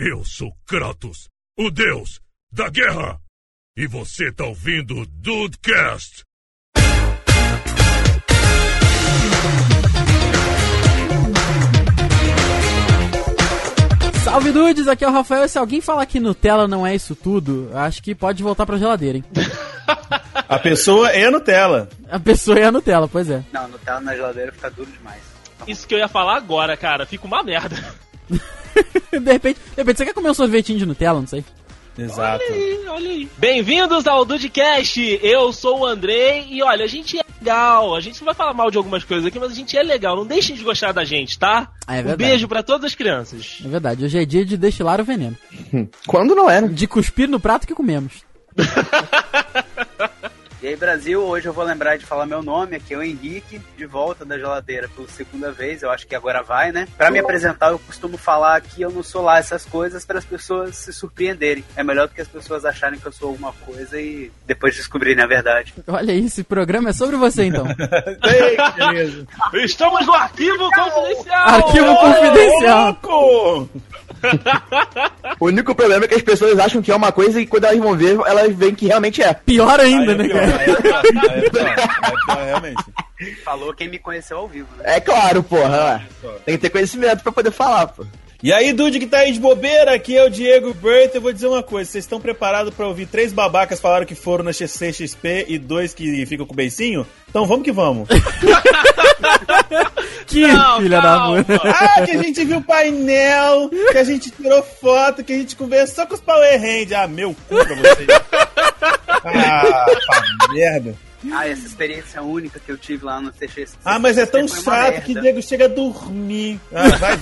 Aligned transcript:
Eu 0.00 0.24
sou 0.24 0.52
Kratos, 0.64 1.28
o 1.58 1.72
deus 1.72 2.20
da 2.52 2.68
guerra. 2.68 3.18
E 3.76 3.84
você 3.88 4.30
tá 4.30 4.44
ouvindo 4.44 4.96
o 4.96 5.04
Dudecast. 5.04 6.22
Salve 14.22 14.52
dudes, 14.52 14.86
aqui 14.86 15.04
é 15.04 15.08
o 15.08 15.12
Rafael. 15.12 15.48
Se 15.48 15.58
alguém 15.58 15.80
falar 15.80 16.06
que 16.06 16.20
Nutella 16.20 16.68
não 16.68 16.86
é 16.86 16.94
isso 16.94 17.16
tudo, 17.16 17.68
acho 17.74 18.00
que 18.00 18.14
pode 18.14 18.40
voltar 18.40 18.64
pra 18.64 18.78
geladeira, 18.78 19.18
hein? 19.18 19.24
A 20.48 20.60
pessoa 20.60 21.10
é 21.10 21.24
a 21.24 21.30
Nutella. 21.32 21.88
A 22.08 22.20
pessoa 22.20 22.56
é 22.56 22.64
a 22.64 22.70
Nutella, 22.70 23.08
pois 23.08 23.28
é. 23.28 23.42
Não, 23.52 23.66
Nutella 23.66 24.00
na 24.00 24.14
geladeira 24.14 24.52
fica 24.52 24.70
duro 24.70 24.88
demais. 24.92 25.22
Isso 25.66 25.88
que 25.88 25.94
eu 25.94 25.98
ia 25.98 26.08
falar 26.08 26.36
agora, 26.36 26.76
cara. 26.76 27.04
Fica 27.04 27.26
uma 27.26 27.42
merda. 27.42 27.76
de 29.12 29.32
repente, 29.32 29.58
de 29.58 29.76
repente, 29.76 29.96
você 29.98 30.04
quer 30.04 30.14
comer 30.14 30.30
um 30.30 30.34
sorvetinho 30.34 30.78
de 30.78 30.86
Nutella? 30.86 31.20
Não 31.20 31.26
sei. 31.26 31.44
Exato. 31.98 32.44
Olha 32.48 32.54
aí, 32.54 32.86
olha 32.86 33.10
aí. 33.10 33.28
Bem-vindos 33.36 34.06
ao 34.06 34.24
Dudcast. 34.24 35.18
Eu 35.20 35.52
sou 35.52 35.80
o 35.80 35.86
Andrei 35.86 36.46
e 36.48 36.62
olha, 36.62 36.84
a 36.84 36.88
gente 36.88 37.18
é 37.18 37.24
legal. 37.40 37.96
A 37.96 38.00
gente 38.00 38.20
não 38.20 38.26
vai 38.26 38.34
falar 38.34 38.54
mal 38.54 38.70
de 38.70 38.76
algumas 38.76 39.02
coisas 39.02 39.26
aqui, 39.26 39.36
mas 39.38 39.50
a 39.50 39.54
gente 39.54 39.76
é 39.76 39.82
legal. 39.82 40.14
Não 40.14 40.24
deixem 40.24 40.54
de 40.54 40.62
gostar 40.62 40.92
da 40.92 41.04
gente, 41.04 41.36
tá? 41.36 41.68
Ah, 41.86 41.96
é 41.96 42.00
um 42.00 42.04
verdade. 42.04 42.30
beijo 42.30 42.46
pra 42.46 42.62
todas 42.62 42.84
as 42.84 42.94
crianças. 42.94 43.58
É 43.64 43.68
verdade, 43.68 44.04
hoje 44.04 44.16
é 44.16 44.24
dia 44.24 44.44
de 44.44 44.56
destilar 44.56 45.00
o 45.00 45.04
veneno. 45.04 45.36
Quando 46.06 46.36
não 46.36 46.48
é, 46.48 46.60
né? 46.60 46.68
De 46.68 46.86
cuspir 46.86 47.28
no 47.28 47.40
prato 47.40 47.66
que 47.66 47.74
comemos. 47.74 48.22
E 50.60 50.66
aí, 50.66 50.74
Brasil, 50.74 51.22
hoje 51.22 51.46
eu 51.46 51.52
vou 51.52 51.64
lembrar 51.64 51.96
de 51.96 52.04
falar 52.04 52.26
meu 52.26 52.42
nome, 52.42 52.74
aqui 52.74 52.92
é 52.92 52.96
o 52.98 53.02
Henrique, 53.02 53.60
de 53.76 53.86
volta 53.86 54.24
da 54.24 54.36
geladeira 54.36 54.88
pela 54.88 55.06
segunda 55.06 55.52
vez, 55.52 55.84
eu 55.84 55.90
acho 55.90 56.04
que 56.04 56.16
agora 56.16 56.42
vai, 56.42 56.72
né? 56.72 56.88
Pra 56.96 57.12
me 57.12 57.20
apresentar, 57.20 57.70
eu 57.70 57.78
costumo 57.78 58.18
falar 58.18 58.60
que 58.60 58.82
eu 58.82 58.90
não 58.90 59.04
sou 59.04 59.22
lá 59.22 59.38
essas 59.38 59.64
coisas 59.64 60.04
para 60.04 60.18
as 60.18 60.24
pessoas 60.24 60.74
se 60.74 60.92
surpreenderem. 60.92 61.64
É 61.76 61.84
melhor 61.84 62.08
do 62.08 62.14
que 62.14 62.20
as 62.20 62.26
pessoas 62.26 62.64
acharem 62.64 62.98
que 62.98 63.06
eu 63.06 63.12
sou 63.12 63.28
alguma 63.28 63.52
coisa 63.64 64.00
e 64.00 64.32
depois 64.48 64.74
descobrirem 64.74 65.22
a 65.22 65.28
verdade. 65.28 65.74
Olha 65.86 66.12
aí, 66.12 66.24
esse 66.26 66.42
programa 66.42 66.88
é 66.88 66.92
sobre 66.92 67.14
você 67.14 67.44
então. 67.44 67.64
Ei. 69.54 69.64
Estamos 69.64 70.04
no 70.06 70.14
arquivo 70.14 70.68
confidencial. 70.72 71.48
Arquivo 71.48 71.96
confidencial. 71.96 72.98
Louco! 73.04 73.70
O 75.40 75.46
único 75.46 75.74
problema 75.74 76.04
é 76.04 76.08
que 76.08 76.14
as 76.14 76.22
pessoas 76.22 76.58
acham 76.58 76.82
que 76.82 76.90
é 76.90 76.96
uma 76.96 77.12
coisa 77.12 77.40
e 77.40 77.46
quando 77.46 77.64
elas 77.64 77.78
vão 77.78 77.96
ver, 77.96 78.18
elas 78.26 78.54
veem 78.56 78.74
que 78.74 78.86
realmente 78.86 79.22
é. 79.22 79.32
Pior 79.32 79.78
ainda, 79.78 80.12
Aí 80.12 80.18
é 80.18 80.22
né, 80.22 80.28
pior, 80.28 80.40
cara? 80.40 80.58
aí 80.58 80.70
é 80.70 80.76
pior, 80.76 81.02
aí 81.04 81.10
é 81.10 81.50
pior, 81.50 81.66
aí 81.68 81.74
é 81.76 82.26
pior, 82.26 82.44
realmente. 82.44 82.84
Falou 83.44 83.74
quem 83.74 83.88
me 83.88 83.98
conheceu 83.98 84.38
ao 84.38 84.48
vivo, 84.48 84.68
né? 84.78 84.96
É 84.96 85.00
claro, 85.00 85.42
porra. 85.42 86.02
Tem 86.44 86.56
que 86.56 86.62
ter 86.62 86.70
conhecimento 86.70 87.22
pra 87.22 87.32
poder 87.32 87.50
falar, 87.50 87.86
pô. 87.88 88.04
E 88.40 88.52
aí, 88.52 88.72
Dude 88.72 89.00
que 89.00 89.06
tá 89.06 89.18
aí 89.18 89.32
de 89.32 89.40
bobeira, 89.40 89.92
aqui 89.92 90.16
é 90.16 90.24
o 90.24 90.30
Diego 90.30 90.72
Burt. 90.72 91.12
Eu 91.12 91.20
vou 91.20 91.32
dizer 91.32 91.48
uma 91.48 91.62
coisa: 91.62 91.90
vocês 91.90 92.04
estão 92.04 92.20
preparados 92.20 92.72
pra 92.72 92.86
ouvir 92.86 93.06
três 93.06 93.32
babacas 93.32 93.80
falaram 93.80 94.06
que 94.06 94.14
foram 94.14 94.44
na 94.44 94.52
CCXP 94.52 95.46
e 95.48 95.58
dois 95.58 95.92
que 95.92 96.24
ficam 96.24 96.46
com 96.46 96.52
o 96.52 96.56
beicinho? 96.56 97.04
Então 97.28 97.44
vamos 97.46 97.64
que 97.64 97.72
vamos. 97.72 98.08
Que 100.28 100.46
Não, 100.46 100.78
filha 100.82 101.00
calma. 101.00 101.42
da 101.42 101.44
puta. 101.56 101.68
ah, 101.70 102.02
que 102.04 102.10
a 102.10 102.22
gente 102.22 102.44
viu 102.44 102.60
painel, 102.60 103.70
que 103.90 103.96
a 103.96 104.04
gente 104.04 104.30
tirou 104.30 104.62
foto, 104.62 105.24
que 105.24 105.32
a 105.32 105.38
gente 105.38 105.56
conversou 105.56 106.06
com 106.06 106.14
os 106.14 106.20
Power 106.20 106.60
Rangers. 106.60 106.92
Ah, 106.92 107.06
meu 107.06 107.34
cu 107.48 107.56
pra 107.56 107.74
vocês. 107.74 108.08
Ah, 109.24 109.86
pá, 110.06 110.22
merda. 110.52 110.94
Ah, 111.32 111.48
essa 111.48 111.66
experiência 111.66 112.22
única 112.22 112.58
que 112.60 112.70
eu 112.70 112.78
tive 112.78 113.04
lá 113.04 113.20
no 113.20 113.30
TX. 113.32 113.76
Ah, 113.84 113.98
mas 113.98 114.18
é 114.18 114.26
tão 114.26 114.46
chato 114.48 115.02
que 115.02 115.14
merda. 115.14 115.20
Diego 115.22 115.42
chega 115.42 115.64
a 115.66 115.68
dormir. 115.68 116.60
Ah, 116.72 116.88
vai. 116.96 117.18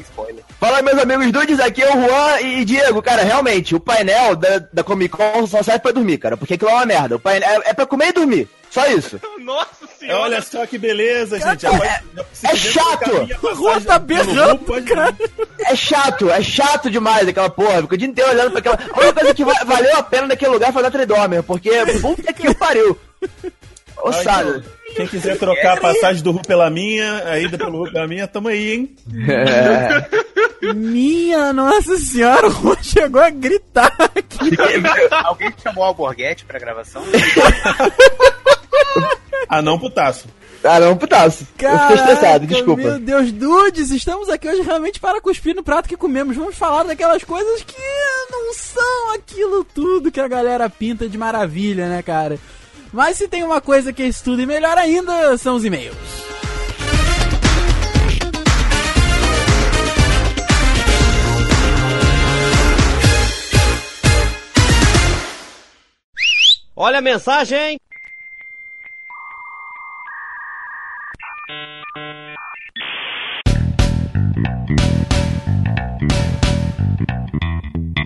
Spoiler. 0.00 0.44
Fala, 0.60 0.82
meus 0.82 0.98
amigos 0.98 1.30
dudes, 1.32 1.60
aqui 1.60 1.82
é 1.82 1.94
o 1.94 2.00
Juan 2.00 2.40
e 2.40 2.64
Diego. 2.64 3.02
Cara, 3.02 3.22
realmente, 3.22 3.74
o 3.74 3.80
painel 3.80 4.36
da, 4.36 4.58
da 4.72 4.84
Comic 4.84 5.16
Con 5.16 5.46
só 5.46 5.62
serve 5.62 5.80
pra 5.80 5.92
dormir, 5.92 6.18
cara. 6.18 6.36
Porque 6.36 6.54
aquilo 6.54 6.70
é 6.70 6.74
uma 6.74 6.86
merda. 6.86 7.16
O 7.16 7.20
painel 7.20 7.62
é, 7.62 7.70
é 7.70 7.74
pra 7.74 7.86
comer 7.86 8.08
e 8.08 8.12
dormir. 8.12 8.48
Só 8.80 8.86
isso. 8.88 9.20
Nossa 9.40 9.86
senhora. 9.98 10.22
Olha 10.22 10.42
só 10.42 10.66
que 10.66 10.78
beleza, 10.78 11.38
gente. 11.38 11.66
É 11.66 11.70
quiser 12.32 12.56
chato. 12.56 13.10
a 13.32 13.38
passagem 13.38 13.82
tá 13.86 13.98
berrando, 13.98 14.52
Ru, 14.52 14.58
pode- 14.58 14.86
cara. 14.86 15.14
É 15.60 15.74
chato, 15.76 16.30
é 16.30 16.42
chato 16.42 16.90
demais 16.90 17.26
aquela 17.28 17.50
porra. 17.50 17.82
Fica 17.82 17.94
o 17.94 17.98
dia 17.98 18.08
inteiro 18.08 18.30
olhando 18.30 18.50
pra 18.50 18.58
aquela. 18.60 18.78
A 18.92 19.00
única 19.00 19.12
coisa 19.14 19.34
que 19.34 19.44
va- 19.44 19.64
valeu 19.64 19.96
a 19.96 20.02
pena 20.02 20.28
naquele 20.28 20.52
lugar 20.52 20.72
foi 20.72 20.82
dar 20.82 20.90
Tridormer, 20.90 21.42
porque 21.42 21.70
puta 22.00 22.32
que 22.32 22.54
pariu. 22.54 22.98
Ossado. 24.00 24.58
então, 24.58 24.94
Quem 24.94 25.06
quiser 25.08 25.36
trocar 25.38 25.76
a 25.76 25.80
passagem 25.80 26.22
do 26.22 26.30
Ru 26.30 26.40
pela 26.40 26.70
minha, 26.70 27.24
a 27.24 27.38
ida 27.40 27.58
pelo 27.58 27.84
Ru 27.84 27.92
pela 27.92 28.06
minha, 28.06 28.28
tamo 28.28 28.46
aí, 28.46 28.72
hein? 28.74 28.96
É. 29.28 30.72
Minha 30.72 31.52
nossa 31.52 31.96
senhora, 31.98 32.46
o 32.46 32.50
Juan 32.50 32.76
chegou 32.82 33.20
a 33.20 33.28
gritar 33.30 33.92
aqui. 33.98 34.50
Alguém 35.24 35.52
chamou 35.62 35.82
o 35.82 35.86
Alborguete 35.88 36.44
pra 36.44 36.58
gravação? 36.60 37.02
Ah, 39.48 39.62
não, 39.62 39.78
putaço. 39.78 40.26
Ah, 40.62 40.78
não, 40.78 40.96
putaço. 40.96 41.46
eu 41.58 41.78
fiquei 41.78 41.96
estressado, 41.96 42.46
desculpa. 42.46 42.82
Meu 42.82 42.98
Deus, 42.98 43.32
dudes, 43.32 43.90
estamos 43.90 44.28
aqui 44.28 44.46
hoje 44.46 44.60
realmente 44.60 45.00
para 45.00 45.20
cuspir 45.20 45.54
no 45.54 45.62
prato 45.62 45.88
que 45.88 45.96
comemos. 45.96 46.36
Vamos 46.36 46.56
falar 46.56 46.82
daquelas 46.82 47.24
coisas 47.24 47.62
que 47.62 47.80
não 48.30 48.52
são 48.52 49.14
aquilo 49.14 49.64
tudo 49.64 50.10
que 50.10 50.20
a 50.20 50.28
galera 50.28 50.68
pinta 50.68 51.08
de 51.08 51.16
maravilha, 51.16 51.88
né, 51.88 52.02
cara? 52.02 52.38
Mas 52.92 53.16
se 53.16 53.28
tem 53.28 53.42
uma 53.42 53.60
coisa 53.60 53.92
que 53.92 54.02
é 54.02 54.08
isso 54.08 54.24
tudo 54.24 54.42
e 54.42 54.46
melhor 54.46 54.76
ainda, 54.76 55.38
são 55.38 55.54
os 55.54 55.64
e-mails. 55.64 55.96
Olha 66.76 66.98
a 66.98 67.02
mensagem! 67.02 67.78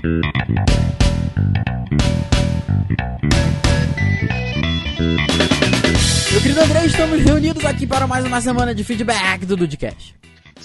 Meu 0.03 0.21
querido 6.43 6.61
André, 6.61 6.87
estamos 6.87 7.23
reunidos 7.23 7.65
aqui 7.65 7.87
para 7.87 8.05
mais 8.05 8.25
uma 8.25 8.41
semana 8.41 8.75
de 8.75 8.83
feedback 8.83 9.47
do 9.47 9.57
Dudcast. 9.57 10.17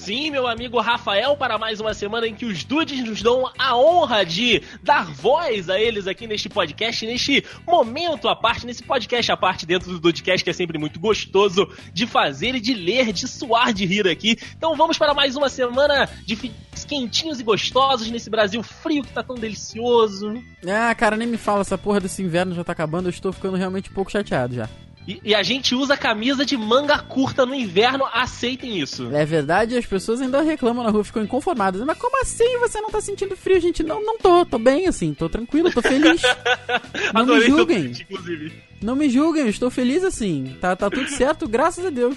Sim, 0.08 0.32
meu 0.32 0.48
amigo 0.48 0.80
Rafael, 0.80 1.36
para 1.36 1.58
mais 1.58 1.82
uma 1.82 1.94
semana 1.94 2.26
em 2.26 2.34
que 2.34 2.46
os 2.46 2.64
dudes 2.64 3.04
nos 3.04 3.22
dão 3.22 3.52
a 3.60 3.76
honra 3.76 4.26
de 4.26 4.64
dar 4.82 5.04
voz 5.04 5.70
a 5.70 5.78
eles 5.78 6.08
aqui 6.08 6.26
neste 6.26 6.48
podcast, 6.48 7.06
neste 7.06 7.44
momento 7.68 8.30
à 8.30 8.34
parte, 8.34 8.66
nesse 8.66 8.82
podcast 8.82 9.30
à 9.34 9.36
parte 9.36 9.66
dentro 9.66 9.92
do 9.92 10.00
Dudcast, 10.00 10.46
que 10.46 10.50
é 10.50 10.54
sempre 10.54 10.78
muito 10.78 10.98
gostoso 10.98 11.70
de 11.92 12.08
fazer 12.08 12.56
e 12.56 12.62
de 12.62 12.74
ler, 12.74 13.12
de 13.12 13.28
suar 13.28 13.74
de 13.74 13.86
rir 13.86 14.08
aqui. 14.08 14.38
Então 14.58 14.78
vamos 14.78 14.98
para 14.98 15.14
mais 15.14 15.36
uma 15.36 15.50
semana 15.50 16.10
de 16.26 16.54
quentinhos 16.88 17.42
e 17.42 17.44
gostosos 17.44 18.10
nesse 18.10 18.30
Brasil 18.30 18.64
frio 18.64 19.04
que 19.04 19.12
tá 19.12 19.22
tão 19.22 19.36
delicioso. 19.36 20.42
Ah, 20.66 20.96
cara, 20.96 21.18
nem 21.18 21.28
me 21.28 21.36
fala, 21.36 21.60
essa 21.60 21.78
porra 21.78 22.00
desse 22.00 22.24
inverno 22.24 22.56
já 22.56 22.64
tá 22.64 22.72
acabando, 22.72 23.08
eu 23.08 23.10
estou 23.10 23.34
ficando 23.34 23.58
realmente 23.58 23.90
um 23.90 23.94
pouco 23.94 24.10
chateado 24.10 24.56
já. 24.56 24.70
E, 25.08 25.22
e 25.24 25.34
a 25.34 25.42
gente 25.42 25.74
usa 25.74 25.96
camisa 25.96 26.46
de 26.46 26.58
manga 26.58 27.00
curta 27.00 27.46
no 27.46 27.56
inverno, 27.56 28.06
aceitem 28.12 28.78
isso. 28.80 29.10
É 29.16 29.26
verdade, 29.26 29.78
as 29.78 29.86
pessoas 29.86 30.20
ainda 30.20 30.42
reclamam 30.42 30.84
na 30.84 30.90
rua, 30.90 31.04
ficam 31.04 31.24
inconformadas. 31.24 31.82
Mas 31.84 31.98
como 31.98 32.22
assim 32.22 32.58
você 32.60 32.82
não 32.82 32.90
tá 32.90 33.00
sentindo 33.00 33.36
frio, 33.38 33.60
gente? 33.62 33.84
Não, 33.84 34.04
não 34.04 34.18
tô, 34.18 34.46
tô 34.46 34.58
bem 34.60 34.86
assim, 34.88 35.14
tô 35.14 35.30
tranquilo, 35.30 35.72
tô 35.72 35.82
feliz. 35.82 36.22
Não 37.14 37.26
me 37.26 37.32
Adorei 37.32 37.48
seu 37.48 37.58
julguem. 37.58 37.84
tweet, 37.84 38.02
inclusive. 38.10 38.54
Não 38.82 38.96
me 38.96 39.10
julguem, 39.10 39.48
estou 39.48 39.70
feliz 39.70 40.04
assim. 40.04 40.58
Tá, 40.60 40.76
tá 40.76 40.90
tudo 40.90 41.08
certo, 41.10 41.48
graças 41.48 41.86
a 41.86 41.90
Deus. 41.90 42.16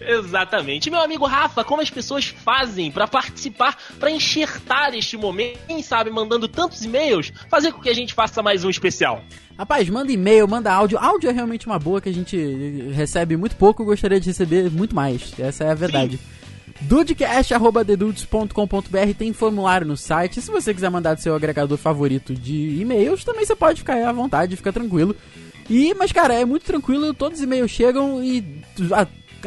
Exatamente. 0.00 0.90
Meu 0.90 1.00
amigo 1.00 1.26
Rafa, 1.26 1.62
como 1.64 1.82
as 1.82 1.90
pessoas 1.90 2.26
fazem 2.26 2.90
pra 2.90 3.06
participar, 3.06 3.76
pra 3.98 4.10
enxertar 4.10 4.94
este 4.94 5.16
momento, 5.16 5.58
quem 5.66 5.82
sabe 5.82 6.10
mandando 6.10 6.48
tantos 6.48 6.84
e-mails, 6.84 7.32
fazer 7.48 7.72
com 7.72 7.80
que 7.80 7.88
a 7.88 7.94
gente 7.94 8.12
faça 8.12 8.42
mais 8.42 8.64
um 8.64 8.70
especial. 8.70 9.22
Rapaz, 9.56 9.88
manda 9.88 10.10
e-mail, 10.10 10.48
manda 10.48 10.72
áudio. 10.72 10.98
Áudio 10.98 11.30
é 11.30 11.32
realmente 11.32 11.66
uma 11.66 11.78
boa 11.78 12.00
que 12.00 12.08
a 12.08 12.12
gente 12.12 12.36
recebe 12.92 13.36
muito 13.36 13.54
pouco, 13.56 13.82
eu 13.82 13.86
gostaria 13.86 14.18
de 14.18 14.26
receber 14.26 14.68
muito 14.70 14.92
mais. 14.94 15.32
Essa 15.38 15.64
é 15.64 15.70
a 15.70 15.74
verdade. 15.74 16.18
dudecast.dedudes.com.br 16.80 19.14
tem 19.16 19.32
formulário 19.32 19.86
no 19.86 19.96
site. 19.96 20.40
Se 20.40 20.50
você 20.50 20.74
quiser 20.74 20.90
mandar 20.90 21.14
do 21.14 21.20
seu 21.20 21.36
agregador 21.36 21.78
favorito 21.78 22.34
de 22.34 22.80
e-mails, 22.80 23.22
também 23.22 23.44
você 23.44 23.54
pode 23.54 23.78
ficar 23.78 24.04
à 24.04 24.12
vontade, 24.12 24.56
fica 24.56 24.72
tranquilo. 24.72 25.14
E, 25.70 25.94
mas 25.94 26.10
cara, 26.10 26.34
é 26.34 26.44
muito 26.44 26.64
tranquilo, 26.64 27.14
todos 27.14 27.38
os 27.38 27.44
e-mails 27.44 27.70
chegam 27.70 28.20
e 28.22 28.44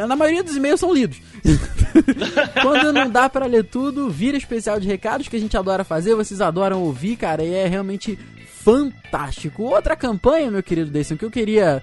na 0.05 0.15
maioria 0.15 0.43
dos 0.43 0.55
e-mails 0.55 0.79
são 0.79 0.93
lidos. 0.93 1.19
Quando 2.61 2.93
não 2.93 3.09
dá 3.09 3.29
pra 3.29 3.45
ler 3.45 3.63
tudo, 3.63 4.09
vira 4.09 4.37
especial 4.37 4.79
de 4.79 4.87
recados 4.87 5.27
que 5.27 5.35
a 5.35 5.39
gente 5.39 5.57
adora 5.57 5.83
fazer, 5.83 6.13
vocês 6.13 6.41
adoram 6.41 6.83
ouvir, 6.83 7.15
cara, 7.15 7.43
e 7.43 7.53
é 7.53 7.67
realmente 7.67 8.19
fantástico. 8.63 9.63
Outra 9.63 9.95
campanha, 9.95 10.51
meu 10.51 10.61
querido 10.61 10.91
Deison, 10.91 11.15
que 11.15 11.25
eu 11.25 11.31
queria 11.31 11.81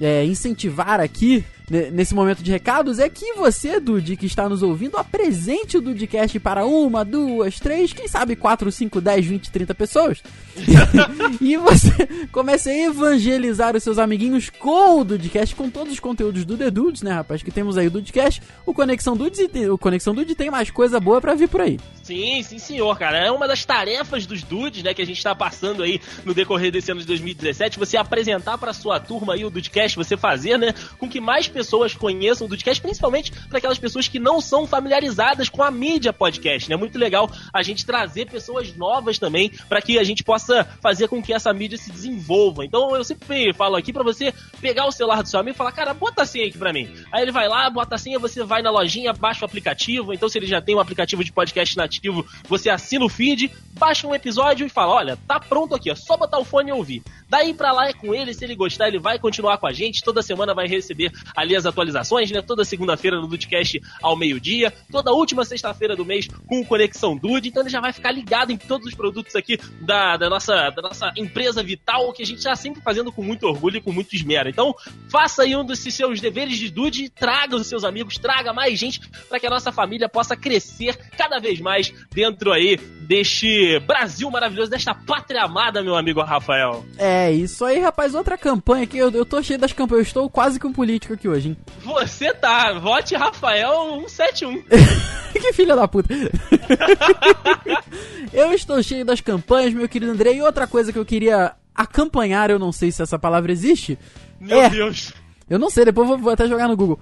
é, 0.00 0.24
incentivar 0.24 1.00
aqui 1.00 1.44
nesse 1.68 2.14
momento 2.14 2.42
de 2.42 2.50
recados 2.50 2.98
é 2.98 3.08
que 3.08 3.34
você, 3.34 3.80
Dude, 3.80 4.16
que 4.16 4.26
está 4.26 4.48
nos 4.48 4.62
ouvindo, 4.62 4.96
apresente 4.96 5.76
o 5.76 5.80
Dudecast 5.80 6.38
para 6.38 6.64
uma, 6.64 7.04
duas, 7.04 7.58
três, 7.58 7.92
quem 7.92 8.06
sabe 8.06 8.36
4, 8.36 8.70
5, 8.70 9.00
10, 9.00 9.26
20, 9.26 9.50
30 9.50 9.74
pessoas. 9.74 10.22
e 11.40 11.56
você 11.56 12.08
comece 12.30 12.70
a 12.70 12.86
evangelizar 12.86 13.76
os 13.76 13.82
seus 13.82 13.98
amiguinhos 13.98 14.48
com 14.50 15.00
o 15.00 15.04
Dudecast, 15.04 15.54
com 15.54 15.68
todos 15.68 15.92
os 15.92 16.00
conteúdos 16.00 16.44
do 16.44 16.56
The 16.56 16.70
Dudes, 16.70 17.02
né, 17.02 17.12
rapaz? 17.12 17.42
Que 17.42 17.50
temos 17.50 17.76
aí 17.76 17.88
o 17.88 17.90
Dudecast, 17.90 18.42
o 18.64 18.72
Conexão 18.72 19.16
Dudes 19.16 19.40
e 19.40 19.68
o 19.68 19.76
Conexão 19.76 20.14
Dude 20.14 20.34
tem 20.34 20.50
mais 20.50 20.70
coisa 20.70 21.00
boa 21.00 21.20
pra 21.20 21.34
vir 21.34 21.48
por 21.48 21.60
aí. 21.60 21.78
Sim, 22.02 22.40
sim, 22.44 22.58
senhor, 22.58 22.96
cara. 22.96 23.18
É 23.18 23.30
uma 23.32 23.48
das 23.48 23.64
tarefas 23.64 24.26
dos 24.26 24.44
dudes, 24.44 24.82
né, 24.84 24.94
que 24.94 25.02
a 25.02 25.06
gente 25.06 25.20
tá 25.20 25.34
passando 25.34 25.82
aí 25.82 26.00
no 26.24 26.32
decorrer 26.32 26.70
desse 26.70 26.92
ano 26.92 27.00
de 27.00 27.06
2017, 27.06 27.80
você 27.80 27.96
apresentar 27.96 28.56
pra 28.58 28.72
sua 28.72 29.00
turma 29.00 29.34
aí 29.34 29.44
o 29.44 29.50
Dudcast, 29.50 29.96
você 29.96 30.16
fazer, 30.16 30.56
né, 30.56 30.72
com 30.98 31.08
que 31.08 31.20
mais 31.20 31.48
pessoas 31.56 31.94
conheçam 31.94 32.46
o 32.46 32.50
Dudcast, 32.50 32.82
principalmente 32.82 33.32
para 33.48 33.56
aquelas 33.56 33.78
pessoas 33.78 34.06
que 34.06 34.18
não 34.18 34.42
são 34.42 34.66
familiarizadas 34.66 35.48
com 35.48 35.62
a 35.62 35.70
mídia 35.70 36.12
podcast, 36.12 36.68
né? 36.68 36.74
É 36.74 36.78
muito 36.78 36.98
legal 36.98 37.30
a 37.50 37.62
gente 37.62 37.86
trazer 37.86 38.26
pessoas 38.26 38.76
novas 38.76 39.18
também 39.18 39.50
para 39.70 39.80
que 39.80 39.98
a 39.98 40.04
gente 40.04 40.22
possa 40.22 40.64
fazer 40.82 41.08
com 41.08 41.22
que 41.22 41.32
essa 41.32 41.50
mídia 41.54 41.78
se 41.78 41.90
desenvolva. 41.90 42.62
Então 42.62 42.94
eu 42.94 43.02
sempre 43.02 43.54
falo 43.54 43.74
aqui 43.74 43.90
pra 43.90 44.04
você 44.04 44.34
pegar 44.60 44.86
o 44.86 44.92
celular 44.92 45.22
do 45.22 45.28
seu 45.30 45.40
amigo 45.40 45.54
e 45.54 45.56
falar, 45.56 45.72
cara, 45.72 45.94
bota 45.94 46.24
a 46.24 46.26
senha 46.26 46.46
aqui 46.46 46.58
pra 46.58 46.74
mim. 46.74 46.92
Aí 47.10 47.22
ele 47.22 47.32
vai 47.32 47.48
lá, 47.48 47.70
bota 47.70 47.94
a 47.94 47.98
senha, 47.98 48.18
você 48.18 48.44
vai 48.44 48.60
na 48.60 48.70
lojinha, 48.70 49.14
baixa 49.14 49.40
o 49.40 49.46
aplicativo. 49.46 50.12
Então 50.12 50.28
se 50.28 50.36
ele 50.36 50.46
já 50.46 50.60
tem 50.60 50.76
um 50.76 50.80
aplicativo 50.80 51.24
de 51.24 51.32
podcast 51.32 51.74
nativo, 51.74 52.26
você 52.46 52.68
assina 52.68 53.02
o 53.02 53.08
feed, 53.08 53.50
baixa 53.78 54.06
um 54.06 54.14
episódio 54.14 54.66
e 54.66 54.68
fala, 54.68 54.92
olha, 54.92 55.18
tá 55.26 55.40
pronto 55.40 55.74
aqui, 55.74 55.90
é 55.90 55.94
só 55.94 56.18
botar 56.18 56.38
o 56.38 56.44
fone 56.44 56.68
e 56.68 56.72
ouvir. 56.74 57.02
Daí 57.30 57.54
pra 57.54 57.72
lá 57.72 57.88
é 57.88 57.94
com 57.94 58.14
ele, 58.14 58.34
se 58.34 58.44
ele 58.44 58.54
gostar, 58.54 58.88
ele 58.88 58.98
vai 58.98 59.18
continuar 59.18 59.56
com 59.58 59.66
a 59.66 59.72
gente. 59.72 60.02
Toda 60.04 60.22
semana 60.22 60.54
vai 60.54 60.66
receber 60.66 61.10
ali 61.46 61.56
as 61.56 61.64
atualizações, 61.64 62.30
né? 62.30 62.42
Toda 62.42 62.64
segunda-feira 62.64 63.20
no 63.20 63.26
Dudecast 63.26 63.80
ao 64.02 64.16
meio-dia, 64.16 64.72
toda 64.90 65.12
última 65.12 65.44
sexta-feira 65.44 65.96
do 65.96 66.04
mês 66.04 66.28
com 66.46 66.64
Conexão 66.64 67.16
Dude. 67.16 67.48
Então 67.48 67.62
ele 67.62 67.70
já 67.70 67.80
vai 67.80 67.92
ficar 67.92 68.10
ligado 68.10 68.52
em 68.52 68.56
todos 68.56 68.86
os 68.86 68.94
produtos 68.94 69.34
aqui 69.34 69.58
da, 69.80 70.16
da, 70.16 70.28
nossa, 70.28 70.70
da 70.70 70.82
nossa 70.82 71.12
empresa 71.16 71.62
vital, 71.62 72.12
que 72.12 72.22
a 72.22 72.26
gente 72.26 72.38
está 72.38 72.54
sempre 72.54 72.82
fazendo 72.82 73.10
com 73.10 73.22
muito 73.22 73.46
orgulho 73.46 73.78
e 73.78 73.80
com 73.80 73.92
muito 73.92 74.14
esmero. 74.14 74.48
Então 74.48 74.74
faça 75.08 75.42
aí 75.42 75.56
um 75.56 75.64
desses 75.64 75.94
seus 75.94 76.20
deveres 76.20 76.58
de 76.58 76.70
Dude, 76.70 77.08
traga 77.08 77.56
os 77.56 77.66
seus 77.66 77.84
amigos, 77.84 78.18
traga 78.18 78.52
mais 78.52 78.78
gente 78.78 79.00
para 79.28 79.40
que 79.40 79.46
a 79.46 79.50
nossa 79.50 79.72
família 79.72 80.08
possa 80.08 80.36
crescer 80.36 80.96
cada 81.16 81.38
vez 81.38 81.60
mais 81.60 81.92
dentro 82.12 82.52
aí 82.52 82.76
deste 82.76 83.78
Brasil 83.80 84.30
maravilhoso, 84.30 84.70
desta 84.70 84.94
pátria 84.94 85.44
amada, 85.44 85.82
meu 85.82 85.96
amigo 85.96 86.20
Rafael. 86.22 86.84
É, 86.98 87.30
isso 87.30 87.64
aí, 87.64 87.78
rapaz. 87.78 88.14
Outra 88.14 88.36
campanha 88.36 88.84
aqui, 88.84 88.98
eu, 88.98 89.10
eu 89.10 89.24
tô 89.24 89.42
cheio 89.42 89.58
das 89.58 89.72
campanhas, 89.72 90.06
eu 90.06 90.08
estou 90.08 90.30
quase 90.30 90.58
que 90.58 90.66
um 90.66 90.72
político 90.72 91.14
aqui 91.14 91.28
hoje, 91.28 91.35
hein? 91.44 91.56
Você 91.84 92.32
tá, 92.32 92.72
vote 92.78 93.14
Rafael 93.14 94.02
171. 94.08 94.62
que 95.32 95.52
filha 95.52 95.76
da 95.76 95.86
puta. 95.86 96.14
eu 98.32 98.52
estou 98.52 98.82
cheio 98.82 99.04
das 99.04 99.20
campanhas, 99.20 99.74
meu 99.74 99.88
querido 99.88 100.12
André. 100.12 100.34
E 100.34 100.42
outra 100.42 100.66
coisa 100.66 100.92
que 100.92 100.98
eu 100.98 101.04
queria 101.04 101.52
acampanhar, 101.74 102.50
eu 102.50 102.58
não 102.58 102.72
sei 102.72 102.90
se 102.90 103.02
essa 103.02 103.18
palavra 103.18 103.52
existe. 103.52 103.98
Meu 104.40 104.60
É. 104.60 104.70
Deus. 104.70 105.12
Eu 105.48 105.58
não 105.58 105.70
sei, 105.70 105.84
depois 105.84 106.08
vou, 106.08 106.18
vou 106.18 106.32
até 106.32 106.48
jogar 106.48 106.68
no 106.68 106.76
Google. 106.76 106.98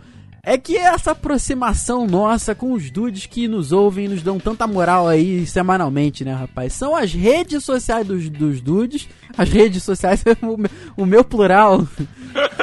É 0.47 0.59
que 0.59 0.77
essa 0.77 1.13
aproximação 1.13 2.07
nossa 2.07 2.55
com 2.55 2.75
os 2.75 2.91
dudes 2.91 3.25
que 3.25 3.49
nos 3.49 3.73
ouvem 3.73 4.05
e 4.05 4.09
nos 4.09 4.23
dão 4.23 4.39
tanta 4.39 4.67
moral 4.67 5.09
aí 5.09 5.47
semanalmente, 5.47 6.23
né, 6.23 6.35
rapaz? 6.35 6.75
São 6.75 6.95
as 6.95 7.15
redes 7.15 7.65
sociais 7.65 8.07
dos, 8.07 8.29
dos 8.29 8.61
dudes. 8.61 9.09
As 9.39 9.49
redes 9.49 9.83
sociais, 9.83 10.23
o 10.43 10.59
meu, 10.59 10.71
o 10.99 11.07
meu 11.07 11.25
plural, 11.25 11.89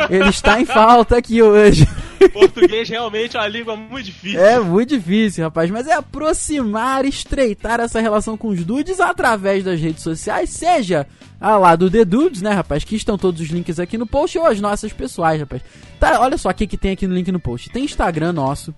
ele 0.09 0.29
está 0.29 0.59
em 0.59 0.65
falta 0.65 1.17
aqui 1.17 1.41
hoje. 1.41 1.87
Português 2.29 2.87
realmente 2.87 3.35
é 3.35 3.39
uma 3.39 3.47
língua 3.47 3.75
muito 3.75 4.05
difícil. 4.05 4.39
É 4.39 4.59
muito 4.59 4.97
difícil, 4.97 5.43
rapaz, 5.43 5.69
mas 5.71 5.87
é 5.87 5.93
aproximar, 5.93 7.05
estreitar 7.05 7.79
essa 7.79 7.99
relação 7.99 8.37
com 8.37 8.49
os 8.49 8.63
dudes 8.63 8.99
através 8.99 9.63
das 9.63 9.79
redes 9.79 10.03
sociais, 10.03 10.49
seja 10.49 11.07
a 11.39 11.57
lá 11.57 11.75
do 11.75 11.89
The 11.89 12.05
Dudes, 12.05 12.41
né, 12.41 12.51
rapaz, 12.51 12.83
que 12.83 12.95
estão 12.95 13.17
todos 13.17 13.41
os 13.41 13.47
links 13.47 13.79
aqui 13.79 13.97
no 13.97 14.05
post, 14.05 14.37
ou 14.37 14.45
as 14.45 14.61
nossas 14.61 14.93
pessoais, 14.93 15.39
rapaz. 15.39 15.63
Tá, 15.99 16.19
olha 16.19 16.37
só 16.37 16.49
o 16.49 16.53
que, 16.53 16.67
que 16.67 16.77
tem 16.77 16.91
aqui 16.91 17.07
no 17.07 17.15
link 17.15 17.31
no 17.31 17.39
post. 17.39 17.69
Tem 17.69 17.83
Instagram 17.83 18.33
nosso, 18.33 18.73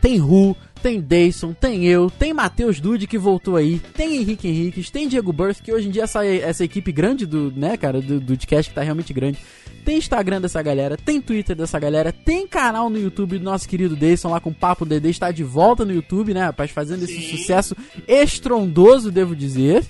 tem 0.00 0.16
Ru, 0.16 0.56
tem 0.80 1.00
Dayson, 1.00 1.52
tem 1.52 1.84
eu, 1.84 2.08
tem 2.08 2.32
Matheus 2.32 2.78
Dude 2.78 3.08
que 3.08 3.18
voltou 3.18 3.56
aí, 3.56 3.80
tem 3.94 4.16
Henrique 4.16 4.46
Henriques, 4.46 4.90
tem 4.90 5.08
Diego 5.08 5.32
Birth, 5.32 5.62
que 5.62 5.72
hoje 5.72 5.88
em 5.88 5.90
dia 5.90 6.04
essa, 6.04 6.24
essa 6.24 6.64
equipe 6.64 6.92
grande 6.92 7.26
do, 7.26 7.50
né, 7.50 7.76
cara, 7.76 8.00
do, 8.00 8.20
do 8.20 8.36
podcast 8.36 8.70
que 8.70 8.74
tá 8.74 8.82
realmente 8.82 9.12
grande. 9.12 9.38
Tem 9.86 9.98
Instagram 9.98 10.40
dessa 10.40 10.60
galera, 10.60 10.96
tem 10.96 11.20
Twitter 11.20 11.54
dessa 11.54 11.78
galera, 11.78 12.10
tem 12.10 12.44
canal 12.44 12.90
no 12.90 12.98
YouTube 12.98 13.38
do 13.38 13.44
nosso 13.44 13.68
querido 13.68 13.94
Dayson 13.94 14.28
lá 14.28 14.40
com 14.40 14.50
o 14.50 14.54
Papo 14.54 14.84
Dedê, 14.84 15.10
está 15.10 15.30
de 15.30 15.44
volta 15.44 15.84
no 15.84 15.92
YouTube, 15.92 16.34
né, 16.34 16.46
rapaz, 16.46 16.72
fazendo 16.72 17.04
esse 17.04 17.22
Sim. 17.22 17.36
sucesso 17.36 17.76
estrondoso, 18.08 19.12
devo 19.12 19.36
dizer. 19.36 19.84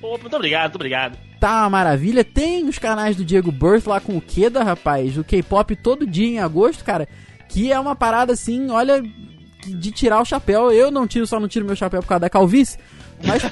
Pô, 0.00 0.18
muito 0.18 0.34
obrigado, 0.34 0.62
muito 0.62 0.74
obrigado. 0.74 1.16
Tá 1.38 1.62
uma 1.62 1.70
maravilha. 1.70 2.24
Tem 2.24 2.68
os 2.68 2.76
canais 2.76 3.14
do 3.14 3.24
Diego 3.24 3.52
Birth 3.52 3.86
lá 3.86 4.00
com 4.00 4.16
o 4.16 4.20
Keda, 4.20 4.64
rapaz, 4.64 5.16
o 5.16 5.22
K-pop 5.22 5.76
todo 5.76 6.04
dia 6.04 6.26
em 6.26 6.40
agosto, 6.40 6.84
cara, 6.84 7.06
que 7.48 7.70
é 7.70 7.78
uma 7.78 7.94
parada 7.94 8.32
assim, 8.32 8.68
olha, 8.70 9.00
de 9.00 9.92
tirar 9.92 10.20
o 10.20 10.24
chapéu. 10.24 10.72
Eu 10.72 10.90
não 10.90 11.06
tiro, 11.06 11.24
só 11.24 11.38
não 11.38 11.46
tiro 11.46 11.64
meu 11.64 11.76
chapéu 11.76 12.02
por 12.02 12.08
causa 12.08 12.22
da 12.22 12.30
calvície. 12.30 12.80
Mas. 13.24 13.44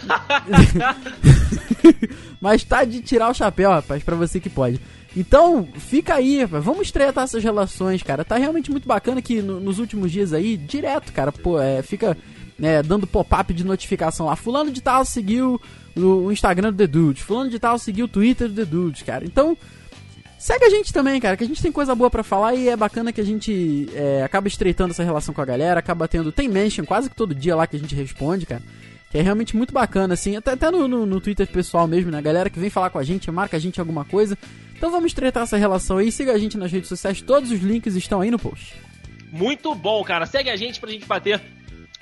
Mas 2.41 2.65
tá 2.65 2.83
de 2.83 3.01
tirar 3.01 3.31
o 3.31 3.35
chapéu, 3.35 3.71
rapaz, 3.71 4.03
pra 4.03 4.17
você 4.17 4.41
que 4.41 4.51
pode. 4.51 4.81
Então, 5.17 5.69
fica 5.77 6.15
aí. 6.15 6.45
Vamos 6.45 6.83
estreitar 6.83 7.25
essas 7.25 7.43
relações, 7.43 8.03
cara. 8.03 8.25
Tá 8.25 8.37
realmente 8.37 8.71
muito 8.71 8.89
bacana 8.89 9.23
que 9.23 9.41
no- 9.41 9.61
nos 9.61 9.79
últimos 9.79 10.11
dias 10.11 10.33
aí, 10.33 10.57
direto, 10.57 11.13
cara, 11.13 11.31
pô, 11.31 11.61
é, 11.61 11.83
fica 11.83 12.17
né, 12.59 12.83
dando 12.83 13.07
pop-up 13.07 13.53
de 13.55 13.65
notificação 13.65 14.27
lá. 14.27 14.37
Fulano 14.37 14.71
de 14.71 14.81
tal 14.81 15.05
seguiu 15.05 15.61
o, 15.97 16.31
Instagram 16.33 16.73
do 16.73 16.79
The 16.79 16.87
Dudes. 16.87 17.23
Fulano 17.23 17.51
de 17.51 17.59
tal 17.59 17.79
seguiu 17.79 18.07
o 18.07 18.09
Twitter 18.09 18.49
do 18.49 18.55
The 18.55 18.65
Dudes, 18.65 19.03
cara. 19.03 19.25
Então, 19.25 19.57
segue 20.39 20.65
a 20.65 20.71
gente 20.71 20.93
também, 20.93 21.21
cara, 21.21 21.37
que 21.37 21.45
a 21.45 21.47
gente 21.47 21.63
tem 21.63 21.71
coisa 21.73 21.95
boa 21.95 22.11
pra 22.11 22.23
falar 22.25 22.55
e 22.55 22.69
é 22.69 22.77
bacana 22.77 23.13
que 23.13 23.21
a 23.21 23.25
gente 23.25 23.89
é, 23.95 24.23
acaba 24.25 24.49
estreitando 24.49 24.91
essa 24.91 25.03
relação 25.05 25.33
com 25.33 25.41
a 25.41 25.45
galera, 25.45 25.79
acaba 25.79 26.09
tendo. 26.09 26.33
Tem 26.33 26.49
mention 26.49 26.85
quase 26.85 27.09
que 27.09 27.17
todo 27.17 27.35
dia 27.35 27.55
lá 27.57 27.67
que 27.67 27.77
a 27.77 27.79
gente 27.79 27.95
responde, 27.95 28.47
cara. 28.47 28.63
Que 29.15 29.19
é 29.19 29.23
realmente 29.23 29.57
muito 29.57 29.73
bacana, 29.73 30.15
assim, 30.15 30.35
até, 30.35 30.55
até 30.55 30.69
no, 30.73 30.89
no, 30.89 31.07
no 31.07 31.21
Twitter 31.21 31.47
pessoal 31.47 31.87
mesmo, 31.87 32.11
né? 32.11 32.21
Galera 32.21 32.51
que 32.51 32.59
vem 32.59 32.69
falar 32.69 32.91
com 32.91 32.99
a 32.99 33.05
gente, 33.05 33.31
marca 33.31 33.57
a 33.57 33.61
gente 33.61 33.79
alguma 33.79 34.05
coisa. 34.05 34.37
Então 34.77 34.91
vamos 34.91 35.07
estreitar 35.07 35.45
essa 35.45 35.57
relação 35.57 35.99
aí, 35.99 36.11
siga 36.11 36.33
a 36.33 36.37
gente 36.39 36.59
nas 36.59 36.73
redes 36.73 36.89
sociais, 36.89 37.23
todos 37.23 37.53
os 37.53 37.61
links 37.61 37.95
estão 37.95 38.21
aí 38.21 38.29
no 38.29 38.41
post. 38.41 38.75
Muito 39.31 39.73
bom, 39.73 40.03
cara. 40.03 40.27
Segue 40.27 40.51
a 40.51 40.57
gente 40.57 40.81
pra 40.81 40.91
gente 40.91 41.07
bater 41.07 41.41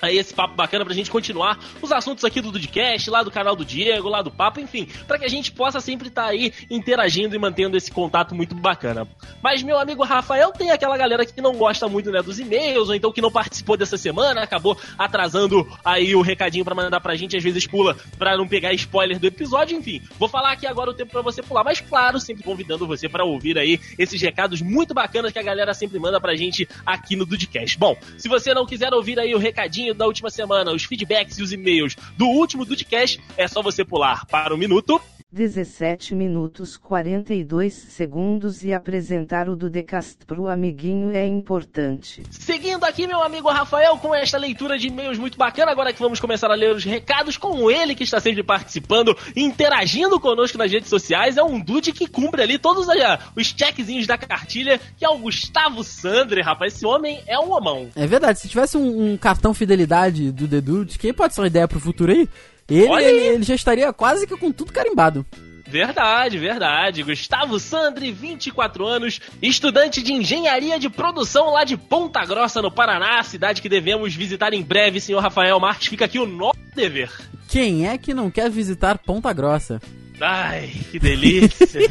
aí 0.03 0.17
esse 0.17 0.33
papo 0.33 0.55
bacana 0.55 0.83
pra 0.83 0.93
gente 0.93 1.09
continuar 1.09 1.57
os 1.81 1.91
assuntos 1.91 2.25
aqui 2.25 2.41
do 2.41 2.51
Dudcast, 2.51 3.09
lá 3.09 3.23
do 3.23 3.31
canal 3.31 3.55
do 3.55 3.63
Diego, 3.63 4.09
lá 4.09 4.21
do 4.21 4.29
Papo, 4.29 4.59
enfim, 4.59 4.87
pra 5.07 5.17
que 5.17 5.25
a 5.25 5.29
gente 5.29 5.51
possa 5.51 5.79
sempre 5.79 6.09
estar 6.09 6.25
aí 6.25 6.51
interagindo 6.69 7.35
e 7.35 7.39
mantendo 7.39 7.77
esse 7.77 7.91
contato 7.91 8.35
muito 8.35 8.53
bacana. 8.53 9.07
Mas 9.41 9.63
meu 9.63 9.79
amigo 9.79 10.03
Rafael 10.03 10.51
tem 10.51 10.71
aquela 10.71 10.97
galera 10.97 11.25
que 11.25 11.41
não 11.41 11.53
gosta 11.53 11.87
muito, 11.87 12.11
né, 12.11 12.21
dos 12.21 12.39
e-mails, 12.39 12.89
ou 12.89 12.95
então 12.95 13.11
que 13.11 13.21
não 13.21 13.31
participou 13.31 13.77
dessa 13.77 13.97
semana, 13.97 14.41
acabou 14.41 14.77
atrasando 14.97 15.65
aí 15.83 16.15
o 16.15 16.21
recadinho 16.21 16.65
pra 16.65 16.75
mandar 16.75 16.99
pra 16.99 17.15
gente, 17.15 17.37
às 17.37 17.43
vezes 17.43 17.65
pula 17.65 17.95
pra 18.17 18.35
não 18.35 18.47
pegar 18.47 18.73
spoiler 18.73 19.17
do 19.17 19.27
episódio, 19.27 19.77
enfim. 19.77 20.01
Vou 20.19 20.27
falar 20.27 20.51
aqui 20.51 20.67
agora 20.67 20.89
o 20.89 20.93
tempo 20.93 21.11
pra 21.11 21.21
você 21.21 21.41
pular, 21.41 21.63
mas 21.63 21.79
claro, 21.79 22.19
sempre 22.19 22.43
convidando 22.43 22.85
você 22.85 23.07
pra 23.07 23.23
ouvir 23.23 23.57
aí 23.57 23.79
esses 23.97 24.21
recados 24.21 24.61
muito 24.61 24.93
bacanas 24.93 25.31
que 25.31 25.39
a 25.39 25.43
galera 25.43 25.73
sempre 25.73 25.97
manda 25.99 26.19
pra 26.19 26.35
gente 26.35 26.67
aqui 26.85 27.15
no 27.15 27.25
Dudcast. 27.25 27.77
Bom, 27.77 27.95
se 28.17 28.27
você 28.27 28.53
não 28.53 28.65
quiser 28.65 28.93
ouvir 28.93 29.19
aí 29.19 29.33
o 29.33 29.39
recadinho 29.39 29.92
da 29.97 30.05
última 30.05 30.29
semana, 30.29 30.71
os 30.71 30.83
feedbacks 30.83 31.37
e 31.37 31.43
os 31.43 31.51
e-mails 31.51 31.95
do 32.17 32.25
último 32.25 32.65
Dudcast, 32.65 33.19
é 33.37 33.47
só 33.47 33.61
você 33.61 33.83
pular 33.83 34.25
para 34.25 34.53
o 34.53 34.57
minuto 34.57 35.01
17 35.33 36.13
minutos 36.13 36.77
42 36.77 37.73
segundos 37.73 38.63
e 38.63 38.71
apresentar 38.71 39.49
o 39.49 39.55
Dudecast 39.55 40.27
pro 40.27 40.47
amiguinho 40.47 41.09
é 41.09 41.25
importante. 41.25 42.21
Seguindo 42.29 42.83
aqui, 42.83 43.07
meu 43.07 43.23
amigo 43.23 43.49
Rafael, 43.49 43.97
com 43.97 44.13
esta 44.13 44.37
leitura 44.37 44.77
de 44.77 44.89
e-mails 44.89 45.17
muito 45.17 45.35
bacana, 45.35 45.71
agora 45.71 45.91
que 45.91 45.99
vamos 45.99 46.19
começar 46.19 46.51
a 46.51 46.53
ler 46.53 46.75
os 46.75 46.83
recados 46.83 47.35
com 47.35 47.71
ele, 47.71 47.95
que 47.95 48.03
está 48.03 48.19
sempre 48.19 48.43
participando, 48.43 49.17
interagindo 49.35 50.19
conosco 50.19 50.55
nas 50.55 50.71
redes 50.71 50.89
sociais. 50.89 51.35
É 51.35 51.41
um 51.41 51.59
dude 51.59 51.91
que 51.93 52.05
cumpre 52.05 52.43
ali 52.43 52.59
todos 52.59 52.87
ah, 52.87 53.19
os 53.35 53.47
checkzinhos 53.47 54.05
da 54.05 54.19
cartilha, 54.19 54.79
que 54.95 55.03
é 55.03 55.09
o 55.09 55.17
Gustavo 55.17 55.83
Sandre, 55.83 56.43
rapaz. 56.43 56.75
Esse 56.75 56.85
homem 56.85 57.23
é 57.25 57.39
um 57.39 57.51
homão. 57.53 57.89
É 57.95 58.05
verdade, 58.05 58.39
se 58.39 58.47
tivesse 58.47 58.77
um, 58.77 59.13
um 59.13 59.17
cartão 59.17 59.51
fidelidade 59.51 60.31
do 60.31 60.47
The 60.47 60.61
Dudes, 60.61 60.97
quem 60.97 61.11
pode 61.11 61.33
ser 61.33 61.41
uma 61.41 61.47
ideia 61.47 61.67
pro 61.67 61.79
futuro 61.79 62.11
aí? 62.11 62.29
Ele, 62.69 63.09
ele 63.09 63.43
já 63.43 63.55
estaria 63.55 63.91
quase 63.93 64.25
que 64.25 64.37
com 64.37 64.51
tudo 64.51 64.71
carimbado. 64.71 65.25
Verdade, 65.67 66.37
verdade. 66.37 67.01
Gustavo 67.03 67.59
Sandri, 67.59 68.11
24 68.11 68.85
anos, 68.85 69.19
estudante 69.41 70.03
de 70.03 70.13
engenharia 70.13 70.77
de 70.77 70.89
produção 70.89 71.51
lá 71.51 71.63
de 71.63 71.75
Ponta 71.75 72.23
Grossa, 72.25 72.61
no 72.61 72.71
Paraná, 72.71 73.23
cidade 73.23 73.61
que 73.61 73.67
devemos 73.67 74.13
visitar 74.13 74.53
em 74.53 74.61
breve, 74.61 74.99
senhor 74.99 75.19
Rafael 75.19 75.59
Marques. 75.59 75.87
Fica 75.87 76.05
aqui 76.05 76.19
o 76.19 76.27
nosso 76.27 76.59
dever. 76.75 77.09
Quem 77.49 77.87
é 77.87 77.97
que 77.97 78.13
não 78.13 78.29
quer 78.29 78.51
visitar 78.51 78.99
Ponta 78.99 79.33
Grossa? 79.33 79.81
Ai, 80.21 80.69
que 80.91 80.99
delícia. 80.99 81.79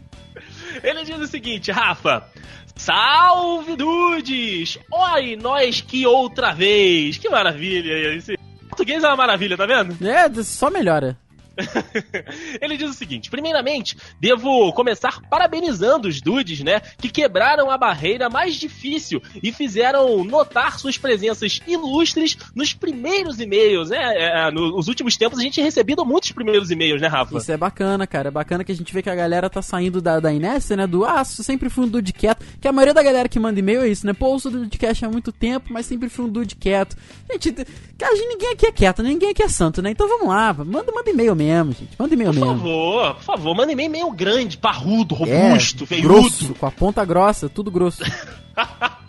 Ele 0.82 1.04
diz 1.04 1.18
o 1.18 1.26
seguinte, 1.26 1.70
Rafa. 1.70 2.26
Salve, 2.74 3.76
dudes! 3.76 4.78
Oi, 4.90 5.36
nós 5.36 5.82
que 5.82 6.06
outra 6.06 6.52
vez! 6.52 7.18
Que 7.18 7.28
maravilha! 7.28 8.14
Esse 8.16 8.38
português 8.80 9.04
é 9.04 9.08
uma 9.08 9.16
maravilha, 9.16 9.56
tá 9.56 9.66
vendo? 9.66 9.96
É, 10.06 10.42
só 10.42 10.70
melhora. 10.70 11.16
Ele 12.60 12.76
diz 12.76 12.90
o 12.90 12.94
seguinte: 12.94 13.30
primeiramente, 13.30 13.96
devo 14.20 14.72
começar 14.72 15.20
parabenizando 15.28 16.08
os 16.08 16.20
dudes, 16.20 16.60
né? 16.60 16.80
Que 16.98 17.08
quebraram 17.08 17.70
a 17.70 17.78
barreira 17.78 18.28
mais 18.28 18.54
difícil 18.54 19.22
e 19.42 19.52
fizeram 19.52 20.24
notar 20.24 20.78
suas 20.78 20.96
presenças 20.96 21.60
ilustres 21.66 22.36
nos 22.54 22.72
primeiros 22.72 23.40
e-mails, 23.40 23.90
né? 23.90 23.98
É, 23.98 24.50
nos 24.50 24.88
últimos 24.88 25.16
tempos 25.16 25.38
a 25.38 25.42
gente 25.42 25.56
tem 25.56 25.64
recebido 25.64 26.04
muitos 26.04 26.32
primeiros 26.32 26.70
e-mails, 26.70 27.00
né, 27.00 27.08
Rafa? 27.08 27.36
Isso 27.36 27.52
é 27.52 27.56
bacana, 27.56 28.06
cara. 28.06 28.28
É 28.28 28.30
bacana 28.30 28.64
que 28.64 28.72
a 28.72 28.74
gente 28.74 28.92
vê 28.92 29.02
que 29.02 29.10
a 29.10 29.14
galera 29.14 29.50
tá 29.50 29.62
saindo 29.62 30.00
da, 30.00 30.20
da 30.20 30.32
inércia, 30.32 30.76
né? 30.76 30.86
Do 30.86 31.04
ah, 31.04 31.24
sempre 31.24 31.68
fui 31.68 31.84
um 31.84 31.88
dude 31.88 32.12
quieto. 32.12 32.44
Que 32.60 32.68
a 32.68 32.72
maioria 32.72 32.94
da 32.94 33.02
galera 33.02 33.28
que 33.28 33.38
manda 33.38 33.58
e-mail 33.58 33.82
é 33.82 33.88
isso, 33.88 34.06
né? 34.06 34.12
Pô, 34.12 34.34
eu 34.34 34.38
sou 34.38 34.50
do 34.50 34.60
Dudecast 34.60 35.04
há 35.04 35.10
muito 35.10 35.32
tempo, 35.32 35.72
mas 35.72 35.86
sempre 35.86 36.08
fui 36.08 36.24
um 36.24 36.28
dude 36.28 36.56
quieto. 36.56 36.96
Gente, 37.30 37.66
cara, 38.00 38.14
ninguém 38.14 38.50
aqui 38.52 38.66
é 38.66 38.72
quieto, 38.72 39.02
ninguém 39.02 39.30
aqui 39.30 39.42
é 39.42 39.48
santo, 39.48 39.80
né? 39.82 39.90
Então 39.90 40.08
vamos 40.08 40.28
lá, 40.28 40.52
manda, 40.54 40.90
manda 40.92 41.10
e-mail 41.10 41.34
mesmo, 41.36 41.72
gente. 41.72 41.90
Manda 41.98 42.14
e-mail 42.14 42.32
Por 42.32 42.40
mesmo. 42.40 42.56
favor, 42.56 43.14
por 43.16 43.22
favor, 43.22 43.54
manda 43.54 43.72
e-mail 43.72 43.90
meio 43.90 44.10
grande, 44.10 44.56
parrudo, 44.58 45.14
É, 45.26 45.48
robusto, 45.48 45.84
veiudo. 45.84 46.08
grosso, 46.08 46.54
com 46.54 46.66
a 46.66 46.70
ponta 46.70 47.04
grossa, 47.04 47.48
tudo 47.48 47.70
grosso. 47.70 48.02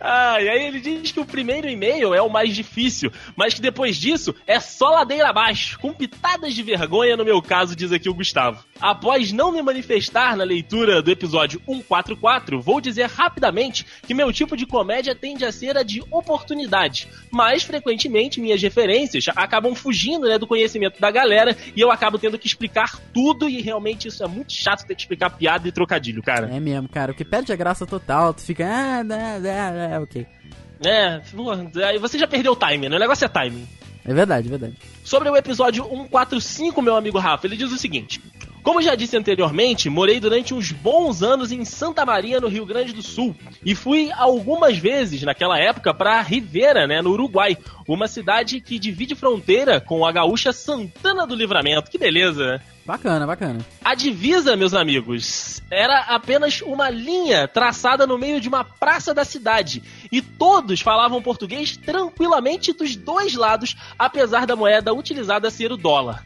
Ah, 0.00 0.40
e 0.40 0.48
aí 0.48 0.66
ele 0.66 0.80
diz 0.80 1.12
que 1.12 1.20
o 1.20 1.26
primeiro 1.26 1.68
e-mail 1.68 2.14
é 2.14 2.22
o 2.22 2.30
mais 2.30 2.54
difícil, 2.54 3.12
mas 3.36 3.54
que 3.54 3.60
depois 3.60 3.96
disso 3.96 4.34
é 4.46 4.60
só 4.60 4.90
ladeira 4.90 5.28
abaixo, 5.28 5.78
com 5.78 5.92
pitadas 5.92 6.54
de 6.54 6.62
vergonha 6.62 7.16
no 7.16 7.24
meu 7.24 7.40
caso, 7.40 7.76
diz 7.76 7.92
aqui 7.92 8.08
o 8.08 8.14
Gustavo. 8.14 8.64
Após 8.80 9.32
não 9.32 9.52
me 9.52 9.62
manifestar 9.62 10.36
na 10.36 10.44
leitura 10.44 11.00
do 11.00 11.10
episódio 11.10 11.60
144, 11.66 12.60
vou 12.60 12.80
dizer 12.80 13.08
rapidamente 13.08 13.86
que 14.06 14.14
meu 14.14 14.32
tipo 14.32 14.56
de 14.56 14.66
comédia 14.66 15.14
tende 15.14 15.44
a 15.44 15.52
ser 15.52 15.76
a 15.76 15.82
de 15.82 16.02
oportunidade, 16.10 17.08
mas 17.30 17.62
frequentemente 17.62 18.40
minhas 18.40 18.60
referências 18.60 19.24
acabam 19.34 19.74
fugindo 19.74 20.28
né, 20.28 20.38
do 20.38 20.46
conhecimento 20.46 21.00
da 21.00 21.10
galera 21.10 21.56
e 21.74 21.80
eu 21.80 21.90
acabo 21.90 22.18
tendo 22.18 22.38
que 22.38 22.46
explicar 22.46 23.00
tudo 23.12 23.48
e 23.48 23.60
realmente 23.60 24.08
isso 24.08 24.22
é 24.22 24.26
muito 24.26 24.52
chato 24.52 24.86
ter 24.86 24.94
que 24.94 25.02
explicar 25.02 25.30
piada 25.30 25.68
e 25.68 25.72
trocadilho, 25.72 26.22
cara. 26.22 26.54
É 26.54 26.60
mesmo, 26.60 26.88
cara. 26.88 27.12
O 27.12 27.14
que 27.14 27.24
perde 27.24 27.52
a 27.52 27.56
graça 27.56 27.86
total, 27.86 28.34
tu 28.34 28.42
fica. 28.42 28.64
Ah, 28.66 29.02
dá, 29.88 30.00
ok. 30.00 30.26
É, 30.84 31.20
aí 31.86 31.98
você 31.98 32.18
já 32.18 32.26
perdeu 32.26 32.52
o 32.52 32.56
timing, 32.56 32.88
né? 32.88 32.96
O 32.96 33.00
negócio 33.00 33.24
é 33.24 33.28
timing. 33.28 33.66
É 34.04 34.12
verdade, 34.12 34.48
é 34.48 34.50
verdade. 34.50 34.76
Sobre 35.02 35.30
o 35.30 35.36
episódio 35.36 35.84
145, 35.84 36.82
meu 36.82 36.94
amigo 36.94 37.18
Rafa, 37.18 37.46
ele 37.46 37.56
diz 37.56 37.72
o 37.72 37.78
seguinte: 37.78 38.20
Como 38.62 38.82
já 38.82 38.94
disse 38.94 39.16
anteriormente, 39.16 39.88
morei 39.88 40.20
durante 40.20 40.52
uns 40.52 40.72
bons 40.72 41.22
anos 41.22 41.50
em 41.50 41.64
Santa 41.64 42.04
Maria, 42.04 42.38
no 42.38 42.48
Rio 42.48 42.66
Grande 42.66 42.92
do 42.92 43.02
Sul, 43.02 43.34
e 43.64 43.74
fui 43.74 44.10
algumas 44.12 44.76
vezes 44.76 45.22
naquela 45.22 45.58
época 45.58 45.94
para 45.94 46.20
Rivera, 46.20 46.86
né, 46.86 47.00
no 47.00 47.12
Uruguai, 47.12 47.56
uma 47.88 48.06
cidade 48.06 48.60
que 48.60 48.78
divide 48.78 49.14
fronteira 49.14 49.80
com 49.80 50.04
a 50.04 50.12
gaúcha 50.12 50.52
Santana 50.52 51.26
do 51.26 51.34
Livramento. 51.34 51.90
Que 51.90 51.96
beleza, 51.96 52.44
né? 52.44 52.60
Bacana, 52.86 53.26
bacana. 53.26 53.60
A 53.82 53.94
divisa, 53.94 54.56
meus 54.56 54.74
amigos, 54.74 55.62
era 55.70 56.00
apenas 56.00 56.60
uma 56.60 56.90
linha 56.90 57.48
traçada 57.48 58.06
no 58.06 58.18
meio 58.18 58.40
de 58.40 58.48
uma 58.48 58.62
praça 58.62 59.14
da 59.14 59.24
cidade. 59.24 59.82
E 60.12 60.20
todos 60.20 60.82
falavam 60.82 61.22
português 61.22 61.76
tranquilamente 61.76 62.74
dos 62.74 62.94
dois 62.94 63.34
lados, 63.34 63.74
apesar 63.98 64.46
da 64.46 64.54
moeda 64.54 64.92
utilizada 64.92 65.50
ser 65.50 65.72
o 65.72 65.76
dólar. 65.76 66.24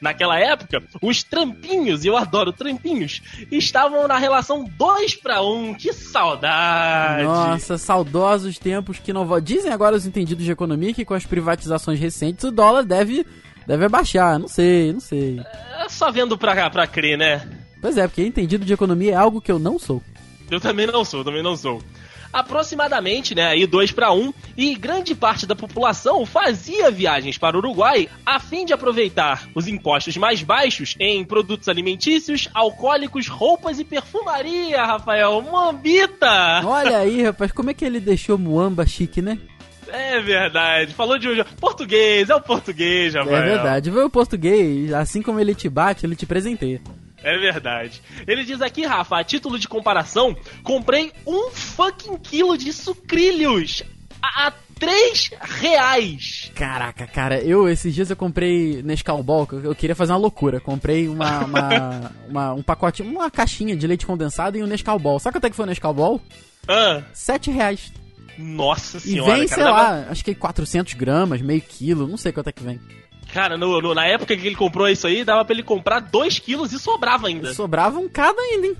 Naquela 0.00 0.40
época, 0.40 0.82
os 1.02 1.22
trampinhos, 1.22 2.04
e 2.04 2.08
eu 2.08 2.16
adoro 2.16 2.54
trampinhos, 2.54 3.20
estavam 3.52 4.08
na 4.08 4.16
relação 4.16 4.64
2 4.64 5.14
para 5.16 5.42
1. 5.42 5.74
Que 5.74 5.92
saudade! 5.92 7.24
Nossa, 7.24 7.76
saudosos 7.76 8.58
tempos 8.58 8.98
que 8.98 9.12
não 9.12 9.26
vão. 9.26 9.38
Dizem 9.40 9.70
agora 9.70 9.94
os 9.94 10.06
entendidos 10.06 10.44
de 10.44 10.50
economia 10.50 10.94
que 10.94 11.04
com 11.04 11.12
as 11.12 11.26
privatizações 11.26 12.00
recentes 12.00 12.44
o 12.44 12.50
dólar 12.50 12.82
deve, 12.82 13.26
deve 13.70 13.84
abaixar. 13.84 14.38
Não 14.38 14.48
sei, 14.48 14.92
não 14.92 15.00
sei. 15.00 15.40
É 15.78 15.88
só 15.88 16.10
vendo 16.10 16.36
pra 16.36 16.56
cá, 16.56 16.68
pra 16.68 16.88
crer, 16.88 17.16
né? 17.16 17.48
Pois 17.80 17.96
é, 17.96 18.06
porque 18.06 18.22
entendido 18.22 18.64
de 18.64 18.72
economia 18.72 19.12
é 19.12 19.16
algo 19.16 19.40
que 19.40 19.50
eu 19.50 19.58
não 19.60 19.78
sou. 19.78 20.02
Eu 20.50 20.60
também 20.60 20.86
não 20.86 21.04
sou, 21.04 21.24
também 21.24 21.42
não 21.42 21.56
sou. 21.56 21.80
Aproximadamente, 22.32 23.34
né, 23.34 23.48
aí 23.48 23.66
2 23.66 23.90
para 23.90 24.12
1, 24.12 24.32
e 24.56 24.74
grande 24.76 25.16
parte 25.16 25.46
da 25.46 25.56
população 25.56 26.24
fazia 26.24 26.90
viagens 26.90 27.38
para 27.38 27.56
o 27.56 27.58
Uruguai 27.58 28.08
a 28.24 28.38
fim 28.38 28.64
de 28.64 28.72
aproveitar 28.72 29.48
os 29.52 29.66
impostos 29.66 30.16
mais 30.16 30.40
baixos 30.42 30.94
em 31.00 31.24
produtos 31.24 31.68
alimentícios, 31.68 32.48
alcoólicos, 32.54 33.26
roupas 33.26 33.80
e 33.80 33.84
perfumaria, 33.84 34.84
Rafael. 34.84 35.42
Mambita! 35.42 36.62
Olha 36.64 36.98
aí, 36.98 37.22
rapaz, 37.22 37.50
como 37.50 37.70
é 37.70 37.74
que 37.74 37.84
ele 37.84 37.98
deixou 37.98 38.38
Muamba 38.38 38.86
chique, 38.86 39.20
né? 39.20 39.38
É 39.92 40.20
verdade. 40.20 40.94
Falou 40.94 41.18
de 41.18 41.28
hoje. 41.28 41.44
Português, 41.60 42.28
é 42.30 42.34
o 42.34 42.40
português, 42.40 43.14
Rafael. 43.14 43.36
É 43.36 43.42
verdade. 43.48 43.90
Vê 43.90 44.00
o 44.00 44.10
português, 44.10 44.92
assim 44.92 45.22
como 45.22 45.40
ele 45.40 45.54
te 45.54 45.68
bate, 45.68 46.04
ele 46.06 46.16
te 46.16 46.26
presenteia. 46.26 46.80
É 47.22 47.36
verdade. 47.38 48.00
Ele 48.26 48.44
diz 48.44 48.62
aqui, 48.62 48.86
Rafa, 48.86 49.18
a 49.18 49.24
título 49.24 49.58
de 49.58 49.68
comparação, 49.68 50.34
comprei 50.62 51.12
um 51.26 51.50
fucking 51.50 52.16
quilo 52.18 52.56
de 52.56 52.72
sucrilhos 52.72 53.82
a, 54.22 54.46
a 54.48 54.52
3 54.78 55.30
reais. 55.42 56.50
Caraca, 56.54 57.06
cara, 57.06 57.38
eu 57.42 57.68
esses 57.68 57.94
dias 57.94 58.08
eu 58.08 58.16
comprei 58.16 58.82
Nescau 58.82 59.22
Ball, 59.22 59.46
eu 59.62 59.74
queria 59.74 59.94
fazer 59.94 60.12
uma 60.12 60.18
loucura. 60.18 60.60
Comprei 60.60 61.08
uma, 61.08 61.44
uma, 61.44 62.12
uma- 62.28 62.52
um 62.54 62.62
pacote, 62.62 63.02
uma 63.02 63.30
caixinha 63.30 63.76
de 63.76 63.86
leite 63.86 64.06
condensado 64.06 64.56
e 64.56 64.62
um 64.62 64.66
Nescau 64.66 64.98
Ball. 64.98 65.18
Sabe 65.18 65.34
quanto 65.34 65.44
é 65.44 65.50
que 65.50 65.56
foi 65.56 65.66
o 65.66 65.68
Nescau 65.68 65.92
Ball? 65.92 66.20
Ah, 66.66 67.02
7 67.12 67.50
reais. 67.50 67.92
Nossa 68.40 68.96
E 68.98 69.00
senhora, 69.00 69.36
vem, 69.36 69.46
cara. 69.48 69.62
sei 69.62 69.70
lá, 69.70 70.06
acho 70.10 70.24
que 70.24 70.34
400 70.34 70.94
gramas, 70.94 71.40
meio 71.42 71.60
quilo, 71.60 72.06
não 72.08 72.16
sei 72.16 72.32
quanto 72.32 72.48
é 72.48 72.52
que 72.52 72.62
vem. 72.62 72.80
Cara, 73.32 73.56
no- 73.56 73.80
no- 73.80 73.94
na 73.94 74.06
época 74.06 74.36
que 74.36 74.44
ele 74.46 74.56
comprou 74.56 74.88
isso 74.88 75.06
aí, 75.06 75.22
dava 75.24 75.44
pra 75.44 75.54
ele 75.54 75.62
comprar 75.62 76.00
2 76.00 76.38
quilos 76.40 76.72
e 76.72 76.78
sobrava 76.78 77.28
ainda. 77.28 77.54
Sobrava 77.54 77.98
um 77.98 78.08
cada 78.08 78.40
ainda, 78.42 78.66
hein? 78.66 78.76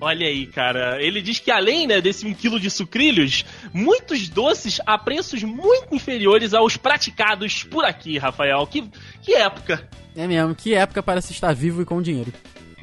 Olha 0.00 0.26
aí, 0.26 0.46
cara. 0.46 1.02
Ele 1.02 1.20
diz 1.22 1.38
que 1.38 1.50
além 1.50 1.86
né, 1.86 2.00
desse 2.00 2.26
1 2.26 2.34
quilo 2.34 2.58
de 2.60 2.70
sucrilhos, 2.70 3.44
muitos 3.72 4.28
doces 4.28 4.80
a 4.86 4.98
preços 4.98 5.42
muito 5.42 5.94
inferiores 5.94 6.52
aos 6.52 6.76
praticados 6.76 7.62
por 7.64 7.84
aqui, 7.84 8.18
Rafael. 8.18 8.66
Que, 8.66 8.84
que 9.22 9.34
época. 9.34 9.88
É 10.16 10.26
mesmo, 10.26 10.54
que 10.54 10.74
época 10.74 11.02
para 11.02 11.20
se 11.20 11.32
estar 11.32 11.54
vivo 11.54 11.80
e 11.82 11.84
com 11.84 12.00
dinheiro. 12.02 12.32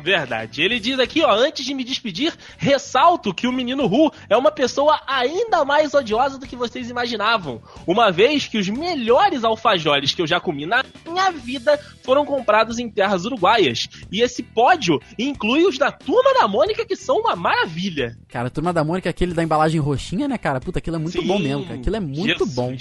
Verdade. 0.04 0.62
Ele 0.62 0.80
diz 0.80 1.00
aqui, 1.00 1.24
ó, 1.24 1.32
antes 1.32 1.66
de 1.66 1.74
me 1.74 1.84
despedir, 1.84 2.34
ressalto 2.58 3.34
que 3.34 3.48
o 3.48 3.52
menino 3.52 3.86
Ru 3.88 4.12
é 4.30 4.36
uma 4.36 4.52
pessoa 4.52 5.00
ainda 5.08 5.64
mais 5.64 5.94
odiosa 5.94 6.38
do 6.38 6.48
que 6.48 6.56
vocês 6.56 6.90
imaginavam. 6.90 7.62
Uma 7.86 8.12
vez 8.12 8.48
que 8.48 8.58
os 8.58 8.68
melhores 8.70 9.44
alfajores 9.44 10.14
que 10.14 10.22
eu 10.22 10.28
já 10.28 10.40
comi 10.40 10.66
na 10.66 10.84
minha 11.06 11.32
vida 11.32 11.78
foram 12.04 12.26
comprados 12.26 12.80
em 12.80 12.90
terras 12.90 13.26
uruguaias. 13.26 13.88
E 14.12 14.22
esse 14.22 14.44
pódio 14.44 15.00
inclui 15.18 15.66
os 15.66 15.78
da 15.78 15.92
Turma 15.92 16.34
da 16.34 16.48
Mônica, 16.48 16.86
que 16.86 16.96
são 16.96 17.20
uma 17.20 17.36
maravilha. 17.36 18.18
Cara, 18.28 18.48
a 18.48 18.52
turma 18.52 18.74
da 18.74 18.84
Mônica, 18.84 19.10
aquele 19.10 19.34
da 19.34 19.44
embalagem 19.44 19.80
roxinha, 19.80 20.28
né, 20.28 20.38
cara? 20.38 20.60
Puta, 20.60 20.80
aquilo 20.80 20.96
é 20.96 21.00
muito 21.00 21.20
Sim, 21.20 21.28
bom 21.28 21.40
mesmo, 21.40 21.64
cara. 21.64 21.80
Aquilo 21.80 21.96
é 21.96 22.00
muito 22.00 22.40
Jesus. 22.40 22.54
bom. 22.54 22.76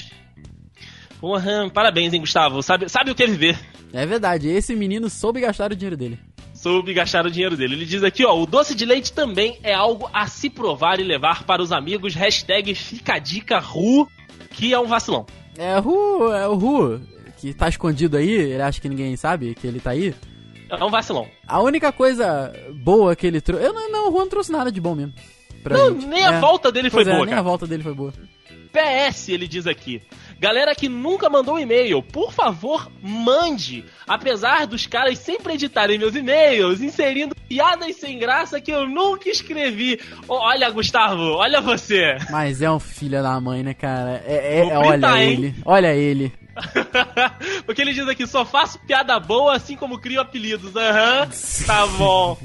Porra, 1.21 1.71
parabéns, 1.73 2.15
hein, 2.15 2.21
Gustavo. 2.21 2.63
Sabe, 2.63 2.89
sabe 2.89 3.11
o 3.11 3.15
que 3.15 3.23
é 3.23 3.27
viver. 3.27 3.59
É 3.93 4.07
verdade, 4.07 4.49
esse 4.49 4.75
menino 4.75 5.11
soube 5.11 5.41
gastar 5.41 5.71
o 5.71 5.77
dinheiro 5.77 5.97
dele. 5.97 6.19
Soube 6.61 6.93
gastar 6.93 7.25
o 7.27 7.31
dinheiro 7.31 7.57
dele. 7.57 7.75
Ele 7.75 7.87
diz 7.87 8.03
aqui, 8.03 8.25
ó, 8.25 8.39
o 8.39 8.47
doce 8.47 8.75
de 8.75 8.85
leite 8.85 9.13
também 9.13 9.59
é 9.63 9.73
algo 9.73 10.09
a 10.13 10.27
se 10.27 10.51
provar 10.51 11.01
e 11.01 11.05
levar 11.05 11.45
para 11.45 11.63
os 11.63 11.73
amigos. 11.73 12.15
Hashtag 12.15 12.75
fica 12.75 13.15
a 13.15 13.19
dica 13.19 13.59
Ru, 13.59 14.07
que 14.51 14.73
é 14.73 14.79
um 14.79 14.87
vacilão. 14.87 15.25
É 15.57 15.79
Ru, 15.79 16.33
é 16.33 16.47
o 16.49 16.55
Ru, 16.55 17.01
que 17.39 17.53
tá 17.55 17.69
escondido 17.69 18.17
aí, 18.17 18.31
ele 18.31 18.63
acha 18.63 18.81
que 18.81 18.89
ninguém 18.89 19.17
sabe 19.17 19.55
que 19.55 19.67
ele 19.67 19.81
tá 19.81 19.91
aí. 19.91 20.15
É 20.69 20.85
um 20.85 20.91
vacilão. 20.91 21.27
A 21.49 21.61
única 21.61 21.91
coisa 21.91 22.53
boa 22.85 23.17
que 23.17 23.27
ele 23.27 23.41
trouxe. 23.41 23.65
Eu 23.65 23.73
não, 23.73 23.91
não, 23.91 24.09
o 24.09 24.13
Juan 24.13 24.21
não 24.23 24.29
trouxe 24.29 24.53
nada 24.53 24.71
de 24.71 24.81
bom 24.81 24.95
mesmo. 24.95 25.13
Não, 25.69 25.93
gente. 25.93 26.07
nem 26.07 26.25
a 26.25 26.35
É. 26.35 26.41
volta 26.41 26.71
dele 26.71 26.89
foi 26.91 26.99
Pois 27.05 27.09
é, 27.09 27.13
boa, 27.13 27.25
nem 27.27 27.35
a 27.35 27.37
cara. 27.39 27.49
volta 27.49 27.67
dele 27.67 27.83
foi 27.83 27.93
boa. 27.95 28.13
PS, 28.73 29.29
ele 29.31 29.49
diz 29.49 29.67
aqui. 29.67 30.01
Galera 30.41 30.75
que 30.75 30.89
nunca 30.89 31.29
mandou 31.29 31.61
e-mail, 31.61 32.03
por 32.03 32.33
favor, 32.33 32.91
mande. 33.03 33.85
Apesar 34.09 34.67
dos 34.67 34.87
caras 34.87 35.19
sempre 35.19 35.53
editarem 35.53 35.99
meus 35.99 36.17
e-mails, 36.17 36.81
inserindo 36.81 37.37
piadas 37.47 37.97
sem 37.97 38.19
graça 38.19 38.59
que 38.59 38.71
eu 38.71 38.89
nunca 38.89 39.29
escrevi. 39.29 40.01
Olha, 40.27 40.71
Gustavo, 40.71 41.35
olha 41.35 41.61
você. 41.61 42.17
Mas 42.31 42.63
é 42.63 42.71
um 42.71 42.81
filho 42.81 43.23
da 43.23 43.39
mãe, 43.39 43.63
né, 43.63 43.75
cara? 43.75 44.25
É, 44.27 44.61
é- 44.61 44.77
olha 44.79 45.23
hein? 45.23 45.33
ele. 45.33 45.55
Olha 45.63 45.95
ele. 45.95 46.33
Porque 47.67 47.83
ele 47.83 47.93
diz 47.93 48.09
aqui, 48.09 48.27
só 48.27 48.43
faço 48.43 48.79
piada 48.79 49.21
boa 49.21 49.55
assim 49.57 49.77
como 49.77 49.99
crio 49.99 50.23
apelidos. 50.23 50.75
Aham, 50.75 51.29
tá 51.67 51.87
bom. 51.99 52.39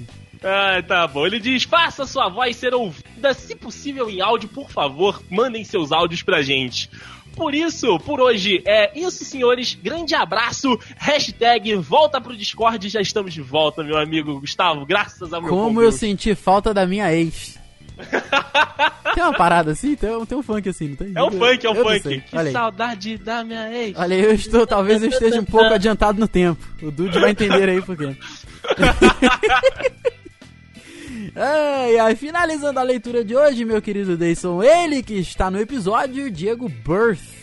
Ah, 0.44 0.84
tá 0.86 1.08
bom. 1.08 1.26
Ele 1.26 1.40
diz, 1.40 1.64
faça 1.64 2.06
sua 2.06 2.28
voz 2.30 2.56
ser 2.58 2.74
ouvida, 2.74 3.34
se 3.34 3.56
possível 3.56 4.10
em 4.10 4.22
áudio, 4.22 4.50
por 4.50 4.70
favor, 4.70 5.24
mandem 5.30 5.64
seus 5.64 5.92
áudios 5.92 6.22
pra 6.22 6.42
gente. 6.42 6.90
Por 7.36 7.54
isso, 7.54 8.00
por 8.00 8.22
hoje 8.22 8.62
é 8.66 8.98
isso, 8.98 9.26
senhores. 9.26 9.74
Grande 9.76 10.16
abraço. 10.16 10.80
Hashtag 10.98 11.76
volta 11.76 12.20
pro 12.22 12.36
Discord. 12.36 12.88
Já 12.90 13.02
estamos 13.02 13.34
de 13.34 13.42
volta, 13.42 13.84
meu 13.84 13.98
amigo 13.98 14.40
Gustavo. 14.40 14.86
Graças 14.86 15.34
ao 15.34 15.42
meu 15.42 15.50
Como 15.50 15.82
eu 15.82 15.92
senti 15.92 16.34
falta 16.34 16.74
da 16.74 16.86
minha 16.86 17.14
ex. 17.14 17.56
tem 19.14 19.24
uma 19.24 19.34
parada 19.34 19.72
assim? 19.72 19.96
Tem, 19.96 20.14
um- 20.16 20.26
tem 20.26 20.38
um 20.38 20.44
funk 20.44 20.68
assim, 20.68 20.90
não 20.90 20.96
tem? 20.98 21.12
É 21.16 21.24
um 21.24 21.32
funk, 21.32 21.66
é 21.66 21.70
um 21.70 21.76
Eu 21.76 21.84
funk. 21.86 22.22
Que 22.22 22.52
saudade 22.52 23.18
da 23.18 23.44
minha 23.44 23.72
ex. 23.72 23.98
Olha 23.98 24.16
eu 24.16 24.34
estou, 24.34 24.68
talvez 24.68 25.02
eu 25.02 25.10
esteja 25.10 25.40
um 25.40 25.46
pouco 25.46 25.74
adiantado 25.74 26.20
no 26.20 26.28
tempo. 26.28 26.62
O 26.82 26.92
Dude 26.92 27.20
vai 27.20 27.32
entender 27.32 27.70
aí 27.70 27.82
por 27.82 27.96
quê. 27.98 28.16
Ai, 31.36 31.98
ai, 31.98 32.16
finalizando 32.16 32.80
a 32.80 32.84
leitura 32.84 33.24
de 33.24 33.36
hoje, 33.36 33.66
meu 33.66 33.82
querido 33.82 34.16
Deison, 34.16 34.64
ele 34.64 35.04
que 35.04 35.16
está 35.16 35.52
no 35.52 35.60
episódio, 35.60 36.32
Diego 36.32 36.70
Birth. 36.70 37.36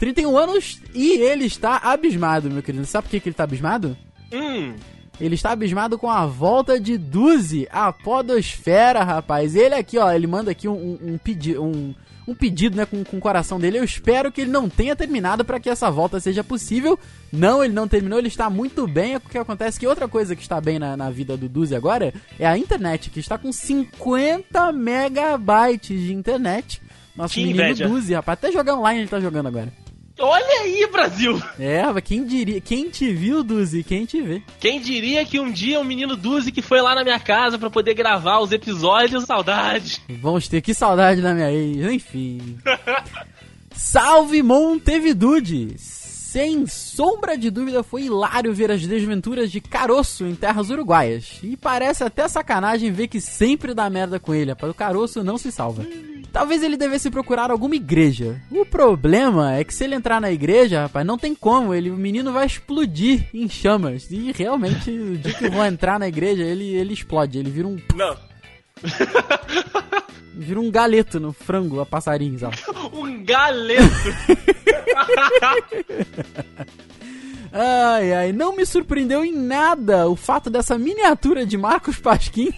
31 0.00 0.36
anos 0.36 0.80
e 0.92 1.12
ele 1.12 1.44
está 1.44 1.76
abismado, 1.76 2.50
meu 2.50 2.60
querido. 2.60 2.84
Sabe 2.84 3.04
por 3.04 3.10
que, 3.12 3.20
que 3.20 3.28
ele 3.28 3.34
está 3.34 3.44
abismado? 3.44 3.96
Hum, 4.32 4.74
Ele 5.22 5.36
está 5.36 5.52
abismado 5.52 5.96
com 5.96 6.10
a 6.10 6.26
volta 6.26 6.80
de 6.80 6.98
Duzi 6.98 7.68
à 7.70 7.92
podosfera, 7.92 9.04
rapaz. 9.04 9.54
Ele 9.54 9.76
aqui, 9.76 9.96
ó, 9.96 10.10
ele 10.10 10.26
manda 10.26 10.50
aqui 10.50 10.66
um, 10.66 10.72
um, 10.72 11.12
um 11.12 11.18
pedi 11.18 11.56
um, 11.56 11.94
um 12.26 12.34
pedido, 12.34 12.76
né, 12.76 12.84
com, 12.84 13.04
com 13.04 13.18
o 13.18 13.20
coração 13.20 13.60
dele. 13.60 13.78
Eu 13.78 13.84
espero 13.84 14.32
que 14.32 14.40
ele 14.40 14.50
não 14.50 14.68
tenha 14.68 14.96
terminado 14.96 15.44
para 15.44 15.60
que 15.60 15.70
essa 15.70 15.88
volta 15.92 16.18
seja 16.18 16.42
possível. 16.42 16.98
Não, 17.32 17.62
ele 17.62 17.72
não 17.72 17.86
terminou, 17.86 18.18
ele 18.18 18.26
está 18.26 18.50
muito 18.50 18.84
bem. 18.88 19.14
O 19.14 19.20
que 19.20 19.38
acontece 19.38 19.78
é 19.78 19.80
que 19.80 19.86
outra 19.86 20.08
coisa 20.08 20.34
que 20.34 20.42
está 20.42 20.60
bem 20.60 20.80
na, 20.80 20.96
na 20.96 21.08
vida 21.08 21.36
do 21.36 21.48
Duzi 21.48 21.76
agora 21.76 22.12
é 22.36 22.44
a 22.44 22.58
internet, 22.58 23.08
que 23.08 23.20
está 23.20 23.38
com 23.38 23.52
50 23.52 24.72
megabytes 24.72 26.00
de 26.00 26.12
internet. 26.12 26.82
Nosso 27.14 27.34
Que 27.34 27.42
menino 27.42 27.62
inveja. 27.62 27.86
Duzi, 27.86 28.14
rapaz. 28.14 28.38
Até 28.38 28.50
jogar 28.50 28.74
online 28.74 29.02
ele 29.02 29.08
tá 29.08 29.20
jogando 29.20 29.46
agora. 29.46 29.72
Olha 30.18 30.60
aí, 30.62 30.88
Brasil. 30.90 31.40
É, 31.58 31.82
quem 32.00 32.24
diria, 32.24 32.60
quem 32.60 32.88
te 32.88 33.12
viu, 33.12 33.42
Duzi, 33.42 33.82
quem 33.82 34.04
te 34.04 34.20
vê. 34.20 34.42
Quem 34.60 34.80
diria 34.80 35.24
que 35.24 35.38
um 35.40 35.50
dia 35.50 35.80
o 35.80 35.84
menino 35.84 36.16
Duzi 36.16 36.52
que 36.52 36.62
foi 36.62 36.80
lá 36.80 36.94
na 36.94 37.04
minha 37.04 37.20
casa 37.20 37.58
pra 37.58 37.70
poder 37.70 37.94
gravar 37.94 38.40
os 38.40 38.52
episódios, 38.52 39.24
saudade. 39.24 40.00
Vamos 40.20 40.48
ter 40.48 40.60
que 40.60 40.74
saudade 40.74 41.20
da 41.20 41.34
minha 41.34 41.50
ex, 41.50 41.92
enfim. 41.92 42.58
Salve 43.74 44.42
Montevidude! 44.42 45.76
Sem 46.32 46.66
sombra 46.66 47.36
de 47.36 47.50
dúvida 47.50 47.82
foi 47.82 48.04
hilário 48.04 48.54
ver 48.54 48.70
as 48.70 48.86
desventuras 48.86 49.52
de 49.52 49.60
Caroço 49.60 50.24
em 50.24 50.34
terras 50.34 50.70
uruguaias. 50.70 51.38
E 51.42 51.58
parece 51.58 52.04
até 52.04 52.26
sacanagem 52.26 52.90
ver 52.90 53.08
que 53.08 53.20
sempre 53.20 53.74
dá 53.74 53.90
merda 53.90 54.18
com 54.18 54.34
ele, 54.34 54.52
rapaz. 54.52 54.72
O 54.72 54.74
Caroço 54.74 55.22
não 55.22 55.36
se 55.36 55.52
salva. 55.52 55.84
Talvez 56.32 56.62
ele 56.62 56.78
devesse 56.78 57.10
procurar 57.10 57.50
alguma 57.50 57.76
igreja. 57.76 58.40
O 58.50 58.64
problema 58.64 59.52
é 59.52 59.62
que 59.62 59.74
se 59.74 59.84
ele 59.84 59.94
entrar 59.94 60.22
na 60.22 60.32
igreja, 60.32 60.84
rapaz, 60.84 61.06
não 61.06 61.18
tem 61.18 61.34
como. 61.34 61.74
Ele, 61.74 61.90
o 61.90 61.98
menino 61.98 62.32
vai 62.32 62.46
explodir 62.46 63.28
em 63.34 63.46
chamas. 63.46 64.10
E 64.10 64.32
realmente, 64.32 64.90
o 64.90 65.18
dia 65.18 65.34
que 65.34 65.50
vão 65.50 65.66
entrar 65.66 65.98
na 65.98 66.08
igreja, 66.08 66.42
ele, 66.42 66.64
ele 66.64 66.94
explode. 66.94 67.38
Ele 67.38 67.50
vira 67.50 67.68
um, 67.68 67.76
Não. 67.94 68.31
vira 70.34 70.60
um 70.60 70.70
galeto 70.70 71.20
no 71.20 71.32
frango 71.32 71.80
a 71.80 71.86
passarinhos, 71.86 72.42
ó. 72.46 72.50
Um 72.92 73.24
galeto. 73.24 73.82
Ai, 77.54 78.14
ai, 78.14 78.32
não 78.32 78.56
me 78.56 78.64
surpreendeu 78.64 79.22
em 79.22 79.34
nada 79.36 80.08
o 80.08 80.16
fato 80.16 80.48
dessa 80.48 80.78
miniatura 80.78 81.44
de 81.44 81.58
Marcos 81.58 81.98
Pasquim 81.98 82.50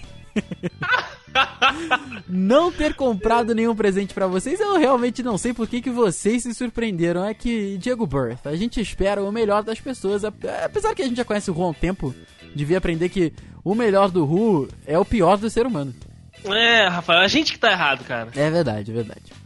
não 2.28 2.70
ter 2.70 2.94
comprado 2.94 3.56
nenhum 3.56 3.74
presente 3.74 4.14
pra 4.14 4.28
vocês. 4.28 4.60
Eu 4.60 4.78
realmente 4.78 5.20
não 5.20 5.36
sei 5.36 5.52
por 5.52 5.66
que, 5.66 5.82
que 5.82 5.90
vocês 5.90 6.44
se 6.44 6.54
surpreenderam. 6.54 7.24
É 7.24 7.34
que, 7.34 7.76
Diego 7.78 8.06
Birth, 8.06 8.46
a 8.46 8.54
gente 8.54 8.80
espera 8.80 9.20
o 9.22 9.32
melhor 9.32 9.64
das 9.64 9.80
pessoas. 9.80 10.24
ap- 10.24 10.44
Apesar 10.64 10.94
que 10.94 11.02
a 11.02 11.06
gente 11.06 11.16
já 11.16 11.24
conhece 11.24 11.50
o 11.50 11.54
Ru 11.54 11.64
há 11.64 11.68
um 11.70 11.74
tempo, 11.74 12.14
devia 12.54 12.78
aprender 12.78 13.08
que 13.08 13.32
o 13.64 13.74
melhor 13.74 14.12
do 14.12 14.24
Ru 14.24 14.68
é 14.86 14.96
o 14.96 15.04
pior 15.04 15.36
do 15.38 15.50
ser 15.50 15.66
humano. 15.66 15.92
É, 16.44 16.88
Rafael, 16.88 17.20
a 17.20 17.28
gente 17.28 17.52
que 17.52 17.58
tá 17.58 17.72
errado, 17.72 18.04
cara. 18.04 18.30
É 18.34 18.50
verdade, 18.50 18.90
é 18.90 18.94
verdade. 18.94 19.44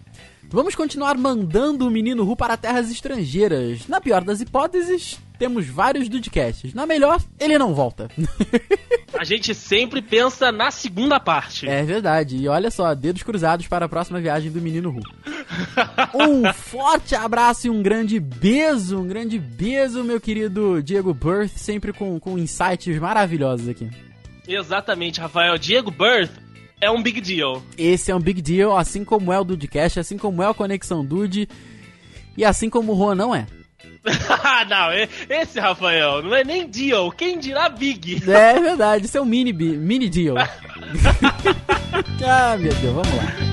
Vamos 0.50 0.74
continuar 0.74 1.16
mandando 1.18 1.86
o 1.86 1.90
menino 1.90 2.24
Ru 2.24 2.34
para 2.34 2.56
terras 2.56 2.90
estrangeiras. 2.90 3.86
Na 3.86 4.00
pior 4.00 4.24
das 4.24 4.40
hipóteses, 4.40 5.18
temos 5.38 5.66
vários 5.66 6.08
Dudcasts. 6.08 6.72
Na 6.72 6.86
melhor, 6.86 7.20
ele 7.38 7.58
não 7.58 7.74
volta. 7.74 8.08
A 9.18 9.24
gente 9.24 9.54
sempre 9.54 10.00
pensa 10.00 10.50
na 10.50 10.70
segunda 10.70 11.20
parte. 11.20 11.68
é 11.68 11.82
verdade. 11.82 12.36
E 12.38 12.48
olha 12.48 12.70
só, 12.70 12.94
dedos 12.94 13.22
cruzados 13.22 13.66
para 13.66 13.84
a 13.84 13.88
próxima 13.88 14.20
viagem 14.20 14.50
do 14.50 14.60
menino 14.60 14.90
Ru. 14.90 15.02
um 16.14 16.50
forte 16.52 17.14
abraço 17.14 17.66
e 17.66 17.70
um 17.70 17.82
grande 17.82 18.18
beijo, 18.18 18.98
um 18.98 19.06
grande 19.06 19.38
beijo, 19.38 20.02
meu 20.02 20.18
querido 20.18 20.82
Diego 20.82 21.12
Birth, 21.12 21.56
sempre 21.56 21.92
com, 21.92 22.18
com 22.18 22.38
insights 22.38 22.98
maravilhosos 22.98 23.68
aqui. 23.68 23.90
Exatamente, 24.46 25.20
Rafael. 25.20 25.58
Diego 25.58 25.90
Birth 25.90 26.30
é 26.80 26.90
um 26.90 27.02
big 27.02 27.20
deal. 27.20 27.62
Esse 27.76 28.10
é 28.10 28.14
um 28.14 28.20
big 28.20 28.40
deal, 28.40 28.76
assim 28.76 29.04
como 29.04 29.32
é 29.32 29.38
o 29.38 29.44
Dudecast, 29.44 30.00
assim 30.00 30.16
como 30.16 30.42
é 30.42 30.48
o 30.48 30.54
Conexão 30.54 31.04
Dude, 31.04 31.48
e 32.36 32.44
assim 32.44 32.70
como 32.70 32.92
o 32.92 32.96
Juan 32.96 33.14
não 33.14 33.34
é. 33.34 33.46
não, 34.68 34.92
esse 35.28 35.58
Rafael 35.58 36.22
não 36.22 36.34
é 36.34 36.44
nem 36.44 36.66
deal. 36.68 37.10
Quem 37.12 37.38
dirá 37.38 37.68
big? 37.68 38.22
É 38.30 38.58
verdade, 38.60 39.06
isso 39.06 39.18
é 39.18 39.20
um 39.20 39.24
mini, 39.24 39.52
mini 39.52 40.08
deal. 40.08 40.36
ah, 42.24 42.56
meu 42.56 42.72
Deus, 42.74 42.94
vamos 42.94 43.14
lá. 43.14 43.47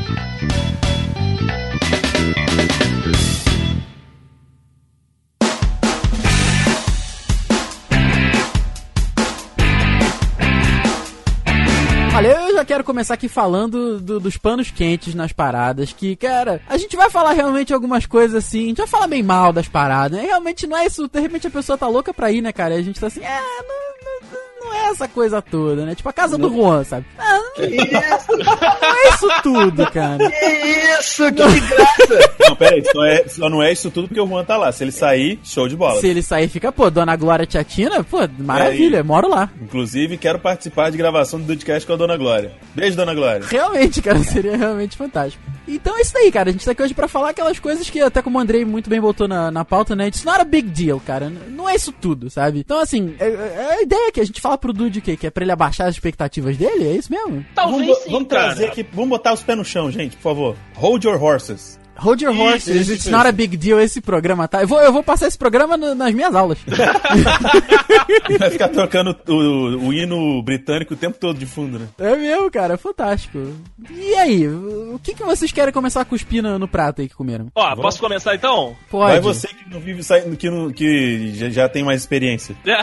Quero 12.66 12.84
começar 12.84 13.14
aqui 13.14 13.28
falando 13.30 14.00
do- 14.00 14.20
dos 14.20 14.38
panos 14.38 14.72
quentes 14.72 15.14
nas 15.16 15.32
paradas, 15.32 15.94
que, 15.94 16.16
cara, 16.16 16.62
a 16.68 16.78
gente 16.78 16.96
vai 16.96 17.10
falar 17.10 17.32
realmente 17.34 17.74
algumas 17.74 18.06
coisas 18.06 18.44
assim, 18.44 18.66
a 18.66 18.68
gente 18.68 18.78
vai 18.78 18.88
falar 18.88 19.08
bem 19.08 19.24
mal 19.24 19.54
das 19.54 19.68
paradas, 19.68 20.20
né? 20.20 20.26
Realmente 20.26 20.68
não 20.68 20.78
é 20.78 20.86
isso, 20.86 21.08
de 21.08 21.20
repente 21.20 21.48
a 21.48 21.52
pessoa 21.52 21.78
tá 21.78 21.88
louca 21.88 22.14
pra 22.14 22.32
ir, 22.32 22.42
né, 22.42 22.52
cara? 22.52 22.76
E 22.76 22.80
a 22.80 22.82
gente 22.84 23.00
tá 23.00 23.08
assim, 23.08 23.22
é, 23.24 23.40
não, 23.40 24.22
não, 24.22 24.30
não 24.32 24.45
é 24.74 24.90
essa 24.90 25.08
coisa 25.08 25.42
toda, 25.42 25.86
né? 25.86 25.96
Tipo 25.96 26.10
a 26.10 26.14
casa 26.14 26.38
do 26.38 26.50
Juan, 26.50 26.84
sabe? 26.84 27.06
Ah, 27.18 27.34
não, 27.34 27.44
não 27.58 27.64
é 28.84 29.10
isso 29.10 29.28
tudo, 29.44 29.92
cara. 29.92 30.30
Que 30.30 31.00
isso, 31.00 31.26
que 31.32 31.44
desgraça! 31.44 32.34
Não, 32.40 32.56
pera 32.56 32.76
aí, 32.76 32.84
só, 32.86 33.06
é, 33.06 33.28
só 33.28 33.50
não 33.50 33.64
é 33.64 33.72
isso 33.72 33.90
tudo 33.92 34.08
porque 34.08 34.22
o 34.22 34.28
Juan 34.28 34.44
tá 34.44 34.58
lá. 34.58 34.72
Se 34.72 34.84
ele 34.84 34.92
sair, 34.92 35.40
show 35.44 35.68
de 35.68 35.76
bola. 35.76 36.00
Se 36.00 36.08
ele 36.08 36.22
sair, 36.22 36.48
fica, 36.48 36.72
pô, 36.72 36.90
Dona 36.90 37.16
Glória 37.16 37.46
Tiatina, 37.46 38.04
pô, 38.04 38.20
maravilha, 38.40 38.98
É, 38.98 39.04
moro 39.04 39.30
lá. 39.30 39.50
Inclusive, 39.62 40.18
quero 40.18 40.40
participar 40.40 40.92
de 40.92 40.98
gravação 40.98 41.40
do 41.40 41.46
Dudcast 41.46 41.86
com 41.86 41.94
a 41.94 41.98
Dona 41.98 42.18
Glória. 42.18 42.52
Beijo, 42.74 42.96
Dona 42.98 43.14
Glória. 43.14 43.46
Realmente, 43.50 44.02
cara, 44.02 44.20
seria 44.24 44.56
realmente 44.58 44.98
fantástico. 44.98 45.44
Então 45.68 45.98
é 45.98 46.02
isso 46.02 46.18
aí, 46.18 46.32
cara. 46.32 46.50
A 46.50 46.52
gente 46.52 46.66
tá 46.66 46.72
aqui 46.72 46.84
hoje 46.84 46.94
pra 46.94 47.08
falar 47.08 47.30
aquelas 47.30 47.60
coisas 47.60 47.90
que 47.90 48.00
até 48.02 48.22
como 48.22 48.38
o 48.38 48.42
Andrei 48.42 48.64
muito 48.66 48.90
bem 48.90 49.02
botou 49.02 49.28
na, 49.28 49.50
na 49.52 49.66
pauta, 49.66 49.96
né? 49.96 50.08
It's 50.08 50.24
not 50.24 50.40
a 50.40 50.44
big 50.46 50.70
deal, 50.70 51.00
cara. 51.00 51.30
Não 51.30 51.68
é 51.68 51.76
isso 51.76 51.92
tudo, 51.92 52.30
sabe? 52.30 52.60
Então, 52.60 52.80
assim, 52.80 53.16
é, 53.20 53.28
é 53.28 53.78
a 53.80 53.82
ideia 53.82 54.12
que 54.12 54.20
a 54.20 54.26
gente 54.26 54.42
fala 54.42 54.58
pro 54.58 54.74
Dude 54.74 55.02
que, 55.02 55.18
que 55.18 55.28
é 55.28 55.32
pra 55.32 55.44
ele 55.44 55.52
abaixar 55.52 55.88
as 55.88 55.96
expectativas 55.96 56.58
dele, 56.58 56.88
é 56.88 56.92
isso 56.92 57.12
mesmo? 57.12 57.46
Talvez 57.56 57.88
vamos, 57.88 58.04
sim, 58.04 58.12
vamos 58.12 58.28
cara. 58.28 58.44
trazer 58.46 58.66
aqui, 58.66 58.86
vamos 58.94 59.10
botar 59.10 59.34
os 59.34 59.44
pés 59.44 59.58
no 59.58 59.66
chão, 59.66 59.92
gente, 59.92 60.16
por 60.18 60.24
favor. 60.24 60.56
Hold 60.76 61.04
your 61.04 61.22
horses. 61.22 61.80
Hold 61.98 62.22
your 62.22 62.34
Isso, 62.34 62.42
horses, 62.44 62.76
isso, 62.82 62.92
it's 62.94 63.06
isso. 63.06 63.12
not 63.12 63.26
a 63.28 63.32
big 63.32 63.56
deal 63.58 63.80
esse 63.80 64.02
programa, 64.02 64.48
tá? 64.48 64.62
Eu 64.62 64.68
vou, 64.68 64.82
eu 64.82 64.92
vou 64.92 65.02
passar 65.04 65.28
esse 65.28 65.38
programa 65.38 65.78
no- 65.78 65.96
nas 65.96 66.14
minhas 66.14 66.36
aulas. 66.36 66.58
Vai 68.40 68.50
ficar 68.50 68.70
tocando 68.70 69.16
o, 69.28 69.88
o 69.88 69.94
hino 69.94 70.42
britânico 70.44 70.94
o 70.94 70.98
tempo 70.98 71.18
todo 71.20 71.38
de 71.38 71.46
fundo, 71.46 71.80
né? 71.80 71.88
é 72.00 72.16
mesmo, 72.16 72.52
cara, 72.52 72.74
é 72.74 72.78
fantástico. 72.78 73.54
E 73.90 74.14
aí, 74.16 74.48
o 74.48 75.00
que, 75.02 75.14
que 75.14 75.24
vocês 75.24 75.52
querem 75.52 75.74
começar 75.74 76.02
a 76.02 76.06
cuspir 76.06 76.42
no, 76.44 76.60
no 76.60 76.68
prato 76.68 77.02
aí 77.02 77.08
que 77.10 77.16
comeram? 77.16 77.48
Ó, 77.56 77.76
posso 77.76 78.00
começar 78.00 78.36
então? 78.36 78.76
Pode. 78.90 79.12
Vai 79.14 79.20
você 79.22 79.48
que 79.48 79.70
não 79.70 79.80
vive 79.80 80.04
saindo, 80.04 80.36
que, 80.36 80.50
não- 80.50 80.72
que 80.72 81.34
já, 81.36 81.50
já 81.50 81.70
tem 81.70 81.84
mais 81.84 82.02
experiência. 82.02 82.56
É. 82.66 82.76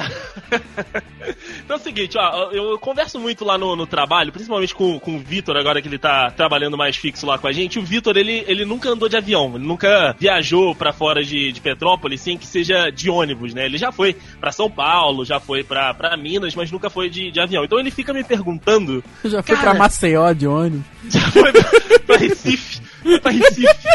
então 1.65 1.77
é 1.77 1.81
o 1.81 1.83
seguinte, 1.83 2.17
ó, 2.19 2.51
eu 2.53 2.79
converso 2.79 3.19
muito 3.19 3.45
lá 3.45 3.57
no, 3.59 3.77
no 3.77 3.87
trabalho, 3.87 4.33
principalmente 4.33 4.75
com, 4.75 4.99
com 4.99 5.17
o 5.17 5.19
Vitor, 5.19 5.57
agora 5.57 5.81
que 5.81 5.89
ele 5.89 5.99
tá 5.99 6.31
trabalhando 6.31 6.77
mais 6.77 6.97
fixo 6.97 7.27
lá 7.27 7.39
com 7.39 7.47
a 7.47 7.53
gente. 7.53 7.79
O 7.79 7.83
Vitor, 7.83 8.17
ele, 8.17 8.45
ele 8.47 8.65
nunca 8.65 8.89
andou 8.89 9.02
de 9.09 9.17
avião, 9.17 9.53
ele 9.55 9.67
nunca 9.67 10.15
viajou 10.19 10.75
pra 10.75 10.93
fora 10.93 11.23
de, 11.23 11.53
de 11.53 11.61
Petrópolis 11.61 12.21
sem 12.21 12.37
que 12.37 12.47
seja 12.47 12.91
de 12.91 13.11
ônibus, 13.11 13.55
né? 13.55 13.67
Ele 13.67 13.79
já 13.79 13.93
foi 13.93 14.17
pra 14.41 14.53
São 14.53 14.71
Paulo, 14.71 15.25
já 15.25 15.39
foi 15.41 15.63
pra, 15.63 15.93
pra 15.95 16.17
Minas, 16.17 16.55
mas 16.55 16.71
nunca 16.71 16.91
foi 16.91 17.09
de, 17.11 17.31
de 17.31 17.41
avião. 17.41 17.65
Então 17.65 17.79
ele 17.79 17.91
fica 17.91 18.13
me 18.13 18.25
perguntando, 18.25 19.03
Já 19.25 19.43
foi 19.43 19.57
pra 19.57 19.75
Maceió 19.75 20.33
de 20.33 20.47
ônibus. 20.47 20.87
já 21.09 21.21
foi 21.31 21.53
pra, 21.53 21.65
pra 22.07 22.17
Recife, 22.17 22.81
pra 23.21 23.31
Recife. 23.31 23.89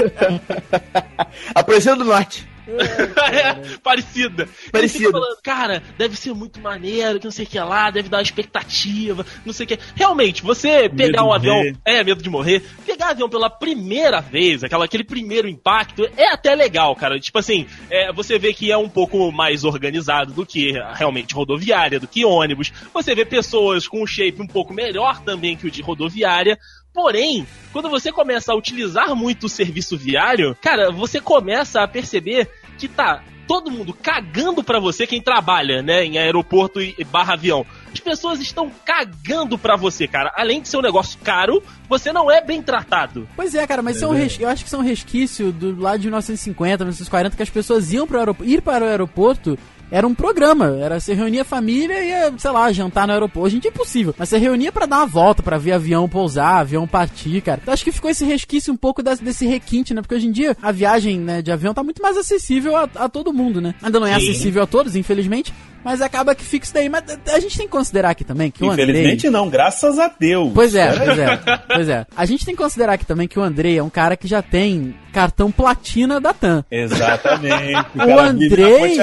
Apareceu 1.54 1.96
do 1.96 2.04
norte. 2.04 2.48
É, 2.66 3.78
parecida. 3.82 4.42
Ele 4.44 4.70
Parecida. 4.72 5.06
fica 5.06 5.12
falando, 5.12 5.38
cara, 5.42 5.82
deve 5.98 6.16
ser 6.16 6.34
muito 6.34 6.60
maneiro, 6.60 7.18
que 7.18 7.24
não 7.24 7.32
sei 7.32 7.44
o 7.44 7.48
que 7.48 7.58
lá, 7.58 7.90
deve 7.90 8.08
dar 8.08 8.18
uma 8.18 8.22
expectativa, 8.22 9.24
não 9.44 9.52
sei 9.52 9.64
o 9.64 9.68
que. 9.68 9.78
Realmente, 9.94 10.42
você 10.42 10.88
pegar 10.88 11.22
de 11.22 11.24
um 11.24 11.32
avião. 11.32 11.56
morrer. 11.56 11.76
É, 11.84 12.04
medo 12.04 12.22
de 12.22 12.30
morrer. 12.30 12.62
Pegar 12.86 13.10
avião 13.10 13.28
pela 13.28 13.50
primeira 13.50 14.20
vez, 14.20 14.64
aquela, 14.64 14.84
aquele 14.84 15.04
primeiro 15.04 15.48
impacto, 15.48 16.08
é 16.16 16.32
até 16.32 16.54
legal, 16.54 16.94
cara. 16.94 17.18
Tipo 17.18 17.38
assim, 17.38 17.66
é, 17.90 18.12
você 18.12 18.38
vê 18.38 18.52
que 18.52 18.70
é 18.70 18.76
um 18.76 18.88
pouco 18.88 19.30
mais 19.32 19.64
organizado 19.64 20.32
do 20.32 20.46
que 20.46 20.72
realmente 20.94 21.34
rodoviária, 21.34 22.00
do 22.00 22.08
que 22.08 22.24
ônibus. 22.24 22.72
Você 22.92 23.14
vê 23.14 23.24
pessoas 23.24 23.86
com 23.86 24.02
um 24.02 24.06
shape 24.06 24.40
um 24.40 24.46
pouco 24.46 24.72
melhor 24.72 25.20
também 25.22 25.56
que 25.56 25.66
o 25.66 25.70
de 25.70 25.82
rodoviária. 25.82 26.58
Porém, 26.92 27.46
quando 27.72 27.88
você 27.88 28.10
começa 28.12 28.52
a 28.52 28.56
utilizar 28.56 29.14
muito 29.14 29.46
o 29.46 29.48
serviço 29.48 29.96
viário, 29.96 30.56
cara, 30.60 30.90
você 30.90 31.20
começa 31.20 31.82
a 31.82 31.88
perceber 31.88 32.48
que 32.78 32.88
tá 32.88 33.22
todo 33.50 33.68
mundo 33.68 33.92
cagando 33.92 34.62
pra 34.62 34.78
você 34.78 35.08
quem 35.08 35.20
trabalha, 35.20 35.82
né, 35.82 36.04
em 36.04 36.18
aeroporto 36.18 36.80
e 36.80 37.02
barra 37.02 37.32
avião. 37.32 37.66
As 37.92 37.98
pessoas 37.98 38.40
estão 38.40 38.70
cagando 38.84 39.58
pra 39.58 39.74
você, 39.74 40.06
cara. 40.06 40.32
Além 40.36 40.62
de 40.62 40.68
ser 40.68 40.76
um 40.76 40.82
negócio 40.82 41.18
caro, 41.18 41.60
você 41.88 42.12
não 42.12 42.30
é 42.30 42.40
bem 42.40 42.62
tratado. 42.62 43.28
Pois 43.34 43.52
é, 43.52 43.66
cara, 43.66 43.82
mas 43.82 43.96
isso 43.96 44.04
é 44.04 44.08
um 44.08 44.12
res... 44.12 44.38
eu 44.38 44.48
acho 44.48 44.62
que 44.62 44.68
isso 44.68 44.76
é 44.76 44.78
um 44.78 44.82
resquício 44.82 45.50
do 45.50 45.80
lado 45.80 45.98
de 45.98 46.06
1950, 46.06 46.84
1940, 46.84 47.36
que 47.36 47.42
as 47.42 47.50
pessoas 47.50 47.92
iam 47.92 48.06
pro 48.06 48.18
aeroporto. 48.18 48.48
Ir 48.48 48.62
para 48.62 48.84
o 48.84 48.88
aeroporto 48.88 49.58
era 49.90 50.06
um 50.06 50.14
programa. 50.14 50.76
Era 50.80 51.00
você 51.00 51.14
reunia 51.14 51.42
a 51.42 51.44
família 51.44 52.00
e 52.02 52.08
ia, 52.08 52.32
sei 52.38 52.50
lá, 52.50 52.70
jantar 52.72 53.06
no 53.06 53.12
aeroporto. 53.12 53.46
Hoje 53.46 53.56
em 53.56 53.60
dia 53.60 53.70
é 53.70 53.74
impossível. 53.74 54.14
Mas 54.16 54.28
você 54.28 54.38
reunia 54.38 54.70
pra 54.70 54.86
dar 54.86 54.98
uma 54.98 55.06
volta, 55.06 55.42
pra 55.42 55.58
ver 55.58 55.72
avião 55.72 56.08
pousar, 56.08 56.60
avião 56.60 56.86
partir, 56.86 57.40
cara. 57.40 57.60
Então 57.62 57.74
acho 57.74 57.84
que 57.84 57.92
ficou 57.92 58.10
esse 58.10 58.24
resquício 58.24 58.72
um 58.72 58.76
pouco 58.76 59.02
desse, 59.02 59.22
desse 59.22 59.46
requinte, 59.46 59.92
né? 59.94 60.00
Porque 60.00 60.14
hoje 60.14 60.28
em 60.28 60.32
dia 60.32 60.56
a 60.62 60.72
viagem 60.72 61.18
né, 61.18 61.42
de 61.42 61.50
avião 61.50 61.74
tá 61.74 61.82
muito 61.82 62.02
mais 62.02 62.16
acessível 62.16 62.76
a, 62.76 62.88
a 62.94 63.08
todo 63.08 63.32
mundo, 63.32 63.60
né? 63.60 63.74
Ainda 63.82 63.98
não 63.98 64.06
é 64.06 64.18
Sim. 64.18 64.30
acessível 64.30 64.62
a 64.62 64.66
todos, 64.66 64.96
infelizmente. 64.96 65.52
Mas 65.84 66.02
acaba 66.02 66.34
que 66.34 66.44
fica 66.44 66.64
isso 66.64 66.74
daí. 66.74 66.88
Mas 66.88 67.04
a 67.32 67.40
gente 67.40 67.56
tem 67.56 67.66
que 67.66 67.72
considerar 67.72 68.10
aqui 68.10 68.24
também 68.24 68.50
que 68.50 68.62
o 68.62 68.70
Andrei... 68.70 68.90
Infelizmente 68.90 69.30
não, 69.30 69.48
graças 69.48 69.98
a 69.98 70.08
Deus. 70.08 70.52
Pois 70.54 70.74
é, 70.74 70.92
pois 70.92 71.18
é, 71.18 71.36
pois 71.74 71.88
é. 71.88 72.06
A 72.14 72.24
gente 72.26 72.44
tem 72.44 72.54
que 72.54 72.62
considerar 72.62 72.94
aqui 72.94 73.06
também 73.06 73.26
que 73.26 73.38
o 73.38 73.42
Andrei 73.42 73.78
é 73.78 73.82
um 73.82 73.90
cara 73.90 74.16
que 74.16 74.28
já 74.28 74.42
tem 74.42 74.94
cartão 75.10 75.50
platina 75.50 76.20
da 76.20 76.32
TAM. 76.32 76.64
Exatamente. 76.70 77.50
O 77.94 78.06
na 78.06 78.22
Andrei, 78.22 78.98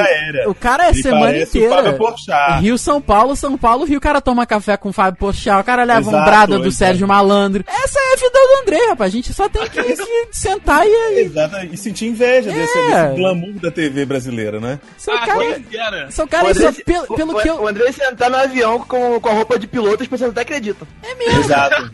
o 0.48 0.54
cara 0.56 0.86
é 0.88 0.90
Ele 0.90 1.02
semana 1.02 1.38
inteira. 1.38 1.98
Rio, 2.60 2.78
São 2.78 3.02
Paulo, 3.02 3.36
São 3.36 3.58
Paulo, 3.58 3.86
Rio. 3.86 3.98
O 3.98 4.02
cara 4.02 4.22
toma 4.22 4.46
café 4.46 4.76
com 4.78 4.90
o 4.90 4.94
Fábio 4.94 5.20
Porchat, 5.20 5.60
o 5.60 5.64
cara 5.64 5.84
leva 5.84 6.08
um 6.08 6.12
Exato, 6.12 6.26
brada 6.26 6.56
do 6.58 6.68
exato. 6.68 6.72
Sérgio 6.72 7.08
Malandro. 7.08 7.64
Essa 7.68 8.00
é 8.00 8.14
a 8.14 8.16
vida 8.16 8.32
do 8.32 8.62
Andrei, 8.62 8.88
rapaz. 8.90 9.12
A 9.12 9.16
gente 9.16 9.34
só 9.34 9.48
tem 9.50 9.68
que 9.70 9.96
se 9.96 10.04
sentar 10.32 10.86
e... 10.86 11.20
Exato, 11.22 11.58
e 11.72 11.78
sentir 11.78 12.08
inveja 12.08 12.52
desse, 12.52 12.78
É. 12.78 13.08
desse 13.08 13.16
glamour 13.22 13.54
da 13.60 13.72
TV 13.72 14.06
brasileira, 14.06 14.60
né? 14.60 14.80
Seu 14.98 15.14
Ah, 15.14 15.26
cara... 15.26 15.44
era? 15.74 16.12
Seu 16.12 16.28
cara, 16.28 16.48
O 16.48 16.52
isso, 16.52 16.68
André- 16.68 16.84
pelo, 16.84 17.08
pelo 17.16 17.38
o, 17.38 17.42
que 17.42 17.50
eu... 17.50 17.62
o 17.62 17.68
André 17.68 17.92
sentar 17.92 18.30
no 18.30 18.38
avião 18.38 18.80
com, 18.80 19.20
com 19.20 19.30
a 19.30 19.34
roupa 19.34 19.60
de 19.60 19.68
piloto, 19.68 20.04
as 20.04 20.10
pessoas 20.10 20.32
até 20.32 20.42
acreditam. 20.42 20.88
É 21.04 21.14
mesmo. 21.16 21.40
Exato. 21.42 21.92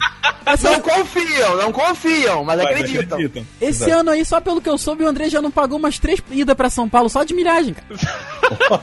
Não 0.63 0.79
confiam, 0.81 1.57
não 1.57 1.71
confiam, 1.71 2.43
mas 2.43 2.57
Mas 2.57 2.67
acreditam. 2.67 3.17
acreditam. 3.17 3.45
esse 3.61 3.83
Exato. 3.83 3.99
ano 4.01 4.02
aí, 4.09 4.25
só 4.25 4.39
pelo 4.41 4.61
que 4.61 4.69
eu 4.69 4.77
soube, 4.77 5.03
o 5.03 5.07
André 5.07 5.29
já 5.29 5.41
não 5.41 5.51
pagou 5.51 5.77
umas 5.77 5.99
três 5.99 6.21
idas 6.31 6.55
pra 6.55 6.69
São 6.69 6.87
Paulo 6.89 7.09
só 7.09 7.23
de 7.23 7.33
milhagem, 7.33 7.73
cara. 7.73 7.87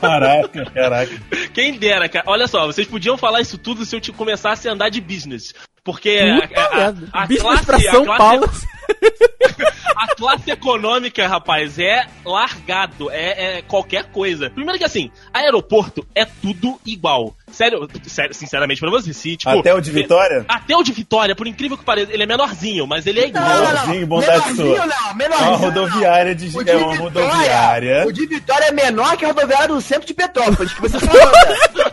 Caraca, 0.01 0.65
caraca. 0.71 1.21
Quem 1.53 1.77
dera, 1.77 2.09
cara. 2.09 2.25
Olha 2.27 2.47
só, 2.47 2.65
vocês 2.65 2.87
podiam 2.87 3.17
falar 3.17 3.41
isso 3.41 3.57
tudo 3.57 3.85
se 3.85 3.95
eu 3.95 4.01
te 4.01 4.11
começasse 4.11 4.67
a 4.67 4.73
andar 4.73 4.89
de 4.89 4.99
business. 4.99 5.53
Porque 5.83 6.19
Puta 6.47 6.59
a, 6.61 6.87
a, 7.19 7.23
a 7.23 7.27
classe, 7.27 7.65
pra 7.65 7.77
a 7.77 7.79
São 7.81 8.05
classe- 8.05 8.17
Paulo. 8.19 8.51
a 9.95 10.15
classe 10.15 10.51
econômica, 10.51 11.27
rapaz, 11.27 11.79
é 11.79 12.05
largado. 12.25 13.09
É, 13.09 13.57
é 13.57 13.61
qualquer 13.63 14.05
coisa. 14.11 14.49
Primeiro 14.49 14.77
que 14.77 14.85
assim, 14.85 15.09
aeroporto 15.33 16.05
é 16.13 16.23
tudo 16.25 16.79
igual. 16.85 17.35
Sério, 17.51 17.87
sério 18.07 18.33
sinceramente 18.33 18.79
pra 18.79 18.89
você, 18.89 19.11
se 19.13 19.35
tipo. 19.35 19.49
Até 19.59 19.73
o 19.73 19.81
de 19.81 19.91
Vitória? 19.91 20.45
Até 20.47 20.75
o 20.75 20.83
de 20.83 20.91
Vitória, 20.93 21.35
por 21.35 21.47
incrível 21.47 21.77
que 21.77 21.83
pareça, 21.83 22.13
ele 22.13 22.23
é 22.23 22.25
menorzinho, 22.25 22.85
mas 22.87 23.05
ele 23.07 23.19
é 23.19 23.27
igual. 23.27 23.43
Menorzinho, 23.43 24.07
bondade 24.07 24.31
menorzinho 24.53 24.75
sua. 24.77 24.85
não, 24.85 25.09
É 25.09 25.13
menorzinho 25.15 25.49
uma 25.49 25.57
rodoviária 25.57 26.35
de, 26.35 26.45
O 26.45 26.61
é 26.61 26.75
uma 26.75 26.93
Vitória- 26.93 26.97
rodoviária. 26.99 28.07
O 28.07 28.11
de 28.13 28.25
Vitória 28.27 28.65
é 28.65 28.71
menor 28.71 29.17
que 29.17 29.25
a 29.25 29.29
rodoviária 29.29 29.67
do 29.67 29.81
centro 29.81 30.05
de 30.07 30.13
Petrópolis, 30.13 30.73
que 30.73 30.81
você 30.81 30.99
só 30.99 31.05
anda. 31.11 31.90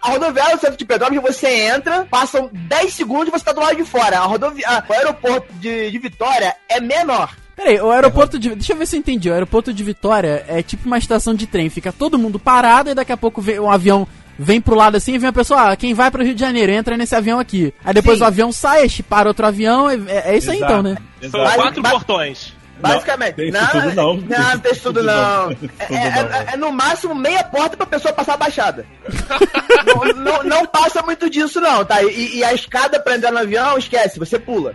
A 0.00 0.10
rodoviária 0.10 0.56
do 0.56 0.60
centro 0.60 0.76
de 0.76 0.84
Petrópolis, 0.84 1.22
você 1.22 1.48
entra, 1.68 2.06
passam 2.10 2.50
10 2.52 2.92
segundos 2.92 3.28
e 3.28 3.30
você 3.30 3.44
tá 3.44 3.52
do 3.52 3.60
lado 3.60 3.76
de 3.76 3.84
fora. 3.84 4.18
A 4.18 4.24
rodovia... 4.24 4.66
a- 4.68 4.82
O 4.88 4.92
aeroporto 4.92 5.52
de, 5.54 5.90
de 5.90 5.98
Vitória 5.98 6.54
é 6.68 6.80
menor. 6.80 7.34
Peraí, 7.54 7.78
o 7.80 7.90
aeroporto 7.90 8.38
de. 8.38 8.50
Deixa 8.54 8.72
eu 8.72 8.76
ver 8.76 8.86
se 8.86 8.96
eu 8.96 9.00
entendi. 9.00 9.28
O 9.28 9.32
aeroporto 9.34 9.72
de 9.72 9.84
Vitória 9.84 10.44
é 10.48 10.62
tipo 10.62 10.86
uma 10.86 10.98
estação 10.98 11.34
de 11.34 11.46
trem. 11.46 11.68
Fica 11.68 11.92
todo 11.92 12.18
mundo 12.18 12.38
parado 12.38 12.90
e 12.90 12.94
daqui 12.94 13.12
a 13.12 13.16
pouco 13.16 13.40
vem 13.42 13.60
um 13.60 13.70
avião. 13.70 14.08
Vem 14.38 14.60
pro 14.60 14.74
lado 14.74 14.96
assim 14.96 15.12
e 15.14 15.18
vem 15.18 15.28
a 15.28 15.32
pessoa, 15.32 15.70
ah, 15.70 15.76
quem 15.76 15.92
vai 15.92 16.10
pro 16.10 16.24
Rio 16.24 16.34
de 16.34 16.40
Janeiro, 16.40 16.72
entra 16.72 16.96
nesse 16.96 17.14
avião 17.14 17.38
aqui. 17.38 17.72
Aí 17.84 17.92
depois 17.92 18.16
Sim. 18.18 18.24
o 18.24 18.26
avião 18.26 18.50
sai, 18.50 18.88
para 19.08 19.28
outro 19.28 19.46
avião, 19.46 19.88
é, 19.90 19.96
é- 20.08 20.36
isso 20.38 20.50
aí 20.50 20.56
Exato, 20.56 20.72
então, 20.72 20.82
né? 20.82 20.96
São 21.30 21.44
quatro 21.54 21.82
portões. 21.82 22.54
Basicamente. 22.82 23.34
tem 23.36 23.48
isso 23.48 23.70
tudo 23.70 23.94
não. 23.94 24.16
Não, 24.16 24.58
tem 24.58 24.72
isso 24.72 24.82
tudo 24.82 25.02
não. 25.02 25.54
Tem 25.54 25.68
isso 25.68 25.92
É, 25.92 25.94
é- 25.94 26.22
não. 26.22 26.34
é- 26.34 26.46
é 26.52 26.56
no 26.56 26.72
máximo 26.72 27.14
meia 27.14 27.44
porta 27.44 27.76
pra 27.76 27.86
pessoa 27.86 28.12
passar 28.12 28.34
a 28.34 28.36
baixada. 28.36 28.84
não, 29.86 30.04
não, 30.14 30.42
não 30.44 30.66
passa 30.66 31.02
muito 31.02 31.28
disso, 31.30 31.60
não, 31.60 31.84
tá? 31.84 32.02
E, 32.02 32.38
e 32.38 32.44
a 32.44 32.52
escada 32.52 33.00
pra 33.00 33.16
entrar 33.16 33.30
no 33.32 33.38
avião, 33.38 33.78
esquece, 33.78 34.18
você 34.18 34.38
pula. 34.38 34.74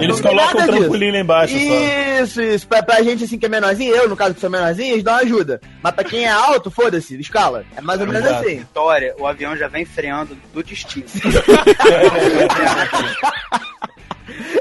Eles 0.00 0.08
Não 0.08 0.16
tem 0.16 0.22
colocam 0.36 0.62
o 0.62 0.66
trampolim 0.66 1.12
lá 1.12 1.18
embaixo 1.18 1.54
só. 1.54 2.22
Isso, 2.22 2.42
isso. 2.42 2.66
Pra, 2.66 2.82
pra 2.82 3.02
gente 3.02 3.24
assim 3.24 3.38
que 3.38 3.46
é 3.46 3.48
menorzinho, 3.48 3.94
eu, 3.94 4.08
no 4.08 4.16
caso 4.16 4.34
que 4.34 4.40
sou 4.40 4.50
menorzinho, 4.50 4.94
eles 4.94 5.04
dão 5.04 5.14
ajuda. 5.14 5.60
Mas 5.82 5.94
pra 5.94 6.04
quem 6.04 6.24
é 6.24 6.30
alto, 6.30 6.70
foda-se, 6.70 7.18
escala. 7.20 7.64
É 7.76 7.80
mais 7.80 8.00
ou 8.00 8.06
menos 8.06 8.22
Exato. 8.24 8.44
assim. 8.44 8.58
Vitória, 8.58 9.14
o 9.18 9.26
avião 9.26 9.56
já 9.56 9.68
vem 9.68 9.84
freando 9.84 10.36
do 10.52 10.62
destino. 10.62 11.06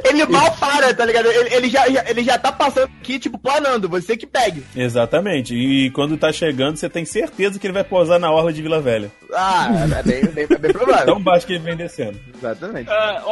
Ele 0.04 0.26
mal 0.26 0.52
para, 0.58 0.94
tá 0.94 1.06
ligado? 1.06 1.28
Ele, 1.28 1.54
ele 1.56 1.70
já, 1.70 1.88
já- 1.90 2.04
ele 2.08 2.24
já 2.24 2.38
tá 2.38 2.52
passando 2.52 2.90
aqui, 3.00 3.20
tipo, 3.20 3.38
planando, 3.38 3.88
você 3.88 4.18
que 4.18 4.26
pegue. 4.28 4.64
Exatamente. 4.76 5.54
E 5.56 5.90
quando 5.92 6.18
tá 6.18 6.32
chegando, 6.32 6.76
você 6.78 6.90
tem 6.90 7.06
certeza 7.06 7.60
que 7.60 7.66
ele 7.68 7.74
vai 7.74 7.84
pousar 7.84 8.20
na 8.20 8.32
orla 8.32 8.52
de 8.52 8.62
Vila 8.62 8.80
Velha. 8.82 9.12
Ah, 9.34 9.70
é 10.00 10.04
bem, 10.04 10.26
bem, 10.28 10.48
é 10.50 10.58
bem 10.58 10.74
provável. 10.74 11.06
Tão 11.06 11.22
baixo 11.22 11.46
que 11.48 11.54
ele 11.54 11.64
vem 11.64 11.76
descendo. 11.78 12.20
Exatamente. 12.38 12.90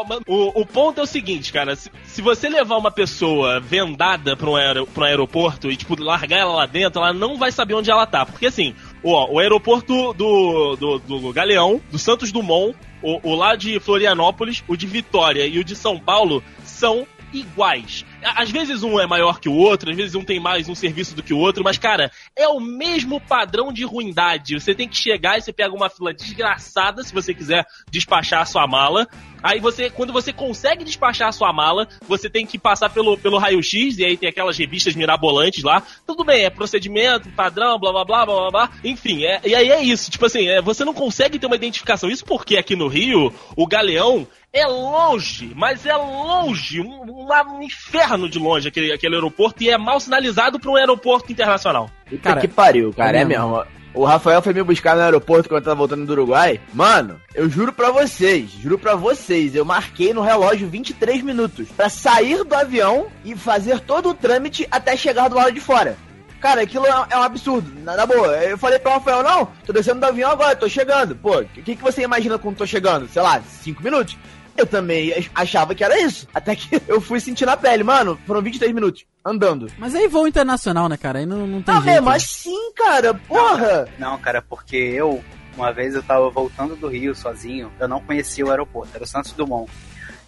Mano, 0.07 0.21
o, 0.27 0.61
o 0.61 0.65
ponto 0.65 0.99
é 0.99 1.03
o 1.03 1.07
seguinte, 1.07 1.51
cara. 1.51 1.75
Se, 1.75 1.91
se 2.05 2.21
você 2.21 2.47
levar 2.47 2.77
uma 2.77 2.91
pessoa 2.91 3.59
vendada 3.59 4.35
pra 4.37 4.49
um, 4.49 4.55
aero, 4.55 4.87
pra 4.87 5.03
um 5.03 5.07
aeroporto 5.07 5.69
e, 5.69 5.75
tipo, 5.75 6.01
largar 6.01 6.37
ela 6.39 6.53
lá 6.53 6.65
dentro, 6.65 7.01
ela 7.01 7.11
não 7.13 7.37
vai 7.37 7.51
saber 7.51 7.73
onde 7.73 7.91
ela 7.91 8.05
tá. 8.05 8.25
Porque, 8.25 8.45
assim, 8.45 8.73
ó, 9.03 9.31
o 9.31 9.39
aeroporto 9.39 10.13
do, 10.13 10.75
do, 10.75 10.99
do 10.99 11.33
Galeão, 11.33 11.81
do 11.91 11.97
Santos 11.97 12.31
Dumont, 12.31 12.75
o, 13.01 13.31
o 13.31 13.35
lá 13.35 13.55
de 13.55 13.79
Florianópolis, 13.79 14.63
o 14.67 14.75
de 14.75 14.87
Vitória 14.87 15.45
e 15.45 15.59
o 15.59 15.63
de 15.63 15.75
São 15.75 15.99
Paulo 15.99 16.43
são 16.63 17.05
iguais. 17.33 18.05
Às 18.23 18.49
vezes 18.51 18.83
um 18.83 18.99
é 18.99 19.07
maior 19.07 19.39
que 19.39 19.47
o 19.49 19.53
outro, 19.55 19.89
às 19.91 19.95
vezes 19.97 20.15
um 20.15 20.23
tem 20.23 20.39
mais 20.39 20.67
um 20.67 20.75
serviço 20.75 21.15
do 21.15 21.23
que 21.23 21.33
o 21.33 21.37
outro, 21.37 21.63
mas, 21.63 21.77
cara, 21.77 22.11
é 22.35 22.47
o 22.47 22.59
mesmo 22.59 23.19
padrão 23.21 23.71
de 23.71 23.83
ruindade. 23.83 24.59
Você 24.59 24.73
tem 24.75 24.87
que 24.87 24.97
chegar 24.97 25.37
e 25.37 25.41
você 25.41 25.53
pega 25.53 25.73
uma 25.73 25.89
fila 25.89 26.13
desgraçada 26.13 27.03
se 27.03 27.13
você 27.13 27.33
quiser 27.33 27.65
despachar 27.89 28.41
a 28.41 28.45
sua 28.45 28.67
mala. 28.67 29.07
Aí 29.41 29.59
você, 29.61 29.89
quando 29.89 30.11
você 30.11 30.33
consegue 30.33 30.83
despachar 30.83 31.29
a 31.29 31.31
sua 31.31 31.53
mala, 31.53 31.87
você 32.07 32.29
tem 32.29 32.45
que 32.45 32.57
passar 32.59 32.89
pelo, 32.89 33.17
pelo 33.17 33.37
raio-x, 33.37 33.97
e 33.97 34.03
aí 34.05 34.17
tem 34.17 34.27
aquelas 34.27 34.57
revistas 34.57 34.95
mirabolantes 34.95 35.63
lá. 35.63 35.81
Tudo 36.05 36.25
bem, 36.25 36.43
é 36.43 36.49
procedimento, 36.49 37.29
padrão, 37.31 37.79
blá 37.79 37.91
blá 37.91 38.03
blá 38.03 38.25
blá 38.25 38.35
blá 38.35 38.51
blá. 38.51 38.69
Enfim, 38.83 39.23
é, 39.23 39.39
e 39.45 39.55
aí 39.55 39.69
é 39.71 39.81
isso. 39.81 40.11
Tipo 40.11 40.25
assim, 40.25 40.47
é, 40.49 40.61
você 40.61 40.83
não 40.83 40.93
consegue 40.93 41.39
ter 41.39 41.45
uma 41.45 41.55
identificação. 41.55 42.09
Isso 42.09 42.25
porque 42.25 42.57
aqui 42.57 42.75
no 42.75 42.87
Rio, 42.89 43.33
o 43.55 43.65
Galeão 43.65 44.27
é 44.51 44.65
longe, 44.65 45.53
mas 45.55 45.85
é 45.85 45.95
longe, 45.95 46.81
um, 46.81 47.03
um- 47.03 47.29
um 47.29 47.61
inferno 47.61 48.08
de 48.17 48.39
longe 48.39 48.67
aquele, 48.67 48.91
aquele 48.91 49.15
aeroporto, 49.15 49.61
e 49.61 49.69
é 49.69 49.77
mal 49.77 49.99
sinalizado 49.99 50.59
para 50.59 50.71
um 50.71 50.75
aeroporto 50.75 51.31
internacional. 51.31 51.89
Puta 52.09 52.21
Cara, 52.23 52.41
que 52.41 52.47
pariu, 52.47 52.93
cara. 52.93 53.17
é 53.17 53.21
É 53.21 53.25
mesmo. 53.25 53.49
mesmo. 53.57 53.65
O 53.91 54.05
Rafael 54.05 54.39
foi 54.41 54.53
me 54.53 54.61
buscar 54.61 54.95
no 54.95 55.01
aeroporto 55.01 55.49
quando 55.49 55.61
eu 55.61 55.65
tava 55.65 55.75
voltando 55.75 56.05
do 56.05 56.11
Uruguai. 56.13 56.61
Mano, 56.73 57.19
eu 57.33 57.49
juro 57.49 57.73
pra 57.73 57.89
vocês, 57.89 58.51
juro 58.51 58.77
pra 58.77 58.93
vocês, 58.95 59.55
eu 59.55 59.65
marquei 59.65 60.13
no 60.13 60.21
relógio 60.21 60.69
23 60.69 61.23
minutos 61.23 61.67
pra 61.69 61.89
sair 61.89 62.43
do 62.43 62.53
avião 62.55 63.07
e 63.25 63.35
fazer 63.35 63.79
todo 63.79 64.09
o 64.09 64.13
trâmite 64.13 64.67
até 64.69 64.95
chegar 64.95 65.27
do 65.27 65.35
lado 65.35 65.51
de 65.51 65.59
fora. 65.59 65.97
Cara, 66.39 66.61
aquilo 66.61 66.85
é 66.85 66.89
é 67.09 67.17
um 67.17 67.23
absurdo, 67.23 67.69
na, 67.83 67.97
na 67.97 68.05
boa. 68.05 68.27
Eu 68.37 68.57
falei 68.59 68.77
pro 68.79 68.91
Rafael, 68.91 69.23
não, 69.23 69.49
tô 69.65 69.73
descendo 69.73 69.99
do 69.99 70.05
avião 70.05 70.29
agora, 70.31 70.55
tô 70.55 70.69
chegando. 70.69 71.15
Pô, 71.15 71.39
o 71.39 71.45
que, 71.45 71.75
que 71.75 71.81
você 71.83 72.03
imagina 72.03 72.37
quando 72.37 72.57
tô 72.57 72.65
chegando? 72.67 73.09
Sei 73.09 73.21
lá, 73.21 73.41
5 73.41 73.83
minutos? 73.83 74.15
Eu 74.59 74.67
também 74.67 75.13
ach- 75.13 75.29
achava 75.33 75.73
que 75.73 75.83
era 75.83 75.99
isso. 76.01 76.27
Até 76.33 76.55
que 76.55 76.81
eu 76.87 76.99
fui 77.01 77.19
sentir 77.19 77.45
na 77.45 77.55
pele, 77.57 77.83
mano, 77.83 78.19
foram 78.27 78.41
23 78.41 78.73
minutos, 78.73 79.05
andando. 79.25 79.67
Mas 79.77 79.95
aí 79.95 80.07
voo 80.07 80.27
internacional, 80.27 80.87
né, 80.89 80.97
cara? 80.97 81.19
Aí 81.19 81.25
não, 81.25 81.47
não 81.47 81.61
tem 81.61 81.73
Ah, 81.73 81.79
jeito. 81.81 81.93
mesmo 81.95 82.09
assim, 82.09 82.73
cara, 82.73 83.13
porra! 83.13 83.87
Não, 83.97 84.17
cara, 84.19 84.41
porque 84.41 84.75
eu, 84.75 85.23
uma 85.55 85.71
vez 85.71 85.95
eu 85.95 86.03
tava 86.03 86.29
voltando 86.29 86.75
do 86.75 86.87
Rio 86.87 87.15
sozinho, 87.15 87.71
eu 87.79 87.87
não 87.87 88.01
conhecia 88.01 88.45
o 88.45 88.49
aeroporto, 88.51 88.91
era 88.95 89.03
o 89.03 89.07
Santos 89.07 89.31
Dumont. 89.33 89.71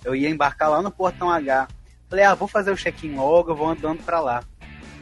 Eu 0.03 0.15
ia 0.15 0.29
embarcar 0.29 0.69
lá 0.69 0.81
no 0.81 0.89
Portão 0.91 1.29
H. 1.29 1.67
Falei, 2.09 2.25
ah, 2.25 2.33
vou 2.35 2.47
fazer 2.47 2.71
o 2.71 2.75
check-in 2.75 3.15
logo, 3.15 3.51
eu 3.51 3.55
vou 3.55 3.69
andando 3.69 4.03
pra 4.03 4.19
lá. 4.19 4.43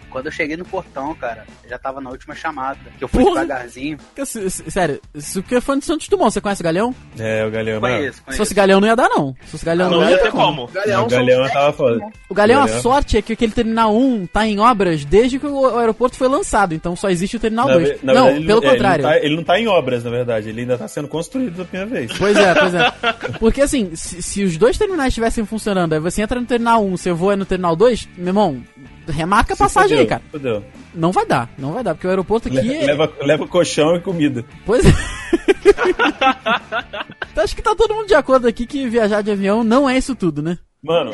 Quando 0.10 0.26
eu 0.28 0.32
cheguei 0.32 0.58
no 0.58 0.66
portão, 0.66 1.14
cara, 1.16 1.46
já 1.70 1.78
tava 1.78 2.02
na 2.02 2.10
última 2.10 2.34
chamada. 2.36 2.80
Que 2.98 3.04
eu 3.04 3.08
fui 3.08 3.24
Porra. 3.24 3.42
devagarzinho. 3.42 3.98
Que, 4.16 4.26
Sério, 4.26 5.00
se 5.16 5.40
o 5.40 5.44
que 5.44 5.56
é 5.56 5.62
fã 5.62 5.78
de 5.78 5.86
Santos 5.86 6.08
Dumont, 6.08 6.32
você 6.34 6.42
conhece 6.42 6.62
o 6.62 6.64
Galeão? 6.64 6.94
É, 7.18 7.46
o 7.46 7.52
Galeão, 7.52 7.80
mano. 7.82 7.96
Conheço, 7.96 8.18
Se 8.18 8.24
conheço. 8.24 8.38
fosse 8.44 8.54
Galeão 8.54 8.80
não 8.82 8.88
ia 8.88 8.96
dar, 8.96 9.10
não. 9.10 9.36
Se 9.46 9.52
fosse 9.52 9.66
Galeão 9.66 9.90
não, 9.92 10.02
Não 10.02 10.10
ia 10.10 10.18
ter 10.18 10.32
como. 10.32 10.64
O 10.66 11.08
Galeão 11.08 11.48
tava 11.50 11.74
foda. 11.74 12.00
O 12.30 12.34
Galeão, 12.34 12.62
a 12.62 12.66
Galeão. 12.66 12.82
sorte 12.82 13.18
é 13.18 13.22
que 13.22 13.34
aquele 13.34 13.52
Terminal 13.52 13.96
1 13.96 14.28
tá 14.28 14.46
em 14.48 14.60
obras 14.60 15.04
desde 15.06 15.40
que 15.40 15.46
o 15.48 15.78
aeroporto 15.78 16.16
foi 16.18 16.28
lançado, 16.28 16.74
então 16.74 16.96
só 16.96 17.10
existe 17.10 17.38
o 17.38 17.40
Terminal 17.40 17.68
Na 17.68 17.74
2. 17.74 17.90
ve- 17.90 18.00
na 18.04 18.14
não, 18.14 18.24
verdade, 18.24 18.38
ele 18.40 18.48
pelo 18.48 18.64
é, 18.66 18.70
contrário. 18.72 19.06
Ele 19.06 19.06
não, 19.06 19.20
tá, 19.20 19.26
ele 19.26 19.36
não 19.36 19.44
tá 19.44 19.60
em 19.60 19.68
obras, 19.68 20.04
na 20.04 20.10
verdade. 20.10 20.50
Ele 20.50 20.62
ainda 20.62 20.78
tá 20.78 20.88
sendo 20.88 21.08
construído 21.08 21.54
pela 21.54 21.66
primeira 21.66 21.92
vez. 22.08 22.18
Pois 22.18 22.36
é, 22.38 22.54
pois 22.56 22.74
é. 22.74 22.92
Porque 23.40 23.62
assim, 23.62 23.96
se, 23.96 24.22
se 24.22 24.44
os 24.44 24.58
dois 24.58 24.78
terminais 24.78 25.10
estivessem 25.10 25.46
funcionando, 25.46 25.94
aí 25.94 26.00
você 26.00 26.22
entra 26.22 26.40
no 26.40 26.46
terminal 26.46 26.84
1, 26.86 26.98
você 26.98 27.12
voa 27.12 27.36
no 27.36 27.46
terminal 27.46 27.76
2, 27.76 28.08
meu 28.18 28.28
irmão, 28.28 28.62
remarca 29.12 29.54
a 29.54 29.58
passagem 29.58 30.00
aí, 30.00 30.06
cara. 30.08 30.22
Fudeu. 30.32 30.64
Não 30.94 31.12
vai 31.12 31.26
dar, 31.26 31.50
não 31.58 31.74
vai 31.74 31.84
dar, 31.84 31.94
porque 31.96 32.08
o 32.08 32.10
aeroporto 32.10 32.48
aqui 32.48 32.60
Le- 32.60 32.76
é... 32.78 32.86
Leva, 32.86 33.12
leva 33.22 33.48
colchão 33.48 33.96
e 33.96 34.00
comida. 34.02 34.44
Pois 34.66 34.84
é. 34.86 34.90
então 37.32 37.44
acho 37.44 37.56
que 37.56 37.62
tá 37.62 37.76
todo 37.76 37.94
mundo 37.94 38.08
de 38.08 38.16
acordo 38.16 38.48
aqui 38.48 38.66
que 38.66 38.88
viajar 38.88 39.22
de 39.22 39.32
avião 39.32 39.64
não 39.64 39.90
é 39.90 39.98
isso 39.98 40.16
tudo, 40.16 40.42
né? 40.42 40.58
Mano, 40.82 41.12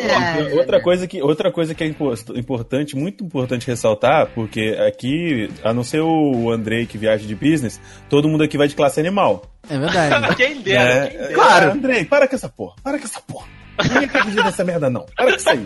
outra 0.60 0.80
coisa 0.80 1.08
que 1.08 1.20
outra 1.24 1.52
coisa 1.52 1.74
que 1.74 1.84
é 1.84 1.88
impo- 1.88 2.14
importante, 2.36 2.96
muito 2.96 3.24
importante 3.24 3.66
ressaltar, 3.66 4.28
porque 4.36 4.78
aqui, 4.88 5.50
a 5.64 5.74
não 5.74 5.84
ser 5.84 6.02
o 6.02 6.52
Andrei 6.52 6.86
que 6.86 7.00
viaja 7.00 7.26
de 7.26 7.34
business, 7.34 7.82
todo 8.08 8.30
mundo 8.30 8.44
aqui 8.44 8.60
vai 8.60 8.68
de 8.68 8.76
classe 8.76 9.00
animal. 9.00 9.44
É 9.68 9.76
verdade. 9.80 10.36
Quem 10.38 10.62
dera, 10.62 10.82
É, 10.84 11.08
quem 11.08 11.18
dera. 11.20 11.34
claro. 11.34 11.72
Andrei, 11.72 12.06
para 12.06 12.28
com 12.28 12.36
essa 12.36 12.48
porra, 12.48 12.76
para 12.84 13.00
com 13.00 13.06
essa 13.06 13.20
porra. 13.22 13.48
Ninguém 13.84 14.06
acredita 14.06 14.44
nessa 14.44 14.64
merda, 14.64 14.90
não. 14.90 15.06
Para 15.16 15.32
com 15.32 15.38
isso 15.38 15.50
aí. 15.50 15.64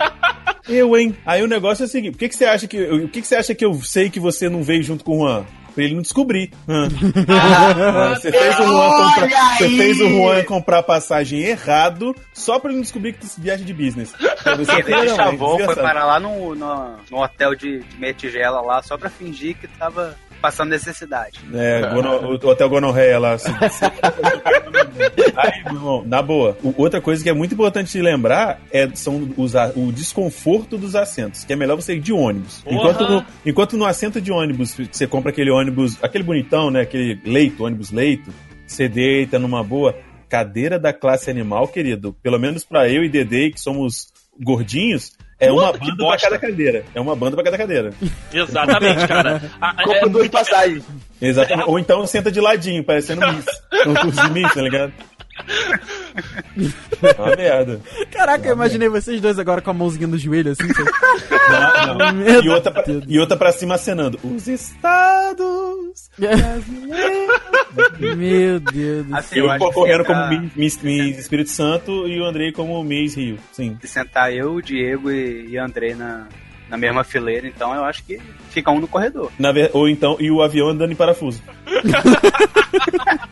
Eu, 0.67 0.95
hein? 0.97 1.15
Aí 1.25 1.41
o 1.43 1.47
negócio 1.47 1.83
é 1.83 1.85
o 1.85 1.89
seguinte: 1.89 2.11
por 2.13 2.19
que, 2.19 2.29
que 2.29 2.35
você 2.35 2.45
acha 2.45 2.67
que. 2.67 2.77
eu- 2.77 3.05
O 3.05 3.09
que, 3.09 3.21
que 3.21 3.27
você 3.27 3.35
acha 3.35 3.55
que 3.55 3.65
eu 3.65 3.73
sei 3.75 4.09
que 4.09 4.19
você 4.19 4.47
não 4.49 4.61
veio 4.63 4.83
junto 4.83 5.03
com 5.03 5.17
o 5.17 5.27
Juan? 5.27 5.45
Pra 5.73 5.83
ele 5.83 5.93
não 5.95 6.01
descobrir. 6.01 6.51
Hã. 6.67 6.87
Ah, 7.29 8.15
você, 8.15 8.31
fez 8.31 8.59
o 8.59 8.63
Juan 8.63 8.89
comprar, 8.91 9.57
você 9.57 9.69
fez 9.69 10.01
o 10.01 10.09
Juan 10.09 10.43
comprar 10.43 10.83
passagem 10.83 11.39
errado 11.41 12.15
só 12.33 12.59
pra 12.59 12.69
ele 12.69 12.77
não 12.77 12.81
descobrir 12.83 13.13
que 13.13 13.25
você 13.25 13.39
viaja 13.39 13.63
de 13.63 13.73
business. 13.73 14.11
Pra 14.43 14.55
você 14.55 14.75
Quem 14.75 14.83
ter- 14.85 14.93
é 15.05 15.15
Chavon 15.15 15.37
foi 15.37 15.57
desgraçado. 15.57 15.87
parar 15.87 16.05
lá 16.05 16.19
no, 16.19 16.55
no, 16.55 16.95
no 17.11 17.17
hotel 17.23 17.55
de, 17.55 17.79
de 17.81 17.97
meia 17.99 18.13
tigela 18.13 18.61
lá, 18.61 18.81
só 18.81 18.97
pra 18.97 19.09
fingir 19.09 19.55
que 19.57 19.67
tava 19.67 20.15
passando 20.41 20.69
necessidade. 20.69 21.39
É, 21.53 21.81
gono, 21.93 22.09
o 22.31 22.47
Hotel 22.47 22.69
Gonorreia 22.69 23.19
lá. 23.19 23.37
se- 23.37 23.49
se- 23.51 23.85
Aí, 25.37 25.63
meu 25.65 25.73
irmão, 25.75 26.03
na 26.05 26.21
boa. 26.21 26.57
Outra 26.77 26.99
coisa 27.01 27.23
que 27.23 27.29
é 27.29 27.33
muito 27.33 27.53
importante 27.53 27.91
de 27.91 28.01
lembrar 28.01 28.59
é 28.71 28.89
são 28.93 29.29
os 29.37 29.53
o 29.75 29.91
desconforto 29.91 30.77
dos 30.77 30.95
assentos, 30.95 31.43
que 31.43 31.53
é 31.53 31.55
melhor 31.55 31.75
você 31.75 31.95
ir 31.95 31.99
de 31.99 32.11
ônibus. 32.13 32.63
Enquanto 32.67 33.07
no, 33.07 33.25
enquanto 33.45 33.77
no 33.77 33.85
assento 33.85 34.19
de 34.21 34.31
ônibus, 34.31 34.75
você 34.91 35.07
compra 35.07 35.31
aquele 35.31 35.49
ônibus, 35.51 35.97
aquele 36.03 36.23
bonitão, 36.23 36.69
né? 36.69 36.81
Aquele 36.81 37.19
leito, 37.25 37.63
ônibus 37.63 37.91
leito, 37.91 38.33
você 38.67 38.87
deita 38.89 39.39
numa 39.39 39.63
boa. 39.63 39.95
Cadeira 40.27 40.77
da 40.77 40.93
classe 40.93 41.29
animal, 41.31 41.67
querido, 41.67 42.13
pelo 42.21 42.37
menos 42.37 42.63
pra 42.63 42.87
eu 42.87 43.03
e 43.03 43.09
Dedê, 43.09 43.49
que 43.49 43.59
somos 43.59 44.13
gordinhos, 44.39 45.13
é 45.39 45.51
uma 45.51 45.71
Puta, 45.73 45.85
banda 45.85 46.05
pra 46.07 46.17
cada 46.17 46.37
cadeira. 46.39 46.83
É 46.93 46.99
uma 47.01 47.15
banda 47.15 47.35
pra 47.35 47.43
cada 47.45 47.57
cadeira. 47.57 47.93
Exatamente, 48.33 49.07
cara. 49.07 49.41
A- 49.61 49.69
a- 49.77 49.83
é 49.83 49.99
duas 50.01 50.11
muito- 50.11 50.31
passagens. 50.31 50.83
Exatamente. 51.21 51.69
Ou 51.69 51.79
então 51.79 52.05
senta 52.07 52.31
de 52.31 52.39
ladinho, 52.41 52.83
parecendo 52.83 53.21
Miss. 53.31 53.45
Um 53.87 53.93
curso 53.93 54.21
de 54.27 54.31
Miss, 54.31 54.53
tá 54.53 54.61
ligado? 54.61 54.93
É 57.01 57.21
uma 57.21 57.33
merda. 57.35 57.79
Caraca, 58.11 58.45
eu 58.49 58.53
imaginei 58.55 58.89
vocês 58.89 59.21
dois 59.21 59.39
agora 59.39 59.61
com 59.61 59.69
a 59.71 59.73
mãozinha 59.73 60.05
no 60.05 60.17
joelho, 60.17 60.51
assim. 60.51 60.63
Não, 61.87 61.95
não. 62.13 62.41
E, 62.43 62.49
outra 62.49 62.71
pra, 62.71 62.83
e 63.07 63.17
outra 63.19 63.37
pra 63.37 63.51
cima 63.53 63.75
acenando. 63.75 64.19
Os 64.21 64.47
estados. 64.49 66.09
Meu 67.99 68.59
Deus 68.59 69.05
do 69.05 69.15
Assim, 69.15 69.39
Eu, 69.39 69.45
eu 69.45 69.51
que 69.51 69.71
correndo 69.71 70.05
como 70.05 70.27
Miss, 70.55 70.81
Miss- 70.83 71.17
Espírito 71.19 71.49
Santo 71.49 72.07
e 72.07 72.19
o 72.19 72.25
Andrei 72.25 72.51
como 72.51 72.83
Miss 72.83 73.15
Rio. 73.15 73.37
Sim. 73.51 73.77
se 73.81 73.87
sentar 73.87 74.33
eu, 74.33 74.53
o 74.55 74.61
Diego 74.61 75.11
e, 75.11 75.47
e 75.49 75.57
Andrei 75.57 75.93
na, 75.95 76.27
na 76.69 76.77
mesma 76.77 77.03
fileira, 77.03 77.47
então 77.47 77.73
eu 77.73 77.83
acho 77.83 78.03
que 78.03 78.19
fica 78.49 78.71
um 78.71 78.79
no 78.79 78.87
corredor. 78.87 79.31
Ver- 79.51 79.71
ou 79.73 79.87
então, 79.89 80.15
e 80.19 80.29
o 80.31 80.41
avião 80.41 80.69
andando 80.69 80.91
em 80.91 80.95
parafuso. 80.95 81.41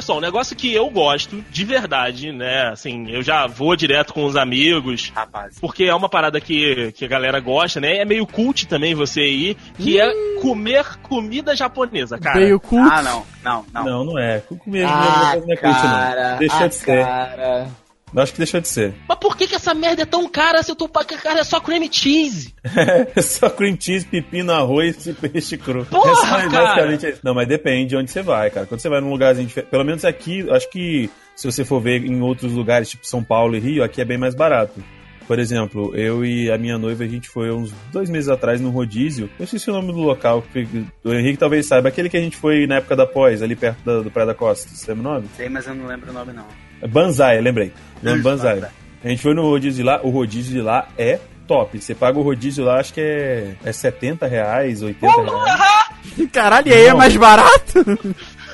Olha 0.00 0.06
só, 0.06 0.16
um 0.16 0.20
negócio 0.20 0.56
que 0.56 0.72
eu 0.72 0.88
gosto 0.88 1.44
de 1.50 1.62
verdade, 1.62 2.32
né? 2.32 2.68
Assim, 2.68 3.10
eu 3.10 3.22
já 3.22 3.46
vou 3.46 3.76
direto 3.76 4.14
com 4.14 4.24
os 4.24 4.34
amigos. 4.34 5.12
Rapaz. 5.14 5.58
Porque 5.60 5.84
é 5.84 5.94
uma 5.94 6.08
parada 6.08 6.40
que, 6.40 6.90
que 6.92 7.04
a 7.04 7.08
galera 7.08 7.38
gosta, 7.38 7.80
né? 7.80 7.98
É 7.98 8.04
meio 8.06 8.26
cult 8.26 8.66
também 8.66 8.94
você 8.94 9.20
ir, 9.20 9.58
que 9.76 10.00
é 10.00 10.10
comer 10.40 10.96
comida 11.02 11.54
japonesa, 11.54 12.18
cara. 12.18 12.40
Veio 12.40 12.58
cult. 12.58 12.90
Ah, 12.90 13.02
não, 13.02 13.26
não, 13.44 13.66
não. 13.74 13.84
Não, 13.84 14.04
não 14.04 14.18
é. 14.18 14.40
Comigo 14.40 14.88
Ah, 14.88 15.36
não 15.36 15.52
é 15.52 15.56
cult, 15.56 15.84
não. 15.84 16.38
Deixou 16.38 16.62
ah, 16.62 16.66
de 16.66 16.74
ser. 16.74 17.04
cara. 17.04 17.68
Eu 18.14 18.22
acho 18.22 18.32
que 18.32 18.38
deixou 18.38 18.60
de 18.60 18.68
ser. 18.68 18.94
Mas 19.08 19.18
por 19.18 19.36
que, 19.36 19.46
que 19.46 19.54
essa 19.54 19.72
merda 19.74 20.02
é 20.02 20.06
tão 20.06 20.28
cara 20.28 20.62
se 20.62 20.70
eu 20.70 20.76
tô 20.76 20.88
pagando, 20.88 21.20
cara, 21.22 21.40
é 21.40 21.44
só 21.44 21.60
cream 21.60 21.86
cheese? 21.90 22.54
É 23.16 23.22
só 23.22 23.48
cream 23.50 23.76
cheese, 23.80 24.04
pepino, 24.06 24.52
arroz 24.52 25.06
e 25.06 25.12
peixe 25.12 25.56
cru. 25.56 25.84
Porra, 25.86 26.10
É 26.10 26.14
só- 26.14 26.26
cara! 26.26 26.48
basicamente 26.50 27.06
é. 27.06 27.14
Não, 27.22 27.34
mas 27.34 27.46
depende 27.48 27.90
de 27.90 27.96
onde 27.96 28.10
você 28.10 28.22
vai, 28.22 28.50
cara. 28.50 28.66
Quando 28.66 28.80
você 28.80 28.88
vai 28.88 29.00
num 29.00 29.10
lugarzinho 29.10 29.46
diferente, 29.46 29.70
pelo 29.70 29.84
menos 29.84 30.04
aqui, 30.04 30.48
acho 30.50 30.68
que 30.70 31.08
se 31.36 31.50
você 31.50 31.64
for 31.64 31.80
ver 31.80 32.04
em 32.04 32.20
outros 32.20 32.52
lugares, 32.52 32.90
tipo 32.90 33.06
São 33.06 33.22
Paulo 33.22 33.56
e 33.56 33.60
Rio, 33.60 33.82
aqui 33.84 34.00
é 34.00 34.04
bem 34.04 34.18
mais 34.18 34.34
barato. 34.34 34.82
Por 35.26 35.38
exemplo, 35.38 35.94
eu 35.94 36.24
e 36.24 36.50
a 36.50 36.58
minha 36.58 36.76
noiva, 36.76 37.04
a 37.04 37.06
gente 37.06 37.28
foi 37.28 37.52
uns 37.52 37.72
dois 37.92 38.10
meses 38.10 38.28
atrás 38.28 38.60
no 38.60 38.70
rodízio. 38.70 39.30
Eu 39.38 39.44
esqueci 39.44 39.70
o 39.70 39.72
nome 39.72 39.92
do 39.92 40.00
local. 40.00 40.42
O 41.04 41.12
Henrique 41.12 41.38
talvez 41.38 41.66
saiba. 41.66 41.88
Aquele 41.88 42.08
que 42.08 42.16
a 42.16 42.20
gente 42.20 42.36
foi 42.36 42.66
na 42.66 42.76
época 42.76 42.96
da 42.96 43.06
pós, 43.06 43.40
ali 43.40 43.54
perto 43.54 43.78
da- 43.84 44.00
do 44.00 44.10
Praia 44.10 44.26
da 44.26 44.34
Costa. 44.34 44.68
Você 44.68 44.92
lembra 44.92 45.08
o 45.08 45.14
nome? 45.14 45.28
Sei, 45.36 45.48
mas 45.48 45.66
eu 45.68 45.74
não 45.76 45.86
lembro 45.86 46.10
o 46.10 46.12
nome, 46.12 46.32
não. 46.32 46.46
Banzai, 46.88 47.40
lembrei. 47.40 47.72
O 48.02 48.08
Isso, 48.08 48.22
Banzai. 48.22 48.62
A 49.04 49.08
gente 49.08 49.22
foi 49.22 49.34
no 49.34 49.42
rodízio 49.42 49.82
de 49.82 49.82
lá, 49.82 50.00
o 50.02 50.10
rodízio 50.10 50.52
de 50.52 50.60
lá 50.60 50.88
é 50.98 51.18
top. 51.46 51.80
Você 51.80 51.94
paga 51.94 52.18
o 52.18 52.22
rodízio 52.22 52.64
lá, 52.64 52.78
acho 52.80 52.92
que 52.94 53.00
é, 53.00 53.54
é 53.64 53.72
70 53.72 54.26
reais, 54.26 54.82
80 54.82 55.06
reais. 55.22 56.30
Caralho, 56.32 56.68
e 56.68 56.72
aí 56.74 56.86
é 56.86 56.94
mais 56.94 57.16
barato? 57.16 57.84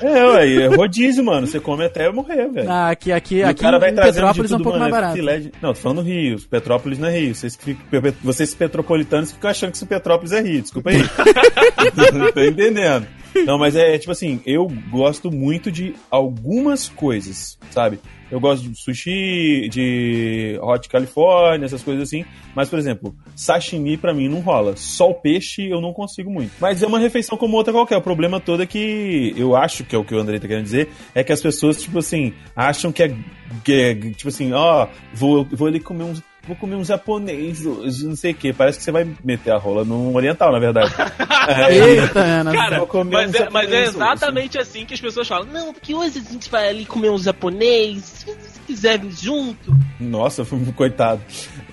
É, 0.01 0.23
ué, 0.25 0.53
é 0.63 0.67
rodízio, 0.67 1.23
mano. 1.23 1.47
Você 1.47 1.59
come 1.59 1.83
até 1.85 2.11
morrer, 2.11 2.47
velho. 2.49 2.69
Ah, 2.69 2.89
aqui, 2.89 3.11
aqui, 3.11 3.35
E 3.37 3.43
o 3.43 3.47
aqui 3.47 3.61
cara 3.61 3.79
vai 3.79 3.89
em 3.91 3.95
trazendo 3.95 4.13
Petrópolis 4.15 4.49
de 4.49 4.53
é 4.53 4.57
um 4.57 4.61
pouco 4.61 4.77
mano, 4.77 4.91
mais 4.91 5.01
barato. 5.01 5.17
filé 5.17 5.39
de- 5.39 5.51
Não, 5.61 5.73
tô 5.73 5.79
falando 5.79 6.01
Rio. 6.01 6.39
Petrópolis 6.49 6.99
não 6.99 7.07
é 7.07 7.17
Rio. 7.19 7.33
Vocês, 7.35 7.55
que 7.55 7.73
ficam- 7.73 8.13
vocês 8.23 8.53
petropolitanos 8.53 9.31
ficam 9.31 9.49
achando 9.49 9.71
que 9.71 9.77
isso 9.77 9.87
Petrópolis 9.87 10.31
é 10.33 10.41
Rio. 10.41 10.61
Desculpa 10.61 10.91
aí. 10.91 10.97
tô 12.33 12.41
entendendo. 12.43 13.07
Não, 13.45 13.57
mas 13.57 13.75
é, 13.75 13.95
é 13.95 13.97
tipo 13.97 14.11
assim, 14.11 14.41
eu 14.45 14.67
gosto 14.89 15.31
muito 15.31 15.71
de 15.71 15.95
algumas 16.09 16.89
coisas, 16.89 17.57
sabe? 17.71 17.99
Eu 18.29 18.39
gosto 18.39 18.67
de 18.67 18.77
sushi, 18.77 19.69
de 19.69 20.59
hot 20.61 20.89
California, 20.89 21.65
essas 21.65 21.81
coisas 21.81 22.03
assim. 22.03 22.25
Mas, 22.53 22.69
por 22.69 22.77
exemplo, 22.77 23.15
sashimi 23.35 23.95
pra 23.95 24.13
mim 24.13 24.27
não 24.27 24.41
rola. 24.41 24.75
Só 24.75 25.09
o 25.09 25.15
peixe 25.15 25.69
eu 25.69 25.79
não 25.79 25.93
consigo 25.93 26.29
muito. 26.29 26.51
Mas 26.59 26.83
é 26.83 26.87
uma 26.87 26.99
refeição 26.99 27.37
como 27.37 27.55
outra 27.55 27.71
qualquer. 27.71 27.95
O 27.97 28.01
problema 28.01 28.39
todo 28.39 28.63
é 28.63 28.65
que 28.65 29.33
eu 29.37 29.55
acho 29.55 29.85
que 29.85 29.95
é 29.95 29.97
o 29.97 30.03
que 30.03 30.13
o 30.13 30.19
André 30.19 30.39
tá 30.39 30.47
querendo 30.47 30.65
dizer, 30.65 30.89
é 31.15 31.23
que 31.23 31.31
as 31.31 31.41
pessoas, 31.41 31.81
tipo 31.81 31.99
assim, 31.99 32.33
acham 32.55 32.91
que 32.91 33.03
é, 33.03 33.15
que 33.63 33.73
é, 33.73 33.95
tipo 33.95 34.27
assim, 34.27 34.51
ó, 34.51 34.87
vou, 35.13 35.45
vou 35.45 35.67
ali 35.67 35.79
comer 35.79 36.03
uns. 36.03 36.21
Vou 36.47 36.55
comer 36.55 36.75
um 36.75 36.83
japonês 36.83 37.65
hoje, 37.65 38.05
não 38.05 38.15
sei 38.15 38.31
o 38.31 38.35
que. 38.35 38.53
Parece 38.53 38.77
que 38.77 38.83
você 38.85 38.91
vai 38.91 39.05
meter 39.23 39.51
a 39.51 39.57
rola 39.57 39.83
num 39.83 40.15
oriental, 40.15 40.51
na 40.51 40.59
verdade. 40.59 40.93
É, 41.47 41.73
Eita, 41.77 42.19
Ana. 42.19 42.51
Cara, 42.51 42.77
Vou 42.79 42.87
comer 42.87 43.13
mas 43.13 43.33
um 43.33 43.37
é, 43.37 43.49
mas 43.49 43.71
é 43.71 43.85
japonês 43.85 43.87
hoje. 43.87 43.95
exatamente 43.95 44.59
assim 44.59 44.85
que 44.85 44.93
as 44.93 44.99
pessoas 44.99 45.25
falam. 45.27 45.45
Não, 45.45 45.71
porque 45.73 45.95
hoje 45.95 46.19
a 46.19 46.31
gente 46.31 46.49
vai 46.49 46.67
ali 46.67 46.85
comer 46.85 47.09
um 47.09 47.17
japonês, 47.17 48.25
se 48.25 48.59
quiser 48.67 48.99
vir 48.99 49.11
junto. 49.13 49.73
Nossa, 49.97 50.43
foi 50.43 50.57
um 50.57 50.65
coitado. 50.73 51.21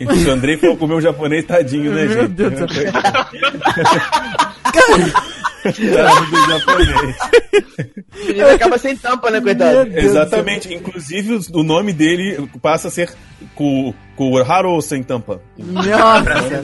O 0.00 0.30
Andrei 0.30 0.56
for 0.58 0.76
comer 0.76 0.94
um 0.94 1.00
japonês, 1.00 1.44
tadinho, 1.44 1.92
né, 1.92 2.04
Meu 2.04 2.22
gente? 2.22 2.28
Deus 2.34 2.52
do 2.52 2.68
céu. 2.72 2.92
Tadinho 5.72 6.30
do 6.30 6.46
japonês. 6.50 7.16
O 8.22 8.26
menino 8.26 8.48
acaba 8.48 8.78
sem 8.78 8.96
tampa, 8.96 9.30
né, 9.30 9.40
coitado? 9.40 9.90
Exatamente. 9.96 10.72
Inclusive, 10.72 11.40
o 11.52 11.62
nome 11.62 11.92
dele 11.92 12.48
passa 12.62 12.88
a 12.88 12.90
ser 12.90 13.12
Ku- 13.54 13.94
Kuharo 14.16 14.80
sem 14.82 15.02
tampa. 15.02 15.40
Nossa. 15.58 16.62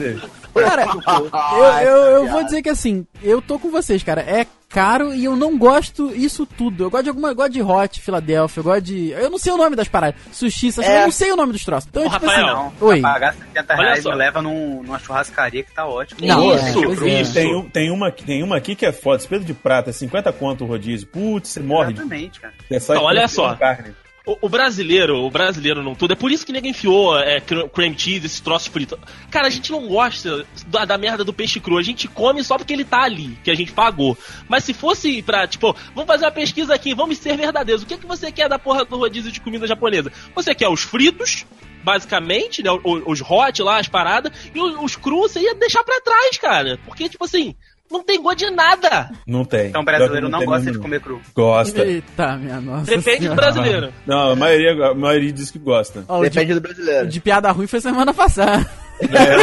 O. 0.53 0.59
Cara, 0.59 0.85
eu, 1.83 1.89
eu, 1.89 2.11
eu 2.23 2.27
vou 2.27 2.43
dizer 2.43 2.61
que 2.61 2.69
assim, 2.69 3.05
eu 3.23 3.41
tô 3.41 3.57
com 3.57 3.71
vocês, 3.71 4.03
cara. 4.03 4.21
É 4.21 4.45
caro 4.71 5.13
e 5.13 5.25
eu 5.25 5.35
não 5.35 5.57
gosto 5.57 6.13
isso 6.15 6.45
tudo. 6.45 6.83
Eu 6.85 6.89
gosto 6.89 7.03
de 7.03 7.09
alguma, 7.09 7.29
eu 7.29 7.35
gosto 7.35 7.51
de 7.51 7.61
hot, 7.61 8.01
Filadélfia, 8.01 8.59
eu 8.59 8.63
gosto 8.63 8.81
de. 8.81 9.09
Eu 9.11 9.29
não 9.29 9.37
sei 9.37 9.51
o 9.51 9.57
nome 9.57 9.75
das 9.75 9.87
paradas. 9.87 10.19
Sushi, 10.31 10.69
essas 10.69 10.85
É. 10.85 10.99
eu 10.99 11.03
não 11.03 11.11
sei 11.11 11.31
o 11.31 11.35
nome 11.35 11.51
dos 11.53 11.63
troços. 11.65 11.87
Então, 11.89 12.03
Ô, 12.05 12.09
tipo 12.09 12.25
Rafael, 12.25 12.45
assim. 12.45 12.55
Não, 12.79 12.87
Oi. 12.87 13.01
pagar 13.01 13.33
70 13.33 13.73
Olha 13.73 13.81
reais 13.83 14.05
me 14.05 14.15
leva 14.15 14.41
num- 14.41 14.83
numa 14.83 14.99
churrascaria 14.99 15.63
que 15.63 15.73
tá 15.73 15.85
ótimo. 15.85 16.19
Não, 16.25 16.55
Isso, 16.55 16.65
é, 16.79 16.85
pois 16.85 17.01
é. 17.01 17.21
isso. 17.21 17.33
Tem, 17.33 17.69
tem, 17.69 17.91
uma, 17.91 18.11
tem 18.11 18.43
uma 18.43 18.57
aqui 18.57 18.75
que 18.75 18.85
é 18.85 18.91
foda, 18.91 19.17
espeto 19.21 19.43
de 19.45 19.53
prata, 19.53 19.89
é 19.89 19.93
50 19.93 20.31
conto 20.33 20.63
o 20.63 20.67
rodízio. 20.67 21.07
Putz, 21.07 21.49
você 21.49 21.59
morre. 21.59 21.91
Exatamente, 21.93 22.39
cara. 22.39 22.53
É 22.69 22.79
só 22.79 22.93
Não, 22.93 23.03
olha 23.03 23.27
só. 23.27 23.55
Carne. 23.55 23.93
O, 24.25 24.37
o 24.45 24.49
brasileiro, 24.49 25.17
o 25.17 25.31
brasileiro 25.31 25.81
não 25.81 25.95
tudo, 25.95 26.13
é 26.13 26.15
por 26.15 26.31
isso 26.31 26.45
que 26.45 26.51
ninguém 26.51 26.71
enfiou 26.71 27.17
é, 27.17 27.41
cr- 27.41 27.67
cream 27.73 27.97
cheese, 27.97 28.27
esses 28.27 28.39
troços 28.39 28.67
fritos. 28.67 28.99
Cara, 29.31 29.47
a 29.47 29.49
gente 29.49 29.71
não 29.71 29.87
gosta 29.87 30.45
da, 30.67 30.85
da 30.85 30.97
merda 30.97 31.23
do 31.23 31.33
peixe 31.33 31.59
cru, 31.59 31.77
a 31.77 31.81
gente 31.81 32.07
come 32.07 32.43
só 32.43 32.55
porque 32.57 32.71
ele 32.71 32.85
tá 32.85 33.01
ali, 33.01 33.35
que 33.43 33.49
a 33.49 33.55
gente 33.55 33.71
pagou. 33.71 34.15
Mas 34.47 34.63
se 34.63 34.73
fosse 34.75 35.23
pra, 35.23 35.47
tipo, 35.47 35.75
vamos 35.95 36.05
fazer 36.07 36.25
uma 36.25 36.31
pesquisa 36.31 36.75
aqui, 36.75 36.93
vamos 36.93 37.17
ser 37.17 37.35
verdadeiros. 37.35 37.81
O 37.81 37.85
que, 37.87 37.97
que 37.97 38.05
você 38.05 38.31
quer 38.31 38.47
da 38.47 38.59
porra 38.59 38.85
do 38.85 38.95
rodízio 38.97 39.31
de 39.31 39.41
comida 39.41 39.65
japonesa? 39.65 40.11
Você 40.35 40.53
quer 40.53 40.69
os 40.69 40.81
fritos, 40.83 41.45
basicamente, 41.83 42.61
né? 42.61 42.69
Os 42.83 43.21
hot 43.21 43.61
lá, 43.63 43.79
as 43.79 43.87
paradas, 43.87 44.31
e 44.53 44.59
os, 44.59 44.75
os 44.83 44.95
crus 44.95 45.31
você 45.31 45.39
ia 45.39 45.55
deixar 45.55 45.83
pra 45.83 45.99
trás, 45.99 46.37
cara. 46.37 46.79
Porque, 46.85 47.09
tipo 47.09 47.25
assim, 47.25 47.55
não 47.91 48.03
tem 48.03 48.21
gosto 48.21 48.39
de 48.39 48.49
nada. 48.49 49.11
Não 49.27 49.43
tem. 49.45 49.67
Então 49.67 49.81
o 49.81 49.85
brasileiro 49.85 50.29
não 50.29 50.39
tem 50.39 50.47
gosta 50.47 50.65
mesmo, 50.65 50.73
de 50.73 50.79
comer 50.79 51.01
cru. 51.01 51.21
Gosta. 51.35 51.83
Eita, 51.85 52.37
minha 52.37 52.61
nossa. 52.61 52.85
Depende 52.85 53.17
do 53.17 53.21
senhora. 53.21 53.35
brasileiro. 53.35 53.93
Não, 54.05 54.31
a 54.31 54.35
maioria, 54.35 54.87
a 54.87 54.93
maioria 54.93 55.31
diz 55.31 55.51
que 55.51 55.59
gosta. 55.59 56.03
Ó, 56.07 56.19
o 56.19 56.23
de, 56.23 56.29
Depende 56.29 56.53
do 56.53 56.61
brasileiro. 56.61 57.07
de 57.07 57.19
piada 57.19 57.51
ruim 57.51 57.67
foi 57.67 57.81
semana 57.81 58.13
passada. 58.13 58.67
É, 59.01 59.35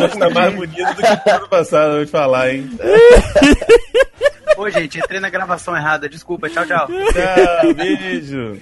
mas 0.00 0.16
tá 0.16 0.30
mais 0.30 0.54
bonito 0.54 0.94
do 0.94 1.02
que 1.02 1.28
o 1.30 1.32
ano 1.34 1.48
passado, 1.48 1.90
eu 1.90 1.96
vou 1.96 2.04
te 2.04 2.10
falar, 2.10 2.54
hein? 2.54 2.70
Ô, 4.56 4.70
gente, 4.70 4.98
entrei 4.98 5.20
na 5.20 5.28
gravação 5.28 5.76
errada. 5.76 6.08
Desculpa, 6.08 6.48
tchau, 6.48 6.64
tchau. 6.64 6.86
Tchau, 6.86 7.74
beijo. 7.74 8.58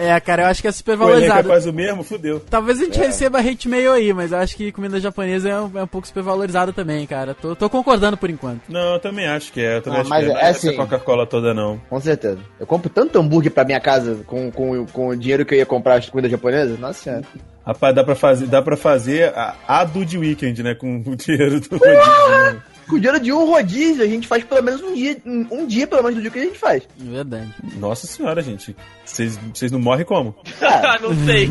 É, 0.00 0.20
cara, 0.20 0.42
eu 0.44 0.46
acho 0.46 0.62
que 0.62 0.68
é 0.68 0.72
super 0.72 0.96
Pô, 0.96 1.02
ele 1.04 1.10
é 1.10 1.14
valorizado. 1.14 1.42
capaz 1.42 1.66
o 1.66 1.72
mesmo, 1.72 2.04
fudeu. 2.04 2.38
Talvez 2.48 2.80
a 2.80 2.84
gente 2.84 2.98
receba 2.98 3.40
hate 3.40 3.68
mail 3.68 3.92
aí, 3.92 4.12
mas 4.12 4.30
eu 4.30 4.38
acho 4.38 4.56
que 4.56 4.70
comida 4.70 5.00
japonesa 5.00 5.48
é 5.48 5.60
um, 5.60 5.70
é 5.74 5.82
um 5.82 5.86
pouco 5.88 6.06
super 6.06 6.22
valorizada 6.22 6.72
também, 6.72 7.04
cara. 7.06 7.34
Tô, 7.34 7.56
tô 7.56 7.68
concordando 7.68 8.16
por 8.16 8.30
enquanto. 8.30 8.60
Não, 8.68 8.92
eu 8.94 9.00
também 9.00 9.26
acho 9.26 9.52
que 9.52 9.60
é. 9.60 9.78
Eu 9.78 9.82
também 9.82 9.98
Ah, 9.98 10.02
acho 10.02 10.10
mas 10.10 10.24
que 10.24 10.30
é. 10.30 10.34
Não 10.34 10.40
é 10.40 10.44
é 10.44 10.50
essa 10.50 10.68
assim. 10.68 10.76
Coca-Cola 10.76 11.26
toda, 11.26 11.52
não. 11.52 11.80
Com 11.90 12.00
certeza. 12.00 12.38
Eu 12.60 12.66
compro 12.66 12.88
tanto 12.88 13.18
hambúrguer 13.18 13.50
pra 13.50 13.64
minha 13.64 13.80
casa 13.80 14.20
com, 14.24 14.52
com, 14.52 14.86
com 14.86 15.08
o 15.08 15.16
dinheiro 15.16 15.44
que 15.44 15.54
eu 15.54 15.58
ia 15.58 15.66
comprar 15.66 15.96
as 15.96 16.08
comida 16.08 16.28
japonesa. 16.28 16.76
Nossa 16.78 17.02
senhora. 17.02 17.22
Rapaz, 17.66 17.94
dá 17.94 18.04
pra 18.04 18.14
fazer, 18.14 18.46
dá 18.46 18.62
pra 18.62 18.76
fazer 18.76 19.32
a, 19.36 19.54
a 19.66 19.84
Dude 19.84 20.16
Weekend, 20.16 20.62
né? 20.62 20.74
Com 20.74 21.02
o 21.04 21.16
dinheiro 21.16 21.60
do 21.60 21.76
rodízio. 21.76 22.62
Com 22.88 22.96
o 22.96 23.00
dinheiro 23.00 23.20
de 23.20 23.32
um 23.32 23.46
rodízio, 23.46 24.02
a 24.02 24.06
gente 24.06 24.26
faz 24.26 24.42
pelo 24.44 24.62
menos 24.62 24.82
um 24.82 24.94
dia, 24.94 25.16
um, 25.24 25.66
dia 25.66 25.86
pelo 25.86 26.02
menos 26.02 26.16
do 26.16 26.22
dia 26.22 26.30
que 26.30 26.38
a 26.38 26.42
gente 26.42 26.58
faz. 26.58 26.82
É 27.00 27.10
verdade. 27.10 27.54
Nossa 27.76 28.06
senhora, 28.06 28.42
gente. 28.42 28.74
Vocês 29.04 29.38
vocês 29.52 29.70
não 29.70 29.78
morrem 29.78 30.04
como? 30.04 30.34
Ah, 30.60 30.98
não 31.02 31.14
sei. 31.26 31.48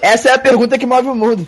Essa 0.00 0.30
é 0.30 0.32
a 0.34 0.38
pergunta 0.38 0.78
que 0.78 0.86
move 0.86 1.08
o 1.08 1.14
mundo. 1.14 1.46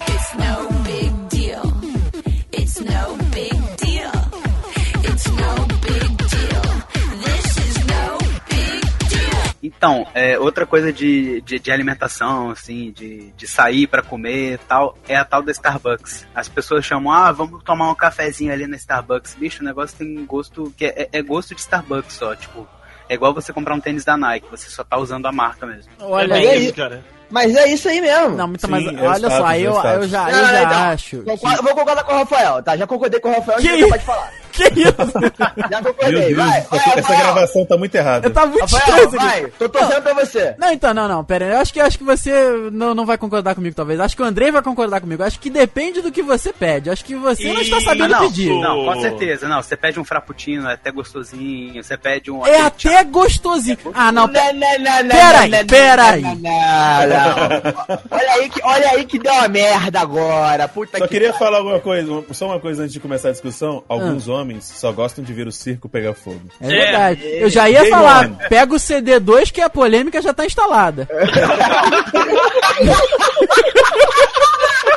Então, 9.84 10.06
é, 10.14 10.38
outra 10.38 10.64
coisa 10.64 10.90
de, 10.90 11.42
de, 11.42 11.58
de 11.58 11.70
alimentação, 11.70 12.50
assim, 12.50 12.90
de, 12.90 13.30
de 13.36 13.46
sair 13.46 13.86
pra 13.86 14.00
comer 14.00 14.54
e 14.54 14.58
tal, 14.58 14.96
é 15.06 15.14
a 15.14 15.26
tal 15.26 15.42
da 15.42 15.52
Starbucks. 15.52 16.26
As 16.34 16.48
pessoas 16.48 16.86
chamam, 16.86 17.12
ah, 17.12 17.30
vamos 17.30 17.62
tomar 17.62 17.90
um 17.90 17.94
cafezinho 17.94 18.50
ali 18.50 18.66
na 18.66 18.76
Starbucks. 18.76 19.34
Bicho, 19.34 19.60
o 19.60 19.64
negócio 19.66 19.94
tem 19.98 20.24
gosto 20.24 20.72
que 20.74 20.86
é, 20.86 21.08
é 21.12 21.20
gosto 21.20 21.54
de 21.54 21.60
Starbucks 21.60 22.14
só, 22.14 22.34
tipo. 22.34 22.66
É 23.10 23.14
igual 23.14 23.34
você 23.34 23.52
comprar 23.52 23.74
um 23.74 23.80
tênis 23.80 24.06
da 24.06 24.16
Nike, 24.16 24.46
você 24.50 24.70
só 24.70 24.82
tá 24.82 24.96
usando 24.96 25.26
a 25.26 25.32
marca 25.32 25.66
mesmo. 25.66 25.92
Olha 26.00 26.32
é 26.42 26.48
aí. 26.52 26.72
cara. 26.72 27.04
Mas 27.28 27.54
é 27.54 27.68
isso 27.68 27.86
aí 27.86 28.00
mesmo. 28.00 28.30
Não, 28.36 28.48
muito, 28.48 28.64
Sim, 28.64 28.70
mas 28.72 28.86
é 28.86 28.88
olha 28.88 29.28
status, 29.28 29.36
só, 29.36 29.50
é 29.50 29.60
eu, 29.60 29.72
status. 29.74 30.02
eu 30.02 30.08
já, 30.08 30.22
Não, 30.22 30.30
eu 30.30 30.36
não, 30.36 30.46
já 30.50 30.62
então, 30.62 30.82
acho. 30.84 31.22
Concordo- 31.24 31.62
Vou 31.62 31.74
concordar 31.74 32.04
com 32.04 32.12
o 32.14 32.16
Rafael, 32.16 32.62
tá? 32.62 32.74
Já 32.78 32.86
concordei 32.86 33.20
com 33.20 33.28
o 33.28 33.34
Rafael, 33.34 33.58
Que 33.58 33.68
isso? 33.70 33.88
pode 33.90 34.04
falar. 34.04 34.32
Que 34.54 34.62
isso? 34.80 35.68
Já 35.68 35.82
concordei, 35.82 36.32
Deus, 36.32 36.36
vai. 36.36 36.58
essa, 36.60 36.68
vai, 36.70 36.78
essa 36.78 36.94
Rafael. 37.00 37.18
gravação 37.18 37.66
tá 37.66 37.76
muito 37.76 37.94
errada. 37.96 38.30
Tava 38.30 38.46
muito 38.46 38.60
Rafael, 38.60 39.04
estranho 39.04 39.10
vai. 39.10 39.46
Tô 39.58 39.68
torcendo 39.68 40.02
pra 40.02 40.14
você. 40.14 40.54
Não, 40.56 40.70
então, 40.70 40.94
não, 40.94 41.08
não, 41.08 41.24
pera 41.24 41.46
aí. 41.46 41.50
Eu 41.52 41.58
acho 41.58 41.72
que, 41.72 41.80
eu 41.80 41.84
acho 41.84 41.98
que 41.98 42.04
você 42.04 42.32
não, 42.70 42.94
não 42.94 43.04
vai 43.04 43.18
concordar 43.18 43.56
comigo, 43.56 43.74
talvez. 43.74 43.98
Acho 43.98 44.14
que 44.14 44.22
o 44.22 44.24
Andrei 44.24 44.52
vai 44.52 44.62
concordar 44.62 45.00
comigo. 45.00 45.24
Acho 45.24 45.40
que 45.40 45.50
depende 45.50 46.00
do 46.00 46.12
que 46.12 46.22
você 46.22 46.52
pede. 46.52 46.88
Acho 46.88 47.04
que 47.04 47.16
você 47.16 47.52
não 47.52 47.60
está 47.60 47.80
sabendo 47.80 48.10
não, 48.10 48.20
pedir. 48.20 48.50
Não, 48.60 48.84
com 48.84 49.00
certeza. 49.00 49.48
Não, 49.48 49.60
você 49.60 49.76
pede 49.76 49.98
um 49.98 50.04
frappuccino, 50.04 50.68
é 50.68 50.74
até 50.74 50.92
gostosinho. 50.92 51.82
Você 51.82 51.96
pede 51.96 52.30
um... 52.30 52.46
É 52.46 52.60
até 52.60 53.02
gostosinho. 53.02 53.76
Ah, 53.92 54.12
não, 54.12 54.28
pera. 54.28 54.52
Não, 54.52 54.60
não, 54.60 54.78
não, 54.78 55.02
não, 55.02 55.08
Pera 55.08 55.40
aí, 55.40 55.50
não, 55.50 55.58
não, 55.58 55.66
pera 55.66 56.02
não, 56.02 56.12
aí. 56.12 56.22
não, 56.22 56.32
não. 56.36 57.98
Olha 58.10 58.32
aí 58.34 58.48
que, 58.48 58.60
olha 58.62 58.90
aí 58.90 59.04
que 59.04 59.18
deu 59.18 59.32
uma 59.32 59.48
merda 59.48 60.00
agora. 60.00 60.68
Puta 60.68 60.98
Só 60.98 61.04
que 61.06 61.12
queria 61.12 61.32
falar 61.32 61.58
alguma 61.58 61.80
coisa, 61.80 62.24
só 62.32 62.46
uma 62.46 62.60
coisa 62.60 62.82
antes 62.82 62.92
de 62.92 63.00
começar 63.00 63.30
a 63.30 63.32
discussão. 63.32 63.82
Alguns 63.88 64.28
homens 64.28 64.43
só 64.60 64.92
gostam 64.92 65.24
de 65.24 65.32
ver 65.32 65.46
o 65.46 65.52
circo 65.52 65.88
pegar 65.88 66.14
fogo. 66.14 66.42
É 66.60 66.66
verdade. 66.66 67.20
Eu 67.24 67.48
já 67.48 67.68
ia 67.68 67.80
Game 67.80 67.90
falar, 67.90 68.26
on. 68.26 68.34
pega 68.48 68.74
o 68.74 68.76
CD2 68.76 69.52
que 69.52 69.60
a 69.60 69.70
polêmica 69.70 70.20
já 70.22 70.32
tá 70.32 70.46
instalada. 70.46 71.08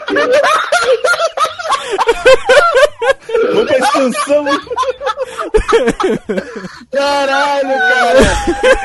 Vamos 3.53 3.65
pra 3.67 3.77
expansão! 3.77 4.45
Caralho, 6.91 7.69
cara. 7.69 8.19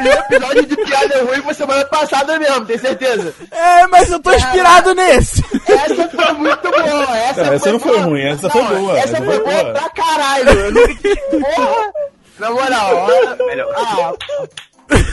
E 0.02 0.08
o 0.08 0.12
episódio 0.12 0.66
de 0.66 0.76
piada 0.76 1.22
ruim 1.24 1.42
foi 1.42 1.54
semana 1.54 1.84
passada 1.86 2.38
mesmo, 2.38 2.64
tem 2.66 2.78
certeza? 2.78 3.34
É, 3.50 3.86
mas 3.86 4.10
eu 4.10 4.20
tô 4.20 4.32
inspirado 4.32 4.94
nesse. 4.94 5.44
Essa 5.68 6.08
foi 6.08 6.32
muito 6.34 6.70
boa. 6.70 7.16
Essa, 7.18 7.44
Não, 7.44 7.52
essa 7.52 7.72
não 7.72 7.80
foi 7.80 7.98
ruim, 7.98 8.22
essa 8.22 8.50
foi 8.50 8.62
boa, 8.62 8.98
Essa, 8.98 9.08
essa 9.08 9.16
foi 9.24 9.26
foi 9.26 9.44
boa 9.44 9.62
boa. 9.62 9.72
pra 9.72 9.90
caralho. 9.90 10.50
Eu 10.50 10.72
nunca 10.72 10.94
tive. 10.96 11.16
Porra! 11.40 11.92
Na 12.38 12.50
moral, 12.50 12.96
olha. 12.96 13.36
Melhor. 13.46 13.72
Ah, 13.76 14.12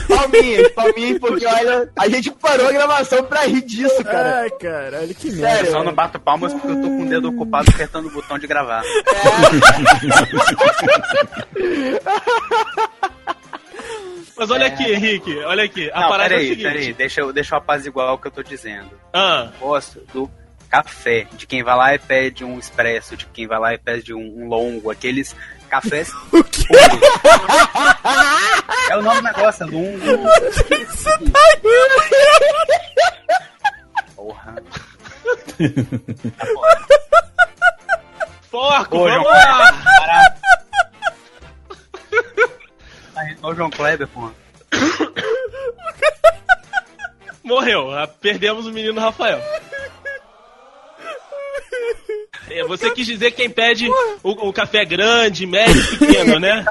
palminhas, 0.08 0.68
palminhas, 0.72 1.18
porque 1.18 1.46
olha, 1.46 1.88
a 1.98 2.08
gente 2.08 2.30
parou 2.32 2.68
a 2.68 2.72
gravação 2.72 3.24
pra 3.24 3.42
rir 3.46 3.62
disso, 3.62 4.02
cara. 4.04 4.40
Ai, 4.40 4.50
caralho, 4.50 5.14
que 5.14 5.30
merda. 5.30 5.48
Sério. 5.48 5.66
Eu 5.68 5.72
só 5.72 5.84
não 5.84 5.92
bato 5.94 6.18
palmas 6.20 6.52
porque 6.52 6.68
eu 6.68 6.80
tô 6.80 6.88
com 6.88 7.02
o 7.02 7.08
dedo 7.08 7.28
ocupado 7.28 7.70
apertando 7.70 8.06
o 8.06 8.10
botão 8.10 8.38
de 8.38 8.46
gravar. 8.46 8.82
Mas 14.36 14.50
olha 14.50 14.66
aqui, 14.66 14.84
Henrique, 14.90 15.38
olha 15.40 15.64
aqui. 15.64 15.90
A 15.92 16.00
não, 16.00 16.08
parada 16.08 16.34
é 16.34 16.36
o 16.36 16.40
peraí, 16.40 16.48
seguinte. 16.48 16.62
peraí. 16.62 16.92
Deixa 16.94 17.20
eu, 17.20 17.32
deixa 17.32 17.54
eu 17.54 17.58
apaziguar 17.58 18.14
o 18.14 18.18
que 18.18 18.26
eu 18.26 18.30
tô 18.30 18.42
dizendo. 18.42 18.90
Ah, 19.12 19.50
Gosto 19.60 20.00
do 20.14 20.30
café, 20.70 21.26
de 21.36 21.46
quem 21.46 21.62
vai 21.62 21.76
lá 21.76 21.94
e 21.94 21.98
pede 21.98 22.42
um 22.44 22.58
expresso, 22.58 23.16
de 23.16 23.26
quem 23.26 23.46
vai 23.46 23.58
lá 23.58 23.74
e 23.74 23.78
pede 23.78 24.14
um, 24.14 24.20
um 24.44 24.48
longo, 24.48 24.90
aqueles 24.90 25.36
cafés 25.68 26.10
puros. 26.30 26.64
É 26.70 27.59
negócio, 29.50 29.62
é 29.62 29.66
longo. 29.66 29.98
Porra. 34.16 34.56
foco, 38.50 38.96
Ô, 38.96 39.04
vamos 39.04 39.22
João 39.22 39.24
lá! 39.24 39.72
Tá 43.14 43.30
igual 43.30 43.52
o 43.52 43.54
João 43.54 43.70
Kleber, 43.70 44.08
porra. 44.08 44.32
Morreu, 47.42 47.90
ah, 47.90 48.06
perdemos 48.06 48.66
o 48.66 48.72
menino 48.72 49.00
Rafael. 49.00 49.40
É, 52.48 52.64
Você 52.64 52.90
quis 52.90 53.06
dizer 53.06 53.30
quem 53.32 53.48
pede 53.48 53.88
o, 54.22 54.48
o 54.48 54.52
café 54.52 54.84
grande, 54.84 55.46
médio, 55.46 55.98
pequeno, 55.98 56.38
né? 56.38 56.64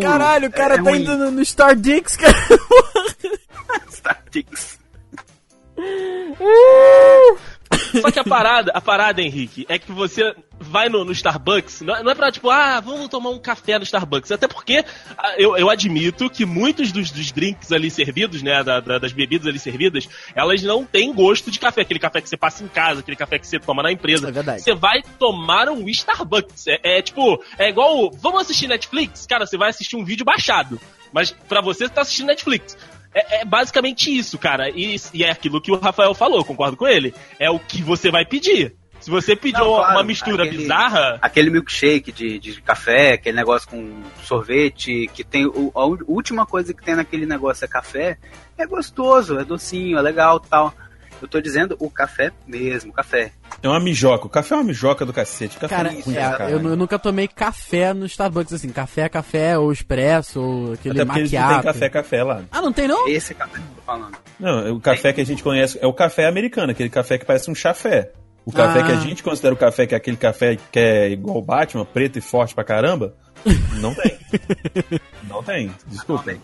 Caralho, 0.00 0.48
o 0.48 0.52
cara 0.52 0.74
É 0.74 0.82
tá 0.82 0.90
ruim. 0.90 1.02
indo 1.02 1.16
no, 1.16 1.30
no 1.30 1.40
Stardix, 1.42 2.16
cara. 2.16 2.34
Startix. 3.90 4.78
Só 8.02 8.10
que 8.10 8.18
a 8.18 8.24
parada, 8.24 8.72
a 8.74 8.80
parada, 8.80 9.22
Henrique, 9.22 9.64
é 9.68 9.78
que 9.78 9.92
você 9.92 10.34
vai 10.68 10.88
no, 10.88 11.04
no 11.04 11.12
Starbucks, 11.12 11.80
não 11.82 11.96
é, 11.96 12.02
não 12.02 12.10
é 12.10 12.14
pra 12.14 12.30
tipo, 12.30 12.50
ah, 12.50 12.80
vamos 12.80 13.08
tomar 13.08 13.30
um 13.30 13.38
café 13.38 13.78
no 13.78 13.84
Starbucks. 13.84 14.30
Até 14.30 14.46
porque 14.46 14.84
ah, 15.16 15.34
eu, 15.38 15.56
eu 15.56 15.68
admito 15.70 16.28
que 16.30 16.44
muitos 16.44 16.92
dos, 16.92 17.10
dos 17.10 17.32
drinks 17.32 17.72
ali 17.72 17.90
servidos, 17.90 18.42
né, 18.42 18.62
da- 18.62 18.80
da- 18.80 18.98
das 18.98 19.12
bebidas 19.12 19.46
ali 19.46 19.58
servidas, 19.58 20.08
elas 20.34 20.62
não 20.62 20.84
têm 20.84 21.12
gosto 21.12 21.50
de 21.50 21.58
café. 21.58 21.80
Aquele 21.82 22.00
café 22.00 22.20
que 22.20 22.28
você 22.28 22.36
passa 22.36 22.62
em 22.62 22.68
casa, 22.68 23.00
aquele 23.00 23.16
café 23.16 23.38
que 23.38 23.46
você 23.46 23.58
toma 23.58 23.82
na 23.82 23.90
empresa. 23.92 24.28
É 24.28 24.32
verdade. 24.32 24.62
Você 24.62 24.74
vai 24.74 25.02
tomar 25.18 25.68
um 25.68 25.88
Starbucks. 25.88 26.66
É, 26.68 26.98
é 26.98 27.02
tipo, 27.02 27.42
é 27.58 27.68
igual, 27.68 28.10
vamos 28.12 28.42
assistir 28.42 28.66
Netflix? 28.68 29.26
Cara, 29.26 29.46
você 29.46 29.56
vai 29.56 29.70
assistir 29.70 29.96
um 29.96 30.04
vídeo 30.04 30.24
baixado. 30.24 30.80
Mas 31.12 31.30
pra 31.30 31.60
você, 31.60 31.86
você 31.86 31.92
tá 31.94 32.02
assistindo 32.02 32.26
Netflix. 32.26 32.76
É, 33.14 33.40
é 33.40 33.44
basicamente 33.44 34.14
isso, 34.16 34.36
cara. 34.38 34.68
E, 34.70 34.96
e 35.14 35.24
é 35.24 35.30
aquilo 35.30 35.60
que 35.60 35.72
o 35.72 35.78
Rafael 35.78 36.14
falou, 36.14 36.44
concordo 36.44 36.76
com 36.76 36.86
ele. 36.86 37.14
É 37.38 37.50
o 37.50 37.58
que 37.58 37.82
você 37.82 38.10
vai 38.10 38.24
pedir. 38.26 38.74
Se 39.08 39.10
você 39.10 39.34
pedir 39.34 39.58
Não, 39.58 39.70
uma- 39.70 39.78
claro, 39.78 39.94
uma 39.94 40.04
mistura 40.04 40.44
aquele- 40.44 40.58
bizarra, 40.58 41.18
Aquele 41.22 41.48
milkshake 41.48 42.12
de, 42.12 42.38
de 42.38 42.60
café, 42.60 43.14
aquele 43.14 43.38
negócio 43.38 43.66
com 43.66 44.02
sorvete, 44.22 45.08
que 45.14 45.24
tem. 45.24 45.46
o- 45.46 45.72
a 45.74 45.86
última 45.86 46.44
coisa 46.44 46.74
que 46.74 46.84
tem 46.84 46.94
naquele 46.94 47.24
negócio 47.24 47.64
é 47.64 47.68
café, 47.68 48.18
é 48.58 48.66
gostoso, 48.66 49.38
é 49.38 49.44
docinho, 49.44 49.96
é 49.96 50.02
legal 50.02 50.38
tal. 50.38 50.74
Eu 51.22 51.26
tô 51.26 51.40
dizendo 51.40 51.74
o 51.80 51.88
café 51.90 52.32
mesmo, 52.46 52.92
café. 52.92 53.32
É 53.62 53.66
uma 53.68 53.80
mijoca. 53.80 54.26
O 54.26 54.28
café 54.28 54.54
é 54.54 54.58
uma 54.58 54.64
mijoca 54.64 55.06
do 55.06 55.12
cacete. 55.12 55.56
Cara, 55.56 55.88
é 55.88 56.00
ruim 56.02 56.14
é, 56.14 56.20
caralho. 56.20 56.50
eu, 56.60 56.68
eu 56.68 56.76
nunca 56.76 56.98
tomei 56.98 57.26
café 57.26 57.94
no 57.94 58.04
Starbucks, 58.04 58.52
assim, 58.52 58.68
café, 58.68 59.08
café, 59.08 59.56
ou 59.58 59.72
expresso, 59.72 60.38
ou 60.38 60.72
aquele 60.74 60.98
eles 61.00 61.08
não 61.08 61.14
têm 61.14 61.62
café, 61.62 61.88
café 61.88 62.22
lá. 62.22 62.42
Ah, 62.52 62.60
não 62.60 62.74
tem 62.74 62.86
não? 62.86 63.08
Esse 63.08 63.32
café 63.34 63.54
que 63.54 63.58
eu 63.60 63.74
tô 63.76 63.82
falando. 63.86 64.18
Não, 64.38 64.74
o 64.76 64.80
café 64.82 65.14
que 65.14 65.20
a 65.22 65.24
gente 65.24 65.42
conhece 65.42 65.78
é 65.80 65.86
o 65.86 65.94
café 65.94 66.26
americano, 66.28 66.72
aquele 66.72 66.90
café 66.90 67.16
que 67.16 67.24
parece 67.24 67.50
um 67.50 67.54
chafé. 67.54 68.12
O 68.46 68.52
café 68.52 68.80
Ah. 68.80 68.82
que 68.84 68.92
a 68.92 68.96
gente 68.96 69.22
considera 69.22 69.54
o 69.54 69.58
café 69.58 69.86
que 69.86 69.94
é 69.94 69.98
aquele 69.98 70.16
café 70.16 70.56
que 70.72 70.78
é 70.78 71.10
igual 71.10 71.36
o 71.38 71.42
Batman, 71.42 71.84
preto 71.84 72.18
e 72.18 72.22
forte 72.22 72.54
pra 72.54 72.64
caramba, 72.64 73.14
não 73.80 73.94
tem. 73.94 74.18
não 75.28 75.42
tem, 75.42 75.70
desculpa. 75.86 76.30
é. 76.32 76.36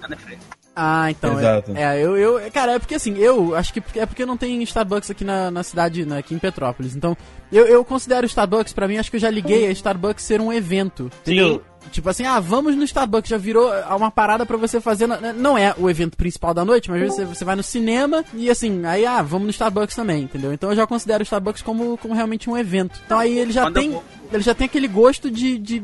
Ah, 0.77 1.09
então. 1.11 1.39
Exato. 1.39 1.73
É, 1.77 1.83
é, 2.01 2.05
eu, 2.05 2.17
eu. 2.17 2.51
Cara, 2.51 2.73
é 2.73 2.79
porque 2.81 2.97
assim, 2.97 3.17
eu 3.17 3.55
acho 3.55 3.73
que 3.73 3.81
é 3.97 4.05
porque 4.07 4.27
não 4.27 4.37
tem 4.37 4.61
Starbucks 4.65 5.09
aqui 5.11 5.25
na, 5.25 5.49
na 5.51 5.63
cidade, 5.63 6.05
na- 6.05 6.19
aqui 6.19 6.35
em 6.35 6.39
Petrópolis. 6.39 6.97
Então, 6.97 7.17
eu, 7.53 7.65
eu 7.67 7.85
considero 7.85 8.27
Starbucks, 8.27 8.73
pra 8.73 8.89
mim, 8.89 8.97
acho 8.99 9.09
que 9.09 9.17
eu 9.17 9.21
já 9.21 9.31
liguei 9.31 9.67
a 9.69 9.71
Starbucks 9.71 10.25
ser 10.25 10.41
um 10.41 10.53
evento. 10.53 11.11
Entendeu? 11.23 11.63
Tipo 11.93 12.09
assim, 12.11 12.25
ah, 12.27 12.41
vamos 12.41 12.75
no 12.75 12.83
Starbucks, 12.83 13.29
já 13.31 13.37
virou 13.39 13.73
ah, 13.73 13.95
uma 13.97 14.11
parada 14.11 14.45
pra 14.45 14.57
você 14.57 14.81
fazer. 14.81 15.07
na- 15.07 15.33
Não 15.33 15.57
é 15.57 15.73
o 15.79 15.89
evento 15.89 16.17
principal 16.17 16.53
da 16.53 16.65
noite, 16.65 16.91
mas 16.91 17.03
às 17.03 17.17
vezes 17.17 17.39
você, 17.39 17.45
vai 17.45 17.55
no 17.55 17.63
cinema 17.63 18.25
e 18.35 18.51
assim, 18.51 18.85
aí, 18.85 19.07
ah, 19.07 19.23
vamos 19.23 19.45
no 19.47 19.51
Starbucks 19.51 19.95
também, 19.95 20.23
entendeu? 20.25 20.53
Então 20.53 20.71
eu 20.71 20.77
já 20.77 20.87
considero 20.87 21.21
o 21.21 21.23
Starbucks 21.23 21.63
como, 21.63 21.97
como 21.99 22.13
realmente 22.15 22.51
um 22.51 22.57
evento. 22.59 23.01
Então 23.07 23.19
aí 23.19 23.39
ele 23.39 23.53
já 23.53 23.63
Quando 23.63 23.75
tem. 23.75 23.91
vou- 23.93 24.05
Ele 24.33 24.43
já 24.43 24.55
tem 24.55 24.65
aquele 24.67 24.89
gosto 24.89 25.31
de, 25.31 25.57
de 25.59 25.83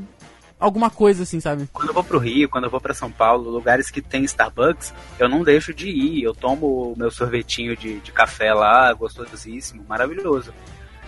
alguma 0.58 0.90
coisa, 0.90 1.22
assim, 1.22 1.38
sabe? 1.38 1.68
Quando 1.72 1.88
eu 1.88 1.94
vou 1.94 2.02
pro 2.04 2.18
Rio, 2.18 2.48
quando 2.48 2.64
eu 2.64 2.70
vou 2.70 2.80
pra 2.80 2.92
São 2.92 3.10
Paulo, 3.10 3.48
lugares 3.48 3.90
que 3.90 4.02
tem 4.02 4.24
Starbucks, 4.24 4.92
eu 5.18 5.28
não 5.28 5.42
deixo 5.44 5.72
de 5.72 5.88
ir. 5.88 6.22
Eu 6.24 6.34
tomo 6.34 6.92
o 6.92 6.94
meu 6.98 7.10
sorvetinho 7.10 7.76
de, 7.76 8.00
de 8.00 8.10
café 8.10 8.52
lá, 8.52 8.92
gostosíssimo, 8.92 9.84
maravilhoso. 9.88 10.52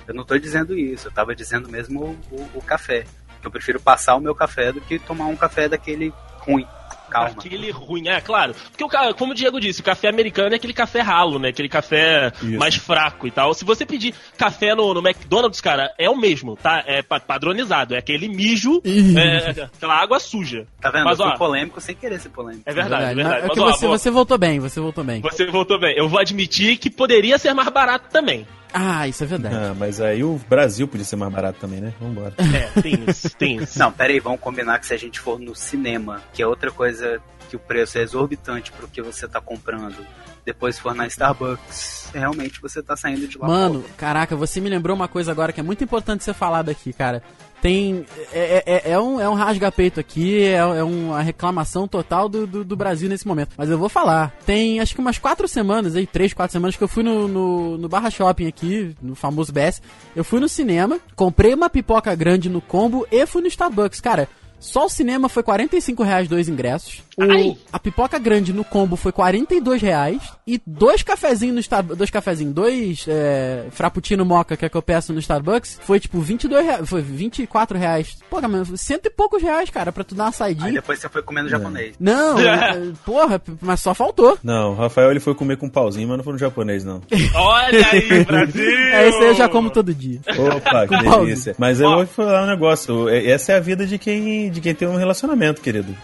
Eu 0.07 0.15
não 0.15 0.25
tô 0.25 0.37
dizendo 0.39 0.77
isso, 0.79 1.09
eu 1.09 1.13
tava 1.13 1.35
dizendo 1.35 1.69
mesmo 1.69 2.17
o, 2.31 2.37
o- 2.37 2.51
o 2.57 2.63
café. 2.63 3.05
Eu 3.43 3.51
prefiro 3.51 3.81
passar 3.81 4.15
o 4.17 4.21
meu 4.21 4.35
café 4.35 4.73
do 4.73 4.81
que 4.81 4.99
tomar 4.99 5.27
um 5.27 5.37
café 5.37 5.69
daquele 5.69 6.13
ruim. 6.39 6.67
Calma. 7.11 7.29
aquele 7.29 7.71
ruim, 7.71 8.09
é 8.09 8.23
claro. 8.23 8.55
Porque, 8.71 8.83
o 8.83 9.15
como 9.15 9.33
o 9.33 9.35
Diego 9.35 9.61
disse, 9.61 9.83
o 9.83 9.85
café 9.85 10.09
americano 10.09 10.55
é 10.55 10.57
aquele 10.57 10.73
café 10.73 11.03
ralo, 11.03 11.39
né? 11.39 11.51
Aquele 11.51 11.69
café 11.69 12.33
Isso. 12.43 12.59
mais 12.59 12.75
fraco 12.75 13.27
e 13.27 13.31
tal. 13.31 13.53
Se 13.53 13.67
você 13.67 13.85
pedir 13.85 14.15
café 14.39 14.75
no, 14.75 14.95
no 14.95 15.07
McDonald's, 15.07 15.61
cara, 15.61 15.93
é 15.99 16.09
o 16.09 16.17
mesmo, 16.17 16.57
tá? 16.57 16.83
É 16.87 17.03
pa- 17.03 17.21
padronizado. 17.21 17.95
É 17.95 17.99
aquele 17.99 18.29
mijo, 18.29 18.81
Ih. 18.83 19.15
é, 19.19 19.51
aquela 19.65 19.95
água 20.01 20.19
suja. 20.19 20.67
Tá 20.81 20.91
vendo? 20.91 21.05
Mas, 21.05 21.19
eu 21.19 21.27
fui 21.27 21.35
ó, 21.35 21.37
polêmico 21.37 21.83
sem 21.83 21.95
querer 21.95 22.19
ser 22.19 22.31
polêmico. 22.31 22.63
é 22.65 22.73
verdade, 22.73 23.05
é 23.05 23.15
verdade. 23.15 23.37
É 23.37 23.43
Mas, 23.49 23.53
que 23.53 23.61
ó, 23.61 23.65
você, 23.71 23.87
vou- 23.87 23.99
você 23.99 24.11
voltou 24.11 24.39
bem, 24.39 24.59
você 24.59 24.81
voltou 24.81 25.05
bem. 25.05 25.21
você 25.21 25.45
voltou 25.49 25.79
bem. 25.79 25.95
Eu 25.95 26.09
vou 26.09 26.19
admitir 26.19 26.79
que 26.79 26.89
poderia 26.89 27.37
ser 27.39 27.53
mais 27.53 27.69
barato 27.69 28.09
também. 28.11 28.47
Ah, 28.73 29.07
isso 29.07 29.23
é 29.23 29.27
verdade. 29.27 29.55
Ah, 29.55 29.75
mas 29.79 30.01
aí 30.01 30.25
o 30.25 30.41
Brasil 30.49 30.89
podia 30.89 31.05
ser 31.05 31.17
mais 31.17 31.33
barato 31.33 31.59
também, 31.61 31.81
né? 31.81 31.93
Vambora. 32.01 32.35
É, 32.39 32.81
tem 32.81 33.05
isso, 33.07 33.31
tem 33.37 33.57
isso. 33.57 33.79
Não, 33.79 33.93
pera 33.93 34.13
aí, 34.13 34.21
vamos 34.21 34.41
combinar 34.41 34.79
que 34.79 34.87
se 34.87 34.95
a 34.95 34.97
gente 34.97 35.21
for 35.21 35.39
no 35.39 35.55
cinema, 35.55 36.23
que 36.33 36.43
é 36.43 36.47
outra 36.47 36.71
coisa 36.71 37.21
que 37.49 37.57
o 37.57 37.59
preço 37.59 37.99
é 37.99 38.03
exorbitante 38.03 38.73
pro 38.73 38.89
que 38.89 39.03
você 39.03 39.29
tá 39.29 39.41
comprando, 39.41 39.97
depois 40.45 40.79
for 40.79 40.95
na 40.95 41.07
Starbucks, 41.07 42.11
realmente 42.15 42.61
você 42.61 42.83
tá 42.83 42.97
saindo 42.97 43.29
de 43.29 43.39
lá. 43.39 43.47
Mano, 43.47 43.85
caraca, 43.97 44.35
você 44.35 44.61
me 44.61 44.71
lembrou 44.71 44.97
uma 44.97 45.07
coisa 45.07 45.31
agora 45.31 45.53
que 45.53 45.61
é 45.61 45.63
muito 45.63 45.85
importante 45.85 46.25
ser 46.25 46.35
falado 46.35 46.71
aqui, 46.71 46.93
cara. 46.93 47.23
Tem. 47.63 48.05
É, 48.33 48.65
é, 48.67 48.91
é 48.91 48.99
um, 48.99 49.21
é 49.21 49.29
um 49.29 49.35
rasga-peito 49.35 50.01
aqui, 50.01 50.43
é, 50.43 50.57
é 50.57 50.83
uma 50.83 51.23
reclamação 51.23 51.87
total 51.87 52.29
do, 52.29 52.45
do, 52.45 52.65
do 52.65 52.77
Brasil 52.77 53.09
nesse 53.09 53.27
momento. 53.27 53.51
Mas 53.57 53.71
eu 53.71 53.79
vou 53.79 53.89
falar. 53.89 54.37
Tem 54.45 54.81
acho 54.81 54.95
que 54.95 55.01
umas 55.01 55.17
quatro 55.17 55.47
semanas 55.47 55.95
aí, 55.95 56.05
três, 56.05 56.35
quatro 56.35 56.53
semanas 56.53 56.77
que 56.77 56.83
eu 56.83 56.89
fui 56.89 57.05
no, 57.05 57.29
no, 57.29 57.79
no 57.79 57.89
Barra 57.89 58.11
Shopping 58.11 58.49
aqui, 58.49 58.97
no 59.01 59.15
famoso 59.15 59.53
BS. 59.53 59.81
Eu 60.17 60.25
fui 60.25 60.41
no 60.41 60.49
cinema, 60.49 60.99
comprei 61.15 61.55
uma 61.55 61.71
pipoca 61.71 62.13
grande 62.17 62.49
no 62.49 62.61
combo 62.61 63.07
e 63.13 63.25
fui 63.27 63.41
no 63.41 63.49
Starbucks. 63.49 64.01
Cara, 64.01 64.29
só 64.59 64.87
o 64.87 64.89
cinema 64.89 65.29
foi 65.29 65.43
45 65.43 66.03
reais 66.03 66.29
dois 66.29 66.49
ingressos. 66.49 67.03
O- 67.19 67.57
a 67.73 67.79
pipoca 67.79 68.19
grande 68.19 68.53
no 68.53 68.65
combo 68.65 68.97
foi 68.97 69.13
42 69.13 69.81
reais. 69.83 70.21
E 70.47 70.61
dois 70.67 71.03
cafezinhos 71.03 71.55
no 71.55 71.61
Starbucks. 71.61 71.99
Dois 71.99 72.11
cafezinhos, 72.11 72.55
dois 72.55 73.05
é, 73.09 73.67
Frappuccino 73.71 74.25
Mocha 74.25 74.57
que 74.57 74.65
é 74.65 74.69
que 74.69 74.77
eu 74.77 74.83
peço 74.83 75.13
no 75.13 75.19
Starbucks. 75.21 75.79
Foi 75.83 76.01
tipo 76.01 76.21
22 76.21 76.65
reais. 76.65 76.89
Foi 76.89 77.03
24 77.03 77.79
reais. 77.79 78.17
Pô, 78.31 78.41
mano, 78.41 78.77
cento 78.77 79.07
e 79.07 79.11
poucos 79.11 79.43
reais, 79.43 79.69
cara, 79.71 79.93
pra 79.93 80.03
tu 80.05 80.15
dar 80.15 80.25
uma 80.25 80.29
Aí 80.31 80.35
saidinha. 80.35 80.73
depois 80.73 80.99
você 80.99 81.09
foi 81.09 81.23
comendo 81.23 81.49
japonês. 81.49 81.95
Não, 82.01 82.39
é, 82.41 82.81
porra, 83.05 83.41
mas 83.61 83.81
só 83.81 83.95
faltou. 83.95 84.39
Não, 84.43 84.73
o 84.73 84.75
Rafael 84.75 85.11
ele 85.11 85.21
foi 85.21 85.35
comer 85.35 85.57
com 85.57 85.67
um 85.67 85.71
pauzinho, 85.71 86.09
mas 86.09 86.17
não 86.17 86.25
foi 86.25 86.33
no 86.33 86.39
japonês, 86.39 86.85
não. 86.85 87.03
Olha 87.35 87.87
aí, 87.93 88.25
Brasil! 88.25 88.65
É, 88.93 89.09
esse 89.09 89.19
aí 89.19 89.25
eu 89.27 89.35
já 89.35 89.49
como 89.49 89.71
todo 89.71 89.95
dia. 89.95 90.21
Opa, 90.29 90.87
que 90.87 90.97
Com 90.97 91.05
pauzinho. 91.05 91.25
delícia. 91.27 91.55
Mas 91.59 91.81
eu 91.81 91.89
Ó. 91.89 91.97
vou 91.97 92.07
falar 92.07 92.45
um 92.45 92.47
negócio. 92.47 93.09
é- 93.09 93.27
Essa 93.31 93.53
é 93.53 93.57
a 93.57 93.61
vida 93.61 93.87
de 93.87 93.99
quem, 93.99 94.51
de 94.51 94.61
quem 94.61 94.75
tem 94.75 94.89
um 94.89 94.97
relacionamento, 94.97 95.61
querido. 95.61 95.95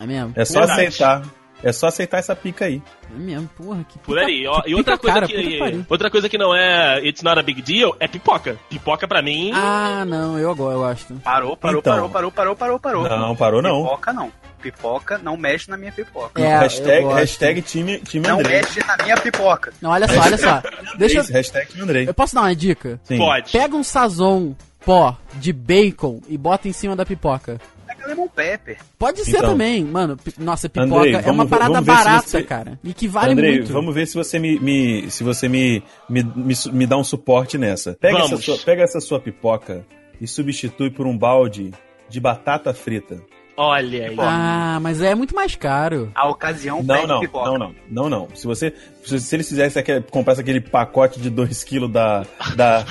É 0.00 0.06
mesmo? 0.06 0.32
É 0.34 0.44
só 0.44 0.60
Verdade. 0.60 0.86
aceitar. 0.86 1.22
É 1.62 1.72
só 1.72 1.88
aceitar 1.88 2.16
essa 2.16 2.34
pica 2.34 2.64
aí. 2.64 2.80
É 3.14 3.18
mesmo, 3.18 3.46
porra, 3.54 3.84
que 3.86 3.98
Por 3.98 4.14
pica- 4.16 4.26
aí, 4.26 4.46
ó. 4.46 4.62
E 4.66 4.74
outra 4.74 4.96
coisa 4.96 5.14
cara, 5.14 5.26
que. 5.26 5.84
Outra 5.90 6.10
coisa 6.10 6.26
que 6.26 6.38
não 6.38 6.56
é 6.56 7.06
It's 7.06 7.22
not 7.22 7.38
a 7.38 7.42
big 7.42 7.60
deal 7.60 7.94
é 8.00 8.08
pipoca. 8.08 8.58
Pipoca 8.70 9.06
pra 9.06 9.20
mim. 9.20 9.52
Ah, 9.54 10.04
não, 10.06 10.38
eu 10.38 10.50
agora 10.50 10.74
eu 10.74 10.78
gosto. 10.80 11.14
Parou, 11.22 11.54
parou, 11.58 11.80
Então. 11.80 11.92
parou, 11.92 12.08
parou, 12.08 12.32
parou, 12.32 12.56
parou, 12.56 12.78
parou. 12.80 13.02
Não, 13.06 13.36
parou 13.36 13.60
não. 13.60 13.82
Pipoca 13.84 14.12
não. 14.14 14.32
Pipoca 14.62 15.18
não 15.18 15.36
mexe 15.36 15.68
na 15.70 15.76
minha 15.76 15.92
pipoca. 15.92 16.40
É, 16.40 16.58
hashtag, 16.60 17.06
hashtag 17.12 17.60
time, 17.62 17.98
time 18.00 18.26
Não 18.26 18.38
Andrei. 18.40 18.56
mexe 18.60 18.80
na 18.86 18.96
minha 19.02 19.16
pipoca. 19.18 19.70
Não, 19.82 19.90
olha 19.90 20.08
só, 20.08 20.20
olha 20.20 20.38
só. 20.38 20.62
Deixa 20.96 21.18
eu, 21.18 21.24
Hashtag 21.24 21.68
time 21.72 21.82
Andrei. 21.82 22.08
eu 22.08 22.14
posso 22.14 22.34
dar 22.34 22.42
uma 22.42 22.54
dica? 22.56 22.98
Sim. 23.04 23.18
Pode. 23.18 23.52
Pega 23.52 23.76
um 23.76 23.82
sazon 23.82 24.54
pó 24.84 25.16
de 25.34 25.52
bacon 25.52 26.20
e 26.28 26.36
bota 26.38 26.68
em 26.68 26.72
cima 26.72 26.94
da 26.96 27.04
pipoca. 27.06 27.60
Pega 27.86 28.06
lemon 28.06 28.28
pepper. 28.28 28.78
Pode 28.98 29.24
ser 29.24 29.38
Então. 29.38 29.50
também, 29.50 29.84
mano. 29.84 30.16
Nossa, 30.38 30.68
pipoca 30.68 30.96
Andrei, 30.98 31.14
é 31.14 31.18
uma 31.18 31.44
vamos 31.44 31.50
parada 31.50 31.72
vamos 31.74 31.86
barata, 31.86 32.28
você- 32.28 32.42
cara. 32.42 32.78
E 32.84 32.92
que 32.94 33.08
vale 33.08 33.32
Andrei, 33.32 33.56
muito. 33.58 33.72
vamos 33.72 33.94
ver 33.94 34.06
se 34.06 34.14
você 34.14 34.38
me, 34.38 34.58
me- 34.60 35.10
se 35.10 35.24
você 35.24 35.48
me, 35.48 35.82
me, 36.08 36.22
me, 36.22 36.54
me 36.72 36.86
dá 36.86 36.96
um 36.96 37.04
suporte 37.04 37.58
nessa. 37.58 37.96
Pega 38.00 38.18
essa, 38.18 38.28
Vamos. 38.28 38.44
sua, 38.44 38.58
pega 38.58 38.82
essa 38.82 39.00
sua 39.00 39.20
pipoca 39.20 39.84
e 40.20 40.26
substitui 40.26 40.90
por 40.90 41.06
um 41.06 41.16
balde 41.18 41.72
de 42.08 42.20
batata 42.20 42.72
frita. 42.72 43.20
Olha 43.62 44.08
aí. 44.08 44.16
Ah, 44.18 44.78
mas 44.80 45.02
é 45.02 45.14
muito 45.14 45.34
mais 45.34 45.54
caro. 45.54 46.10
A 46.14 46.26
ocasião 46.28 46.82
Não, 46.82 46.94
pede 46.94 47.06
não, 47.06 47.20
pipoca. 47.20 47.50
não, 47.50 47.58
não, 47.58 47.74
não, 47.90 48.08
não. 48.08 48.28
Se 48.34 48.46
você, 48.46 48.72
se, 49.04 49.20
se 49.20 49.36
eles 49.36 49.48
fizessem 49.48 49.80
aquele, 49.80 50.00
comprasse 50.00 50.40
aquele 50.40 50.62
pacote 50.62 51.20
de 51.20 51.30
2kg 51.30 51.90
da, 51.92 52.24
da, 52.56 52.84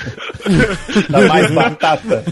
da 1.10 1.20
mais 1.28 1.50
batata, 1.50 2.22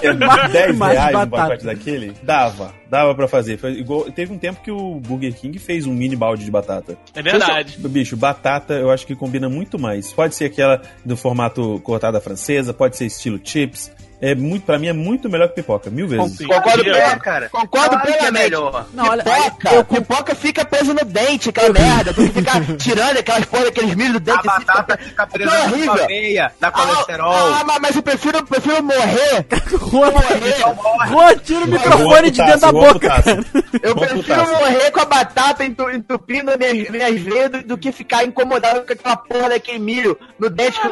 que 0.00 0.06
é 0.06 0.14
10 0.14 0.76
Mais 0.76 0.92
reais 0.92 1.10
um 1.16 1.18
batata. 1.18 1.30
pacote 1.30 1.64
daquele, 1.64 2.12
dava, 2.22 2.72
dava 2.88 3.14
pra 3.16 3.26
fazer. 3.26 3.56
Foi 3.58 3.72
igual- 3.72 4.04
teve 4.12 4.32
um 4.32 4.38
tempo 4.38 4.62
que 4.62 4.70
o 4.70 5.00
Burger 5.00 5.34
King 5.34 5.58
fez 5.58 5.84
um 5.86 5.92
mini 5.92 6.14
balde 6.14 6.44
de 6.44 6.50
batata. 6.50 6.96
É 7.14 7.20
verdade. 7.22 7.78
Bicho, 7.80 8.16
batata 8.16 8.74
eu 8.74 8.90
acho 8.90 9.06
que 9.06 9.16
combina 9.16 9.48
muito 9.48 9.78
mais. 9.78 10.12
Pode 10.12 10.34
ser 10.36 10.44
aquela 10.44 10.80
do 11.04 11.16
formato 11.16 11.80
cortada 11.82 12.20
francesa, 12.20 12.72
pode 12.72 12.96
ser 12.96 13.06
estilo 13.06 13.40
chips. 13.42 13.90
É 14.20 14.34
muito, 14.34 14.66
pra 14.66 14.78
mim 14.80 14.88
é 14.88 14.92
muito 14.92 15.28
melhor 15.30 15.48
que 15.48 15.54
pipoca, 15.54 15.90
mil 15.90 16.08
vezes. 16.08 16.36
Sim. 16.38 16.46
Concordo, 16.48 16.82
Diego. 16.82 16.98
plena- 16.98 17.12
É, 17.12 17.18
cara. 17.18 17.48
concordo 17.50 17.88
Claro 17.90 18.02
que 18.02 18.08
é 18.10 18.16
plenamente. 18.16 18.44
melhor. 18.50 18.86
Não, 18.92 19.08
olha, 19.08 19.22
Pipoca, 19.22 19.74
eu, 19.74 19.84
pipoca 19.84 20.34
fica 20.34 20.64
preso 20.64 20.92
no 20.92 21.04
dente, 21.04 21.50
aquela 21.50 21.72
merda. 21.72 22.12
Tem 22.12 22.26
que 22.26 22.32
ficar 22.34 22.60
tirando 22.78 23.16
aquelas 23.18 23.44
porra, 23.44 23.68
aqueles 23.68 23.94
milho 23.94 24.14
do 24.14 24.20
dente. 24.20 24.48
A 24.48 24.52
assim, 24.56 24.64
batata 24.64 24.98
fica 24.98 25.26
presa 25.26 25.50
É 25.50 25.58
na 25.58 25.64
horrível. 25.72 26.06
veia, 26.08 26.52
dá 26.60 26.68
Ah, 26.68 26.70
colesterol. 26.72 27.32
Ah, 27.32 27.62
mas, 27.64 27.78
mas 27.80 27.96
eu 27.96 28.02
prefiro, 28.02 28.44
prefiro 28.44 28.82
morrer. 28.82 29.46
Juan, 29.90 30.10
morrer. 30.10 31.08
Juan, 31.08 31.36
tira 31.36 31.60
o 31.64 31.68
microfone 31.68 32.30
de 32.32 32.42
dentro 32.44 32.60
da 32.60 32.72
boca. 32.72 33.08
Eu 33.82 33.94
prefiro 33.94 34.46
morrer 34.48 34.90
com 34.90 35.00
a 35.00 35.04
batata 35.04 35.64
entu- 35.64 35.90
entupindo 35.90 36.50
as 36.50 36.56
minhas, 36.56 36.88
minhas 36.90 37.20
veias 37.20 37.50
do, 37.50 37.62
do 37.62 37.78
que 37.78 37.92
ficar 37.92 38.24
incomodado 38.24 38.82
com 38.84 38.92
aquela 38.92 39.16
porra 39.16 39.50
daquele 39.50 39.78
milho 39.78 40.18
no 40.38 40.50
dente 40.50 40.80
que 40.80 40.88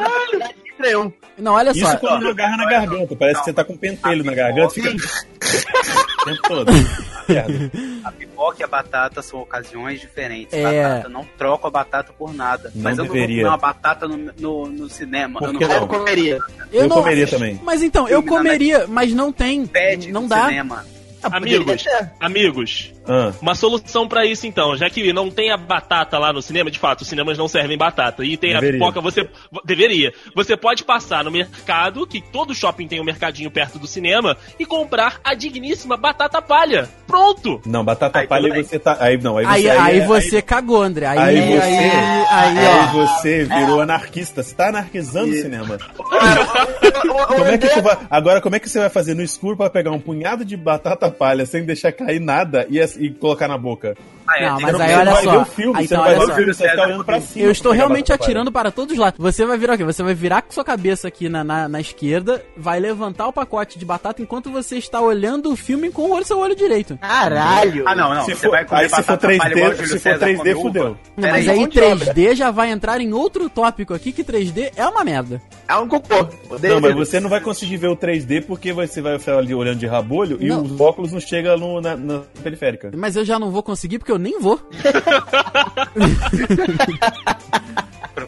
não. 0.79 1.13
Não, 1.37 1.53
olha 1.53 1.73
só. 1.73 1.79
Isso 1.79 1.97
quando 1.99 2.27
agarra 2.27 2.57
na 2.57 2.65
garganta, 2.65 3.15
parece 3.15 3.39
que 3.39 3.45
você 3.45 3.53
tá 3.53 3.63
com 3.63 3.73
um 3.73 3.77
pentelho 3.77 4.23
na 4.23 4.33
garganta, 4.33 4.73
fica 4.73 4.89
o 4.89 6.25
tempo 6.25 6.41
todo. 6.47 6.71
Merda. 7.27 7.71
A 8.05 8.11
pipoca 8.11 8.57
e 8.61 8.63
a 8.63 8.67
batata 8.67 9.21
são 9.21 9.41
ocasiões 9.41 9.99
diferentes. 9.99 10.53
É. 10.53 10.63
Batata, 10.63 11.09
não 11.09 11.25
troco 11.37 11.67
a 11.67 11.69
batata 11.69 12.13
por 12.13 12.33
nada. 12.33 12.71
Não 12.73 12.83
Mas 12.83 12.97
eu 12.97 13.03
deveria. 13.05 13.43
não 13.43 13.51
vou 13.51 13.59
comer 13.59 13.67
uma 13.67 13.73
batata 13.73 14.07
no, 14.07 14.17
no, 14.39 14.65
no 14.67 14.89
cinema. 14.89 15.39
Por 15.39 15.49
eu 15.49 15.53
não 15.53 15.59
não? 15.59 15.75
Eu 15.75 15.87
comeria. 15.87 16.39
Eu 16.71 16.89
comeria 16.89 17.27
também. 17.27 17.59
Mas 17.63 17.83
então, 17.83 18.07
eu 18.07 18.23
comeria, 18.23 18.87
mas 18.87 19.13
não 19.13 19.31
tem. 19.31 19.65
Pede 19.65 20.11
não 20.11 20.27
dá. 20.27 20.45
cinema. 20.45 20.85
Amigos, 21.23 21.83
amigos, 22.19 22.93
Ah, 23.07 23.31
Uma 23.41 23.55
solução 23.55 24.07
pra 24.07 24.25
isso, 24.25 24.45
então, 24.47 24.75
já 24.75 24.89
que 24.89 25.11
não 25.13 25.29
tem 25.29 25.49
a 25.51 25.57
batata 25.57 26.17
lá 26.17 26.33
no 26.33 26.41
cinema, 26.41 26.69
de 26.69 26.79
fato, 26.79 27.01
os 27.01 27.07
cinemas 27.07 27.37
não 27.37 27.47
servem 27.47 27.77
batata, 27.77 28.23
e 28.23 28.35
tem 28.37 28.53
Deveria. 28.53 28.69
a 28.69 28.73
pipoca, 28.73 29.01
você. 29.01 29.27
Deveria. 29.65 30.13
Você 30.35 30.55
pode 30.57 30.83
passar 30.83 31.23
no 31.23 31.31
mercado, 31.31 32.05
que 32.05 32.21
todo 32.21 32.53
shopping 32.53 32.87
tem 32.87 32.99
um 33.01 33.03
mercadinho 33.05 33.49
perto 33.51 33.79
do 33.79 33.87
cinema, 33.87 34.35
e 34.59 34.65
comprar 34.65 35.19
a 35.23 35.33
digníssima 35.33 35.95
batata 35.97 36.41
palha. 36.41 36.89
Pronto! 37.05 37.61
não, 37.65 37.83
batata 37.83 38.19
Aí, 38.19 38.27
palha 38.27 38.53
aí 38.53 38.63
você 38.63 38.79
tá. 38.79 38.97
Aí 38.99 39.17
não, 39.17 39.37
aí 39.37 39.45
você. 39.45 39.51
Aí, 39.51 39.69
aí 39.69 39.99
é- 39.99 40.05
você 40.05 40.41
cagou, 40.41 40.81
André. 40.81 41.05
Aí, 41.05 41.17
Aí 41.17 41.37
aí, 41.39 41.47
você- 41.47 41.65
aí, 41.67 42.57
aí, 42.57 42.67
Aí 42.67 42.87
você 42.93 43.43
virou 43.45 43.81
anarquista. 43.81 44.43
Você 44.43 44.53
tá 44.55 44.69
anarquizando 44.69 45.31
o 45.31 45.35
cinema. 45.35 45.77
O- 45.97 47.11
o 47.11 47.27
Como 47.27 47.45
é 47.45 47.57
que 47.57 47.81
vai, 47.81 47.97
agora, 48.09 48.41
como 48.41 48.55
é 48.55 48.59
que 48.59 48.69
você 48.69 48.79
vai 48.79 48.89
fazer 48.89 49.13
no 49.13 49.21
escuro 49.21 49.55
pra 49.55 49.69
pegar 49.69 49.91
um 49.91 49.99
punhado 49.99 50.43
de 50.43 50.57
batata 50.57 51.09
palha 51.11 51.45
sem 51.45 51.63
deixar 51.63 51.91
cair 51.91 52.19
nada 52.19 52.65
e, 52.69 52.79
e 52.99 53.09
colocar 53.11 53.47
na 53.47 53.57
boca? 53.57 53.95
Ah, 54.29 54.39
é, 54.39 54.49
Não, 54.49 54.59
mas 54.59 54.79
aí 54.81 54.95
olha 54.95 55.15
só. 55.23 55.41
o 55.41 55.45
filme, 55.45 55.77
Aí, 55.79 55.87
você 55.87 55.93
então, 55.93 56.03
vai 56.05 56.09
olha 56.15 56.19
ver 56.19 56.25
só. 56.25 56.31
o 56.31 56.35
filme, 56.35 56.53
você 56.53 56.63
vai 56.63 56.71
ficar 56.71 56.85
olhando 56.87 57.05
pra 57.05 57.21
cima. 57.21 57.45
Eu 57.45 57.51
estou 57.51 57.71
realmente 57.71 58.11
atirando 58.13 58.51
para 58.51 58.71
todos 58.71 58.93
os 58.93 58.99
lados. 58.99 59.19
Você 59.19 59.45
vai 59.45 59.57
virar 59.57 59.73
o 59.75 59.77
quê? 59.77 59.83
Você 59.83 60.03
vai 60.03 60.13
virar 60.13 60.41
com 60.41 60.51
sua 60.51 60.63
cabeça 60.63 61.07
aqui 61.07 61.29
na, 61.29 61.43
na, 61.43 61.67
na 61.69 61.79
esquerda, 61.79 62.43
vai 62.55 62.79
levantar 62.79 63.27
o 63.27 63.33
pacote 63.33 63.79
de 63.79 63.85
batata 63.85 64.21
enquanto 64.21 64.51
você 64.51 64.77
está 64.77 64.99
olhando 65.01 65.51
o 65.51 65.55
filme 65.55 65.89
com 65.91 66.03
o 66.03 66.11
olho, 66.13 66.25
seu 66.25 66.39
olho 66.39 66.55
direito. 66.55 66.97
Caralho. 66.97 67.83
Ah, 67.87 67.95
não, 67.95 68.13
não. 68.13 68.25
Se 68.25 68.31
você 68.35 68.41
for- 68.47 68.51
vai 68.51 68.65
comer 68.65 68.81
aí 68.81 68.89
se 68.89 68.95
for 68.95 69.01
batata 69.03 69.27
palha 69.37 69.51
igual 69.53 69.69
o 69.69 69.73
3D, 69.73 69.75
Júlio 69.75 69.87
se 69.87 69.93
for 69.93 69.99
César 69.99 70.25
3D, 70.25 70.37
come 70.37 70.51
uva? 70.53 70.61
fudeu. 70.61 70.97
Não, 71.17 71.29
mas 71.29 71.47
aí, 71.47 71.49
aí 71.49 71.59
onde 71.63 71.75
joga? 71.79 72.05
3D 72.13 72.35
já 72.35 72.51
vai 72.51 72.69
entrar 72.71 73.01
em 73.01 73.13
outro 73.13 73.49
tópico 73.49 73.93
aqui, 73.93 74.11
que 74.11 74.23
3D 74.23 74.71
é 74.75 74.85
uma 74.87 75.03
merda. 75.03 75.41
É 75.67 75.75
um 75.75 75.87
cocô. 75.87 76.27
Não, 76.61 76.81
mas 76.81 76.95
você 76.95 77.19
não 77.19 77.29
vai 77.29 77.41
conseguir 77.41 77.77
ver 77.77 77.87
o 77.87 77.95
3D 77.95 78.45
porque 78.45 78.71
você 78.73 79.01
vai 79.01 79.17
ficar 79.19 79.37
ali 79.37 79.53
olhando 79.53 79.79
de 79.79 79.85
rabolho 79.87 80.37
e 80.39 80.51
os 80.51 80.79
óculos 80.79 81.11
não 81.11 81.19
chegam 81.19 81.57
no- 81.57 81.81
na, 81.81 81.95
na 81.95 82.19
periférica. 82.43 82.91
Mas 82.95 83.15
eu 83.15 83.25
já 83.25 83.37
não 83.39 83.51
vou 83.51 83.61
conseguir 83.63 83.99
porque 83.99 84.11
eu 84.11 84.16
nem 84.17 84.39
vou. 84.39 84.59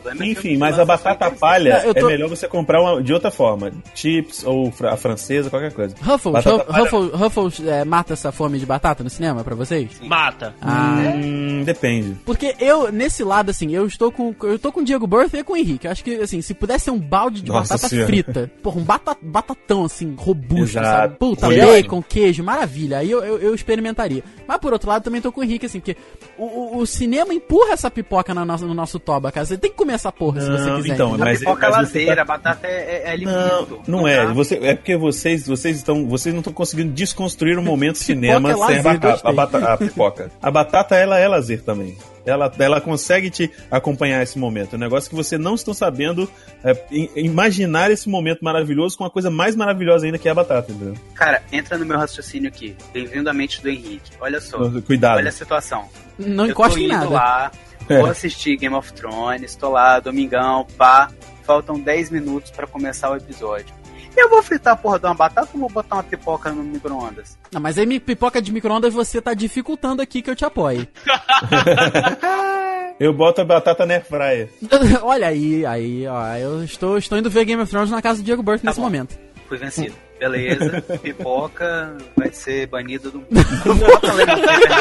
Problema 0.10 0.30
é 0.30 0.32
Enfim, 0.34 0.54
eu 0.54 0.60
mas 0.60 0.80
a 0.80 0.86
batata 0.86 1.26
só 1.26 1.30
em 1.30 1.32
3D. 1.32 1.40
palha 1.40 1.82
Eu 1.86 1.94
tô- 1.94 2.08
é 2.08 2.12
melhor 2.12 2.30
você 2.30 2.48
comprar 2.48 2.82
uma, 2.82 3.02
de 3.02 3.14
outra 3.14 3.32
forma. 3.32 3.72
Chips 3.96 4.44
ou 4.46 4.74
a 4.84 4.98
francesa, 4.98 5.50
qualquer 5.50 5.74
coisa. 5.74 5.96
Ruffles, 6.02 6.44
Ruffles, 6.46 7.12
Ruffles 7.14 7.68
é, 7.68 7.84
mata 7.86 8.14
essa 8.14 8.32
fome 8.32 8.60
de 8.60 8.66
batata 8.66 9.04
no 9.04 9.10
cinema 9.10 9.44
pra 9.44 9.56
vocês? 9.56 9.90
Mata. 10.02 10.54
Ah, 10.62 10.98
Hum, 11.16 11.64
depende. 11.64 12.16
Porque 12.26 12.56
eu, 12.60 12.92
nesse 12.92 13.24
lado, 13.24 13.50
assim, 13.52 13.74
eu 13.74 13.86
estou 13.86 14.12
com. 14.12 14.34
Eu 14.44 14.58
tô 14.60 14.72
com 14.72 14.82
o 14.82 14.84
Diego 14.84 15.08
Birth 15.08 15.34
e 15.34 15.44
com 15.44 15.54
o 15.54 15.58
Henrique. 15.58 15.88
Eu 15.88 15.92
acho 15.92 16.04
que, 16.04 16.16
assim, 16.16 16.42
se 16.42 16.54
pudesse 16.54 16.86
ser 16.86 16.92
um 16.92 17.00
balde 17.00 17.42
de 17.42 17.50
Nossa 17.52 17.74
batata 17.74 17.90
Senhora. 17.90 18.08
frita, 18.08 18.52
porra, 18.62 18.80
um 18.80 18.84
bata, 18.84 19.16
batatão, 19.22 19.86
assim, 19.86 20.14
robusto, 20.18 20.78
Exato. 20.78 20.86
sabe? 20.88 21.16
Puta, 21.18 21.48
Sim. 21.50 21.60
bacon, 21.60 22.02
queijo, 22.02 22.44
maravilha. 22.44 22.98
Aí 23.00 23.10
eu, 23.12 23.24
eu, 23.24 23.38
eu 23.40 23.56
experimentaria. 23.56 24.24
Mas 24.48 24.58
por 24.58 24.74
outro 24.74 24.90
lado, 24.90 25.04
também 25.04 25.22
tô 25.22 25.32
com 25.32 25.42
o 25.42 25.44
Henrique, 25.44 25.66
assim, 25.66 25.80
porque 25.80 25.96
o, 26.38 26.44
o, 26.46 26.78
o 26.80 26.86
cinema 26.88 27.34
empurra 27.34 27.74
essa 27.74 27.90
pipoca 27.92 28.34
na 28.34 28.46
nossa, 28.46 28.66
no 28.66 28.74
nosso 28.74 29.00
toba, 29.00 29.32
cara. 29.32 29.46
Você 29.46 29.58
tem 29.58 29.70
que 29.72 29.78
comer 29.78 29.94
essa 30.00 30.12
porra 30.12 30.42
se 30.42 30.50
você 30.50 30.70
Não, 30.70 30.82
quiser. 30.82 30.94
então, 30.94 31.18
mas- 31.18 31.40
pipoca 31.40 31.66
é 31.66 31.70
mas 31.70 31.88
ladeira, 31.88 32.16
tá- 32.16 32.22
a 32.22 32.26
batata 32.26 32.68
é, 32.68 33.04
é, 33.06 33.14
é 33.14 33.18
Não, 33.18 33.82
não 33.88 34.08
é. 34.08 34.26
tá? 34.26 34.34
Você, 34.34 34.56
é 34.64 34.76
porque 34.76 34.96
vocês, 34.98 35.46
vocês 35.46 35.78
estão, 35.78 36.08
vocês 36.08 36.34
não 36.34 36.40
estão 36.40 36.54
conseguindo 36.54 36.92
desconstruir 36.94 37.58
o 37.58 37.62
momento 37.62 37.98
cinema 38.00 38.52
é 38.52 38.54
sem 38.54 38.62
a 38.64 38.66
lazer, 38.68 38.84
batata, 39.24 39.58
a, 39.68 39.74
a 39.74 39.78
pipoca. 39.78 40.32
A 40.42 40.50
batata 40.52 40.96
ela 40.96 41.18
é 41.20 41.28
lazer 41.28 41.62
também. 41.62 41.98
Ela, 42.26 42.52
ela 42.60 42.80
consegue 42.82 43.30
te 43.30 43.50
acompanhar 43.72 44.22
esse 44.22 44.38
momento. 44.38 44.74
É 44.74 44.76
um 44.76 44.80
negócio 44.80 45.10
que 45.10 45.16
você 45.16 45.36
não 45.38 45.56
estão 45.56 45.74
sabendo 45.74 46.30
é, 46.64 46.78
im- 46.92 47.10
imaginar 47.16 47.90
esse 47.90 48.08
momento 48.08 48.42
maravilhoso 48.44 48.98
com 48.98 49.04
uma 49.04 49.10
coisa 49.10 49.32
mais 49.32 49.56
maravilhosa 49.56 50.06
ainda 50.06 50.18
que 50.20 50.28
é 50.28 50.32
a 50.32 50.36
batata, 50.36 50.72
entendeu? 50.72 50.94
Cara, 51.16 51.42
entra 51.52 51.78
no 51.78 51.86
meu 51.86 51.98
raciocínio 51.98 52.48
aqui. 52.50 52.76
Bem-vindo 52.94 53.30
à 53.30 53.34
mente 53.34 53.62
do 53.64 53.70
Henrique. 53.70 54.12
Olha 54.22 54.40
só. 54.40 54.60
Cuidado. 54.86 55.18
Olha 55.18 55.30
a 55.30 55.32
situação. 55.32 55.86
Não 56.20 56.46
encosta 56.46 56.80
em 56.80 56.88
nada. 56.88 57.10
lá. 57.10 57.52
vou 58.00 58.06
assistir 58.06 58.56
Game 58.58 58.76
of 58.76 58.94
Thrones, 58.94 59.56
tô 59.56 59.70
lá, 59.70 60.00
domingão, 60.00 60.66
pá. 60.78 61.10
Faltam 61.44 61.80
10 61.80 62.12
minutos 62.12 62.52
pra 62.52 62.68
começar 62.68 63.10
o 63.10 63.16
episódio. 63.16 63.74
Eu 64.16 64.30
vou 64.30 64.44
fritar 64.44 64.74
a 64.74 64.76
porra 64.76 65.00
de 65.00 65.06
uma 65.06 65.16
batata 65.16 65.50
ou 65.54 65.62
vou 65.62 65.70
botar 65.70 65.96
uma 65.96 66.04
pipoca 66.04 66.52
no 66.52 66.64
micro-ondas? 66.64 67.38
Não, 67.52 67.62
mas 67.62 67.78
aí 67.78 68.00
pipoca 68.00 68.42
de 68.42 68.52
micro-ondas 68.52 68.94
você 68.94 69.22
tá 69.22 69.34
dificultando 69.34 70.02
aqui 70.02 70.22
que 70.22 70.30
eu 70.30 70.36
te 70.36 70.46
apoie. 70.46 70.88
Eu 73.00 73.14
boto 73.14 73.40
a 73.40 73.46
batata 73.46 73.86
na 73.86 73.94
airfryer. 73.94 74.50
Olha 75.02 75.30
aí, 75.30 75.66
aí, 75.66 76.06
ó. 76.06 76.36
Eu 76.36 76.64
estou, 76.66 76.98
estou 76.98 77.18
indo 77.18 77.30
ver 77.30 77.46
Game 77.46 77.62
of 77.62 77.72
Thrones 77.72 77.90
na 77.90 78.02
casa 78.02 78.22
do 78.22 78.26
Diego 78.26 78.44
Birth 78.44 78.62
nesse 78.62 78.78
bom. 78.78 78.84
momento. 78.84 79.18
Fui 79.48 79.58
vencido. 79.58 79.96
Beleza, 80.20 80.84
pipoca 81.02 81.96
vai 82.16 82.32
ser 82.32 82.68
banido 82.68 83.10
do 83.10 83.24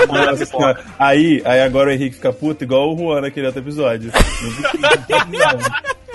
Nossa. 0.09 0.85
Aí, 0.99 1.41
aí 1.45 1.61
agora 1.63 1.91
o 1.91 1.93
Henrique 1.93 2.17
fica 2.17 2.33
puto 2.33 2.65
igual 2.65 2.93
o 2.93 2.99
Juan 2.99 3.21
naquele 3.21 3.47
outro 3.47 3.63
episódio. 3.63 4.11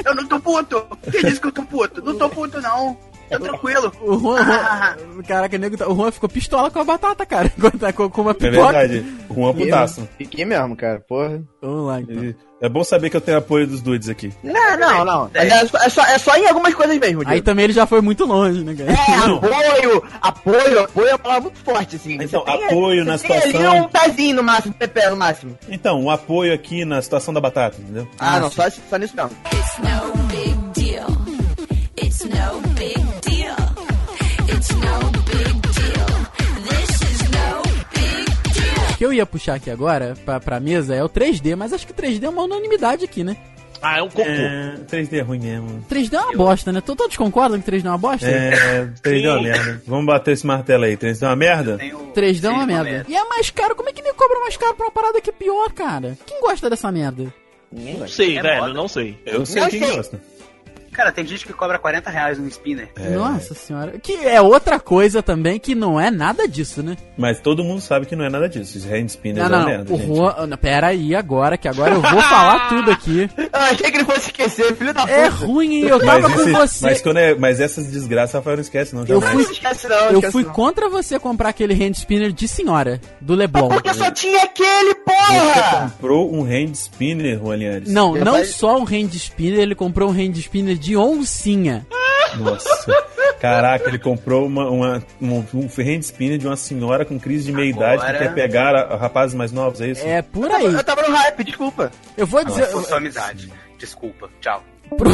Eu 0.06 0.16
não 0.16 0.28
tô 0.28 0.38
puto! 0.40 0.86
Quem 1.10 1.22
disse 1.22 1.40
que 1.40 1.48
eu 1.48 1.52
tô 1.54 1.64
puto? 1.64 2.04
Não 2.04 2.18
tô 2.18 2.28
puto, 2.28 2.60
não. 2.60 2.98
Tá 3.34 3.40
tranquilo. 3.40 3.92
O 4.02 4.20
Juan, 4.20 4.44
Juan- 4.44 5.24
caraca, 5.28 5.58
nego, 5.58 5.78
tá- 5.78 5.88
o 5.88 5.96
Juan 5.96 6.12
ficou 6.12 6.30
pistola 6.30 6.70
com 6.72 6.80
a 6.80 6.84
batata, 6.84 7.26
cara. 7.26 7.52
Com, 7.96 8.10
com 8.10 8.22
uma 8.22 8.32
É 8.32 8.34
pipoca. 8.34 8.72
verdade. 8.72 9.06
O 9.30 9.34
Juan 9.36 9.54
putaço. 9.54 10.08
Fiquei 10.18 10.46
mesmo, 10.46 10.76
cara. 10.76 11.00
Porra. 11.02 11.42
Vamos 11.62 11.88
lá, 11.88 12.02
então. 12.02 12.34
É 12.62 12.70
bom 12.70 12.84
saber 12.84 13.10
que 13.10 13.18
eu 13.18 13.22
tenho 13.22 13.38
apoio 13.38 13.68
dos 13.68 13.82
dudes 13.82 14.08
aqui. 14.08 14.32
Não, 14.42 14.78
não, 14.78 15.04
não. 15.04 15.32
Mas 15.34 15.52
É 15.52 15.66
só, 15.68 15.78
é 15.80 15.90
só, 15.90 16.02
é 16.06 16.18
só 16.18 16.36
em 16.38 16.48
algumas 16.48 16.74
coisas 16.74 16.98
mesmo, 16.98 17.20
Aí 17.22 17.26
Diego. 17.28 17.44
também 17.46 17.66
ele 17.66 17.74
já 17.74 17.86
foi 17.86 18.00
muito 18.00 18.24
longe, 18.26 18.64
né, 18.64 18.74
cara? 18.74 18.92
É, 18.92 19.36
apoio, 19.36 20.04
apoio, 20.22 20.80
apoio 20.84 21.08
é 21.08 21.12
uma 21.12 21.20
palavra 21.20 21.42
muito 21.44 21.60
forte, 21.60 21.98
assim. 21.98 22.16
Você 22.18 22.24
Então, 22.24 22.46
tem- 22.46 22.66
apoio 22.66 23.04
na 23.04 23.18
você 23.18 23.28
tem 23.28 23.42
situação- 23.42 23.72
ali 23.72 23.82
um 23.82 23.90
pezinho 23.90 24.36
no 24.38 24.44
máximo, 24.44 24.74
pepé 24.76 25.10
no 25.10 25.18
máximo. 25.18 25.58
Então, 25.68 26.00
um 26.02 26.10
apoio 26.10 26.54
aqui 26.54 26.86
na 26.86 27.02
situação 27.02 27.34
da 27.34 27.42
batata, 27.42 27.76
entendeu? 27.82 28.08
Ah, 28.18 28.36
Ah, 28.36 28.40
não, 28.40 28.50
só, 28.50 28.64
só 28.70 28.98
nisso 28.98 29.14
não. 29.18 29.26
It's 29.26 29.78
no 29.80 30.24
big 30.28 30.56
deal. 30.80 31.08
It's 32.02 32.24
no 32.24 32.62
eu 39.14 39.18
ia 39.18 39.26
puxar 39.26 39.56
aqui 39.56 39.70
agora 39.70 40.14
pra, 40.26 40.40
pra 40.40 40.60
mesa 40.60 40.94
é 40.96 41.04
o 41.04 41.10
3D, 41.10 41.56
mas 41.56 41.74
acho 41.74 41.86
que 41.88 41.94
3D 41.94 42.24
é 42.24 42.30
uma 42.30 42.44
unanimidade 42.44 43.06
aqui, 43.06 43.24
né? 43.24 43.38
Ah, 43.82 43.98
é 43.98 44.02
um 44.02 44.08
cocô. 44.08 44.22
É, 44.22 44.76
3D 44.90 45.18
é 45.18 45.22
ruim 45.22 45.40
mesmo. 45.40 45.86
3D 45.90 46.14
é 46.14 46.20
uma 46.22 46.34
bosta, 46.38 46.72
né? 46.72 46.80
To- 46.80 46.96
Todos 46.96 47.18
concordam 47.18 47.60
que 47.62 47.70
3D 47.70 47.86
é 47.86 47.90
uma 47.90 47.98
bosta? 47.98 48.26
É, 48.30 48.88
3D 49.04 49.26
é 49.26 49.30
uma 49.34 49.42
merda. 49.42 49.82
Vamos 49.86 50.06
bater 50.06 50.32
esse 50.32 50.48
martelo 50.48 50.86
aí. 50.86 50.96
3D 50.96 51.22
é 51.24 51.26
uma 51.28 51.36
merda? 51.36 51.78
Tem 51.78 51.94
o- 51.94 52.14
3D 52.14 52.46
é 52.46 52.50
uma 52.50 52.62
Sim, 52.62 52.66
merda. 52.68 53.06
E 53.10 53.16
é 53.16 53.24
mais 53.28 53.50
caro, 53.50 53.76
como 53.76 53.90
é 53.90 53.92
que 53.92 54.02
me 54.02 54.14
cobra 54.14 54.40
mais 54.40 54.56
caro 54.56 54.74
pra 54.76 54.86
uma 54.86 54.92
parada 54.92 55.20
que 55.20 55.30
é 55.30 55.34
pior, 55.34 55.72
cara? 55.74 56.18
Quem 56.26 56.40
gosta 56.40 56.70
dessa 56.70 56.90
merda? 56.94 57.26
Não 57.74 58.08
sei, 58.08 58.38
É 58.38 58.42
velho, 58.42 58.62
moda. 58.62 58.74
não 58.74 58.88
sei. 58.88 59.18
Eu 59.26 59.46
sei 59.46 59.62
Não 59.64 59.70
quem 59.70 59.84
sei. 59.84 59.96
gosta. 59.98 60.22
Cara, 60.94 61.12
tem 61.12 61.26
gente 61.26 61.46
que 61.46 61.54
cobra 61.54 61.78
40 61.80 62.10
reais 62.10 62.38
num 62.38 62.48
spinner. 62.48 62.90
Nossa 63.14 63.54
senhora. 63.54 63.94
Que 64.02 64.14
é 64.26 64.40
outra 64.42 64.80
coisa 64.80 65.22
também 65.24 65.60
que 65.60 65.74
não 65.76 66.00
é 66.00 66.10
nada 66.12 66.48
disso, 66.48 66.82
né? 66.84 66.96
Mas 67.18 67.40
todo 67.40 67.64
mundo 67.64 67.82
sabe 67.82 68.06
que 68.06 68.16
não 68.16 68.24
é 68.26 68.30
nada 68.30 68.48
disso. 68.48 68.78
Esse 68.78 68.88
hand 68.88 69.08
spinner 69.08 69.44
Não, 69.44 69.46
é 69.48 69.50
não, 69.50 69.60
não. 69.60 69.66
merda, 69.66 69.94
O 69.94 69.98
gente. 69.98 70.08
Juan. 70.16 70.50
Pera 70.62 70.88
aí 70.88 71.16
agora, 71.16 71.58
que 71.58 71.68
agora 71.68 71.94
eu 71.96 72.02
vou 72.02 72.22
falar 72.22 72.70
tudo 72.70 72.92
aqui. 72.92 73.30
Eu 73.38 73.50
achei 73.60 73.92
que 73.92 73.98
ele 73.98 74.06
fosse 74.06 74.20
esquecer, 74.28 74.76
filho 74.76 74.94
da 74.94 75.04
É 75.04 75.30
puta. 75.30 75.46
ruim, 75.46 75.76
hein? 75.78 75.84
Eu 75.86 76.00
tava 76.00 76.20
Mas, 76.30 76.34
com 76.34 76.42
esse- 76.42 76.52
você. 76.52 76.86
mas, 76.86 77.02
quando 77.02 77.18
é, 77.18 77.36
mas 77.36 77.60
essas 77.60 77.88
desgraças, 77.88 78.34
Rafael, 78.36 78.56
não 78.58 78.62
esquece, 78.62 78.96
não. 78.96 79.02
Eu 79.02 79.20
jamais. 79.20 79.34
fui- 79.34 79.44
Não 79.44 79.52
esquece 79.52 79.88
não, 79.88 79.98
Eu 80.12 80.32
fui 80.32 80.44
não. 80.44 80.54
contra 80.54 80.88
você 80.90 81.20
comprar 81.20 81.50
aquele 81.50 81.74
hand 81.74 81.94
spinner 81.96 82.32
de 82.32 82.48
senhora, 82.48 83.02
do 83.20 83.34
Leblon. 83.36 83.70
Porque 83.70 83.94
só 83.94 84.10
tinha 84.12 84.44
aquele, 84.44 84.94
Você 84.94 85.00
porra! 85.04 85.92
comprou 85.94 86.34
um 86.34 86.44
hand 86.44 86.72
spinner, 86.74 87.40
Juan 87.40 87.56
Linhares? 87.56 87.90
Não, 87.92 88.16
Eu 88.16 88.24
não 88.26 88.44
só 88.46 88.78
um 88.78 88.84
hand 88.84 89.14
spinner, 89.16 89.60
ele 89.60 89.76
comprou 89.76 90.10
um 90.10 90.14
hand 90.14 90.38
spinner 90.38 90.78
de 90.84 90.98
oncinha. 90.98 91.86
Nossa. 92.38 92.70
Caraca, 93.40 93.88
ele 93.90 94.00
comprou 94.00 94.46
uma, 94.46 94.70
uma- 94.70 95.04
um, 95.22 95.44
um 95.54 95.66
hand 95.78 96.00
spinner 96.02 96.38
de 96.38 96.46
uma 96.48 96.56
senhora 96.58 97.06
com 97.06 97.20
crise 97.20 97.46
de 97.46 97.52
meia-idade 97.54 98.02
que 98.02 98.08
Agora- 98.10 98.18
quer 98.20 98.34
pegar 98.34 98.76
a- 98.76 98.94
a 98.94 98.98
rapazes 98.98 99.36
mais 99.36 99.52
novos, 99.52 99.80
é 99.82 99.88
isso? 99.88 100.06
É 100.06 100.22
por 100.22 100.50
aí. 100.52 100.66
Eu 100.66 100.84
tava 100.84 101.02
no 101.04 101.16
hype, 101.16 101.44
desculpa. 101.44 101.92
Eu 102.18 102.26
vou 102.28 102.44
dizer. 102.44 102.68
Por 102.68 102.84
sua 102.86 102.98
amizade. 102.98 103.52
Desculpa. 103.78 104.30
Tchau. 104.42 104.64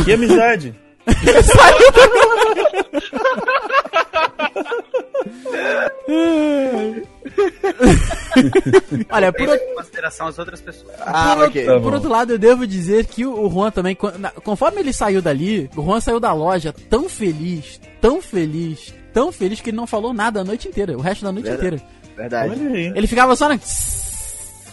Que 0.06 0.14
amizade. 0.14 0.74
Olha, 9.12 9.32
por, 9.34 9.48
outro- 9.50 9.76
consideração 9.76 10.28
as 10.28 10.38
outras 10.40 10.62
pessoas. 10.62 10.92
Ah, 11.02 11.36
por, 11.36 11.46
ok. 11.48 11.66
Tá 11.66 11.80
por 11.80 11.94
outro 11.94 12.10
lado, 12.10 12.34
eu 12.34 12.38
devo 12.40 12.66
dizer 12.68 13.06
que 13.06 13.26
o 13.26 13.50
Juan 13.50 13.72
também, 13.72 13.98
conforme 14.44 14.80
ele 14.80 14.94
saiu 14.94 15.22
dali, 15.22 15.70
o 15.76 15.84
Juan 15.84 16.00
saiu 16.00 16.20
da 16.20 16.34
loja 16.34 16.74
tão 16.90 17.10
feliz, 17.10 17.80
tão 18.02 18.22
feliz, 18.22 18.94
tão 19.14 19.32
feliz 19.32 19.60
que 19.62 19.70
ele 19.70 19.78
não 19.78 19.88
falou 19.88 20.14
nada 20.14 20.42
a 20.42 20.44
noite 20.44 20.68
inteira, 20.68 20.98
o 20.98 21.02
resto 21.02 21.24
da 21.24 21.32
noite 21.32 21.46
Verdade. 21.50 21.76
inteira. 21.76 21.84
Verdade. 22.16 22.62
Ele 22.96 23.08
ficava 23.08 23.36
só 23.36 23.50
na. 23.50 23.60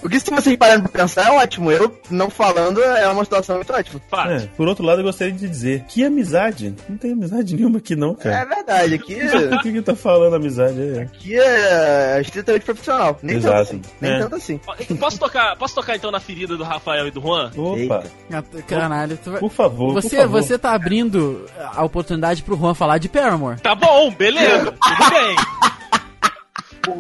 Porque 0.06 0.20
se 0.20 0.30
vocês 0.30 0.56
pararem 0.56 0.82
pra 0.84 0.88
pensar, 1.00 1.26
é 1.26 1.30
ótimo. 1.32 1.72
Eu 1.72 1.92
não 2.08 2.30
falando 2.30 2.80
é 2.80 3.08
uma 3.08 3.24
situação 3.24 3.56
muito 3.56 3.72
ótima. 3.72 4.00
É, 4.30 4.46
por 4.56 4.68
outro 4.68 4.84
lado, 4.84 5.00
eu 5.00 5.04
gostaria 5.04 5.32
de 5.32 5.48
dizer 5.48 5.82
que 5.88 6.04
amizade? 6.04 6.72
Não 6.88 6.96
tem 6.96 7.10
amizade 7.10 7.56
nenhuma 7.56 7.78
aqui, 7.78 7.96
não, 7.96 8.12
É 8.12 8.14
cara. 8.22 8.44
verdade, 8.44 8.94
aqui, 8.94 9.16
Por 9.50 9.62
que 9.62 9.72
que 9.72 9.82
tá 9.82 9.96
falando 9.96 10.36
amizade? 10.36 10.80
É. 10.80 11.02
aqui 11.02 11.36
é 11.36 12.20
estritamente 12.20 12.64
profissional. 12.64 13.18
Nem 13.20 13.34
tanto 13.40 13.46
Exato. 13.48 13.62
assim. 13.62 13.82
Nem 14.00 14.12
É. 14.12 14.18
tanto 14.20 14.36
assim. 14.36 14.60
Posso 15.00 15.18
tocar, 15.18 15.56
posso 15.56 15.74
tocar 15.74 15.96
então 15.96 16.12
na 16.12 16.20
ferida 16.20 16.56
do 16.56 16.62
Rafael 16.62 17.08
e 17.08 17.10
do 17.10 17.20
Juan? 17.20 17.50
Opa, 17.56 17.76
Eita. 17.78 18.04
Ah, 18.32 18.42
Caralho, 18.64 19.18
tu 19.24 19.32
vai... 19.32 19.40
por 19.40 19.50
favor, 19.50 19.92
por 19.92 20.02
Você, 20.02 20.16
favor. 20.18 20.40
você 20.40 20.56
tá 20.56 20.72
abrindo 20.72 21.46
a 21.74 21.84
oportunidade 21.84 22.44
pro 22.44 22.56
Juan 22.56 22.74
falar 22.74 22.98
de 22.98 23.08
Paramore. 23.08 23.58
Tá 23.60 23.74
bom, 23.74 24.08
beleza, 24.12 24.72
tudo 24.72 25.10
bem. 25.10 25.36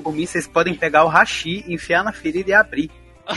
Por 0.02 0.12
mim, 0.12 0.26
vocês 0.26 0.46
podem 0.46 0.74
pegar 0.74 1.04
o 1.04 1.08
hashi, 1.08 1.64
enfiar 1.68 2.02
na 2.04 2.12
ferida 2.12 2.50
e 2.50 2.54
abrir. 2.54 2.90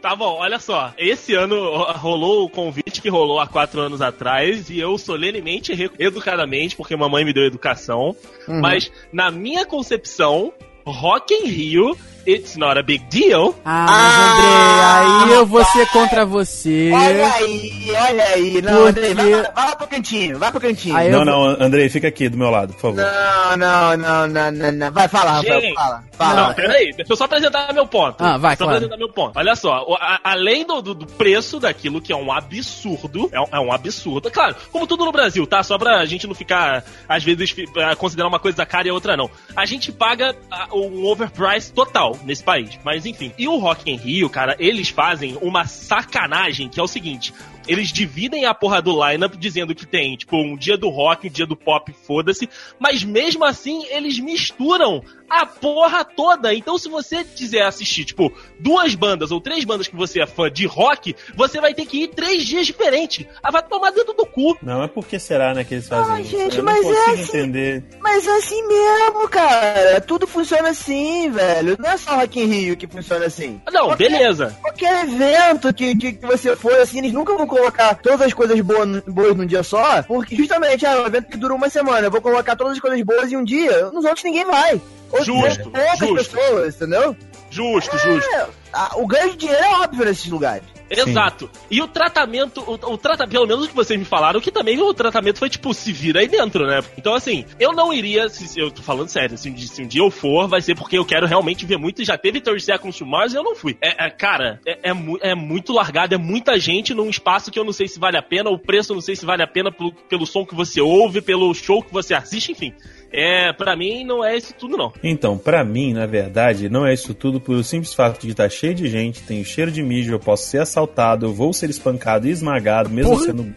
Tá 0.00 0.16
bom, 0.16 0.38
olha 0.38 0.58
só. 0.58 0.92
Esse 0.98 1.34
ano 1.34 1.56
rolou 1.92 2.44
o 2.44 2.48
convite 2.50 3.00
que 3.00 3.08
rolou 3.08 3.38
há 3.38 3.46
quatro 3.46 3.80
anos 3.80 4.02
atrás 4.02 4.68
e 4.68 4.78
eu 4.80 4.98
solenemente, 4.98 5.72
educadamente, 5.98 6.74
porque 6.74 6.96
mamãe 6.96 7.24
me 7.24 7.32
deu 7.32 7.44
educação, 7.44 8.16
Uhum. 8.48 8.60
mas 8.60 8.90
na 9.12 9.30
minha 9.30 9.64
concepção, 9.64 10.52
Rock 10.84 11.32
in 11.32 11.46
Rio, 11.46 11.96
it's 12.26 12.56
not 12.56 12.78
a 12.78 12.82
big 12.82 13.04
deal. 13.10 13.54
Ah, 13.64 13.86
mas 13.88 14.14
André, 14.18 15.28
aí 15.28 15.32
eu 15.38 15.46
vou 15.46 15.64
ser 15.64 15.86
contra 15.90 16.24
você. 16.24 16.90
Olha 16.92 17.32
aí, 17.34 17.84
olha 17.90 18.24
aí. 18.24 18.62
Não, 18.62 18.72
Porque- 18.72 18.88
Andrei, 18.88 19.14
vai, 19.14 19.30
vai 19.52 19.66
lá 19.66 19.76
pro 19.76 19.86
cantinho, 19.86 20.38
vai 20.38 20.50
pro 20.50 20.60
cantinho. 20.60 20.96
Aí 20.96 21.10
Não, 21.10 21.24
não, 21.24 21.44
Andrei, 21.44 21.88
fica 21.88 22.08
aqui 22.08 22.28
do 22.28 22.36
meu 22.38 22.50
lado, 22.50 22.72
por 22.74 22.80
favor. 22.80 22.96
Não, 23.02 23.56
não, 23.56 23.96
não, 23.96 24.26
não, 24.28 24.50
não, 24.52 24.72
não. 24.72 24.92
Vai 24.92 25.08
falar, 25.08 25.32
Rafael, 25.32 25.60
Gente, 25.60 25.74
fala. 25.74 26.04
Fala. 26.12 26.46
Não, 26.48 26.54
peraí, 26.54 26.92
deixa 26.92 27.12
eu 27.12 27.16
só 27.16 27.24
apresentar 27.24 27.72
meu 27.72 27.86
ponto. 27.86 28.16
Ah, 28.22 28.36
vai, 28.38 28.56
só 28.56 28.64
claro. 28.64 28.76
apresentar 28.78 28.96
meu 28.98 29.08
ponto. 29.12 29.38
Olha 29.38 29.56
só, 29.56 29.84
o- 29.88 29.94
a- 29.94 30.20
além 30.24 30.64
do, 30.66 30.80
do- 30.82 30.94
do 30.94 31.06
preço 31.06 31.58
daquilo 31.58 32.00
que 32.00 32.12
é 32.12 32.16
um 32.16 32.30
absurdo, 32.32 33.28
é 33.32 33.40
um, 33.40 33.46
é 33.52 33.60
um 33.60 33.72
absurdo. 33.72 34.30
Claro, 34.30 34.54
como 34.70 34.86
tudo 34.86 35.04
no 35.04 35.12
Brasil, 35.12 35.46
tá? 35.46 35.62
Só 35.62 35.76
pra 35.78 36.04
gente 36.04 36.26
não 36.26 36.34
ficar, 36.34 36.84
às 37.08 37.22
vezes, 37.24 37.54
ah, 37.78 37.96
considerar 37.96 38.28
uma 38.28 38.38
coisa 38.38 38.64
cara 38.64 38.86
e 38.86 38.90
a 38.90 38.94
outra 38.94 39.16
não. 39.16 39.30
A 39.56 39.64
gente 39.66 39.90
paga 39.92 40.34
ah, 40.50 40.68
um 40.72 41.04
overprice 41.06 41.72
total 41.72 42.11
nesse 42.24 42.42
país. 42.42 42.78
Mas 42.84 43.06
enfim. 43.06 43.32
E 43.38 43.48
o 43.48 43.58
Rock 43.58 43.90
in 43.90 43.96
Rio, 43.96 44.28
cara, 44.28 44.56
eles 44.58 44.88
fazem 44.88 45.36
uma 45.40 45.66
sacanagem 45.66 46.68
que 46.68 46.80
é 46.80 46.82
o 46.82 46.88
seguinte. 46.88 47.32
Eles 47.68 47.92
dividem 47.92 48.44
a 48.44 48.54
porra 48.54 48.80
do 48.82 48.92
lineup 48.92 49.34
dizendo 49.36 49.74
que 49.74 49.86
tem, 49.86 50.16
tipo, 50.16 50.36
um 50.36 50.56
dia 50.56 50.76
do 50.76 50.88
rock, 50.88 51.28
um 51.28 51.30
dia 51.30 51.46
do 51.46 51.56
pop, 51.56 51.92
foda-se. 52.06 52.48
Mas 52.78 53.02
mesmo 53.04 53.44
assim, 53.44 53.84
eles 53.90 54.18
misturam 54.18 55.02
a 55.28 55.46
porra 55.46 56.04
toda. 56.04 56.52
Então, 56.54 56.76
se 56.76 56.88
você 56.88 57.24
quiser 57.24 57.62
assistir, 57.62 58.04
tipo, 58.04 58.32
duas 58.58 58.94
bandas 58.94 59.30
ou 59.30 59.40
três 59.40 59.64
bandas 59.64 59.88
que 59.88 59.96
você 59.96 60.20
é 60.20 60.26
fã 60.26 60.50
de 60.50 60.66
rock, 60.66 61.14
você 61.34 61.60
vai 61.60 61.72
ter 61.74 61.86
que 61.86 62.02
ir 62.04 62.08
três 62.08 62.44
dias 62.44 62.66
diferentes. 62.66 63.26
Ah, 63.42 63.50
vai 63.50 63.62
tomar 63.62 63.90
dentro 63.92 64.12
do 64.12 64.26
cu. 64.26 64.56
Não, 64.62 64.80
mas 64.80 64.90
por 64.90 65.06
que 65.06 65.18
será, 65.18 65.54
né, 65.54 65.64
que 65.64 65.74
eles 65.74 65.88
fazem 65.88 66.14
Ai, 66.14 66.22
isso? 66.22 66.30
gente, 66.30 66.58
Eu 66.58 66.64
mas 66.64 66.84
não 66.84 66.92
é 66.92 67.10
assim. 67.12 67.22
entender. 67.22 67.84
Mas 68.00 68.26
é 68.26 68.36
assim 68.36 68.66
mesmo, 68.68 69.28
cara. 69.28 70.00
Tudo 70.02 70.26
funciona 70.26 70.68
assim, 70.70 71.30
velho. 71.30 71.76
Não 71.78 71.90
é 71.90 71.96
só 71.96 72.16
Rock 72.16 72.40
in 72.40 72.44
Rio 72.46 72.76
que 72.76 72.86
funciona 72.86 73.24
assim. 73.26 73.60
Não, 73.72 73.86
Qualquer- 73.86 74.10
beleza. 74.10 74.58
Qualquer 74.60 75.04
evento 75.04 75.72
que, 75.72 75.96
que, 75.96 76.12
que 76.12 76.26
você 76.26 76.54
for, 76.56 76.72
assim, 76.74 76.98
eles 76.98 77.12
nunca 77.12 77.34
vão 77.36 77.46
colocar 77.52 77.94
todas 77.96 78.22
as 78.22 78.32
coisas 78.32 78.58
boas, 78.60 79.00
boas 79.06 79.36
num 79.36 79.46
dia 79.46 79.62
só, 79.62 80.02
porque 80.02 80.34
justamente 80.34 80.86
é 80.86 80.96
um 80.96 81.06
evento 81.06 81.28
que 81.28 81.36
dura 81.36 81.54
uma 81.54 81.68
semana. 81.68 82.06
Eu 82.06 82.10
vou 82.10 82.20
colocar 82.20 82.56
todas 82.56 82.72
as 82.74 82.80
coisas 82.80 83.00
boas 83.02 83.30
em 83.30 83.36
um 83.36 83.44
dia, 83.44 83.90
nos 83.90 84.04
outros 84.04 84.24
ninguém 84.24 84.44
vai. 84.44 84.80
Ou 85.10 85.22
Justo, 85.22 85.70
poucas 85.70 85.98
justo. 85.98 86.36
pessoas, 86.36 86.76
entendeu? 86.76 87.14
Justo, 87.52 87.98
justo. 87.98 88.30
É, 88.34 88.46
a- 88.72 88.92
o 88.96 89.06
ganho 89.06 89.30
de 89.32 89.36
dinheiro 89.36 89.62
é 89.62 89.74
óbvio 89.82 90.04
nesses 90.04 90.26
lugares. 90.30 90.64
Exato. 90.94 91.50
E 91.70 91.80
o 91.80 91.88
tratamento, 91.88 92.60
o, 92.60 92.72
o 92.92 92.98
tratamento, 92.98 93.32
pelo 93.32 93.46
menos 93.46 93.64
o 93.64 93.68
que 93.68 93.74
vocês 93.74 93.98
me 93.98 94.04
falaram, 94.04 94.40
que 94.42 94.50
também 94.50 94.78
o 94.78 94.92
tratamento 94.92 95.38
foi 95.38 95.48
tipo, 95.48 95.72
se 95.72 95.90
vira 95.90 96.20
aí 96.20 96.28
dentro, 96.28 96.66
né? 96.66 96.82
Então, 96.98 97.14
assim, 97.14 97.46
eu 97.58 97.72
não 97.72 97.94
iria, 97.94 98.28
se, 98.28 98.46
se- 98.46 98.60
eu 98.60 98.70
tô 98.70 98.82
falando 98.82 99.08
sério, 99.08 99.38
se, 99.38 99.48
um 99.48 99.54
dia- 99.54 99.68
se 99.68 99.82
um 99.82 99.86
dia 99.86 100.02
eu 100.02 100.10
for, 100.10 100.46
vai 100.48 100.60
ser 100.60 100.74
porque 100.74 100.98
eu 100.98 101.04
quero 101.04 101.26
realmente 101.26 101.64
ver 101.64 101.78
muito. 101.78 102.04
Já 102.04 102.18
teve 102.18 102.40
30 102.42 102.60
Seconds 102.60 102.98
to 102.98 103.06
Mars 103.06 103.32
e 103.32 103.36
eu 103.36 103.42
não 103.42 103.54
fui. 103.56 103.76
É, 103.80 104.06
é, 104.06 104.10
cara, 104.10 104.60
é, 104.66 104.90
é, 104.90 105.30
é 105.30 105.34
muito 105.34 105.72
largado, 105.72 106.14
é 106.14 106.18
muita 106.18 106.58
gente 106.60 106.92
num 106.92 107.08
espaço 107.08 107.50
que 107.50 107.58
eu 107.58 107.64
não 107.64 107.72
sei 107.72 107.88
se 107.88 107.98
vale 107.98 108.18
a 108.18 108.22
pena, 108.22 108.50
o 108.50 108.58
preço 108.58 108.92
eu 108.92 108.96
não 108.96 109.02
sei 109.02 109.16
se 109.16 109.24
vale 109.24 109.42
a 109.42 109.46
pena 109.46 109.72
pelo, 109.72 109.92
pelo 109.92 110.26
som 110.26 110.44
que 110.44 110.54
você 110.54 110.80
ouve, 110.82 111.22
pelo 111.22 111.54
show 111.54 111.82
que 111.82 111.92
você 111.92 112.12
assiste, 112.14 112.52
enfim. 112.52 112.74
É, 113.12 113.52
pra 113.52 113.76
mim 113.76 114.04
não 114.04 114.24
é 114.24 114.36
isso 114.36 114.54
tudo, 114.54 114.76
não. 114.76 114.92
Então, 115.02 115.36
pra 115.36 115.64
mim, 115.64 115.92
na 115.92 116.06
verdade, 116.06 116.68
não 116.68 116.86
é 116.86 116.94
isso 116.94 117.12
tudo 117.14 117.40
por 117.40 117.54
o 117.54 117.62
simples 117.62 117.92
fato 117.92 118.22
de 118.24 118.30
estar 118.30 118.48
cheio 118.48 118.74
de 118.74 118.88
gente, 118.88 119.22
tenho 119.22 119.44
cheiro 119.44 119.70
de 119.70 119.82
mijo, 119.82 120.12
eu 120.12 120.18
posso 120.18 120.44
ser 120.44 120.58
assaltado, 120.58 121.26
eu 121.26 121.32
vou 121.32 121.52
ser 121.52 121.68
espancado 121.68 122.26
e 122.26 122.30
esmagado, 122.30 122.88
mesmo 122.88 123.12
Porra. 123.12 123.26
sendo. 123.26 123.54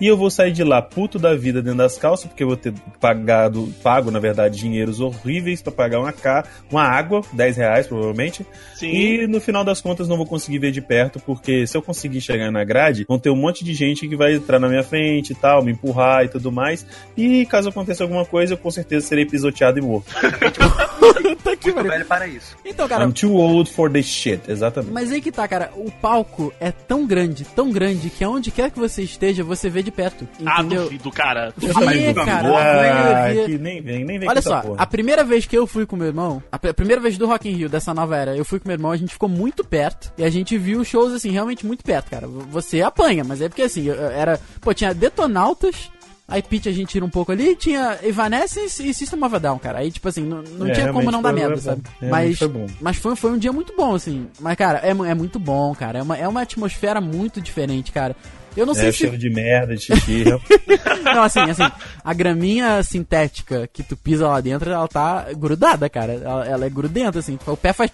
E 0.00 0.06
eu 0.06 0.16
vou 0.16 0.30
sair 0.30 0.52
de 0.52 0.64
lá 0.64 0.80
puto 0.80 1.18
da 1.18 1.34
vida 1.34 1.62
dentro 1.62 1.78
das 1.78 1.98
calças, 1.98 2.26
porque 2.26 2.42
eu 2.42 2.48
vou 2.48 2.56
ter 2.56 2.72
pagado, 3.00 3.72
pago, 3.82 4.10
na 4.10 4.18
verdade, 4.18 4.58
dinheiros 4.58 5.00
horríveis 5.00 5.62
pra 5.62 5.72
pagar 5.72 6.00
uma, 6.00 6.12
ca... 6.12 6.44
uma 6.70 6.82
água, 6.82 7.22
10 7.32 7.56
reais 7.56 7.86
provavelmente. 7.86 8.46
Sim. 8.74 8.90
E 8.90 9.26
no 9.26 9.40
final 9.40 9.64
das 9.64 9.80
contas 9.80 10.08
não 10.08 10.16
vou 10.16 10.26
conseguir 10.26 10.58
ver 10.58 10.70
de 10.70 10.80
perto, 10.80 11.20
porque 11.20 11.66
se 11.66 11.76
eu 11.76 11.82
conseguir 11.82 12.20
chegar 12.20 12.50
na 12.50 12.64
grade, 12.64 13.04
vão 13.08 13.18
ter 13.18 13.30
um 13.30 13.36
monte 13.36 13.64
de 13.64 13.74
gente 13.74 14.08
que 14.08 14.16
vai 14.16 14.34
entrar 14.34 14.58
na 14.58 14.68
minha 14.68 14.82
frente 14.82 15.32
e 15.32 15.34
tal, 15.34 15.62
me 15.62 15.72
empurrar 15.72 16.24
e 16.24 16.28
tudo 16.28 16.52
mais. 16.52 16.86
E 17.16 17.46
caso 17.46 17.68
aconteça 17.68 18.02
alguma 18.04 18.24
coisa, 18.24 18.54
eu 18.54 18.58
com 18.58 18.70
certeza 18.70 19.06
serei 19.06 19.26
pisoteado 19.26 19.78
e 19.78 19.82
morto. 19.82 20.12
Muito 21.68 21.74
pariu. 21.74 21.90
velho 21.90 22.04
para 22.04 22.26
isso. 22.26 22.56
Então, 22.64 22.88
cara, 22.88 23.04
I'm 23.04 23.12
too 23.12 23.34
old 23.34 23.70
for 23.70 23.90
this 23.90 24.06
shit, 24.06 24.40
exatamente. 24.48 24.92
mas 24.92 25.10
aí 25.10 25.20
que 25.20 25.32
tá, 25.32 25.46
cara. 25.46 25.70
O 25.76 25.90
palco 25.90 26.52
é 26.60 26.70
tão 26.70 27.06
grande, 27.06 27.44
tão 27.44 27.70
grande, 27.70 28.10
que 28.10 28.24
aonde 28.24 28.50
quer 28.50 28.70
que 28.70 28.78
você 28.78 29.02
esteja, 29.02 29.42
você 29.44 29.68
vê 29.68 29.77
de 29.82 29.90
perto. 29.90 30.26
Ah, 30.44 30.60
Entendeu? 30.60 30.84
duvido, 30.84 31.10
cara. 31.10 31.52
Vê, 31.56 32.14
cara. 32.14 32.48
Ah, 32.48 33.28
vê, 33.28 33.34
vê. 33.34 33.44
que 33.46 33.58
nem 33.58 33.80
vem, 33.80 34.04
nem 34.04 34.18
vem 34.18 34.28
Olha 34.28 34.42
só, 34.42 34.60
porra. 34.60 34.76
a 34.82 34.86
primeira 34.86 35.24
vez 35.24 35.46
que 35.46 35.56
eu 35.56 35.66
fui 35.66 35.86
com 35.86 35.96
meu 35.96 36.06
irmão, 36.06 36.42
a 36.50 36.58
pr- 36.58 36.72
primeira 36.72 37.00
vez 37.00 37.16
do 37.18 37.26
Rock 37.26 37.48
in 37.48 37.52
Rio, 37.54 37.68
dessa 37.68 37.92
nova 37.94 38.16
era, 38.16 38.36
eu 38.36 38.44
fui 38.44 38.58
com 38.60 38.68
meu 38.68 38.74
irmão, 38.74 38.90
a 38.90 38.96
gente 38.96 39.12
ficou 39.12 39.28
muito 39.28 39.64
perto, 39.64 40.12
e 40.18 40.24
a 40.24 40.30
gente 40.30 40.56
viu 40.58 40.84
shows, 40.84 41.12
assim, 41.12 41.30
realmente 41.30 41.66
muito 41.66 41.84
perto, 41.84 42.10
cara. 42.10 42.26
Você 42.26 42.82
apanha, 42.82 43.24
mas 43.24 43.40
é 43.40 43.48
porque, 43.48 43.62
assim, 43.62 43.88
era... 43.90 44.38
Pô, 44.60 44.72
tinha 44.74 44.92
Detonautas, 44.94 45.90
aí 46.26 46.42
Pitch 46.42 46.66
a 46.66 46.72
gente 46.72 46.88
tira 46.90 47.04
um 47.04 47.08
pouco 47.10 47.32
ali, 47.32 47.56
tinha 47.56 47.98
Evanescence 48.02 48.86
e 48.86 48.92
System 48.92 49.22
of 49.24 49.34
a 49.34 49.38
Down, 49.38 49.58
cara. 49.58 49.78
Aí, 49.78 49.90
tipo 49.90 50.08
assim, 50.08 50.22
não, 50.22 50.42
não 50.42 50.66
É, 50.68 50.72
tinha 50.72 50.92
como 50.92 51.10
não 51.10 51.22
dar 51.22 51.32
merda, 51.32 51.56
sabe? 51.56 51.82
mas 52.02 52.38
foi 52.38 52.48
bom. 52.48 52.66
mas 52.80 52.96
foi, 52.98 53.16
foi 53.16 53.30
um 53.32 53.38
dia 53.38 53.52
muito 53.52 53.74
bom, 53.76 53.94
assim. 53.94 54.26
Mas, 54.40 54.56
cara, 54.56 54.78
é, 54.82 54.90
é 54.90 55.14
muito 55.14 55.38
bom, 55.38 55.74
cara. 55.74 55.98
É 55.98 56.02
uma, 56.02 56.16
é 56.18 56.28
uma 56.28 56.42
atmosfera 56.42 57.00
muito 57.00 57.40
diferente, 57.40 57.92
cara. 57.92 58.14
Eu 58.58 58.66
não 58.66 58.74
sei 58.74 58.88
É, 58.88 58.92
se 58.92 58.98
cheiro 58.98 59.16
de 59.18 59.30
merda, 59.30 59.74
de 59.76 59.82
xixi. 59.82 60.24
não, 61.04 61.22
assim, 61.22 61.40
assim, 61.40 61.70
a 62.04 62.12
graminha 62.14 62.82
sintética 62.82 63.68
que 63.72 63.82
tu 63.82 63.96
pisa 63.96 64.26
lá 64.28 64.40
dentro, 64.40 64.70
ela 64.70 64.88
tá 64.88 65.26
grudada, 65.36 65.88
cara. 65.88 66.12
Ela, 66.14 66.46
ela 66.46 66.66
é 66.66 66.70
grudenta, 66.70 67.18
assim. 67.20 67.38
O 67.46 67.56
pé 67.56 67.72
faz. 67.72 67.90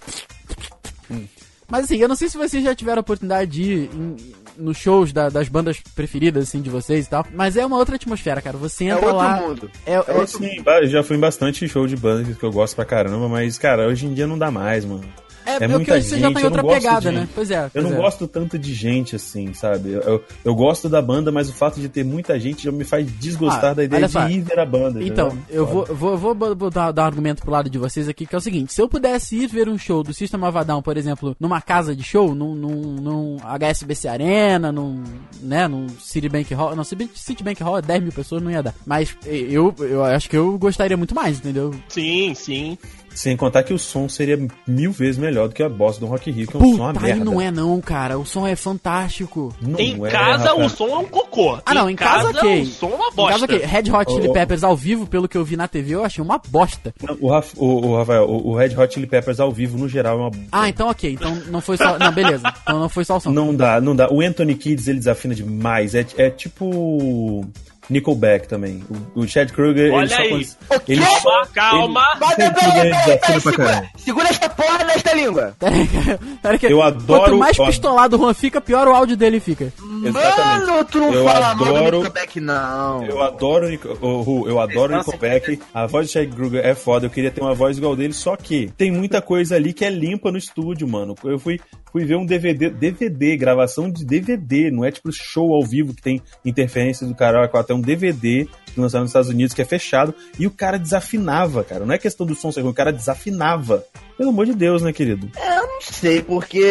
Mas 1.68 1.84
assim, 1.84 1.96
eu 1.96 2.08
não 2.08 2.14
sei 2.16 2.28
se 2.28 2.36
vocês 2.36 2.62
já 2.62 2.74
tiveram 2.74 2.98
a 2.98 3.00
oportunidade 3.00 3.50
de 3.50 3.62
ir 3.62 3.90
em- 3.94 4.16
nos 4.56 4.76
shows 4.76 5.12
da- 5.12 5.28
das 5.30 5.48
bandas 5.48 5.78
preferidas, 5.94 6.44
assim, 6.48 6.60
de 6.60 6.70
vocês 6.70 7.06
e 7.06 7.10
tal. 7.10 7.26
Mas 7.34 7.56
é 7.56 7.64
uma 7.66 7.76
outra 7.78 7.96
atmosfera, 7.96 8.40
cara. 8.42 8.56
Você 8.58 8.84
É 8.84 8.88
entra 8.88 9.06
outro 9.06 9.16
lá. 9.16 9.36
mundo. 9.40 9.70
É, 9.84 9.94
é- 9.94 10.04
Eu, 10.08 10.26
sim, 10.26 10.62
eu 10.64 10.86
já 10.86 11.02
fui 11.02 11.16
em 11.16 11.20
bastante 11.20 11.66
show 11.66 11.86
de 11.86 11.96
bandas 11.96 12.36
que 12.36 12.44
eu 12.44 12.52
gosto 12.52 12.76
pra 12.76 12.84
caramba, 12.84 13.28
mas, 13.28 13.58
cara, 13.58 13.88
hoje 13.88 14.06
em 14.06 14.14
dia 14.14 14.26
não 14.26 14.38
dá 14.38 14.50
mais, 14.50 14.84
mano. 14.84 15.04
É, 15.46 15.50
é 15.50 15.58
porque 15.58 15.68
muita 15.74 15.94
hoje 15.94 16.08
você 16.08 16.18
já 16.18 16.22
tá 16.22 16.28
gente, 16.28 16.36
em 16.38 16.40
eu 16.40 16.44
outra 16.46 16.62
não 16.62 16.68
gosto 16.68 16.82
pegada, 16.82 17.10
de- 17.10 17.16
né? 17.16 17.28
Pois 17.34 17.50
é. 17.50 17.64
Eu 17.64 17.70
pois 17.72 17.84
não 17.84 17.92
é. 17.92 17.96
gosto 17.96 18.28
tanto 18.28 18.58
de 18.58 18.74
gente 18.74 19.16
assim, 19.16 19.52
sabe? 19.54 19.92
Eu, 19.92 20.00
eu, 20.02 20.24
eu 20.44 20.54
gosto 20.54 20.88
da 20.88 21.00
banda, 21.02 21.30
mas 21.32 21.48
o 21.48 21.52
fato 21.52 21.80
de 21.80 21.88
ter 21.88 22.04
muita 22.04 22.38
gente 22.38 22.64
já 22.64 22.72
me 22.72 22.84
faz 22.84 23.06
desgostar 23.18 23.72
Ah, 23.72 23.74
da 23.74 23.84
ideia 23.84 24.08
de 24.08 24.18
ir 24.32 24.40
ver 24.40 24.58
a 24.58 24.66
banda. 24.66 25.02
Então, 25.02 25.36
eu 25.50 25.66
vou, 25.66 25.84
vou, 25.86 26.16
vou, 26.16 26.34
bo- 26.34 26.54
botar, 26.54 26.90
dar 26.92 27.02
um 27.02 27.06
argumento 27.06 27.42
pro 27.42 27.50
lado 27.50 27.68
de 27.70 27.78
vocês 27.78 28.08
aqui, 28.08 28.26
que 28.26 28.34
é 28.34 28.38
o 28.38 28.40
seguinte: 28.40 28.72
se 28.72 28.80
eu 28.80 28.88
pudesse 28.88 29.36
ir 29.36 29.46
ver 29.48 29.68
um 29.68 29.76
show 29.78 30.02
do 30.02 30.12
System 30.14 30.42
of 30.44 30.56
a 30.58 30.62
Down, 30.62 30.82
por 30.82 30.96
exemplo, 30.96 31.36
numa 31.38 31.60
casa 31.60 31.94
de 31.94 32.02
show, 32.02 32.34
num, 32.34 32.54
num, 32.54 32.94
num 32.96 33.36
HSBC 33.42 34.08
Arena, 34.08 34.70
num, 34.72 35.02
né, 35.42 35.66
num 35.68 35.86
Citibank 36.00 36.52
Hall, 36.54 36.74
não, 36.74 36.84
Citi- 36.84 37.10
Citibank 37.14 37.62
Hall 37.62 37.78
é 37.78 37.82
10 37.82 38.02
mil 38.02 38.12
pessoas, 38.12 38.42
não 38.42 38.50
ia 38.50 38.62
dar. 38.62 38.74
Mas 38.86 39.16
eu, 39.26 39.74
eu 39.80 40.04
acho 40.04 40.28
que 40.28 40.36
eu 40.36 40.56
gostaria 40.58 40.96
muito 40.96 41.14
mais, 41.14 41.38
entendeu? 41.38 41.74
Sim, 41.88 42.32
sim. 42.34 42.78
Sem 43.14 43.36
contar 43.36 43.62
que 43.62 43.72
o 43.72 43.78
som 43.78 44.08
seria 44.08 44.38
mil 44.66 44.90
vezes 44.92 45.16
melhor 45.18 45.48
do 45.48 45.54
que 45.54 45.62
a 45.62 45.68
boss 45.68 45.98
do 45.98 46.06
Rock 46.06 46.30
Rio, 46.30 46.46
que 46.48 46.56
é 46.56 46.60
um 46.60 46.76
som 46.76 46.82
uma 46.82 46.92
Puta, 46.92 47.06
merda. 47.06 47.24
não 47.24 47.40
é 47.40 47.50
não, 47.50 47.80
cara. 47.80 48.18
O 48.18 48.26
som 48.26 48.46
é 48.46 48.56
fantástico. 48.56 49.54
Não 49.60 49.78
em 49.78 50.04
é, 50.04 50.10
casa 50.10 50.48
rapaz. 50.50 50.72
o 50.72 50.76
som 50.76 50.88
é 50.88 50.98
um 50.98 51.04
cocô. 51.04 51.58
Ah, 51.64 51.72
não, 51.74 51.88
em 51.88 51.96
casa, 51.96 52.28
ok. 52.30 52.62
o 52.62 52.66
som 52.66 52.90
é 52.90 52.94
uma 52.94 53.08
Em 53.08 53.14
bosta. 53.14 53.32
casa, 53.32 53.44
ok. 53.44 53.58
Red 53.66 53.90
Hot 53.92 54.12
Chili. 54.12 54.32
Peppers 54.32 54.64
ao 54.64 54.76
vivo, 54.76 55.06
pelo 55.06 55.28
que 55.28 55.36
eu 55.38 55.44
vi 55.44 55.56
na 55.56 55.68
TV, 55.68 55.94
eu 55.94 56.04
achei 56.04 56.22
uma 56.22 56.38
bosta. 56.48 56.92
Não, 57.02 57.16
O, 57.20 57.28
Raf- 57.30 57.54
o- 57.56 57.86
o 57.86 57.96
Rafael, 57.96 58.24
o, 58.28 58.48
o 58.50 58.56
Red 58.56 58.76
Hot 58.76 58.92
Chili 58.92 59.06
Peppers 59.06 59.38
ao 59.40 59.52
vivo, 59.52 59.78
no 59.78 59.88
geral, 59.88 60.18
é 60.18 60.20
uma. 60.22 60.30
Ah, 60.50 60.68
então 60.68 60.88
ok. 60.88 61.12
Então 61.12 61.34
não 61.50 61.60
foi 61.60 61.76
só. 61.76 61.96
Não, 61.98 62.10
beleza. 62.12 62.52
Então 62.62 62.78
não 62.80 62.88
foi 62.88 63.04
só 63.04 63.16
o 63.16 63.20
som. 63.20 63.30
Não 63.30 63.54
dá, 63.54 63.80
não 63.80 63.94
dá. 63.94 64.10
O 64.10 64.20
Anthony 64.20 64.54
Kids, 64.56 64.88
ele 64.88 64.98
desafina 64.98 65.34
demais. 65.34 65.94
É, 65.94 66.04
é 66.16 66.30
tipo. 66.30 67.46
Nickelback 67.90 68.48
também. 68.48 68.82
O, 69.14 69.20
o 69.20 69.28
Chad 69.28 69.50
Kruger, 69.52 69.92
Olha 69.92 70.04
ele 70.04 70.08
só 70.14 70.22
aí. 70.22 70.28
cons- 70.30 70.58
O 70.70 70.80
quê? 70.80 70.92
ele 70.92 71.02
Calma, 71.04 71.46
calma. 71.54 72.04
Vai, 72.18 72.36
vai, 72.36 72.90
é 72.90 73.40
segura, 73.40 73.90
segura 73.96 74.28
esta 74.28 74.48
porra 74.48 74.84
nesta 74.84 75.12
língua. 75.14 75.54
Peraí 76.42 76.58
que 76.58 76.66
Eu 76.66 76.82
adoro- 76.82 77.20
Quanto 77.22 77.38
mais 77.38 77.56
pistolado 77.56 78.16
o 78.16 78.18
Juan 78.20 78.34
fica, 78.34 78.60
pior 78.60 78.88
o 78.88 78.92
áudio 78.94 79.16
dele 79.16 79.40
fica. 79.40 79.72
Exatamente. 80.04 80.66
Mano, 80.70 80.84
tu 80.84 80.98
não 80.98 81.12
Eu 81.12 81.24
fala 81.24 81.54
mal 81.54 81.56
do 81.56 81.76
adoro- 81.76 81.96
Nickelback, 81.98 82.40
não. 82.40 83.04
Eu 83.04 83.22
adoro 83.22 83.66
o 84.00 84.48
eu 84.48 84.60
adoro 84.60 84.94
o 84.94 84.96
Nickelback. 84.98 85.60
A 85.72 85.86
voz 85.86 86.06
do 86.08 86.12
Chad 86.12 86.30
Kruger 86.32 86.64
é 86.64 86.74
foda. 86.74 87.06
Eu 87.06 87.10
queria 87.10 87.30
ter 87.30 87.40
uma 87.40 87.54
voz 87.54 87.76
igual 87.78 87.94
dele, 87.96 88.12
só 88.12 88.36
que 88.36 88.70
tem 88.76 88.90
muita 88.90 89.20
coisa 89.20 89.56
ali 89.56 89.72
que 89.72 89.84
é 89.84 89.90
limpa 89.90 90.30
no 90.30 90.38
estúdio, 90.38 90.86
mano. 90.88 91.14
Eu 91.24 91.38
fui, 91.38 91.58
fui 91.92 92.04
ver 92.04 92.16
um 92.16 92.24
DVD, 92.26 92.70
DVD, 92.70 93.36
gravação 93.36 93.90
de 93.90 94.04
DVD, 94.04 94.70
não 94.70 94.84
é 94.84 94.90
tipo 94.90 95.10
show 95.12 95.52
ao 95.54 95.62
vivo 95.64 95.94
que 95.94 96.02
tem 96.02 96.22
interferência 96.44 97.06
do 97.06 97.14
cara, 97.14 97.44
até 97.52 97.73
um 97.74 97.80
DVD 97.80 98.48
lançado 98.76 99.02
nos 99.02 99.10
Estados 99.10 99.28
Unidos 99.28 99.54
que 99.54 99.62
é 99.62 99.64
fechado 99.64 100.14
e 100.38 100.46
o 100.46 100.50
cara 100.50 100.78
desafinava, 100.78 101.62
cara. 101.62 101.84
Não 101.84 101.94
é 101.94 101.98
questão 101.98 102.26
do 102.26 102.34
som 102.34 102.50
ser 102.50 102.60
ruim, 102.60 102.70
o 102.70 102.74
cara 102.74 102.92
desafinava. 102.92 103.84
Pelo 104.16 104.30
amor 104.30 104.46
de 104.46 104.54
Deus, 104.54 104.82
né, 104.82 104.92
querido? 104.92 105.30
Eu 105.36 105.66
não 105.66 105.80
sei, 105.80 106.22
porque 106.22 106.64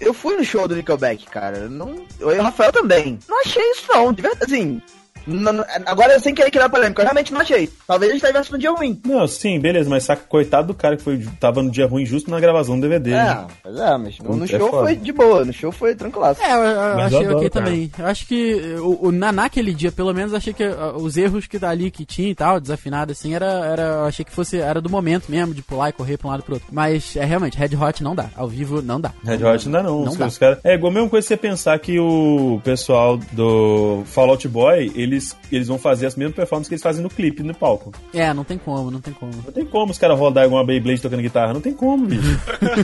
eu 0.00 0.12
fui 0.12 0.36
no 0.36 0.44
show 0.44 0.66
do 0.68 0.76
Nickelback, 0.76 1.26
cara. 1.26 1.68
Não, 1.68 2.04
eu 2.20 2.34
e 2.34 2.38
o 2.38 2.42
Rafael 2.42 2.72
também. 2.72 3.18
Não 3.28 3.40
achei 3.40 3.62
isso, 3.70 3.84
não. 3.88 4.12
De 4.12 4.22
verdade, 4.22 4.54
assim. 4.54 4.82
Não- 5.26 5.52
não- 5.52 5.64
agora, 5.86 6.18
sem 6.18 6.34
querer 6.34 6.50
criar 6.50 6.68
polêmica, 6.68 7.02
eu 7.02 7.04
realmente 7.04 7.32
não 7.32 7.40
achei. 7.40 7.68
Talvez 7.86 8.10
ele 8.10 8.18
estivesse 8.20 8.52
num 8.52 8.58
dia 8.58 8.70
ruim. 8.70 9.00
Não, 9.04 9.26
sim, 9.26 9.58
beleza, 9.58 9.88
mas 9.90 10.04
saca, 10.04 10.22
coitado 10.28 10.68
do 10.68 10.74
cara 10.74 10.96
que 10.96 11.02
foi, 11.02 11.18
tava 11.40 11.62
no 11.62 11.70
dia 11.70 11.86
ruim 11.86 12.04
justo 12.06 12.30
na 12.30 12.38
gravação 12.40 12.76
do 12.78 12.82
DVD. 12.82 13.10
né? 13.10 13.46
É, 13.64 13.68
mas 13.70 13.78
é, 13.80 13.96
mas 13.98 14.18
no, 14.20 14.36
no 14.36 14.44
É 14.44 14.48
show 14.48 14.70
foda. 14.70 14.82
foi 14.84 14.96
de 14.96 15.12
boa. 15.12 15.44
No 15.44 15.52
show 15.52 15.72
foi 15.72 15.94
tranquilaço. 15.94 16.42
É, 16.42 16.52
eu, 16.52 16.56
eu 16.58 17.00
achei 17.00 17.18
eu 17.18 17.20
adoro, 17.22 17.36
ok 17.38 17.50
cara. 17.50 17.64
também. 17.66 17.90
Eu 17.98 18.06
acho 18.06 18.26
que 18.26 18.54
o, 18.78 19.06
o, 19.08 19.12
na, 19.12 19.32
naquele 19.32 19.72
dia, 19.74 19.90
pelo 19.92 20.12
menos, 20.14 20.32
eu 20.32 20.38
achei 20.38 20.52
que 20.52 20.64
uh, 20.66 20.96
os 20.96 21.16
erros 21.16 21.46
que 21.46 21.58
dali 21.58 21.90
que 21.90 22.04
tinha 22.04 22.30
e 22.30 22.34
tal, 22.34 22.60
desafinado 22.60 23.12
assim, 23.12 23.34
era, 23.34 23.46
era. 23.66 23.82
Eu 23.82 24.04
achei 24.04 24.24
que 24.24 24.32
fosse. 24.32 24.58
Era 24.58 24.80
do 24.80 24.88
momento 24.90 25.28
mesmo, 25.30 25.54
de 25.54 25.62
pular 25.62 25.90
e 25.90 25.92
correr 25.92 26.16
pra 26.16 26.28
um 26.28 26.30
lado 26.30 26.40
e 26.40 26.42
pro 26.44 26.54
outro. 26.54 26.68
Mas 26.72 27.16
é 27.16 27.24
realmente, 27.24 27.56
Red 27.58 27.76
Hot 27.76 28.02
não 28.02 28.14
dá. 28.14 28.30
Ao 28.36 28.48
vivo 28.48 28.80
não 28.82 29.00
dá. 29.00 29.12
Red 29.24 29.44
Hot 29.44 29.66
ainda 29.66 29.82
não. 29.82 30.02
Não 30.04 30.12
os, 30.12 30.16
dá. 30.16 30.26
os 30.26 30.38
cara... 30.38 30.60
É 30.64 30.74
igual 30.74 30.90
a 30.90 30.94
mesma 30.94 31.08
coisa 31.08 31.26
você 31.26 31.36
pensar 31.36 31.78
que 31.78 31.98
o 31.98 32.60
pessoal 32.64 33.18
do 33.32 34.02
Fallout 34.06 34.46
Boy, 34.48 34.92
eles, 35.16 35.36
eles 35.50 35.68
vão 35.68 35.78
fazer 35.78 36.06
as 36.06 36.16
mesmas 36.16 36.36
performances 36.36 36.68
que 36.68 36.74
eles 36.74 36.82
fazem 36.82 37.02
no 37.02 37.10
clipe, 37.10 37.42
no 37.42 37.54
palco. 37.54 37.92
É, 38.14 38.32
não 38.32 38.44
tem 38.44 38.58
como, 38.58 38.90
não 38.90 39.00
tem 39.00 39.12
como. 39.12 39.32
Não 39.44 39.52
tem 39.52 39.64
como 39.64 39.90
os 39.92 39.98
caras 39.98 40.18
rodar 40.18 40.44
igual 40.44 40.60
uma 40.60 40.66
Beyblade 40.66 41.02
tocando 41.02 41.22
guitarra. 41.22 41.52
Não 41.52 41.60
tem 41.60 41.72
como, 41.72 42.06
bicho. 42.06 42.38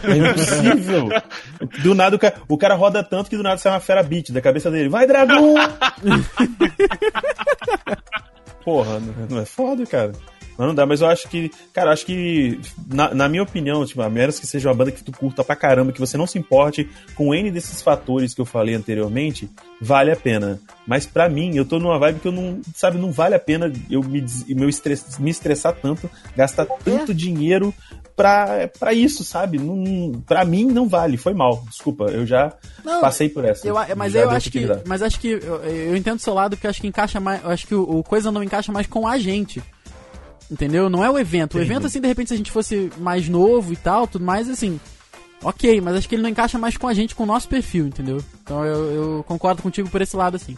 É 0.08 0.30
impossível. 0.30 1.08
Do 1.82 1.94
nada 1.94 2.16
o 2.16 2.18
cara, 2.18 2.34
o 2.48 2.58
cara 2.58 2.74
roda 2.74 3.02
tanto 3.02 3.30
que 3.30 3.36
do 3.36 3.42
nada 3.42 3.58
sai 3.58 3.72
uma 3.72 3.80
fera 3.80 4.02
beat 4.02 4.30
da 4.32 4.40
cabeça 4.40 4.70
dele. 4.70 4.88
Vai, 4.88 5.06
dragão! 5.06 5.54
Porra, 8.64 9.00
não- 9.00 9.26
não 9.28 9.38
é 9.40 9.44
foda, 9.44 9.84
cara. 9.86 10.12
Mas 10.62 10.68
não 10.68 10.74
dá, 10.76 10.86
mas 10.86 11.00
eu 11.00 11.08
acho 11.08 11.28
que, 11.28 11.50
cara, 11.72 11.90
acho 11.90 12.06
que, 12.06 12.60
na, 12.86 13.12
na 13.12 13.28
minha 13.28 13.42
opinião, 13.42 13.84
tipo, 13.84 14.00
a 14.00 14.08
menos 14.08 14.38
que 14.38 14.46
seja 14.46 14.68
uma 14.68 14.74
banda 14.74 14.92
que 14.92 15.02
tu 15.02 15.10
curta 15.10 15.42
pra 15.42 15.56
caramba, 15.56 15.90
que 15.90 15.98
você 15.98 16.16
não 16.16 16.24
se 16.24 16.38
importe 16.38 16.88
com 17.16 17.34
N 17.34 17.50
desses 17.50 17.82
fatores 17.82 18.32
que 18.32 18.40
eu 18.40 18.44
falei 18.44 18.76
anteriormente, 18.76 19.50
vale 19.80 20.12
a 20.12 20.16
pena. 20.16 20.60
Mas 20.86 21.04
pra 21.04 21.28
mim, 21.28 21.56
eu 21.56 21.64
tô 21.64 21.80
numa 21.80 21.98
vibe 21.98 22.20
que 22.20 22.28
eu 22.28 22.32
não, 22.32 22.60
sabe, 22.76 22.96
não 22.96 23.10
vale 23.10 23.34
a 23.34 23.40
pena 23.40 23.72
eu 23.90 24.04
me, 24.04 24.24
meu 24.50 24.68
estress, 24.68 25.20
me 25.20 25.32
estressar 25.32 25.74
tanto, 25.74 26.08
gastar 26.36 26.66
tanto 26.84 27.12
dinheiro 27.12 27.74
pra, 28.14 28.68
pra 28.78 28.92
isso, 28.92 29.24
sabe? 29.24 29.58
Não, 29.58 30.12
pra 30.24 30.44
mim 30.44 30.66
não 30.66 30.88
vale, 30.88 31.16
foi 31.16 31.34
mal. 31.34 31.64
Desculpa, 31.68 32.04
eu 32.04 32.24
já 32.24 32.52
Não, 32.84 33.00
passei 33.00 33.28
por 33.28 33.44
essa. 33.44 33.66
Eu, 33.66 33.74
mas 33.96 34.14
eu 34.14 34.30
acho 34.30 34.48
que. 34.48 34.64
Mas 34.86 35.02
acho 35.02 35.18
que. 35.18 35.28
Eu, 35.28 35.56
eu 35.64 35.96
entendo 35.96 36.16
do 36.16 36.22
seu 36.22 36.34
lado 36.34 36.56
porque 36.56 36.68
eu 36.68 36.70
acho 36.70 36.80
que 36.80 36.86
encaixa 36.86 37.18
mais. 37.18 37.42
Eu 37.42 37.50
acho 37.50 37.66
que 37.66 37.74
o, 37.74 37.98
o 37.98 38.04
coisa 38.04 38.30
não 38.30 38.44
encaixa 38.44 38.70
mais 38.70 38.86
com 38.86 39.08
a 39.08 39.18
gente. 39.18 39.60
Entendeu? 40.52 40.90
Não 40.90 41.02
é 41.02 41.10
o 41.10 41.18
evento. 41.18 41.56
O 41.56 41.60
evento, 41.62 41.86
assim, 41.86 41.98
de 41.98 42.06
repente, 42.06 42.28
se 42.28 42.34
a 42.34 42.36
gente 42.36 42.50
fosse 42.50 42.92
mais 42.98 43.26
novo 43.26 43.72
e 43.72 43.76
tal, 43.76 44.06
tudo 44.06 44.22
mais, 44.24 44.50
assim. 44.50 44.78
Ok, 45.42 45.80
mas 45.80 45.96
acho 45.96 46.06
que 46.08 46.14
ele 46.14 46.22
não 46.22 46.28
encaixa 46.28 46.58
mais 46.58 46.76
com 46.76 46.86
a 46.86 46.92
gente, 46.92 47.14
com 47.14 47.22
o 47.22 47.26
nosso 47.26 47.48
perfil, 47.48 47.86
entendeu? 47.86 48.22
Então 48.44 48.62
eu, 48.64 48.84
eu 48.92 49.24
concordo 49.26 49.62
contigo 49.62 49.88
por 49.88 50.02
esse 50.02 50.14
lado, 50.14 50.36
assim. 50.36 50.56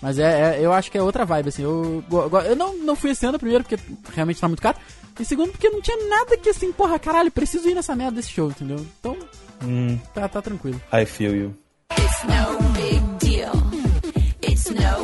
Mas 0.00 0.18
é, 0.18 0.56
é- 0.56 0.64
eu 0.64 0.72
acho 0.72 0.90
que 0.90 0.96
é 0.96 1.02
outra 1.02 1.26
vibe, 1.26 1.50
assim. 1.50 1.62
Eu, 1.62 2.02
eu 2.46 2.56
não, 2.56 2.74
não 2.78 2.96
fui 2.96 3.10
esse 3.10 3.24
ano, 3.26 3.38
primeiro, 3.38 3.62
porque 3.62 3.78
realmente 4.14 4.40
tá 4.40 4.48
muito 4.48 4.62
caro. 4.62 4.78
E 5.20 5.24
segundo, 5.26 5.50
porque 5.52 5.68
não 5.70 5.80
tinha 5.82 6.08
nada 6.08 6.36
que 6.38 6.48
assim, 6.48 6.72
porra, 6.72 6.98
caralho, 6.98 7.30
preciso 7.30 7.68
ir 7.68 7.74
nessa 7.74 7.94
merda 7.94 8.16
desse 8.16 8.30
show, 8.30 8.48
entendeu? 8.48 8.84
Então, 8.98 9.14
Hum, 9.62 9.98
tá, 10.12 10.26
tá 10.28 10.42
tranquilo. 10.42 10.80
I 10.92 11.04
feel 11.06 11.34
you. 11.36 11.54
It's 11.92 12.24
no 12.24 12.68
big 12.72 13.00
deal. 13.24 13.52
It's 14.42 14.68
no 14.70 15.03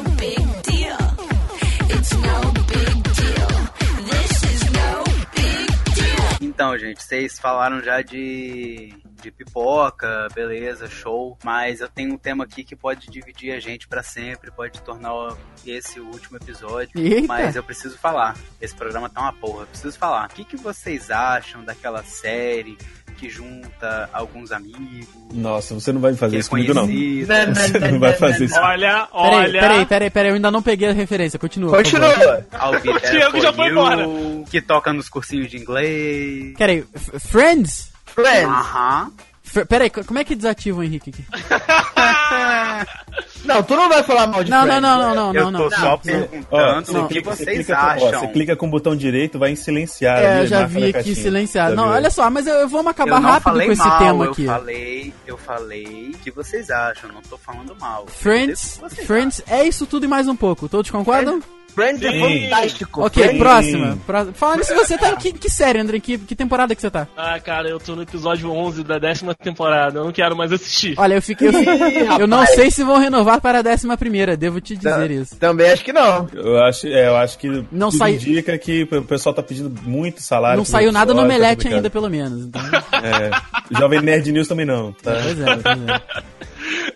Então, 6.61 6.77
gente, 6.77 7.03
vocês 7.03 7.39
falaram 7.39 7.83
já 7.83 8.03
de, 8.03 8.93
de 9.23 9.31
pipoca, 9.31 10.29
beleza, 10.35 10.91
show. 10.91 11.39
Mas 11.43 11.81
eu 11.81 11.89
tenho 11.89 12.13
um 12.13 12.19
tema 12.19 12.45
aqui 12.45 12.63
que 12.63 12.77
pode 12.77 13.09
dividir 13.09 13.55
a 13.55 13.59
gente 13.59 13.89
pra 13.89 14.03
sempre, 14.03 14.51
pode 14.51 14.83
tornar 14.83 15.39
esse 15.67 15.99
o 15.99 16.05
último 16.05 16.37
episódio. 16.37 16.91
Eita. 16.95 17.27
Mas 17.27 17.57
eu 17.57 17.63
preciso 17.63 17.97
falar. 17.97 18.37
Esse 18.61 18.77
programa 18.77 19.09
tá 19.09 19.23
uma 19.23 19.33
porra. 19.33 19.63
Eu 19.63 19.69
preciso 19.69 19.99
falar. 19.99 20.29
O 20.29 20.35
que, 20.35 20.45
que 20.45 20.57
vocês 20.59 21.11
acham 21.11 21.65
daquela 21.65 22.03
série 22.03 22.77
que 23.21 23.29
junta 23.29 24.09
alguns 24.15 24.51
amigos? 24.51 25.07
Nossa, 25.31 25.75
você 25.75 25.93
não 25.93 26.01
vai 26.01 26.15
fazer 26.15 26.37
é 26.37 26.39
isso 26.41 26.49
comigo, 26.49 26.73
não. 26.73 26.87
Você 26.87 27.79
não 27.93 28.01
vai 28.01 28.15
fazer 28.15 28.47
isso. 28.47 28.59
Olha, 28.59 29.07
olha. 29.13 29.61
peraí, 29.61 29.85
peraí, 29.87 30.11
peraí, 30.11 30.31
eu 30.31 30.35
ainda 30.37 30.51
não 30.51 30.63
peguei 30.63 30.89
a 30.89 30.93
referência, 30.93 31.39
continua. 31.39 31.77
Continua. 31.77 32.11
O 32.71 33.11
Diego 33.11 33.31
for 33.33 33.41
já 33.43 33.53
foi 33.53 33.67
you, 33.67 33.73
embora. 33.73 34.07
Que 34.51 34.63
toca 34.63 34.93
nos 34.93 35.09
cursinhos 35.11 35.51
de 35.51 35.59
inglês. 35.59 36.55
Peraí, 36.57 36.85
Friends? 37.19 37.91
Friends. 38.07 38.49
Aham. 38.49 39.13
F- 39.19 39.30
peraí, 39.69 39.91
co- 39.91 40.05
como 40.05 40.19
é 40.19 40.25
que 40.25 40.35
desativa 40.35 40.79
o 40.81 40.83
Henrique 40.83 41.11
aqui? 41.11 41.25
Não, 43.45 43.63
tu 43.63 43.75
não 43.75 43.89
vai 43.89 44.03
falar 44.03 44.27
mal 44.27 44.45
de 44.45 44.51
Não, 44.51 44.59
não, 44.59 44.67
Friends. 44.67 44.83
não, 44.83 44.99
não, 44.99 45.15
não, 45.15 45.35
Eu 45.35 45.51
não, 45.51 45.61
tô 45.63 45.71
não. 45.71 45.77
só 45.79 45.91
não. 45.91 45.99
Perguntando 45.99 46.93
não. 46.93 47.05
o 47.05 47.09
que 47.09 47.21
vocês 47.21 47.67
clica 47.67 47.75
com- 47.77 47.83
ó, 47.83 47.87
acham. 48.09 48.21
você 48.21 48.29
clica 48.29 48.57
com 48.57 48.67
o 48.67 48.71
botão 48.71 48.95
direito, 48.97 49.39
vai 49.39 49.51
em 49.51 49.57
silenciar. 49.57 50.19
É, 50.23 50.43
eu 50.43 50.47
já 50.47 50.67
vi 50.67 50.85
aqui 50.85 50.93
caixinha. 50.93 51.47
Já 51.47 51.71
Não, 51.71 51.89
olha 51.89 52.11
só, 52.11 52.31
mas 52.31 52.47
eu, 52.47 52.55
eu 52.55 52.69
vamos 52.69 52.89
acabar 52.91 53.17
eu 53.17 53.21
não 53.21 53.31
rápido 53.31 53.55
com 53.55 53.61
esse 53.73 53.77
mal, 53.83 53.99
tema 53.99 54.25
eu 54.27 54.31
aqui. 54.33 54.47
falei, 54.47 55.15
eu 55.27 55.39
falei 55.39 56.11
o 56.15 56.19
que 56.19 56.31
vocês 56.31 56.71
acham, 56.71 57.11
não 57.13 57.23
tô 57.23 57.37
falando 57.39 57.75
mal. 57.81 58.07
Friends, 58.07 58.79
Eu 58.83 58.91
Friends 59.07 59.43
é 59.49 59.65
isso 59.65 59.87
tudo 59.87 60.05
e 60.05 60.09
mais 60.09 60.29
um 60.29 60.37
pouco. 60.37 60.69
Todos 60.69 60.91
concordam? 60.91 61.41
Friends 61.75 62.03
é 62.03 62.19
fantástico. 62.19 63.03
Ok, 63.05 63.23
Friends- 63.23 63.39
próxima. 63.39 63.99
Pró- 64.07 64.27
Falando 64.35 64.59
nisso, 64.59 64.75
você 64.75 64.99
tá 64.99 65.11
em 65.11 65.17
que, 65.17 65.33
que 65.33 65.51
série, 65.51 65.79
André? 65.79 66.01
Que, 66.01 66.19
que 66.19 66.35
temporada 66.35 66.75
que 66.75 66.81
você 66.81 66.91
tá? 66.91 67.07
Ah, 67.17 67.39
cara, 67.41 67.69
eu 67.69 67.79
tô 67.79 67.95
no 67.97 68.03
episódio 68.03 68.51
11 68.51 68.83
da 68.85 68.99
décima 68.99 69.35
temporada. 69.35 69.99
Eu 69.99 70.05
não 70.05 70.13
quero 70.13 70.37
mais 70.37 70.53
assistir. 70.53 70.95
Olha, 70.99 71.15
eu 71.15 71.23
fiquei. 71.23 71.49
Eu, 71.49 72.21
eu 72.21 72.27
não 72.27 72.45
sei 72.47 72.71
se 72.71 72.83
vão 72.85 72.99
renovar 72.99 73.41
para 73.41 73.59
a 73.61 73.63
décima 73.63 73.97
primeira, 73.97 74.37
devo 74.37 74.61
te 74.61 74.77
Tá. 74.77 74.91
dizer 74.93 75.11
isso. 75.11 75.37
Também 75.37 75.71
acho 75.71 75.85
que 75.85 75.93
não. 75.93 76.29
Eu 76.33 76.63
acho, 76.63 76.87
é, 76.87 77.09
eu 77.09 77.17
acho 77.17 77.39
que 77.39 77.49
Não 77.71 77.89
tudo 77.91 77.99
sai- 77.99 78.15
indica 78.15 78.57
que 78.59 78.83
o 78.85 79.03
pessoal 79.03 79.35
tá 79.35 79.43
pedindo 79.43 79.71
muito 79.83 80.21
salário. 80.23 80.59
Não 80.59 80.65
saiu 80.65 80.93
nada 80.93 81.13
no 81.13 81.21
tá 81.21 81.25
Omelete 81.25 81.57
complicado. 81.57 81.75
ainda, 81.77 81.91
pelo 81.91 82.09
menos. 82.11 82.45
Então, 82.47 82.61
É, 83.03 83.31
Jovem 83.79 84.01
Nerd 84.03 84.31
News 84.33 84.49
também 84.49 84.67
não. 84.67 84.93
Tá? 84.93 85.13
pois 85.23 85.41
é, 85.41 85.57
pois 85.57 85.79
é. 85.89 86.01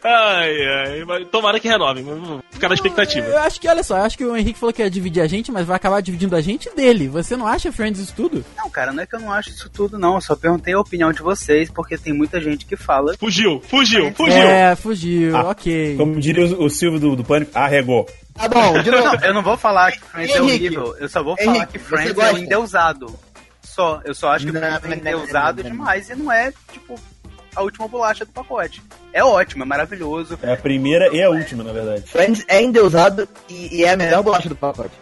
Ai, 0.03 0.57
ai. 0.67 1.05
mas 1.05 1.29
Tomara 1.29 1.59
que 1.59 1.69
renove, 1.69 2.03
mas 2.03 2.19
vou 2.19 2.41
ficar 2.51 2.69
na 2.69 2.75
expectativa. 2.75 3.27
Eu 3.27 3.39
acho 3.39 3.61
que, 3.61 3.69
olha 3.69 3.83
só, 3.83 3.97
eu 3.99 4.03
acho 4.05 4.17
que 4.19 4.25
o 4.25 4.37
Henrique 4.37 4.59
falou 4.59 4.73
que 4.73 4.83
ia 4.83 4.91
dividir 4.91 5.21
a 5.23 5.27
gente, 5.27 5.51
mas 5.51 5.67
vai 5.67 5.77
acabar 5.77 6.01
dividindo 6.01 6.37
a 6.37 6.41
gente 6.41 6.69
dele. 6.75 7.09
Você 7.09 7.37
não 7.37 7.47
acha 7.47 7.73
Friends 7.73 8.01
isso 8.01 8.15
tudo? 8.15 8.45
Não, 8.57 8.69
cara, 8.71 8.93
não 8.93 9.03
é 9.03 9.07
que 9.07 9.15
eu 9.17 9.21
não 9.21 9.33
acho 9.33 9.51
isso 9.51 9.69
tudo, 9.71 9.99
não. 9.99 10.17
Eu 10.17 10.21
só 10.21 10.37
perguntei 10.37 10.75
a 10.75 10.81
opinião 10.81 11.13
de 11.13 11.23
vocês, 11.23 11.71
porque 11.71 11.97
tem 11.99 12.13
muita 12.13 12.41
gente 12.41 12.65
que 12.67 12.77
fala. 12.77 13.17
Fugiu, 13.19 13.61
fugiu, 13.69 14.13
fugiu. 14.15 14.37
É, 14.43 14.77
fugiu, 14.77 15.37
Ah, 15.37 15.51
ok. 15.51 15.97
Como 15.97 16.21
diria 16.21 16.45
o, 16.47 16.65
o 16.65 16.71
Silvio 16.71 17.01
do, 17.01 17.17
do 17.17 17.25
Pânico, 17.25 17.51
arregou. 17.55 18.07
Tá 18.35 18.49
bom, 18.49 18.83
de 18.83 18.91
novo. 18.91 19.05
Não, 19.05 19.15
eu 19.25 19.35
não 19.35 19.43
vou 19.43 19.57
falar 19.57 19.93
que 19.93 20.01
Friends 20.01 20.35
é 20.35 20.39
Henrique, 20.39 20.77
horrível. 20.77 20.97
Eu 20.99 21.09
só 21.09 21.23
vou 21.23 21.37
falar 21.37 21.57
Henrique, 21.57 21.73
que 21.73 21.79
você 21.79 21.85
Friends 21.85 22.19
é 22.19 22.33
um 22.33 22.39
endeusado. 22.39 23.19
Só. 23.63 24.01
Eu 24.05 24.15
só 24.15 24.31
acho 24.31 24.47
que 24.47 24.53
Não, 24.53 24.61
Friends 24.61 24.85
é 24.85 24.89
não, 24.89 24.97
endeusado 24.97 25.63
não, 25.63 25.71
não. 25.71 25.77
demais 25.77 26.11
e 26.11 26.15
não 26.17 26.33
é, 26.33 26.53
tipo, 26.73 26.99
a 27.55 27.63
última 27.63 27.89
bolacha 27.89 28.25
do 28.25 28.33
pacote. 28.33 28.83
É 29.13 29.23
ótimo, 29.23 29.63
é 29.63 29.67
maravilhoso. 29.67 30.39
É 30.43 30.53
a 30.53 30.57
primeira 30.57 31.15
e 31.15 31.23
a 31.23 31.31
última, 31.31 31.63
na 31.63 31.73
verdade. 31.73 32.03
Friends 32.03 32.45
é 32.49 32.63
endeusado 32.63 33.29
e, 33.49 33.79
e 33.79 33.85
é 33.85 33.93
a 33.93 33.97
melhor 33.97 34.23
bolacha 34.23 34.49
do 34.49 34.57
pacote. 34.57 34.95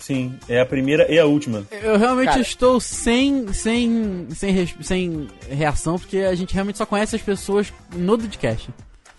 Sim, 0.00 0.34
é 0.48 0.60
a 0.60 0.66
primeira 0.66 1.10
e 1.12 1.18
a 1.18 1.26
última. 1.26 1.64
Eu 1.70 1.98
realmente 1.98 2.28
Cara. 2.28 2.40
estou 2.40 2.80
sem, 2.80 3.52
sem, 3.52 4.28
sem, 4.34 4.66
sem 4.80 5.28
reação, 5.48 5.98
porque 5.98 6.18
a 6.18 6.34
gente 6.34 6.54
realmente 6.54 6.78
só 6.78 6.86
conhece 6.86 7.16
as 7.16 7.22
pessoas 7.22 7.72
no 7.94 8.18
podcast. 8.18 8.70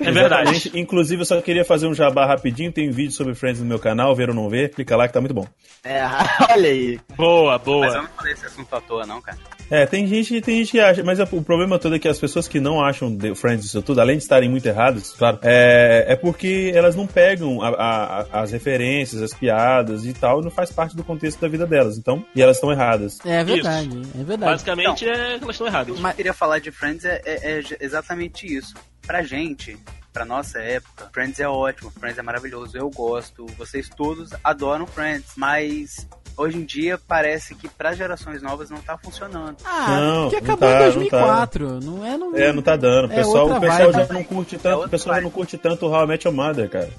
É 0.02 0.12
verdade. 0.12 0.72
Inclusive, 0.74 1.22
eu 1.22 1.26
só 1.26 1.40
queria 1.42 1.64
fazer 1.66 1.88
um 1.88 1.94
jabá 1.94 2.26
rapidinho. 2.26 2.72
Tem 2.72 2.90
vídeo 2.90 3.12
sobre 3.12 3.34
Friends 3.36 3.60
no 3.62 3.66
meu 3.68 3.80
canal, 3.80 4.16
ver 4.16 4.30
ou 4.30 4.36
não 4.36 4.50
ver. 4.50 4.70
Clica 4.72 4.96
lá 4.96 5.08
que 5.08 5.14
tá 5.14 5.20
muito 5.22 5.34
bom. 5.34 5.48
É, 5.84 6.02
olha 6.52 6.70
aí. 6.70 7.00
Boa, 7.16 7.58
Mas 7.58 7.68
eu 7.68 7.74
boa. 7.74 8.02
não 8.02 8.08
falei 8.18 8.34
esse 8.34 8.46
assunto 8.46 8.76
à 8.76 8.82
toa, 8.82 9.06
não, 9.06 9.22
cara. 9.22 9.38
É, 9.70 9.86
tem 9.86 10.06
gente, 10.06 10.42
tem 10.42 10.58
gente 10.58 10.72
que 10.72 10.80
acha, 10.82 11.02
mas 11.02 11.18
o 11.20 11.42
problema 11.42 11.80
todo 11.80 11.96
é 11.96 12.00
que 12.00 12.08
as 12.10 12.20
pessoas 12.20 12.46
que 12.46 12.60
não 12.60 12.84
acham 12.84 13.16
The 13.18 13.34
Friends 13.36 13.66
isso 13.66 13.82
tudo, 13.82 14.02
além 14.02 14.18
de 14.18 14.24
estarem 14.24 14.50
muito 14.50 14.66
erradas, 14.66 15.14
claro, 15.14 15.40
é, 15.42 16.08
é 16.10 16.16
porque 16.18 16.74
elas 16.76 16.94
não 16.94 17.08
pegam 17.08 17.62
a- 17.62 17.70
a- 17.70 18.42
as 18.42 18.52
referências, 18.52 19.22
as 19.22 19.34
piadas 19.34 20.06
e 20.06 20.12
tal, 20.12 20.42
não 20.42 20.52
faz 20.52 20.74
parte 20.74 20.94
do 20.94 21.06
contexto 21.06 21.40
da 21.40 21.48
vida 21.48 21.66
delas. 21.66 21.98
Então, 21.98 22.22
e 22.36 22.42
elas 22.42 22.58
estão 22.58 22.70
erradas. 22.70 23.18
É 23.26 23.42
verdade, 23.46 24.02
é 24.20 24.24
verdade. 24.26 24.52
Basicamente 24.52 25.06
é 25.08 25.38
que 25.38 25.44
elas 25.44 25.56
estão 25.56 25.68
erradas. 25.68 25.98
O 25.98 26.02
que 26.02 26.06
eu 26.06 26.14
queria 26.16 26.34
falar 26.34 26.60
de 26.60 26.70
Friends 26.70 27.06
é, 27.06 27.22
é- 27.26 27.60
é 27.60 27.64
exatamente 27.80 28.46
isso. 28.46 28.74
Pra 29.06 29.22
gente, 29.24 29.78
pra 30.14 30.24
nossa 30.26 30.60
época, 30.60 31.10
Friends 31.12 31.40
é 31.40 31.48
ótimo, 31.48 31.92
Friends 31.92 32.18
é 32.18 32.22
maravilhoso, 32.22 32.78
eu 32.78 32.90
gosto, 32.90 33.46
vocês 33.58 33.90
todos 33.90 34.30
adoram 34.44 34.86
Friends, 34.86 35.32
mas 35.36 36.08
hoje 36.38 36.58
em 36.58 36.66
dia 36.66 37.00
parece 37.08 37.54
que 37.56 37.68
para 37.68 37.94
gerações 37.94 38.42
novas 38.42 38.70
não 38.70 38.78
tá 38.80 38.98
funcionando. 38.98 39.58
Ah, 39.66 39.88
Não, 40.00 40.30
porque 40.30 40.46
não 40.46 40.54
acabou 40.54 40.70
tá, 40.70 40.76
em 40.76 40.78
não 40.78 40.86
2004. 40.86 41.80
Não, 41.82 42.06
é, 42.06 42.18
não, 42.18 42.36
É, 42.36 42.54
não 42.54 42.62
tá 42.62 42.76
dando. 42.76 43.10
O 43.10 43.12
É 43.12 43.16
pessoal, 43.16 43.50
o 43.52 43.60
pessoal 43.60 43.92
vibe. 43.92 44.08
já 44.08 44.14
não 44.14 44.24
curte 44.24 44.56
É 44.56 44.60
tanto, 44.60 44.74
o 44.74 44.76
outra 44.78 44.90
pessoal 44.90 45.10
já 45.10 45.14
vibe. 45.22 45.24
não 45.26 45.32
curte 45.32 45.58
tanto 45.58 45.86
How 45.88 46.04
I 46.04 46.08
Met 46.08 46.28
Your 46.28 46.36
Mother, 46.36 46.70
cara. 46.70 46.90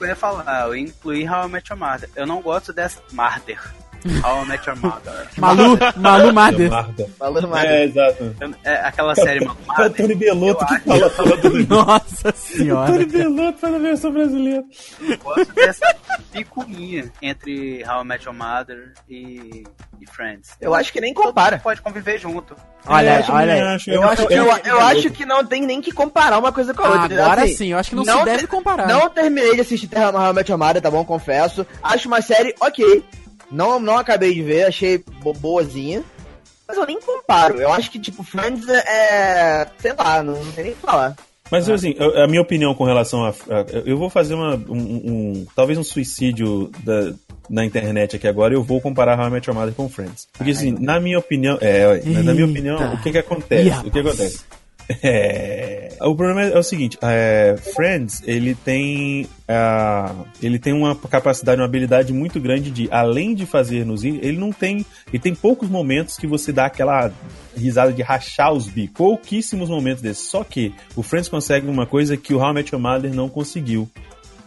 Eu 0.00 0.06
ia 0.06 0.16
falar, 0.16 0.66
eu 0.68 0.76
incluí 0.76 1.28
How 1.28 1.46
I 1.46 1.48
Met 1.50 1.70
Your 1.72 1.78
Mother. 1.80 2.08
Eu 2.14 2.26
não 2.26 2.40
gosto 2.40 2.72
dessa 2.72 3.02
Mother. 3.12 3.60
How 4.24 4.42
I 4.42 4.46
Met 4.48 4.66
Your 4.68 4.76
Mother. 4.78 5.28
Malu, 5.38 5.78
Malu 5.96 6.32
Mader. 6.32 6.70
Falando 7.18 7.48
mais. 7.48 7.64
É, 7.68 7.84
exato. 7.84 8.36
É 8.64 8.74
aquela 8.76 9.14
série 9.14 9.44
Malu 9.44 9.58
É 9.78 9.82
o 9.86 9.90
Tony 9.90 10.14
Belotto 10.14 10.66
que 10.66 10.78
fala, 10.80 11.10
fala 11.10 11.36
tudo. 11.38 11.66
Nossa 11.66 12.32
Tony 12.32 12.36
senhora. 12.36 13.06
Belotto 13.06 13.58
faz 13.58 13.74
a 13.74 13.78
versão 13.78 14.12
brasileira. 14.12 14.64
Eu 15.00 15.18
gosto 15.18 15.52
dessa 15.54 15.96
picuinha 16.32 17.10
entre 17.20 17.84
How 17.84 18.02
I 18.02 18.04
Met 18.04 18.24
Your 18.26 18.34
Mother 18.36 18.92
e, 19.08 19.64
e 20.00 20.06
Friends. 20.10 20.50
Eu 20.60 20.74
acho 20.74 20.92
que 20.92 21.00
nem 21.00 21.12
compara. 21.12 21.58
Pode 21.58 21.82
conviver 21.82 22.18
junto. 22.18 22.56
Olha, 22.86 23.10
É, 23.10 23.24
olha 23.30 23.52
aí. 23.54 23.60
acho. 23.60 23.90
Eu 23.90 24.02
Eu- 24.02 24.08
acho 24.08 24.26
que 24.26 24.34
Eu, 24.34 24.80
acho 24.80 25.10
que 25.10 25.26
não 25.26 25.44
tem 25.44 25.62
nem 25.66 25.80
que 25.80 25.92
comparar 25.92 26.38
uma 26.38 26.52
coisa 26.52 26.72
com 26.72 26.82
a 26.82 27.02
outra. 27.02 27.22
agora 27.24 27.42
Assim, 27.44 27.54
sim, 27.56 27.66
eu 27.72 27.78
acho 27.78 27.90
que 27.90 27.96
não, 27.96 28.04
não 28.04 28.18
se 28.20 28.24
deve 28.24 28.46
comparar. 28.46 28.86
Não 28.88 29.10
terminei 29.10 29.54
de 29.54 29.60
assistir 29.60 29.86
Terra 29.86 30.10
How 30.10 30.30
I 30.30 30.34
Met 30.34 30.50
Your 30.50 30.58
Mother, 30.58 30.80
tá 30.82 30.90
bom? 30.90 31.04
Confesso. 31.04 31.66
Acho 31.82 32.08
uma 32.08 32.22
série 32.22 32.54
ok. 32.60 33.04
Não, 33.50 33.80
não 33.80 33.96
acabei 33.98 34.32
de 34.34 34.42
ver, 34.42 34.64
achei 34.64 35.02
bo 35.22 35.32
boazinha. 35.32 36.02
Mas 36.68 36.76
eu 36.76 36.86
nem 36.86 37.00
comparo. 37.00 37.60
Eu 37.60 37.72
acho 37.72 37.90
que, 37.90 37.98
tipo, 37.98 38.22
Friends 38.22 38.68
é. 38.68 38.78
é- 38.86 39.66
Sei 39.78 39.92
lá, 39.98 40.22
não, 40.22 40.34
não 40.44 40.52
tem 40.52 40.64
nem 40.64 40.72
o 40.72 40.76
que 40.76 40.82
falar. 40.82 41.16
Mas 41.50 41.68
assim, 41.68 41.96
eu- 41.98 42.22
a 42.22 42.28
minha 42.28 42.40
opinião 42.40 42.72
com 42.76 42.84
relação 42.84 43.24
a. 43.24 43.30
a- 43.30 43.66
eu 43.84 43.98
vou 43.98 44.08
fazer 44.08 44.34
uma, 44.34 44.54
um, 44.54 44.72
um- 44.76 45.46
Talvez 45.56 45.76
um 45.76 45.82
suicídio 45.82 46.70
da, 46.84 47.12
na 47.48 47.64
internet 47.64 48.14
aqui 48.14 48.28
agora. 48.28 48.54
Eu 48.54 48.62
vou 48.62 48.80
comparar 48.80 49.18
How 49.18 49.26
I 49.26 49.30
Met 49.30 49.48
Your 49.50 49.58
Mother 49.58 49.74
com 49.74 49.88
Friends. 49.88 50.28
Porque 50.32 50.52
assim, 50.52 50.70
na 50.78 51.00
minha 51.00 51.18
opinião. 51.18 51.58
É, 51.60 52.00
na 52.22 52.32
minha 52.32 52.46
opinião, 52.46 52.94
o 52.94 53.02
que 53.02 53.10
que 53.10 53.18
acontece? 53.18 53.80
O 53.84 53.90
que 53.90 53.98
acontece? 53.98 54.44
É, 55.02 55.96
o 56.00 56.16
problema 56.16 56.42
é 56.42 56.58
o 56.58 56.62
seguinte, 56.62 56.98
é, 57.00 57.54
Friends, 57.74 58.22
ele 58.26 58.56
tem 58.56 59.26
ah, 59.48 60.14
ele 60.42 60.58
tem 60.58 60.72
uma 60.72 60.96
capacidade, 60.96 61.60
uma 61.60 61.66
habilidade 61.66 62.12
muito 62.12 62.40
grande 62.40 62.70
de, 62.70 62.88
além 62.90 63.34
de 63.34 63.46
fazer 63.46 63.86
nos 63.86 64.02
rir, 64.02 64.18
ele 64.22 64.36
não 64.36 64.50
tem, 64.50 64.84
ele 65.08 65.18
tem 65.18 65.34
poucos 65.34 65.68
momentos 65.68 66.16
que 66.16 66.26
você 66.26 66.52
dá 66.52 66.66
aquela 66.66 67.12
risada 67.56 67.92
de 67.92 68.02
rachar 68.02 68.52
os 68.52 68.66
bicos, 68.66 68.96
pouquíssimos 68.96 69.68
momentos 69.68 70.02
desses, 70.02 70.28
só 70.28 70.42
que 70.42 70.74
o 70.96 71.02
Friends 71.02 71.28
consegue 71.28 71.68
uma 71.68 71.86
coisa 71.86 72.16
que 72.16 72.34
o 72.34 72.38
How 72.38 72.50
I 72.50 72.54
Met 72.54 72.74
Your 72.74 72.82
Mother 72.82 73.14
não 73.14 73.28
conseguiu, 73.28 73.88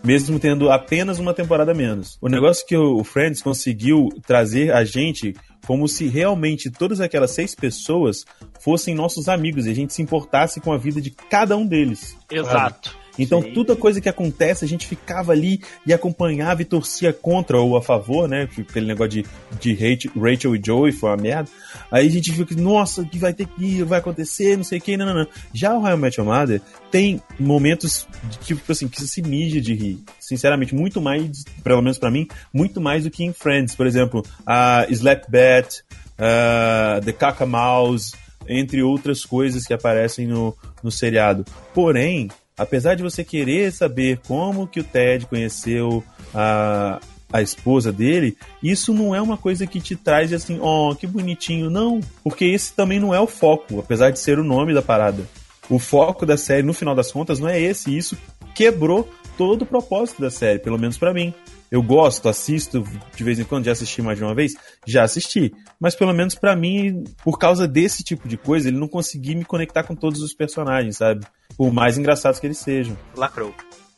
mesmo 0.04 0.40
tendo 0.40 0.70
apenas 0.70 1.20
uma 1.20 1.34
temporada 1.34 1.74
menos. 1.74 2.18
O 2.22 2.28
negócio 2.28 2.66
que 2.66 2.76
o 2.76 3.04
Friends 3.04 3.42
conseguiu 3.42 4.10
trazer 4.26 4.74
a 4.74 4.84
gente 4.84 5.36
como 5.66 5.88
se 5.88 6.08
realmente 6.08 6.70
todas 6.70 7.00
aquelas 7.00 7.32
seis 7.32 7.56
pessoas 7.56 8.26
fossem 8.60 8.96
nossos 8.96 9.28
amigos 9.30 9.66
e 9.66 9.72
a 9.72 9.76
gente 9.76 9.94
se 9.94 10.02
importasse 10.02 10.60
com 10.60 10.72
a 10.72 10.78
vida 10.78 11.02
de 11.02 11.10
cada 11.10 11.56
um 11.56 11.66
deles. 11.66 12.18
Exato. 12.30 13.03
Então, 13.18 13.42
toda 13.42 13.76
coisa 13.76 14.02
que 14.02 14.10
acontece, 14.10 14.66
a 14.66 14.68
gente 14.68 14.88
ficava 14.88 15.32
ali 15.32 15.62
e 15.86 15.94
acompanhava 15.94 16.62
e 16.62 16.66
torcia 16.66 17.14
contra 17.14 17.60
ou 17.60 17.78
a 17.78 17.82
favor, 17.82 18.28
né? 18.28 18.48
Aquele 18.58 18.88
negócio 18.88 19.10
de, 19.12 19.26
de 19.60 19.74
Rachel 20.16 20.56
e 20.56 20.62
Joey 20.64 20.92
foi 20.92 21.10
uma 21.10 21.18
merda. 21.18 21.50
Aí 21.92 22.08
a 22.08 22.12
gente 22.12 22.32
fica, 22.32 22.56
nossa, 22.56 23.04
que 23.06 23.18
vai 23.18 23.34
ter 23.34 23.48
que 23.48 23.64
ir, 23.64 23.84
vai 23.84 24.00
acontecer, 24.00 24.58
não 24.58 24.64
sei 24.64 24.80
o 24.80 24.82
que, 24.82 24.98
não, 24.98 25.06
não, 25.06 25.14
não. 25.14 25.28
Já 25.54 25.74
o 25.74 25.98
Met 25.98 26.20
Your 26.20 26.28
Mother 26.28 26.62
tem 26.90 27.22
momentos, 27.40 28.08
de, 28.30 28.38
tipo 28.40 28.72
assim, 28.72 28.88
que 28.88 29.02
se 29.02 29.22
mija 29.22 29.62
de 29.62 29.74
rir. 29.74 30.00
Sinceramente, 30.20 30.74
muito 30.74 31.02
mais, 31.02 31.44
pelo 31.64 31.82
menos 31.82 32.00
pra 32.00 32.10
mim, 32.10 32.28
muito 32.52 32.82
mais 32.82 33.04
do 33.04 33.12
que 33.12 33.24
em 33.24 33.34
Friends. 33.34 33.76
Por 33.76 33.86
exemplo, 33.86 34.24
a 34.46 34.88
Slap 34.90 35.30
Bat, 35.30 35.84
a 36.18 37.00
The 37.04 37.14
Caca 37.14 37.46
Mouse, 37.46 38.14
entre 38.48 38.82
outras 38.82 39.24
coisas 39.26 39.66
que 39.66 39.74
aparecem 39.74 40.28
no, 40.28 40.56
no 40.82 40.92
seriado. 40.92 41.46
Porém, 41.74 42.30
apesar 42.58 42.96
de 42.96 43.04
você 43.04 43.24
querer 43.24 43.72
saber 43.72 44.20
como 44.28 44.68
que 44.68 44.80
o 44.80 44.84
Ted 44.84 45.26
conheceu 45.26 46.04
a, 46.34 47.00
a 47.32 47.42
esposa 47.42 47.92
dele, 47.92 48.38
isso 48.62 48.94
não 48.94 49.16
é 49.16 49.22
uma 49.22 49.38
coisa 49.38 49.66
que 49.66 49.80
te 49.80 49.96
traz 49.96 50.32
assim, 50.32 50.60
ó, 50.62 50.94
que 50.94 51.08
bonitinho, 51.08 51.70
não. 51.70 52.00
Porque 52.24 52.46
esse 52.46 52.74
também 52.74 53.00
não 53.00 53.14
é 53.14 53.20
o 53.20 53.28
foco, 53.28 53.80
apesar 53.80 54.12
de 54.12 54.20
ser 54.20 54.40
o 54.40 54.44
nome 54.44 54.74
da 54.74 54.82
parada. 54.82 55.24
O 55.70 55.80
foco 55.80 56.26
da 56.26 56.38
série, 56.38 56.64
no 56.64 56.74
final 56.74 56.94
das 56.94 57.12
contas, 57.12 57.40
não 57.40 57.48
é 57.48 57.60
esse. 57.60 57.96
Isso 57.96 58.18
quebrou 58.54 59.10
todo 59.38 59.64
o 59.64 59.66
propósito 59.66 60.22
da 60.22 60.30
série, 60.30 60.60
pelo 60.60 60.78
menos 60.78 60.98
pra 60.98 61.14
mim. 61.14 61.34
Eu 61.72 61.82
gosto, 61.82 62.30
assisto 62.30 62.86
de 63.16 63.24
vez 63.24 63.40
em 63.40 63.44
quando, 63.44 63.66
já 63.66 63.72
assisti 63.72 64.00
mais 64.00 64.20
de 64.20 64.24
uma 64.24 64.36
vez? 64.36 64.54
Já 64.86 65.02
assisti. 65.02 65.52
Mas 65.80 65.96
pelo 65.96 66.14
menos 66.14 66.36
pra 66.36 66.56
mim, 66.56 67.04
por 67.24 67.40
causa 67.40 67.68
desse 67.68 68.04
tipo 68.04 68.28
de 68.28 68.38
coisa, 68.38 68.68
ele 68.68 68.78
não 68.78 68.88
consegui 68.88 69.34
me 69.34 69.44
conectar 69.44 69.82
com 69.82 69.96
todos 69.96 70.22
os 70.22 70.36
personagens, 70.36 70.98
sabe? 70.98 71.26
Por 71.58 71.72
mais 71.72 71.98
engraçados 71.98 72.40
que 72.40 72.48
eles 72.48 72.58
sejam. 72.58 72.98
Lacrou. 73.16 73.54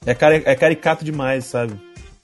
É, 0.05 0.13
cari 0.13 0.43
é 0.45 0.55
caricato 0.55 1.03
demais, 1.03 1.45
sabe? 1.45 1.73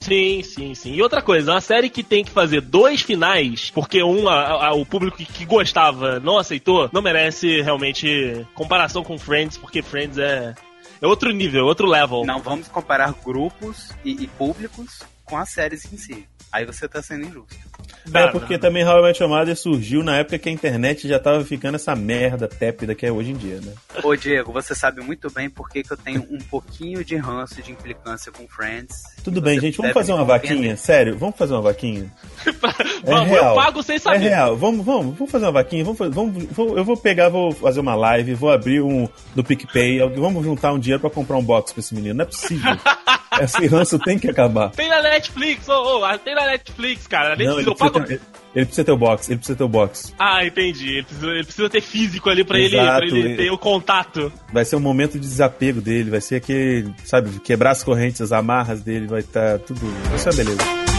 Sim, 0.00 0.42
sim, 0.42 0.74
sim. 0.74 0.94
E 0.94 1.02
outra 1.02 1.22
coisa, 1.22 1.52
uma 1.52 1.60
série 1.60 1.88
que 1.88 2.02
tem 2.02 2.24
que 2.24 2.30
fazer 2.32 2.60
dois 2.60 3.02
finais, 3.02 3.70
porque 3.70 4.02
um, 4.02 4.28
a- 4.28 4.66
a- 4.68 4.74
o 4.74 4.84
público 4.84 5.16
que, 5.16 5.44
gostava 5.44 6.18
não 6.18 6.38
aceitou, 6.38 6.90
não 6.92 7.00
merece 7.00 7.60
realmente 7.62 8.44
comparação 8.54 9.04
com 9.04 9.16
Friends, 9.16 9.56
porque 9.56 9.80
Friends 9.80 10.18
é, 10.18 10.54
é 11.00 11.06
outro 11.06 11.30
nível, 11.30 11.66
outro 11.66 11.86
level. 11.86 12.24
Não 12.24 12.40
vamos 12.40 12.66
comparar 12.66 13.14
grupos 13.24 13.90
e, 14.04 14.24
e 14.24 14.26
públicos 14.26 15.00
com 15.24 15.36
as 15.36 15.50
séries 15.50 15.90
em 15.92 15.96
si. 15.96 16.26
Aí 16.52 16.66
você 16.66 16.86
tá 16.86 17.00
sendo 17.02 17.24
injusto. 17.26 17.56
É 18.12 18.26
porque 18.28 18.58
também 18.58 18.84
How 18.84 18.98
I 18.98 19.02
Met 19.04 19.22
Your 19.22 19.30
Mother 19.30 19.56
surgiu 19.56 20.02
na 20.02 20.16
época 20.18 20.38
que 20.38 20.48
a 20.48 20.52
internet 20.52 21.06
já 21.08 21.18
tava 21.18 21.44
ficando 21.44 21.76
essa 21.76 21.94
merda 21.96 22.46
tépida 22.48 22.94
que 22.94 23.06
é 23.06 23.12
hoje 23.12 23.30
em 23.30 23.34
dia, 23.36 23.60
né? 23.60 23.72
Ô 24.02 24.14
Diego, 24.14 24.52
você 24.52 24.74
sabe 24.74 25.00
muito 25.00 25.30
bem 25.30 25.48
por 25.48 25.68
que, 25.70 25.82
que 25.82 25.92
eu 25.92 25.96
tenho 25.96 26.26
um 26.30 26.38
pouquinho 26.38 27.04
de 27.04 27.16
ranço 27.16 27.62
de 27.62 27.70
implicância 27.72 28.30
com 28.32 28.46
Friends. 28.48 28.96
Tudo 29.24 29.40
bem, 29.40 29.58
gente, 29.60 29.76
vamos 29.78 29.92
fazer 29.92 30.12
uma 30.12 30.26
compreender. 30.26 30.48
vaquinha? 30.56 30.76
Sério, 30.76 31.16
vamos 31.16 31.36
fazer 31.36 31.52
uma 31.54 31.62
vaquinha? 31.62 32.12
Vamos, 33.04 33.32
eu 33.36 33.54
pago 33.54 33.82
sem 33.82 33.96
É 33.96 33.98
saber. 33.98 34.18
real, 34.18 34.56
vamos, 34.56 34.84
vamos, 34.86 35.16
vamos 35.16 35.30
fazer 35.30 35.46
uma 35.46 35.52
vaquinha, 35.52 35.82
vamos, 35.84 35.98
fazer- 35.98 36.12
vamos, 36.14 36.44
vou- 36.52 36.76
eu 36.78 36.84
vou 36.84 36.96
pegar, 36.96 37.28
vou 37.28 37.50
fazer 37.50 37.80
uma 37.80 37.96
live, 37.96 38.34
vou 38.34 38.50
abrir 38.50 38.80
um 38.80 39.08
do 39.34 39.42
PicPay, 39.42 39.98
vamos 40.16 40.44
juntar 40.44 40.72
um 40.72 40.78
dinheiro 40.78 41.00
pra 41.00 41.10
comprar 41.10 41.36
um 41.36 41.42
box 41.42 41.72
pra 41.72 41.80
esse 41.80 41.94
menino, 41.94 42.14
não 42.14 42.22
é 42.22 42.26
possível. 42.26 42.70
Esse 43.44 43.66
ranço 43.66 43.98
tem 43.98 44.18
que 44.18 44.28
acabar. 44.28 44.70
Tem 44.70 44.88
na 44.88 45.02
Netflix, 45.02 45.68
ô, 45.68 45.98
ô, 46.04 46.18
tem 46.18 46.34
na 46.34 46.46
Netflix, 46.46 47.06
cara. 47.06 47.36
Não, 47.36 47.58
ele 47.60 47.68
eu 47.68 47.74
pago. 47.74 48.00
precisa, 48.00 48.20
ter, 48.20 48.26
ele 48.54 48.66
precisa 48.66 48.84
ter 48.84 48.92
o 48.92 48.96
box, 48.96 49.28
ele 49.30 49.38
precisa 49.38 49.56
ter 49.58 49.64
o 49.64 49.68
box. 49.68 50.14
Ah, 50.18 50.44
entendi. 50.44 50.90
Ele 50.96 51.02
precisa, 51.04 51.26
ele 51.28 51.44
precisa 51.44 51.70
ter 51.70 51.80
físico 51.80 52.30
ali 52.30 52.44
pra 52.44 52.58
ele, 52.58 52.76
Exato, 52.76 52.96
pra 52.98 53.06
ele 53.06 53.18
ele- 53.20 53.36
ter 53.36 53.50
o 53.50 53.58
contato. 53.58 54.32
Vai 54.52 54.64
ser 54.64 54.76
um 54.76 54.80
momento 54.80 55.12
de 55.12 55.20
desapego 55.20 55.80
dele, 55.80 56.10
vai 56.10 56.20
ser 56.20 56.36
aquele, 56.36 56.92
sabe, 57.04 57.30
quebrar 57.40 57.70
as 57.70 57.82
correntes, 57.82 58.20
as 58.20 58.32
amarras 58.32 58.80
dele, 58.82 59.06
vai 59.06 59.20
estar 59.20 59.58
tudo. 59.60 59.80
Vai 60.08 60.18
ser 60.18 60.30
uma 60.30 60.36
beleza. 60.36 60.91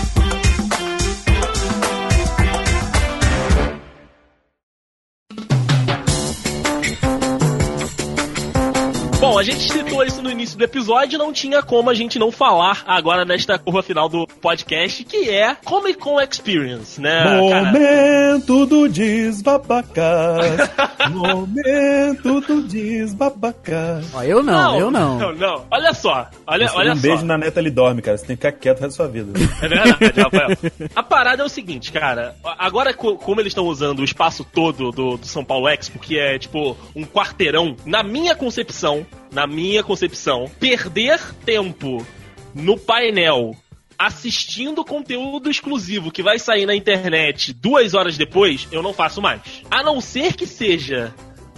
A 9.43 9.45
gente 9.45 9.71
citou 9.73 10.03
isso 10.05 10.21
no 10.21 10.31
início 10.31 10.57
do 10.57 10.63
episódio, 10.63 11.19
não 11.19 11.33
tinha 11.33 11.61
como 11.61 11.89
a 11.89 11.93
gente 11.93 12.17
não 12.17 12.31
falar 12.31 12.81
agora 12.87 13.25
nesta 13.25 13.59
curva 13.59 13.83
final 13.83 14.07
do 14.07 14.25
podcast, 14.41 15.03
que 15.03 15.29
é 15.29 15.53
Comic 15.65 15.99
Con 15.99 16.17
Experience, 16.21 16.99
né, 17.01 17.23
cara? 17.49 17.65
Momento 17.71 18.65
do 18.65 18.87
desbabacás. 18.87 20.69
Momento 21.11 22.39
do 22.41 22.61
desbabacás. 22.63 24.05
Ó, 24.13 24.23
eu 24.23 24.41
não, 24.41 24.79
eu 24.79 24.89
não. 24.91 25.17
Não, 25.19 25.33
não. 25.35 25.65
Olha 25.69 25.93
só, 25.93 26.27
olha, 26.47 26.67
Você 26.67 26.77
olha 26.77 26.93
um 26.93 26.95
só. 26.95 27.01
beijo 27.01 27.25
na 27.25 27.37
neta 27.37 27.59
ele 27.59 27.69
dorme, 27.69 28.01
cara. 28.01 28.17
Você 28.17 28.25
tem 28.25 28.37
que 28.37 28.45
ficar 28.45 28.57
quieto 28.57 28.79
o 28.79 28.81
resto 28.83 28.97
da 28.97 29.03
sua 29.03 29.07
vida. 29.11 29.31
É 29.61 29.67
verdade, 29.67 30.21
Rafael. 30.21 30.57
A 30.95 31.03
parada 31.03 31.43
é 31.43 31.45
o 31.45 31.49
seguinte, 31.49 31.91
cara. 31.91 32.35
Agora, 32.57 32.93
co- 32.93 33.17
como 33.17 33.41
eles 33.41 33.51
estão 33.51 33.65
usando 33.65 33.99
o 33.99 34.03
espaço 34.05 34.43
todo 34.45 34.91
do, 34.91 35.17
do 35.17 35.25
São 35.27 35.43
Paulo 35.43 35.67
Expo, 35.67 35.99
que 35.99 36.17
é 36.17 36.39
tipo 36.39 36.77
um 36.95 37.03
quarteirão, 37.03 37.75
na 37.85 38.03
minha 38.03 38.35
concepção, 38.35 39.05
na 39.33 39.47
minha 39.47 39.83
concepção, 39.83 40.49
perder 40.59 41.19
tempo 41.45 42.05
no 42.53 42.77
painel 42.77 43.55
assistindo 43.97 44.83
conteúdo 44.83 45.49
exclusivo 45.49 46.11
que 46.11 46.23
vai 46.23 46.37
sair 46.39 46.65
na 46.65 46.75
internet 46.75 47.53
duas 47.53 47.93
horas 47.93 48.17
depois, 48.17 48.67
eu 48.71 48.81
não 48.81 48.93
faço 48.93 49.21
mais. 49.21 49.41
A 49.69 49.83
não 49.83 50.01
ser 50.01 50.35
que 50.35 50.45
seja 50.45 51.13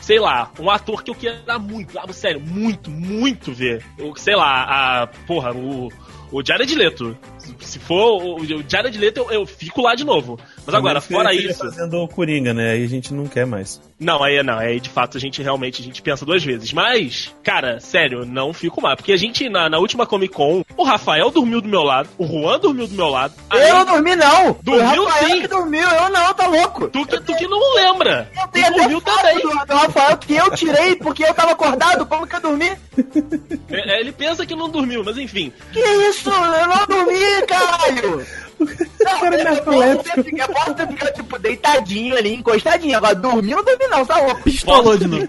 sei 0.05 0.19
lá, 0.19 0.51
um 0.59 0.69
ator 0.69 1.03
que 1.03 1.09
eu 1.09 1.15
queira 1.15 1.57
muito, 1.57 1.97
ah, 1.97 2.13
sério, 2.13 2.39
muito, 2.39 2.91
muito 2.91 3.51
ver. 3.51 3.83
Eu, 3.97 4.15
sei 4.15 4.35
lá, 4.35 5.01
a. 5.03 5.07
Porra, 5.07 5.51
o. 5.51 5.91
O 6.31 6.43
Jared 6.43 6.73
Leto. 6.75 7.17
Se 7.59 7.79
for 7.79 8.21
o, 8.21 8.35
o 8.41 8.63
Jared 8.67 8.97
Leto, 8.97 9.19
eu, 9.19 9.31
eu 9.31 9.45
fico 9.45 9.81
lá 9.81 9.95
de 9.95 10.03
novo. 10.03 10.39
Mas 10.65 10.75
agora, 10.75 11.01
Também 11.01 11.17
fora 11.17 11.33
ele 11.33 11.49
isso. 11.49 11.59
fazendo 11.59 11.97
o 12.01 12.07
Coringa, 12.07 12.53
né? 12.53 12.71
Aí 12.71 12.83
a 12.83 12.87
gente 12.87 13.13
não 13.13 13.25
quer 13.27 13.45
mais. 13.45 13.79
Não, 13.99 14.21
aí 14.23 14.41
não, 14.43 14.57
aí 14.57 14.79
de 14.79 14.89
fato 14.89 15.15
a 15.17 15.19
gente 15.19 15.41
realmente 15.41 15.81
a 15.81 15.85
gente 15.85 16.01
pensa 16.01 16.25
duas 16.25 16.43
vezes. 16.43 16.73
Mas, 16.73 17.33
cara, 17.43 17.79
sério, 17.79 18.25
não 18.25 18.53
fico 18.53 18.81
mais. 18.81 18.95
Porque 18.95 19.13
a 19.13 19.17
gente, 19.17 19.47
na, 19.49 19.69
na 19.69 19.77
última 19.77 20.05
Comic 20.05 20.33
Con, 20.33 20.63
o 20.75 20.83
Rafael 20.83 21.29
dormiu 21.31 21.61
do 21.61 21.67
meu 21.69 21.83
lado, 21.83 22.09
o 22.17 22.25
Juan 22.25 22.59
dormiu 22.59 22.87
do 22.87 22.93
meu 22.95 23.07
lado. 23.07 23.33
Eu 23.51 23.75
não 23.75 23.85
dormi, 23.85 24.15
não! 24.15 24.57
Dormiu 24.61 25.03
o 25.03 25.05
Rafael 25.05 25.29
sim. 25.29 25.41
que 25.41 25.47
dormiu, 25.47 25.87
eu 25.87 26.09
não, 26.09 26.33
tá 26.33 26.47
louco! 26.47 26.87
Tu 26.89 27.05
que, 27.05 27.19
tu 27.21 27.35
que 27.35 27.47
não 27.47 27.75
lembra. 27.75 28.29
Eu 28.35 28.47
Tu 28.47 28.51
tenho 28.51 28.67
até 28.67 28.77
dormiu 28.79 29.01
também. 29.01 29.35
do, 29.41 29.49
do 29.49 29.73
Rafael 29.75 30.17
que 30.17 30.35
eu 30.35 30.51
tirei 30.51 30.95
porque 30.95 31.23
eu 31.23 31.33
tava 31.33 31.51
acordado, 31.51 32.05
como 32.05 32.27
que 32.27 32.35
eu 32.35 32.41
dormi? 32.41 32.71
É, 33.69 33.97
é, 33.97 33.99
ele 33.99 34.11
pensa 34.11 34.45
que 34.45 34.55
não 34.55 34.69
dormiu, 34.69 35.03
mas 35.03 35.17
enfim. 35.17 35.53
Que 35.71 35.79
isso? 35.79 36.29
Eu 36.29 36.67
não 36.67 36.85
dormi, 36.87 37.45
caralho! 37.47 38.25
Não, 38.59 39.55
posso 39.63 40.03
ter, 40.03 40.23
fica- 40.23 40.43
eu 40.43 40.49
posso 40.49 40.73
ter 40.73 40.87
ficado, 40.87 41.13
tipo, 41.13 41.39
deitadinho 41.39 42.17
ali, 42.17 42.33
encostadinho. 42.35 42.97
Agora, 42.97 43.15
dormir 43.15 43.51
eu 43.51 43.57
não 43.57 43.65
dormi, 43.65 43.87
não, 43.87 44.05
tá 44.05 44.19
louco? 44.19 44.43
Pistolou 44.43 44.97
de 44.97 45.07
novo. 45.07 45.27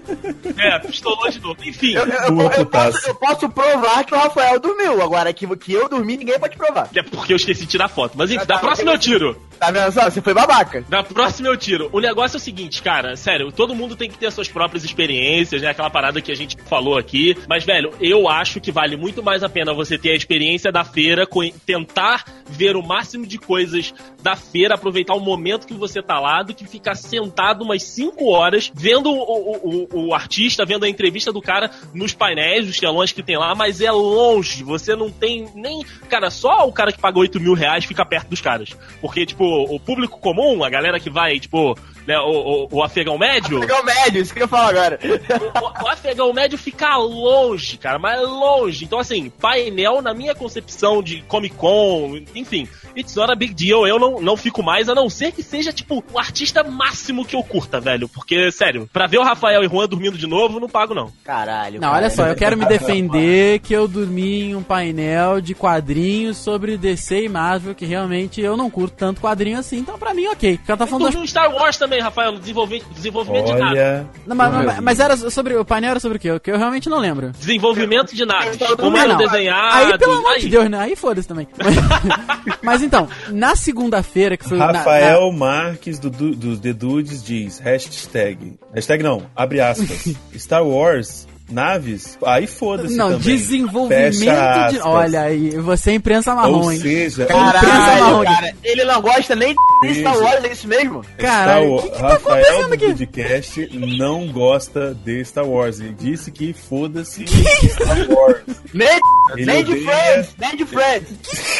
É, 0.59 0.79
pistolou 0.81 1.29
de 1.31 1.41
novo. 1.41 1.57
Enfim. 1.65 1.95
Eu, 1.95 2.07
eu- 2.07 2.41
eu- 2.41 2.51
eu 2.53 2.67
posso, 2.67 3.09
eu 3.09 3.15
posso 3.15 3.49
provar 3.51 4.05
que 4.05 4.15
o 4.15 4.19
Rafael 4.19 4.59
dormiu. 4.61 5.03
Agora, 5.03 5.33
que, 5.33 5.47
que 5.57 5.73
eu 5.73 5.89
dormi, 5.89 6.17
ninguém 6.17 6.39
pode 6.39 6.57
provar. 6.57 6.89
É 6.95 7.03
porque 7.03 7.33
eu 7.33 7.37
esqueci 7.37 7.63
de 7.63 7.67
tirar 7.73 7.89
foto. 7.89 8.13
Mas 8.17 8.31
enfim, 8.31 8.41
Tá, 8.41 8.45
da 8.47 8.55
tá, 8.55 8.61
próxima 8.61 8.93
eu 8.93 8.99
tiro. 8.99 9.41
Tá 9.59 9.71
vendo 9.71 9.91
só? 9.93 10.05
Você 10.11 10.21
foi 10.21 10.35
babaca. 10.35 10.85
Na 10.89 11.03
próxima 11.03 11.49
eu 11.49 11.57
tiro. 11.57 11.89
O 11.93 11.99
negócio 11.99 12.37
é 12.37 12.39
o 12.39 12.41
seguinte, 12.41 12.83
cara, 12.83 13.17
sério, 13.17 13.51
todo 13.51 13.75
mundo 13.75 13.97
tem 13.97 14.11
que 14.11 14.19
ter 14.19 14.31
suas 14.31 14.49
próprias 14.49 14.85
experiências, 14.85 15.63
né? 15.63 15.69
Aquela 15.71 15.89
parada 15.89 16.21
que 16.21 16.31
a 16.31 16.35
gente 16.37 16.57
falou 16.69 16.99
aqui. 16.99 17.37
Mas, 17.49 17.65
velho, 17.65 17.91
eu 18.01 18.29
acho 18.29 18.61
que 18.61 18.71
vale 18.71 18.97
muito 18.97 19.23
mais 19.23 19.43
a 19.43 19.49
pena 19.49 19.73
você 19.73 19.97
ter 19.97 20.11
a 20.11 20.15
experiência 20.17 20.71
da 20.71 20.85
feira, 20.85 21.27
tentar 21.65 22.25
ver 22.47 22.77
o 22.77 22.83
máximo 22.83 23.16
de 23.25 23.39
coisas 23.39 23.95
da 24.23 24.35
feira, 24.35 24.75
aproveitar 24.75 25.15
o 25.15 25.21
momento 25.21 25.67
que 25.67 25.75
você 25.75 26.03
tá 26.03 26.19
lá, 26.19 26.43
do 26.43 26.53
que 26.53 26.67
ficar 26.67 26.97
sentado 26.97 27.63
umas 27.63 27.83
5 27.85 28.25
horas 28.29 28.73
vendo 28.75 29.11
o, 29.11 29.15
o, 29.15 29.89
o, 29.93 30.07
o 30.09 30.15
artista, 30.15 30.65
vendo 30.65 30.85
a 30.85 30.89
entrevista 30.89 31.33
do 31.33 31.41
cara 31.41 31.71
nos 31.95 32.13
painéis, 32.13 32.69
os 32.69 32.79
telões 32.79 33.13
que 33.13 33.23
tem 33.23 33.39
lá, 33.39 33.55
mas 33.55 33.81
é 33.81 33.91
longe. 33.91 34.65
Você 34.65 34.97
não 34.97 35.11
tem 35.11 35.49
nem. 35.55 35.85
Cara, 36.09 36.31
só 36.31 36.67
o 36.67 36.73
cara 36.73 36.93
que 36.93 36.99
paga 36.99 37.19
8 37.19 37.39
mil 37.41 37.55
reais 37.55 37.85
fica 37.85 38.05
perto 38.05 38.29
dos 38.29 38.41
caras. 38.41 38.71
Porque, 39.01 39.25
tipo, 39.25 39.45
o 39.45 39.79
público 39.79 40.19
comum, 40.19 40.65
a 40.65 40.71
galera 40.71 40.99
que 40.99 41.11
vai, 41.11 41.39
tipo, 41.39 41.77
né, 42.07 42.19
o, 42.19 42.67
o, 42.67 42.69
o 42.71 42.83
afegão 42.83 43.19
médio. 43.19 43.61
Pegar 43.61 43.81
o 43.81 43.85
médio, 43.85 44.23
isso 44.23 44.33
que 44.35 44.43
eu 44.43 44.49
falo 44.49 44.69
agora. 44.69 44.99
O, 45.03 45.85
o 45.85 45.89
afegão 45.89 46.33
médio 46.33 46.59
fica 46.59 46.97
longe, 46.97 47.77
cara, 47.77 47.99
mas 47.99 48.21
longe. 48.21 48.85
Então, 48.85 48.99
assim, 48.99 49.31
painel, 49.31 50.01
na 50.01 50.15
minha 50.15 50.35
concepção 50.35 51.03
de 51.03 51.23
Comic 51.23 51.57
Con, 51.57 52.19
enfim, 52.35 52.69
it's 52.97 53.15
not 53.15 53.31
a 53.31 53.35
big 53.35 53.55
deal. 53.55 53.87
Eu 53.87 53.99
não, 53.99 54.21
não 54.21 54.37
fico 54.37 54.63
mais, 54.63 54.89
a 54.89 54.95
não 54.95 55.11
ser 55.11 55.33
que 55.33 55.43
seja, 55.43 55.73
tipo, 55.73 56.05
o 56.13 56.19
artista 56.19 56.63
máximo 56.63 57.25
que 57.25 57.37
eu 57.37 57.43
curta, 57.43 57.81
velho. 57.81 58.09
Porque, 58.09 58.51
sério, 58.53 58.89
pra 58.93 59.07
ver 59.07 59.19
o 59.19 59.25
Rafael 59.25 59.63
e 59.63 59.69
Juan 59.69 59.89
dormindo 59.89 60.17
de 60.17 60.27
novo, 60.27 60.61
não 60.61 60.69
pago, 60.69 60.95
não. 60.95 61.13
Caralho. 61.25 61.81
Não, 61.81 61.93
olha 61.93 62.11
só, 62.11 62.27
eu 62.27 62.37
quero 62.37 62.57
me 62.57 62.67
defender 62.67 63.59
que 63.61 63.75
eu 63.75 63.89
dormi 63.89 64.43
em 64.43 64.55
um 64.55 64.63
painel 64.63 65.41
de 65.41 65.55
quadrinhos 65.55 66.37
sobre 66.37 66.77
DC 66.77 67.25
e 67.25 67.29
Marvel, 67.29 67.75
que 67.75 67.85
realmente 67.85 68.41
eu 68.41 68.57
não 68.57 68.71
curto 68.71 68.97
tanto 68.97 69.21
quadrinho 69.21 69.59
assim, 69.59 69.79
então 69.79 69.99
pra 69.99 70.15
mim 70.15 70.27
ok. 70.29 70.57
Porque 70.57 70.71
ela 70.71 70.79
tá 70.79 70.87
Tu 70.87 70.91
falando 70.91 71.21
das... 71.21 71.31
Star 71.31 71.53
Wars 71.53 71.77
também, 71.77 71.96
Rafael, 72.01 72.33
no 72.33 72.39
desenvolvimento, 72.39 72.87
desenvolvimento 72.95 73.47
de 73.47 73.53
nada. 73.55 73.71
Olha. 73.71 74.07
Não, 74.27 74.37
mas, 74.37 74.53
mas- 74.65 74.81
mas 74.81 75.01
era 75.01 75.17
sobre. 75.17 75.57
O 75.57 75.65
painel 75.65 75.91
era 75.93 76.01
sobre 76.01 76.17
o 76.19 76.21
quê? 76.21 76.39
Que 76.41 76.51
eu 76.51 76.59
realmente 76.59 76.89
não 76.89 76.99
lembro. 76.99 77.31
Desenvolvimento 77.33 78.15
de 78.15 78.25
nada. 78.25 78.51
Como 78.77 78.97
era 78.97 79.09
não. 79.09 79.17
desenhado. 79.19 79.77
Aí, 79.93 79.99
pelo 79.99 80.13
amor 80.15 80.33
aí. 80.33 80.41
de 80.41 80.49
Deus, 80.49 80.69
né? 80.71 80.79
Aí 80.79 80.97
foda-se 80.97 81.27
também. 81.29 81.47
Mas, 81.59 82.57
mas 82.63 82.83
então, 82.83 83.09
na 83.31 83.55
segunda-feira, 83.57 84.37
que 84.37 84.49
foi. 84.49 84.59
na- 84.59 84.67
Rafael 84.73 85.31
Marques 85.33 85.99
do, 85.99 86.11
do, 86.11 86.35
dos 86.35 86.61
The 86.61 86.73
Dudes 86.73 87.23
diz 87.25 87.59
hashtag. 87.59 88.59
Hashtag 88.75 89.03
não, 89.03 89.23
abre 89.35 89.61
aspas. 89.61 90.15
Star 90.37 90.65
Wars, 90.67 91.27
naves, 91.51 92.19
aí 92.25 92.47
foda-se 92.47 92.95
Não, 92.97 93.07
também. 93.13 93.21
desenvolvimento 93.37 94.19
Fecha 94.19 94.25
de. 94.25 94.29
aspas. 94.77 94.81
Olha 94.85 95.21
aí, 95.23 95.51
você 95.59 95.91
é 95.91 95.95
imprensa 95.95 96.35
marrom, 96.35 96.63
Ou 96.63 96.73
hein? 96.73 96.81
seja, 96.81 97.27
Caralho, 97.27 97.61
Caralho, 97.69 98.25
cara. 98.25 98.53
Ele 98.65 98.85
não 98.85 99.01
gosta 99.01 99.37
nem 99.37 99.55
de 99.83 99.95
Star 99.95 100.19
Wars, 100.19 100.45
é 100.45 100.53
isso 100.53 100.67
mesmo? 100.69 101.05
Caralho, 101.19 101.75
o 101.77 101.83
que, 101.83 101.91
que 101.91 101.99
tá 101.99 102.09
Rafael 102.09 102.37
acontecendo 102.45 102.69
do 102.69 102.75
aqui? 102.75 102.87
podcast 102.87 103.71
não 103.99 104.27
gosta 104.33 104.95
de 105.05 105.25
Star 105.25 105.47
Wars. 105.47 105.79
Ele 105.81 105.93
disse 105.99 106.31
que 106.31 106.53
foda-se 106.53 107.25
Star 107.27 108.11
Wars. 108.11 108.43
Nem, 108.75 108.99
nem 109.37 109.65
de 109.65 109.77
Friends, 109.85 110.35
nem 110.39 110.57
de 110.57 110.65
Friends. 110.65 111.09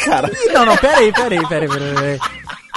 Cara, 0.05 0.29
Ih, 0.31 0.51
Não, 0.53 0.65
não, 0.65 0.77
peraí, 0.77 1.11
peraí, 1.13 1.47
peraí, 1.47 1.67
peraí. 1.69 1.93
peraí. 1.95 2.19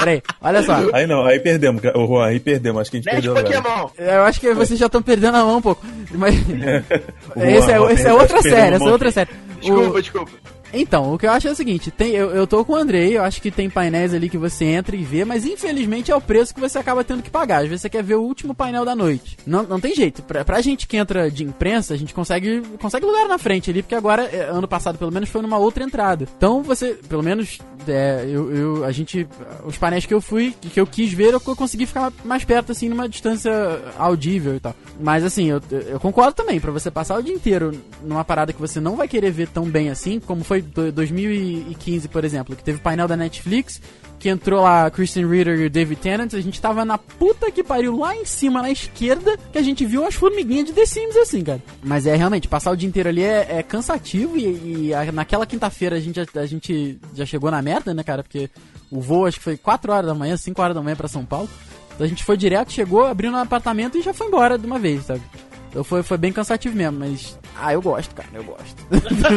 Peraí, 0.00 0.22
olha 0.40 0.62
só. 0.62 0.76
aí 0.92 1.06
não, 1.06 1.24
aí 1.24 1.38
perdemos, 1.38 1.82
o 1.94 2.06
Juan, 2.06 2.26
aí 2.26 2.40
perdemos. 2.40 2.80
Acho 2.82 2.90
que 2.90 2.96
a 2.96 3.00
gente 3.00 3.10
de 3.22 3.28
perdeu 3.28 3.36
agora. 3.36 3.62
Pokémon. 3.62 3.88
Eu 3.98 4.22
acho 4.24 4.40
que 4.40 4.52
vocês 4.54 4.78
já 4.78 4.86
estão 4.86 5.00
perdendo 5.02 5.36
a 5.36 5.44
mão 5.44 5.58
um 5.58 5.62
pouco. 5.62 5.84
Mas. 6.12 6.34
O 7.36 7.42
esse 7.42 7.70
é, 7.70 7.76
Juan, 7.76 7.92
esse 7.92 8.06
é 8.06 8.12
outra 8.12 8.42
série, 8.42 8.74
essa 8.76 8.84
é 8.84 8.90
outra 8.92 9.10
série. 9.10 9.30
Desculpa, 9.60 9.90
O- 9.98 10.00
desculpa. 10.02 10.30
Então, 10.72 11.12
o 11.12 11.18
que 11.18 11.26
eu 11.26 11.30
acho 11.32 11.48
é 11.48 11.50
o 11.50 11.54
seguinte, 11.54 11.90
tem, 11.90 12.12
eu, 12.12 12.30
eu 12.30 12.46
tô 12.46 12.64
com 12.64 12.72
o 12.74 12.76
Andrei, 12.76 13.16
eu 13.16 13.22
acho 13.22 13.40
que 13.42 13.50
tem 13.50 13.68
painéis 13.68 14.14
ali 14.14 14.28
que 14.28 14.38
você 14.38 14.64
entra 14.64 14.94
e 14.94 15.02
vê, 15.02 15.24
mas 15.24 15.44
infelizmente 15.44 16.10
é 16.10 16.16
o 16.16 16.20
preço 16.20 16.54
que 16.54 16.60
você 16.60 16.78
acaba 16.78 17.02
tendo 17.04 17.22
que 17.22 17.30
pagar. 17.30 17.62
Às 17.62 17.68
vezes 17.68 17.82
você 17.82 17.90
quer 17.90 18.02
ver 18.02 18.14
o 18.16 18.22
último 18.22 18.54
painel 18.54 18.84
da 18.84 18.94
noite. 18.94 19.36
Não, 19.46 19.62
não 19.64 19.80
tem 19.80 19.94
jeito. 19.94 20.22
Pra, 20.22 20.44
pra 20.44 20.60
gente 20.60 20.86
que 20.86 20.96
entra 20.96 21.30
de 21.30 21.44
imprensa, 21.44 21.94
a 21.94 21.96
gente 21.96 22.14
consegue, 22.14 22.62
consegue 22.80 23.04
lugar 23.06 23.26
na 23.28 23.38
frente 23.38 23.70
ali, 23.70 23.82
porque 23.82 23.94
agora, 23.94 24.24
é, 24.24 24.48
ano 24.50 24.68
passado 24.68 24.98
pelo 24.98 25.10
menos, 25.12 25.28
foi 25.28 25.42
numa 25.42 25.58
outra 25.58 25.82
entrada. 25.84 26.26
Então 26.36 26.62
você, 26.62 26.98
pelo 27.08 27.22
menos, 27.22 27.58
é, 27.88 28.24
eu, 28.28 28.50
eu- 28.54 28.84
a 28.84 28.92
gente, 28.92 29.26
os 29.64 29.76
painéis 29.76 30.06
que 30.06 30.14
eu 30.14 30.20
fui, 30.20 30.54
que, 30.60 30.80
eu 30.80 30.86
quis 30.86 31.12
ver, 31.12 31.32
eu 31.34 31.40
consegui 31.40 31.86
ficar 31.86 32.12
mais 32.24 32.44
perto, 32.44 32.72
assim, 32.72 32.88
numa 32.88 33.08
distância 33.08 33.50
audível 33.98 34.54
e 34.54 34.60
tal. 34.60 34.74
Mas 35.00 35.24
assim, 35.24 35.46
eu, 35.50 35.60
eu 35.88 35.98
concordo 35.98 36.32
também, 36.34 36.60
pra 36.60 36.70
você 36.70 36.90
passar 36.90 37.18
o 37.18 37.22
dia 37.22 37.34
inteiro 37.34 37.72
numa 38.02 38.24
parada 38.24 38.52
que 38.52 38.60
você 38.60 38.80
não 38.80 38.96
vai 38.96 39.08
querer 39.08 39.30
ver 39.30 39.48
tão 39.48 39.64
bem 39.64 39.90
assim, 39.90 40.20
como 40.20 40.44
foi 40.44 40.59
do- 40.62 40.92
2015, 40.92 42.08
por 42.08 42.24
exemplo, 42.24 42.54
que 42.56 42.62
teve 42.64 42.78
painel 42.78 43.08
da 43.08 43.16
Netflix, 43.16 43.80
que 44.18 44.28
entrou 44.28 44.60
lá 44.62 44.90
Kristen 44.90 45.26
Ritter 45.26 45.60
e 45.60 45.66
o 45.66 45.70
David 45.70 46.00
Tennant, 46.00 46.34
a 46.34 46.40
gente 46.40 46.60
tava 46.60 46.84
na 46.84 46.98
puta 46.98 47.50
que 47.50 47.64
pariu 47.64 47.96
lá 47.96 48.14
em 48.14 48.24
cima, 48.26 48.60
na 48.60 48.70
esquerda, 48.70 49.38
que 49.50 49.56
a 49.56 49.62
gente 49.62 49.84
viu 49.86 50.02
umas 50.02 50.14
formiguinhas 50.14 50.66
de 50.66 50.72
The 50.74 50.84
Sims 50.84 51.16
assim, 51.16 51.42
cara. 51.42 51.62
Mas 51.82 52.06
é 52.06 52.14
realmente, 52.14 52.46
passar 52.46 52.70
o 52.70 52.76
dia 52.76 52.88
inteiro 52.88 53.08
ali 53.08 53.22
é, 53.22 53.46
é 53.58 53.62
cansativo 53.62 54.36
e, 54.36 54.88
e 54.88 54.94
a- 54.94 55.10
naquela 55.10 55.46
quinta-feira 55.46 55.96
a 55.96 56.00
gente, 56.00 56.16
já- 56.16 56.40
a 56.40 56.46
gente 56.46 56.98
já 57.14 57.24
chegou 57.24 57.50
na 57.50 57.62
merda, 57.62 57.94
né, 57.94 58.02
cara? 58.02 58.22
Porque 58.22 58.50
o 58.90 59.00
voo 59.00 59.24
acho 59.26 59.38
que 59.38 59.44
foi 59.44 59.56
4 59.56 59.90
horas 59.90 60.06
da 60.06 60.14
manhã, 60.14 60.36
5 60.36 60.60
horas 60.60 60.74
da 60.74 60.82
manhã 60.82 60.96
pra 60.96 61.08
São 61.08 61.24
Paulo. 61.24 61.48
Então 61.94 62.04
a 62.04 62.08
gente 62.08 62.22
foi 62.24 62.36
direto, 62.36 62.72
chegou, 62.72 63.06
abriu 63.06 63.30
no 63.30 63.38
apartamento 63.38 63.96
e 63.96 64.02
já 64.02 64.12
foi 64.12 64.26
embora 64.26 64.58
de 64.58 64.66
uma 64.66 64.78
vez, 64.78 65.04
sabe? 65.06 65.22
Então 65.70 65.84
foi, 65.84 66.02
foi 66.02 66.18
bem 66.18 66.32
cansativo 66.32 66.74
mesmo, 66.76 66.98
mas. 66.98 67.38
Ah, 67.56 67.72
eu 67.72 67.80
gosto, 67.80 68.12
cara, 68.14 68.28
eu 68.34 68.42
gosto. 68.42 68.74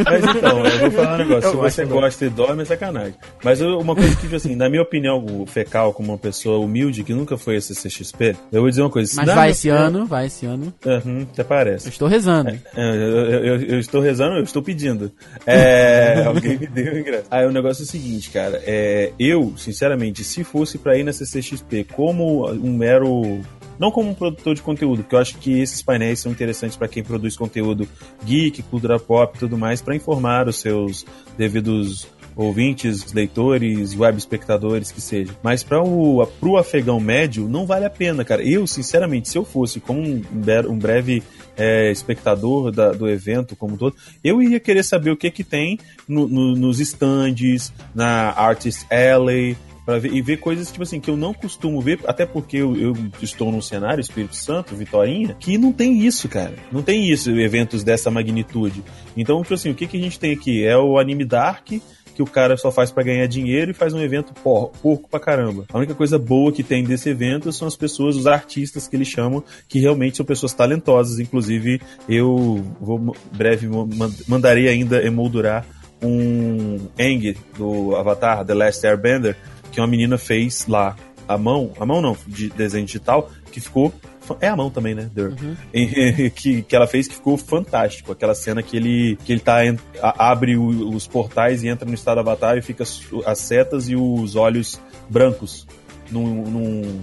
Mas 0.06 0.24
então, 0.36 0.66
eu 0.66 0.80
vou 0.80 0.92
falar 0.92 1.14
um 1.16 1.18
negócio. 1.18 1.44
Eu 1.48 1.52
Se 1.52 1.58
você 1.58 1.84
eu 1.84 1.88
gosta 1.90 2.26
e 2.26 2.30
dorme, 2.30 2.62
é 2.62 2.66
sacanagem. 2.66 3.14
Mas 3.44 3.60
eu- 3.62 3.78
uma 3.80 3.94
coisa 3.94 4.16
que, 4.16 4.22
tipo 4.22 4.36
assim, 4.36 4.56
na 4.56 4.70
minha 4.70 4.82
opinião, 4.82 5.24
o 5.26 5.46
Fecal, 5.46 5.94
como 5.94 6.12
uma 6.12 6.18
pessoa 6.18 6.58
humilde 6.60 7.04
que 7.04 7.14
nunca 7.14 7.38
foi 7.38 7.58
a 7.58 7.62
CCXP, 7.62 8.36
eu 8.52 8.62
vou 8.62 8.70
dizer 8.70 8.82
uma 8.82 8.90
coisa. 8.90 9.14
Mas 9.18 9.26
vai 9.28 9.36
minha 9.36 9.50
esse 9.50 9.70
opinião- 9.70 9.88
ano, 9.88 10.06
vai 10.06 10.26
esse 10.28 10.46
ano. 10.46 10.74
Uhum, 10.86 11.28
até 11.32 11.42
Eu 11.42 11.46
parece. 11.46 11.90
estou 11.90 12.08
rezando. 12.08 12.50
É, 12.50 12.60
eu, 12.78 12.94
eu- 12.96 13.46
eu- 13.46 13.62
eu 13.62 13.80
estou 13.80 14.02
rezando, 14.02 14.36
eu 14.38 14.44
estou 14.44 14.62
pedindo. 14.64 15.12
É, 15.46 16.24
alguém 16.26 16.58
me 16.58 16.68
deu 16.68 16.98
ingresso. 17.00 17.26
Aí 17.30 17.46
o 17.46 17.52
negócio 17.52 17.84
é 17.84 17.86
o 17.86 17.88
seguinte, 17.88 18.30
cara. 18.32 18.62
É, 18.66 19.12
eu, 19.20 19.54
sinceramente, 19.58 20.24
se 20.24 20.44
fosse 20.44 20.78
pra 20.78 20.98
ir 20.98 21.04
na 21.04 21.14
CCXP 21.14 21.84
como 21.94 22.50
um 22.50 22.76
mero. 22.76 23.42
Não 23.80 23.92
como 23.92 24.10
um 24.10 24.14
produtor 24.14 24.56
de 24.56 24.62
conteúdo, 24.62 25.04
porque 25.04 25.16
eu 25.16 25.20
acho 25.20 25.38
que 25.38 25.60
esses 25.60 25.82
painéis 25.82 26.20
são 26.20 26.32
interessantes 26.32 26.78
pra 26.78 26.88
quem 26.88 27.04
produz 27.04 27.36
conteúdo 27.36 27.88
geek, 28.24 28.62
cultura 28.64 29.00
pop 29.00 29.36
e 29.36 29.40
tudo 29.40 29.58
mais, 29.58 29.82
pra 29.82 29.96
informar 29.96 30.48
os 30.48 30.58
seus 30.58 31.06
devidos 31.38 32.08
ouvintes, 32.36 33.14
leitores, 33.14 33.96
web 33.96 34.18
espectadores, 34.18 34.92
que 34.92 35.00
seja. 35.00 35.32
Mas 35.44 35.62
para 35.64 35.84
o 35.84 36.26
pro 36.40 36.58
afegão 36.58 37.00
médio, 37.00 37.48
não 37.48 37.66
vale 37.66 37.86
a 37.86 37.90
pena, 37.90 38.26
cara. 38.26 38.42
Eu, 38.44 38.66
sinceramente, 38.66 39.30
se 39.30 39.38
eu 39.38 39.46
fosse 39.46 39.80
como 39.80 40.02
um, 40.02 40.22
um 40.70 40.78
breve 40.80 41.22
é, 41.56 41.92
espectador 41.92 42.72
da- 42.72 42.92
do 42.92 43.08
evento 43.08 43.56
como 43.56 43.78
todo, 43.78 43.96
eu 44.24 44.42
iria 44.42 44.60
querer 44.60 44.82
saber 44.84 45.12
o 45.12 45.18
que 45.18 45.30
que 45.30 45.44
tem 45.44 45.78
no- 46.08 46.28
no- 46.28 46.56
nos 46.56 46.80
stands, 46.80 47.72
na 47.94 48.32
Artist 48.32 48.88
Alley, 48.92 49.56
Pra 49.86 50.00
ver, 50.00 50.14
e 50.14 50.22
ver 50.22 50.38
coisas, 50.38 50.72
tipo 50.72 50.84
assim, 50.84 51.00
que 51.00 51.10
eu 51.10 51.18
não 51.18 51.34
costumo 51.34 51.82
ver, 51.82 52.00
até 52.08 52.26
porque 52.26 52.58
eu, 52.58 52.76
eu 52.76 52.96
estou 53.22 53.52
num 53.52 53.62
cenário, 53.62 54.00
Espírito 54.00 54.36
Santo, 54.36 54.76
Vitorinha, 54.76 55.36
que 55.38 55.58
não 55.58 55.74
tem 55.74 56.06
isso, 56.06 56.30
cara. 56.30 56.54
Não 56.72 56.82
tem 56.82 57.10
isso, 57.12 57.30
eventos 57.32 57.84
dessa 57.84 58.10
magnitude. 58.10 58.82
Então, 59.18 59.42
tipo 59.42 59.54
assim, 59.54 59.72
o 59.72 59.76
que, 59.76 59.86
que 59.86 59.98
a 59.98 60.00
gente 60.00 60.18
tem 60.18 60.32
aqui? 60.32 60.66
É 60.66 60.78
o 60.78 60.98
anime 60.98 61.26
Dark, 61.26 61.68
que 62.16 62.22
o 62.22 62.26
cara 62.26 62.56
só 62.56 62.72
faz 62.72 62.92
pra 62.92 63.04
ganhar 63.04 63.26
dinheiro 63.28 63.72
e 63.72 63.74
faz 63.74 63.94
um 63.94 64.00
evento 64.00 64.34
por, 64.36 64.70
porco 64.82 65.10
pra 65.10 65.20
caramba. 65.20 65.66
A 65.74 65.78
única 65.78 65.96
coisa 65.96 66.18
boa 66.18 66.52
que 66.52 66.64
tem 66.64 66.84
desse 66.84 67.10
evento 67.10 67.52
são 67.52 67.68
as 67.68 67.76
pessoas, 67.76 68.16
os 68.16 68.28
artistas 68.28 68.88
que 68.88 68.96
eles 68.96 69.08
chamam, 69.08 69.44
que 69.68 69.80
realmente 69.80 70.18
são 70.18 70.26
pessoas 70.26 70.54
talentosas. 70.54 71.20
Inclusive, 71.20 71.82
eu 72.08 72.64
vou 72.80 73.16
breve 73.32 73.68
man- 73.68 74.14
mandarei 74.28 74.70
ainda 74.70 75.04
emoldurar 75.04 75.66
um 76.02 76.80
Aang 77.00 77.36
do 77.58 77.96
Avatar 77.96 78.46
The 78.46 78.54
Last 78.54 78.86
Airbender, 78.86 79.38
que 79.74 79.82
uma 79.82 79.88
menina 79.88 80.18
fez 80.18 80.68
lá 80.68 80.96
a 81.28 81.38
mão, 81.38 81.72
a 81.80 81.86
mão 81.86 82.02
não, 82.02 82.16
de 82.28 82.50
desenho 82.50 82.86
digital, 82.86 83.30
que 83.52 83.60
ficou 83.60 83.92
é 84.40 84.48
a 84.48 84.56
mão 84.56 84.70
também, 84.70 84.96
né? 84.96 85.10
Der? 85.14 85.34
que, 86.32 86.62
que 86.62 86.76
ela 86.76 86.88
fez 86.88 87.10
que 87.10 87.16
ficou 87.16 87.36
fantástico. 87.38 88.12
Aquela 88.12 88.34
cena 88.34 88.64
que 88.64 88.78
ele, 88.78 89.18
que 89.26 89.34
ele 89.34 89.42
tá, 89.42 89.58
abre 90.02 90.58
os 90.58 91.06
portais 91.08 91.62
e 91.62 91.68
entra 91.68 91.86
no 91.86 91.94
estado 91.94 92.20
Avatar 92.20 92.58
e 92.58 92.62
fica 92.62 92.86
as 93.26 93.40
setas 93.40 93.90
e 93.90 93.96
os 93.96 94.38
olhos 94.38 94.80
brancos 95.10 95.68
num, 96.10 96.44
num, 96.46 97.02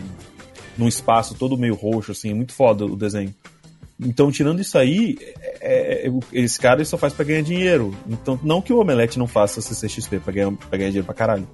num 0.79 0.89
espaço 0.89 1.35
todo 1.35 1.59
meio 1.59 1.75
roxo, 1.75 2.13
assim. 2.13 2.33
Muito 2.33 2.55
foda 2.55 2.87
o 2.87 2.97
desenho. 2.97 3.35
Então, 4.03 4.33
tirando 4.33 4.61
isso 4.61 4.79
aí, 4.79 5.19
é- 5.61 6.09
é- 6.09 6.11
esse 6.33 6.59
cara 6.59 6.83
só 6.87 6.97
faz 6.97 7.13
pra 7.13 7.25
ganhar 7.25 7.43
dinheiro. 7.43 7.95
Então, 8.09 8.41
não 8.43 8.63
que 8.63 8.73
o 8.73 8.81
Omelete 8.81 9.19
não 9.19 9.27
faça 9.27 9.61
CCXP 9.61 10.21
pra 10.21 10.33
ganhar, 10.33 10.53
pra 10.53 10.79
ganhar 10.79 10.89
dinheiro 10.89 11.05
pra 11.05 11.15
caralho. 11.15 11.47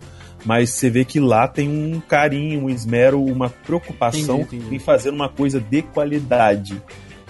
Mas 0.47 0.71
você 0.71 0.89
vê 0.89 1.05
que 1.05 1.19
lá 1.21 1.47
tem 1.49 1.69
um 1.69 2.01
carinho, 2.01 2.65
um 2.65 2.71
esmero, 2.71 3.21
uma 3.23 3.51
preocupação 3.51 4.41
Entendi, 4.41 4.57
entendi. 4.57 4.77
em 4.77 4.79
fazer 4.79 5.11
uma 5.11 5.29
coisa 5.29 5.61
de 5.61 5.83
qualidade. 5.83 6.81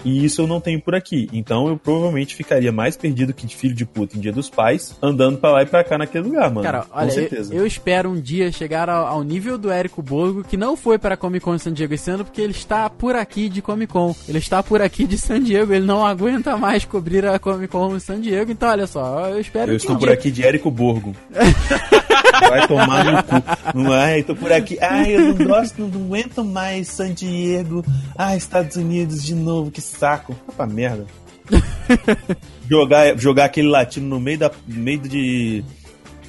E 0.05 0.23
isso 0.23 0.41
eu 0.43 0.47
não 0.47 0.61
tenho 0.61 0.79
por 0.79 0.93
aqui. 0.93 1.27
Então 1.33 1.67
eu 1.67 1.75
provavelmente 1.75 2.35
ficaria 2.35 2.71
mais 2.71 2.95
perdido 2.95 3.33
que 3.33 3.47
de 3.47 3.55
filho 3.55 3.73
de 3.73 3.83
puta 3.83 4.15
em 4.15 4.21
dia 4.21 4.31
dos 4.31 4.47
pais, 4.49 4.95
andando 5.01 5.39
pra 5.39 5.51
lá 5.51 5.63
e 5.63 5.65
pra 5.65 5.83
cá 5.83 5.97
naquele 5.97 6.25
lugar, 6.25 6.49
mano. 6.51 6.61
Cara, 6.63 6.83
Com 6.83 6.97
olha, 6.99 7.07
eu, 7.07 7.11
certeza. 7.11 7.53
eu 7.53 7.65
espero 7.65 8.11
um 8.11 8.21
dia 8.21 8.51
chegar 8.51 8.87
ao, 8.89 9.07
ao 9.07 9.23
nível 9.23 9.57
do 9.57 9.71
Érico 9.71 10.01
Borgo, 10.03 10.43
que 10.43 10.55
não 10.55 10.77
foi 10.77 10.99
para 10.99 11.17
Comic 11.17 11.43
Con 11.43 11.55
de 11.55 11.63
San 11.63 11.73
Diego 11.73 11.95
esse 11.95 12.09
ano, 12.11 12.23
porque 12.23 12.39
ele 12.39 12.51
está 12.53 12.87
por 12.89 13.15
aqui 13.15 13.49
de 13.49 13.61
Comic 13.61 13.91
Con. 13.91 14.15
Ele 14.29 14.37
está 14.37 14.61
por 14.61 14.81
aqui 14.83 15.05
de 15.07 15.17
San 15.17 15.41
Diego, 15.41 15.73
ele 15.73 15.85
não 15.85 16.05
aguenta 16.05 16.55
mais 16.55 16.85
cobrir 16.85 17.25
a 17.25 17.39
Comic 17.39 17.67
Con 17.69 17.95
em 17.95 17.99
San 17.99 18.21
Diego. 18.21 18.51
Então, 18.51 18.69
olha 18.69 18.85
só, 18.85 19.27
eu 19.29 19.39
espero 19.41 19.71
Eu 19.71 19.77
que 19.77 19.81
estou 19.81 19.95
um 19.95 19.99
por 19.99 20.05
dia- 20.05 20.13
aqui 20.13 20.29
de 20.31 20.43
Érico 20.45 20.69
Borgo. 20.69 21.13
Vai 22.31 22.67
tomar 22.67 23.03
no 23.03 23.23
cu. 23.23 23.35
Não 23.75 23.93
é? 23.93 24.21
Tô 24.23 24.35
por 24.35 24.51
aqui. 24.51 24.77
Ai, 24.81 25.15
eu 25.15 25.33
não 25.33 25.45
gosto, 25.45 25.81
não 25.81 25.87
aguento 25.87 26.43
mais 26.43 26.87
San 26.87 27.13
Diego. 27.13 27.83
Ai, 28.17 28.37
Estados 28.37 28.75
Unidos 28.75 29.23
de 29.23 29.35
novo, 29.35 29.71
que 29.71 29.81
saco. 29.81 30.35
Pra 30.55 30.65
merda. 30.67 31.05
jogar, 32.69 33.17
jogar 33.17 33.45
aquele 33.45 33.69
latino 33.69 34.07
no 34.07 34.19
meio, 34.19 34.37
da, 34.39 34.51
no 34.67 34.79
meio 34.79 34.99
de, 34.99 35.63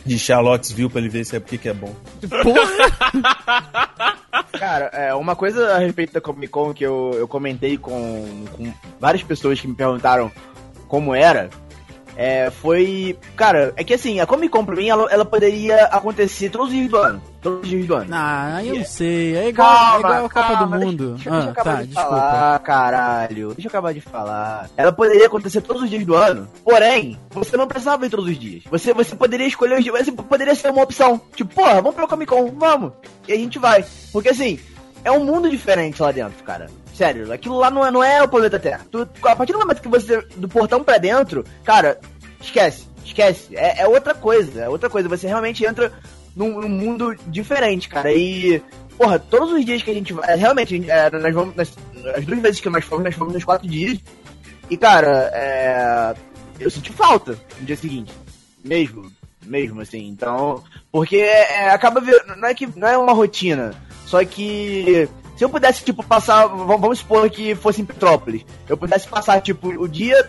de 0.04 0.18
Charlottesville 0.18 0.88
pra 0.88 1.00
ele 1.00 1.08
ver 1.08 1.24
se 1.24 1.36
é 1.36 1.40
porque 1.40 1.58
que 1.58 1.68
é 1.68 1.74
bom. 1.74 1.94
Cara, 4.52 4.86
é, 4.86 5.14
uma 5.14 5.36
coisa 5.36 5.74
a 5.74 5.78
respeito 5.78 6.12
da 6.12 6.20
Comic 6.20 6.48
Con 6.48 6.72
que 6.72 6.84
eu, 6.84 7.12
eu 7.14 7.28
comentei 7.28 7.76
com, 7.76 8.44
com 8.52 8.72
várias 9.00 9.22
pessoas 9.22 9.60
que 9.60 9.68
me 9.68 9.74
perguntaram 9.74 10.30
como 10.88 11.14
era, 11.14 11.50
é, 12.18 12.50
foi. 12.50 13.16
Cara, 13.36 13.72
é 13.76 13.84
que 13.84 13.94
assim, 13.94 14.18
a 14.18 14.26
Comic 14.26 14.50
Con 14.50 14.64
pra 14.64 14.74
mim 14.74 14.88
ela, 14.88 15.08
ela 15.08 15.24
poderia 15.24 15.84
acontecer 15.84 16.50
todos 16.50 16.66
os 16.66 16.74
dias 16.74 16.90
do 16.90 16.96
ano. 16.96 17.22
Todos 17.40 17.60
os 17.60 17.68
dias 17.68 17.86
do 17.86 17.94
ano. 17.94 18.10
Ah, 18.10 18.60
eu 18.64 18.74
não 18.74 18.84
sei. 18.84 19.36
É 19.36 19.48
igual, 19.48 19.94
é 19.94 19.98
igual 20.00 20.12
a 20.12 20.28
Copa 20.28 20.48
calma, 20.48 20.78
do 20.78 20.84
Mundo. 20.84 21.14
Deixa, 21.14 21.30
deixa 21.30 21.46
eu 21.46 21.48
ah, 21.48 21.52
acabar 21.52 21.76
tá, 21.76 21.82
de 21.82 21.86
desculpa. 21.86 22.10
falar, 22.10 22.58
caralho. 22.58 23.48
Deixa 23.54 23.68
eu 23.68 23.70
acabar 23.70 23.94
de 23.94 24.00
falar. 24.00 24.68
Ela 24.76 24.90
poderia 24.90 25.26
acontecer 25.26 25.60
todos 25.60 25.84
os 25.84 25.90
dias 25.90 26.04
do 26.04 26.16
ano, 26.16 26.48
porém, 26.64 27.16
você 27.30 27.56
não 27.56 27.68
precisava 27.68 28.04
ir 28.04 28.10
todos 28.10 28.26
os 28.26 28.36
dias. 28.36 28.64
Você, 28.68 28.92
você 28.92 29.14
poderia 29.14 29.46
escolher 29.46 29.78
os 29.78 29.84
dias, 29.84 30.04
você 30.04 30.10
poderia 30.10 30.56
ser 30.56 30.72
uma 30.72 30.82
opção. 30.82 31.20
Tipo, 31.36 31.54
porra, 31.54 31.76
vamos 31.76 31.94
pra 31.94 32.08
Comic 32.08 32.32
Con, 32.32 32.50
vamos. 32.56 32.94
E 33.28 33.32
a 33.32 33.36
gente 33.36 33.60
vai. 33.60 33.84
Porque 34.12 34.30
assim, 34.30 34.58
é 35.04 35.12
um 35.12 35.24
mundo 35.24 35.48
diferente 35.48 36.02
lá 36.02 36.10
dentro, 36.10 36.42
cara. 36.42 36.68
Sério, 36.98 37.32
aquilo 37.32 37.56
lá 37.56 37.70
não 37.70 37.86
é, 37.86 37.90
não 37.92 38.02
é 38.02 38.20
o 38.20 38.26
planeta 38.28 38.58
Terra. 38.58 38.80
Tu- 38.90 39.08
a 39.22 39.36
partir 39.36 39.52
do 39.52 39.60
momento 39.60 39.80
que 39.80 39.86
você, 39.88 40.20
do 40.34 40.48
portão 40.48 40.82
pra 40.82 40.98
dentro, 40.98 41.44
cara, 41.62 42.00
esquece, 42.40 42.86
esquece. 43.04 43.56
É, 43.56 43.82
é 43.82 43.86
outra 43.86 44.14
coisa, 44.14 44.62
é 44.62 44.68
outra 44.68 44.90
coisa. 44.90 45.08
Você 45.08 45.28
realmente 45.28 45.64
entra 45.64 45.92
num, 46.34 46.60
num 46.60 46.68
mundo 46.68 47.14
diferente, 47.28 47.88
cara. 47.88 48.12
E, 48.12 48.60
porra, 48.96 49.16
todos 49.16 49.52
os 49.52 49.64
dias 49.64 49.80
que 49.80 49.92
a 49.92 49.94
gente 49.94 50.12
vai. 50.12 50.36
Realmente, 50.36 50.74
a 50.74 50.76
gente- 50.76 50.90
é, 50.90 51.08
nós 51.08 51.32
vamos. 51.32 51.54
Nós, 51.54 51.72
as 52.16 52.24
duas 52.26 52.40
vezes 52.40 52.60
que 52.60 52.68
nós 52.68 52.84
fomos, 52.84 53.04
nós 53.04 53.14
fomos 53.14 53.32
nos 53.32 53.44
quatro 53.44 53.68
dias. 53.68 53.98
E, 54.68 54.76
cara, 54.76 55.30
é, 55.32 56.14
eu 56.58 56.68
senti 56.68 56.92
falta 56.92 57.38
no 57.60 57.64
dia 57.64 57.76
seguinte. 57.76 58.12
Mesmo. 58.64 59.08
Mesmo, 59.46 59.80
assim. 59.82 60.08
Então. 60.08 60.64
Porque 60.90 61.16
é, 61.18 61.70
acaba. 61.70 62.00
vir- 62.00 62.24
Não 62.36 62.48
é 62.48 62.54
que. 62.54 62.66
Não 62.76 62.88
é 62.88 62.98
uma 62.98 63.12
rotina. 63.12 63.72
Só 64.04 64.24
que. 64.24 65.08
Se 65.38 65.44
eu 65.44 65.48
pudesse, 65.48 65.84
tipo, 65.84 66.02
passar. 66.02 66.48
Vamos 66.48 66.98
supor 66.98 67.30
que 67.30 67.54
fosse 67.54 67.80
em 67.80 67.84
Petrópolis. 67.84 68.44
Eu 68.68 68.76
pudesse 68.76 69.06
passar, 69.06 69.40
tipo, 69.40 69.68
o 69.68 69.86
dia 69.86 70.28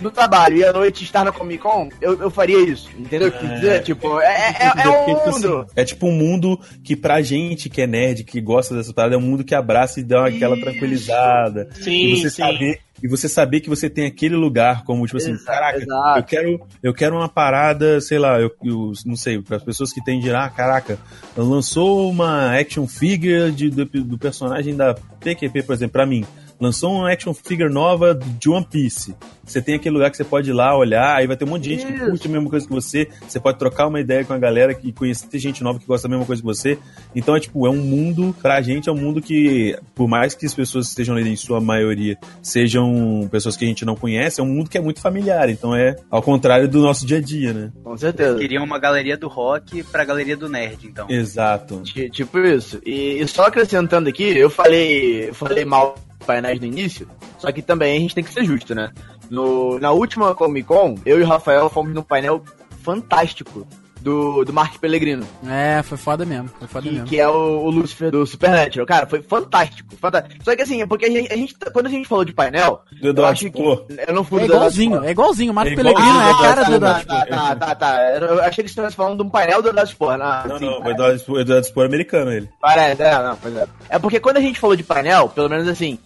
no 0.00 0.10
trabalho 0.10 0.56
e 0.56 0.64
à 0.64 0.72
noite 0.72 1.04
estar 1.04 1.24
na 1.24 1.32
Comic 1.32 1.62
Con, 1.62 1.88
eu, 2.00 2.18
eu 2.20 2.30
faria 2.30 2.58
isso. 2.60 2.88
Entendeu? 2.98 3.30
dizer? 3.30 3.82
Tipo, 3.82 4.20
é, 4.20 4.26
é, 4.26 4.56
é, 4.60 4.82
é 4.84 4.88
um 4.88 5.14
tipo 5.14 5.30
mundo. 5.30 5.58
assim, 5.58 5.72
é 5.76 5.84
tipo 5.84 6.06
um 6.06 6.12
mundo 6.12 6.60
que 6.82 6.96
pra 6.96 7.22
gente 7.22 7.68
que 7.68 7.82
é 7.82 7.86
nerd, 7.86 8.24
que 8.24 8.40
gosta 8.40 8.74
dessa 8.74 8.92
parada, 8.92 9.14
é 9.14 9.18
um 9.18 9.22
mundo 9.22 9.44
que 9.44 9.54
abraça 9.54 10.00
e 10.00 10.02
dá 10.02 10.26
aquela 10.26 10.54
Isso. 10.54 10.64
tranquilizada. 10.64 11.68
Sim, 11.72 12.12
e 12.12 12.16
você 12.16 12.30
sim. 12.30 12.42
saber 12.42 12.80
e 13.02 13.08
você 13.08 13.28
saber 13.28 13.60
que 13.60 13.68
você 13.68 13.88
tem 13.88 14.06
aquele 14.06 14.36
lugar 14.36 14.84
como 14.84 15.06
tipo 15.06 15.16
assim, 15.16 15.32
Exato, 15.32 15.46
caraca, 15.46 15.78
exato. 15.78 16.18
eu 16.18 16.24
quero 16.24 16.60
eu 16.82 16.94
quero 16.94 17.16
uma 17.16 17.28
parada, 17.28 18.00
sei 18.00 18.18
lá, 18.18 18.38
eu, 18.38 18.50
eu 18.62 18.92
não 19.06 19.16
sei, 19.16 19.40
para 19.40 19.56
as 19.56 19.62
pessoas 19.62 19.92
que 19.92 20.04
têm 20.04 20.20
de 20.20 20.30
ah, 20.30 20.48
caraca, 20.48 20.98
lançou 21.36 22.10
uma 22.10 22.58
action 22.58 22.86
figure 22.86 23.50
de, 23.52 23.70
do, 23.70 23.86
do 23.86 24.18
personagem 24.18 24.76
da 24.76 24.94
PQP, 24.94 25.62
por 25.62 25.74
exemplo, 25.74 25.92
pra 25.92 26.06
mim. 26.06 26.26
Lançou 26.60 26.92
uma 26.92 27.10
action 27.10 27.32
figure 27.32 27.72
nova 27.72 28.14
de 28.14 28.50
One 28.50 28.66
Piece. 28.70 29.14
Você 29.44 29.60
tem 29.62 29.74
aquele 29.76 29.94
lugar 29.94 30.10
que 30.10 30.16
você 30.16 30.22
pode 30.24 30.50
ir 30.50 30.52
lá 30.52 30.76
olhar, 30.76 31.16
aí 31.16 31.26
vai 31.26 31.36
ter 31.36 31.44
um 31.44 31.48
monte 31.48 31.62
de 31.64 31.70
gente 31.70 31.86
que 31.86 31.92
Isso. 31.94 32.04
curte 32.04 32.28
a 32.28 32.30
mesma 32.30 32.50
coisa 32.50 32.66
que 32.68 32.72
você. 32.72 33.08
Você 33.26 33.40
pode 33.40 33.58
trocar 33.58 33.86
uma 33.88 33.98
ideia 33.98 34.24
com 34.24 34.32
a 34.32 34.38
galera 34.38 34.78
e 34.84 34.92
conhecer 34.92 35.38
gente 35.38 35.62
nova 35.64 35.78
que 35.80 35.86
gosta 35.86 36.06
da 36.06 36.12
mesma 36.12 36.26
coisa 36.26 36.40
que 36.42 36.46
você. 36.46 36.78
Então 37.16 37.34
é 37.34 37.40
tipo, 37.40 37.66
é 37.66 37.70
um 37.70 37.78
mundo, 37.82 38.36
pra 38.40 38.60
gente, 38.62 38.88
é 38.88 38.92
um 38.92 38.96
mundo 38.96 39.20
que, 39.22 39.76
por 39.94 40.06
mais 40.06 40.34
que 40.34 40.46
as 40.46 40.54
pessoas 40.54 40.84
que 40.86 40.90
estejam 40.90 41.16
ali 41.16 41.30
em 41.30 41.36
sua 41.36 41.60
maioria 41.60 42.16
sejam 42.42 43.26
pessoas 43.32 43.56
que 43.56 43.64
a 43.64 43.68
gente 43.68 43.84
não 43.84 43.96
conhece, 43.96 44.40
é 44.40 44.44
um 44.44 44.46
mundo 44.46 44.68
que 44.70 44.76
é 44.78 44.80
muito 44.80 45.00
familiar. 45.00 45.48
Então 45.48 45.74
é 45.74 45.96
ao 46.10 46.22
contrário 46.22 46.68
do 46.68 46.80
nosso 46.82 47.06
dia 47.06 47.18
a 47.18 47.20
dia, 47.22 47.52
né? 47.52 47.72
Com 47.82 47.96
certeza. 47.96 48.38
Queriam 48.38 48.62
uma 48.64 48.78
galeria 48.78 49.16
do 49.16 49.28
rock 49.28 49.82
pra 49.84 50.04
galeria 50.04 50.36
do 50.36 50.48
nerd, 50.48 50.86
então. 50.86 51.06
Exato. 51.10 51.80
Ti- 51.82 52.10
Tipo 52.10 52.38
isso. 52.38 52.80
E, 52.84 53.26
só 53.26 53.46
acrescentando 53.46 54.08
aqui, 54.08 54.36
eu 54.36 54.50
falei, 54.50 55.28
eu 55.30 55.34
falei 55.34 55.64
mal 55.64 55.94
painéis 56.30 56.60
no 56.60 56.66
início, 56.66 57.08
só 57.38 57.50
que 57.50 57.60
também 57.62 57.96
a 57.96 58.00
gente 58.00 58.14
tem 58.14 58.22
que 58.24 58.32
ser 58.32 58.44
justo, 58.44 58.74
né? 58.74 58.90
No, 59.30 59.78
na 59.80 59.90
última 59.90 60.34
Comic 60.34 60.66
Con, 60.68 60.94
eu 61.04 61.18
e 61.20 61.22
o 61.22 61.26
Rafael 61.26 61.68
fomos 61.68 61.92
num 61.94 62.02
painel 62.02 62.42
fantástico 62.84 63.66
do, 64.00 64.44
do 64.46 64.52
Mark 64.52 64.78
Pellegrino, 64.78 65.26
É, 65.46 65.82
foi 65.82 65.98
foda 65.98 66.24
mesmo. 66.24 66.48
Foi 66.58 66.66
foda 66.66 66.88
que, 66.88 66.90
mesmo. 66.94 67.06
que 67.06 67.20
é 67.20 67.28
o, 67.28 67.58
o 67.66 67.70
Lucifer 67.70 68.10
do 68.10 68.24
Supernatural. 68.26 68.86
Cara, 68.86 69.06
foi 69.06 69.20
fantástico, 69.20 69.94
fantástico. 70.00 70.42
Só 70.42 70.56
que 70.56 70.62
assim, 70.62 70.80
é 70.80 70.86
porque 70.86 71.04
a 71.04 71.10
gente, 71.10 71.30
a 71.30 71.36
gente- 71.36 71.54
quando 71.70 71.84
a 71.86 71.90
gente 71.90 72.08
falou 72.08 72.24
de 72.24 72.32
painel, 72.32 72.80
Do 72.98 73.08
eu 73.08 73.10
Eduardo 73.10 73.32
acho 73.34 73.50
que... 73.50 73.58
Spor. 73.58 73.84
Eu 74.08 74.14
não 74.14 74.24
fui 74.24 74.40
É 74.40 74.44
igualzinho, 74.46 74.94
Spor. 74.96 75.06
é 75.06 75.10
igualzinho. 75.10 75.52
O 75.52 75.54
Marco 75.54 75.72
É 75.72 75.76
Pellegrino 75.76 76.08
igualzinho 76.08 76.28
é 76.28 76.32
a 76.32 76.38
cara 76.38 76.64
do 76.64 76.74
Eduardo 76.76 77.02
Eduardo 77.02 77.06
Tá, 77.06 77.26
Spor. 77.26 77.36
tá, 77.38 77.56
tá, 77.56 77.74
tá. 77.74 78.02
Eu 78.18 78.40
achei 78.40 78.50
que 78.50 78.54
você 78.56 78.62
estivesse 78.62 78.96
falando 78.96 79.16
de 79.18 79.22
um 79.22 79.28
painel 79.28 79.60
do 79.62 79.68
Eduardo 79.68 79.90
Spor. 79.90 80.16
Não, 80.16 80.26
assim, 80.26 80.64
não, 80.64 80.80
o 80.82 80.90
Eduardo, 80.90 81.18
Spor- 81.18 81.36
o 81.36 81.40
Eduardo 81.40 81.66
Spor 81.66 81.82
é 81.84 81.86
americano, 81.86 82.32
ele. 82.32 82.48
Parece, 82.58 83.02
é, 83.02 83.22
não, 83.22 83.36
pois 83.36 83.54
é. 83.54 83.66
É 83.90 83.98
porque 83.98 84.18
quando 84.18 84.38
a 84.38 84.40
gente 84.40 84.58
falou 84.58 84.74
de 84.76 84.82
painel, 84.82 85.28
pelo 85.28 85.50
menos 85.50 85.68
assim, 85.68 85.98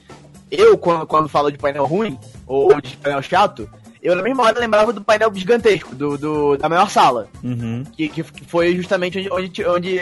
eu 0.58 0.76
quando, 0.78 1.06
quando 1.06 1.28
falo 1.28 1.50
de 1.50 1.58
painel 1.58 1.84
ruim, 1.86 2.18
ou, 2.46 2.80
de 2.80 2.96
painel 2.96 3.22
chato, 3.22 3.68
eu 4.02 4.14
na 4.14 4.22
mesma 4.22 4.42
hora 4.44 4.58
lembrava 4.60 4.92
do 4.92 5.02
painel 5.02 5.32
gigantesco, 5.34 5.94
do, 5.94 6.18
do- 6.18 6.56
da 6.56 6.68
maior 6.68 6.90
sala, 6.90 7.28
Uhum. 7.42 7.84
que, 7.96 8.08
que 8.08 8.22
foi 8.22 8.74
justamente 8.76 9.18
onde, 9.18 9.30
onde, 9.30 9.64
onde, 9.66 10.00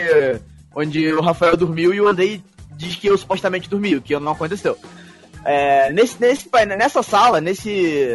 onde 0.75 1.13
o 1.13 1.21
Rafael 1.21 1.55
dormiu 1.57 1.93
e 1.93 2.01
o 2.01 2.07
Andrei 2.07 2.43
diz 2.75 2.95
que 2.95 3.07
eu 3.07 3.17
supostamente 3.17 3.69
dormi, 3.69 3.95
o 3.95 4.01
que 4.01 4.17
não 4.19 4.31
aconteceu. 4.33 4.77
É, 5.45 5.91
nesse, 5.91 6.19
nesse 6.21 6.47
painel, 6.49 6.77
nessa 6.77 7.03
sala, 7.03 7.39
nesse. 7.41 8.07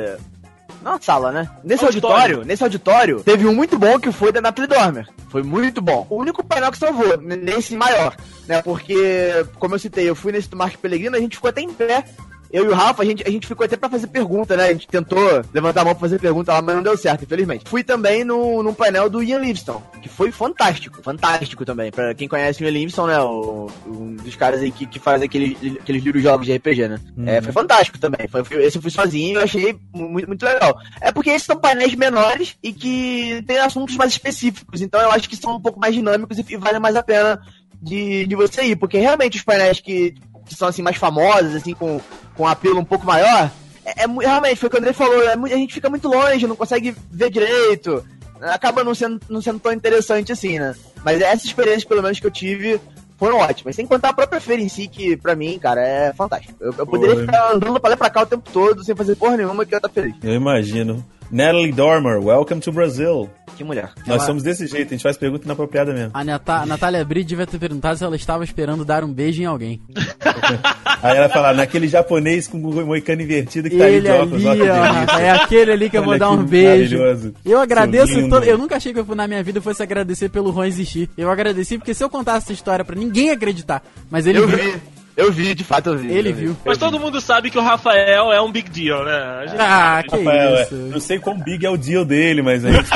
Não 0.83 1.01
sala, 1.03 1.33
né? 1.33 1.51
Nesse 1.65 1.85
Auditório. 1.85 2.17
auditório. 2.17 2.45
nesse 2.47 2.63
auditório, 2.63 3.21
teve 3.25 3.45
um 3.47 3.53
muito 3.55 3.77
bom 3.77 3.99
que 3.99 4.13
foi 4.13 4.31
da 4.31 4.41
Natalie 4.41 4.69
Dormer. 4.69 5.09
Foi 5.29 5.43
muito 5.43 5.83
bom. 5.83 6.07
O 6.09 6.17
único 6.17 6.43
painel 6.45 6.71
que 6.71 6.79
salvou, 6.79 7.17
nesse 7.21 7.75
maior, 7.77 8.15
né? 8.47 8.63
Porque, 8.63 9.45
como 9.59 9.75
eu 9.75 9.79
citei, 9.79 10.09
eu 10.09 10.15
fui 10.15 10.31
nesse 10.31 10.49
do 10.49 10.57
Mark 10.57 10.77
Pellegrino, 10.77 11.17
a 11.17 11.21
gente 11.21 11.35
ficou 11.37 11.51
até 11.51 11.61
em 11.63 11.73
pé 11.73 12.05
eu 12.51 12.65
e 12.65 12.69
o 12.69 12.75
Rafa, 12.75 13.03
a 13.03 13.07
gente, 13.07 13.23
a 13.27 13.31
gente 13.31 13.47
ficou 13.47 13.65
até 13.65 13.77
pra 13.77 13.91
fazer 13.91 14.07
pergunta, 14.07 14.57
né? 14.57 14.65
A 14.65 14.73
gente 14.73 14.89
tentou 14.89 15.45
levantar 15.53 15.83
a 15.83 15.85
mão 15.85 15.95
pra 15.95 16.01
fazer 16.01 16.19
pergunta 16.19 16.53
lá, 16.53 16.63
mas 16.63 16.77
não 16.77 16.83
deu 16.83 16.97
certo, 16.97 17.25
infelizmente. 17.25 17.69
Fui 17.69 17.85
também 17.85 18.25
no, 18.25 18.63
num 18.63 18.73
painel 18.73 19.11
do 19.11 19.23
Ian 19.23 19.39
Livingstone, 19.39 19.83
que 20.03 20.09
foi 20.09 20.31
fantástico, 20.33 21.03
fantástico 21.03 21.65
também. 21.65 21.91
Pra 21.91 22.15
quem 22.15 22.27
conhece 22.27 22.63
o 22.63 22.65
Ian 22.65 22.73
Livingstone, 22.73 23.13
né? 23.13 23.21
O, 23.21 23.71
um 23.87 24.17
dos 24.17 24.35
caras 24.35 24.61
aí 24.61 24.71
que, 24.71 24.87
que 24.87 24.99
faz 24.99 25.23
aquele, 25.23 25.79
aqueles 25.81 26.03
livros 26.03 26.23
jogos 26.23 26.47
de 26.47 26.57
RPG, 26.57 26.89
né? 26.89 26.99
É, 27.27 27.43
foi 27.43 27.53
fantástico 27.53 27.99
também. 27.99 28.27
Foi, 28.29 28.43
esse 28.65 28.79
eu 28.79 28.83
fui 28.83 28.91
sozinho 28.91 29.33
e 29.33 29.35
eu 29.35 29.43
achei 29.43 29.79
muito, 29.93 30.27
muito 30.27 30.45
legal. 30.45 30.79
É 31.01 31.13
porque 31.13 31.31
esses 31.31 31.47
são 31.47 31.57
painéis 31.57 31.95
menores 31.95 32.57
e 32.63 32.73
que 32.73 33.43
tem 33.47 33.59
assuntos 33.59 33.97
mais 33.97 34.13
específicos, 34.13 34.81
então 34.81 35.01
eu 35.01 35.11
acho 35.11 35.29
que 35.29 35.37
são 35.37 35.57
um 35.57 35.61
pouco 35.61 35.79
mais 35.79 35.95
dinâmicos 35.95 36.39
e, 36.39 36.45
e 36.49 36.57
vale 36.57 36.79
mais 36.79 36.97
a 36.97 37.03
pena 37.03 37.41
de, 37.81 38.27
de 38.27 38.35
você 38.35 38.63
ir, 38.63 38.77
porque 38.77 38.99
realmente 38.99 39.37
os 39.37 39.45
painéis 39.45 39.81
que, 39.81 40.15
que 40.47 40.55
são 40.55 40.69
assim 40.69 40.83
mais 40.83 40.97
famosos, 40.97 41.55
assim, 41.55 41.75
com, 41.75 42.01
com 42.39 42.45
um 42.45 42.47
apelo 42.47 42.79
um 42.79 42.85
pouco 42.85 43.05
maior, 43.05 43.51
é, 43.85 44.05
é 44.05 44.07
realmente, 44.07 44.57
foi 44.57 44.69
o 44.69 44.71
que 44.71 44.77
o 44.77 44.81
André 44.81 44.93
falou, 44.93 45.21
é 45.23 45.33
a 45.33 45.59
gente 45.59 45.75
fica 45.75 45.91
muito 45.91 46.07
longe, 46.09 46.47
não 46.47 46.55
consegue 46.55 46.95
ver 47.11 47.31
direito, 47.31 48.05
acaba 48.41 48.85
não 48.85 48.95
sendo, 48.95 49.21
não 49.29 49.43
sendo 49.43 49.59
tão 49.59 49.73
interessante 49.73 50.31
assim, 50.31 50.59
né? 50.59 50.75
Mas 51.05 51.21
essa 51.21 51.45
experiência, 51.45 51.89
pelo 51.89 52.03
menos, 52.03 52.21
que 52.21 52.27
eu 52.27 52.31
tive 52.31 52.81
foram 53.17 53.39
ótimas. 53.39 53.75
Sem 53.75 53.87
contar 53.87 54.11
a 54.11 54.13
própria 54.13 54.41
feira 54.41 54.63
em 54.63 54.69
si, 54.69 54.87
que 54.87 55.17
pra 55.17 55.35
mim, 55.35 55.59
cara, 55.59 55.81
é 55.81 56.13
fantástico. 56.13 56.55
Eu, 56.61 56.73
eu 56.79 56.87
poderia 56.87 57.17
ficar 57.17 57.53
andando 57.53 57.81
pra 57.81 57.91
lá 57.91 57.95
e 57.97 57.99
pra 57.99 58.11
cá 58.11 58.23
o 58.23 58.27
tempo 58.27 58.49
todo, 58.53 58.85
sem 58.85 58.95
fazer 58.95 59.17
porra 59.17 59.37
nenhuma, 59.37 59.67
que 59.67 59.75
eu 59.75 59.77
ia 59.77 59.79
estar 59.79 59.89
feliz. 59.89 60.15
Eu 60.23 60.35
imagino. 60.35 61.05
Natalie 61.31 61.73
Dormer, 61.73 62.19
welcome 62.25 62.59
to 62.61 62.73
Brazil. 62.73 63.29
Que 63.57 63.63
mulher. 63.65 63.91
Nós 64.07 64.19
Ela- 64.19 64.27
somos 64.27 64.43
desse 64.43 64.67
jeito, 64.67 64.87
a 64.89 64.91
gente 64.93 65.03
faz 65.03 65.17
pergunta 65.17 65.45
inapropriada 65.45 65.93
mesmo. 65.93 66.11
A 66.15 66.25
Nata- 66.25 66.59
a 66.63 66.67
Natália 66.67 67.05
Bride 67.05 67.27
devia 67.29 67.47
ter 67.47 67.59
perguntado 67.59 67.99
se 67.99 68.05
ela 68.05 68.17
estava 68.17 68.45
esperando 68.45 68.85
dar 68.85 69.05
um 69.05 69.13
beijo 69.13 69.43
em 69.43 69.45
alguém. 69.45 69.81
Aí 71.03 71.17
ela 71.17 71.29
fala, 71.29 71.53
naquele 71.53 71.87
japonês 71.87 72.49
com 72.49 72.57
o 72.59 72.87
moicano 72.87 73.21
invertido 73.21 73.69
que 73.69 73.77
tá 73.77 73.85
ali 73.85 73.95
Ele 73.97 74.09
de 74.09 74.15
óculos, 74.15 74.47
ali, 74.47 74.63
ó, 74.63 75.19
é 75.19 75.31
aquele 75.31 75.73
ali 75.73 75.91
que 75.91 75.97
eu 75.99 76.03
vou 76.03 76.11
Olha 76.13 76.19
dar 76.21 76.31
um 76.31 76.43
beijo. 76.45 76.97
maravilhoso. 76.99 77.35
Eu 77.45 77.59
agradeço 77.61 78.29
todo, 78.29 78.45
Eu 78.45 78.57
nunca 78.57 78.77
achei 78.77 78.93
que 78.95 79.01
eu, 79.01 79.15
na 79.15 79.27
minha 79.29 79.43
vida 79.43 79.61
fosse 79.61 79.83
agradecer 79.83 80.29
pelo 80.31 80.51
Ron 80.51 80.65
existir. 80.65 81.11
Eu 81.19 81.31
agradeci 81.31 81.77
porque 81.79 81.93
se 81.95 82.03
eu 82.03 82.09
contasse 82.09 82.47
essa 82.47 82.53
história 82.53 82.85
pra 82.85 82.97
ninguém 82.97 83.31
acreditar, 83.31 83.83
mas 84.11 84.27
ele 84.27 84.39
Eu 84.39 84.49
vi, 84.49 84.75
eu 85.19 85.31
vi, 85.33 85.55
de 85.55 85.65
fato 85.65 85.91
eu 85.91 85.99
vi. 85.99 86.11
Ele 86.13 86.31
eu 86.31 86.35
vi. 86.35 86.41
viu. 86.47 86.57
Mas 86.65 86.79
todo 86.79 86.99
mundo 86.99 87.21
sabe 87.21 87.51
que 87.51 87.59
o 87.59 87.63
Rafael 87.63 88.33
é 88.33 88.41
um 88.41 88.51
big 88.51 88.71
deal, 88.71 89.05
né? 89.05 89.47
Gente- 89.49 89.61
Ah, 89.61 90.03
que 90.09 90.17
Rafael, 90.17 90.57
é, 90.57 90.63
isso. 90.63 90.75
não 90.75 91.01
sei 91.01 91.19
quão 91.19 91.37
big 91.39 91.67
é 91.67 91.71
o 91.71 91.77
deal 91.77 92.05
dele, 92.05 92.41
mas 92.41 92.65
a 92.65 92.71
gente... 92.71 92.89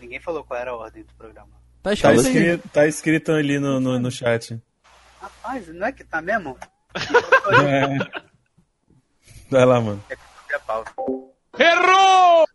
Ninguém 0.00 0.20
falou 0.20 0.44
qual 0.44 0.60
era 0.60 0.70
a 0.70 0.76
ordem 0.76 1.02
do 1.04 1.14
programa. 1.14 1.61
Tá 1.82 1.90
Tá 1.90 1.94
escrito 1.94 2.08
aí. 2.08 2.16
escrito, 2.18 2.68
tá 2.68 2.86
escrito 2.86 3.32
ali 3.32 3.58
no, 3.58 3.80
no, 3.80 3.98
no 3.98 4.10
chat. 4.10 4.58
Rapaz, 5.20 5.68
não 5.68 5.86
é 5.86 5.92
que 5.92 6.04
tá 6.04 6.22
mesmo? 6.22 6.56
Vai 9.50 9.64
lá, 9.64 9.80
mano. 9.80 10.02
É 10.08 10.58
pau. 10.60 10.84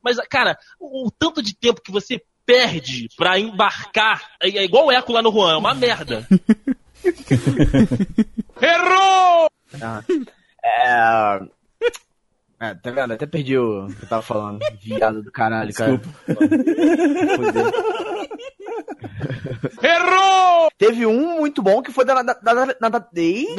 Mas, 0.02 0.18
cara, 0.30 0.58
o, 0.80 1.08
o 1.08 1.12
tanto 1.12 1.42
de 1.42 1.54
tempo 1.56 1.82
que 1.82 1.92
você 1.92 2.22
perde 2.46 3.10
pra 3.18 3.38
embarcar 3.38 4.22
é, 4.42 4.48
é 4.50 4.64
igual 4.64 4.86
o 4.86 4.92
Eco 4.92 5.12
lá 5.12 5.22
no 5.22 5.32
Juan, 5.32 5.54
é 5.54 5.58
uma 5.58 5.74
merda. 5.74 6.26
É... 10.64 11.40
é, 12.60 12.74
tá 12.76 12.92
vendo? 12.92 13.14
Até 13.14 13.26
perdi 13.26 13.58
o 13.58 13.88
que 13.88 14.04
eu 14.04 14.10
tava 14.10 14.22
falando. 14.22 14.60
Viado 14.84 15.22
do 15.22 15.32
caralho, 15.32 15.74
cara. 15.74 16.00
Fudeu. 16.00 17.72
Errou! 19.82 20.70
Teve 20.78 21.06
um 21.06 21.38
muito 21.40 21.62
bom 21.62 21.82
que 21.82 21.92
foi 21.92 22.06
da... 22.06 22.22
da, 22.22 22.34
da, 22.34 22.66
da, 22.66 22.90
da- 22.90 23.08
Ei! 23.16 23.48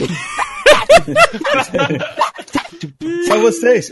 Só 3.26 3.38
vocês. 3.38 3.90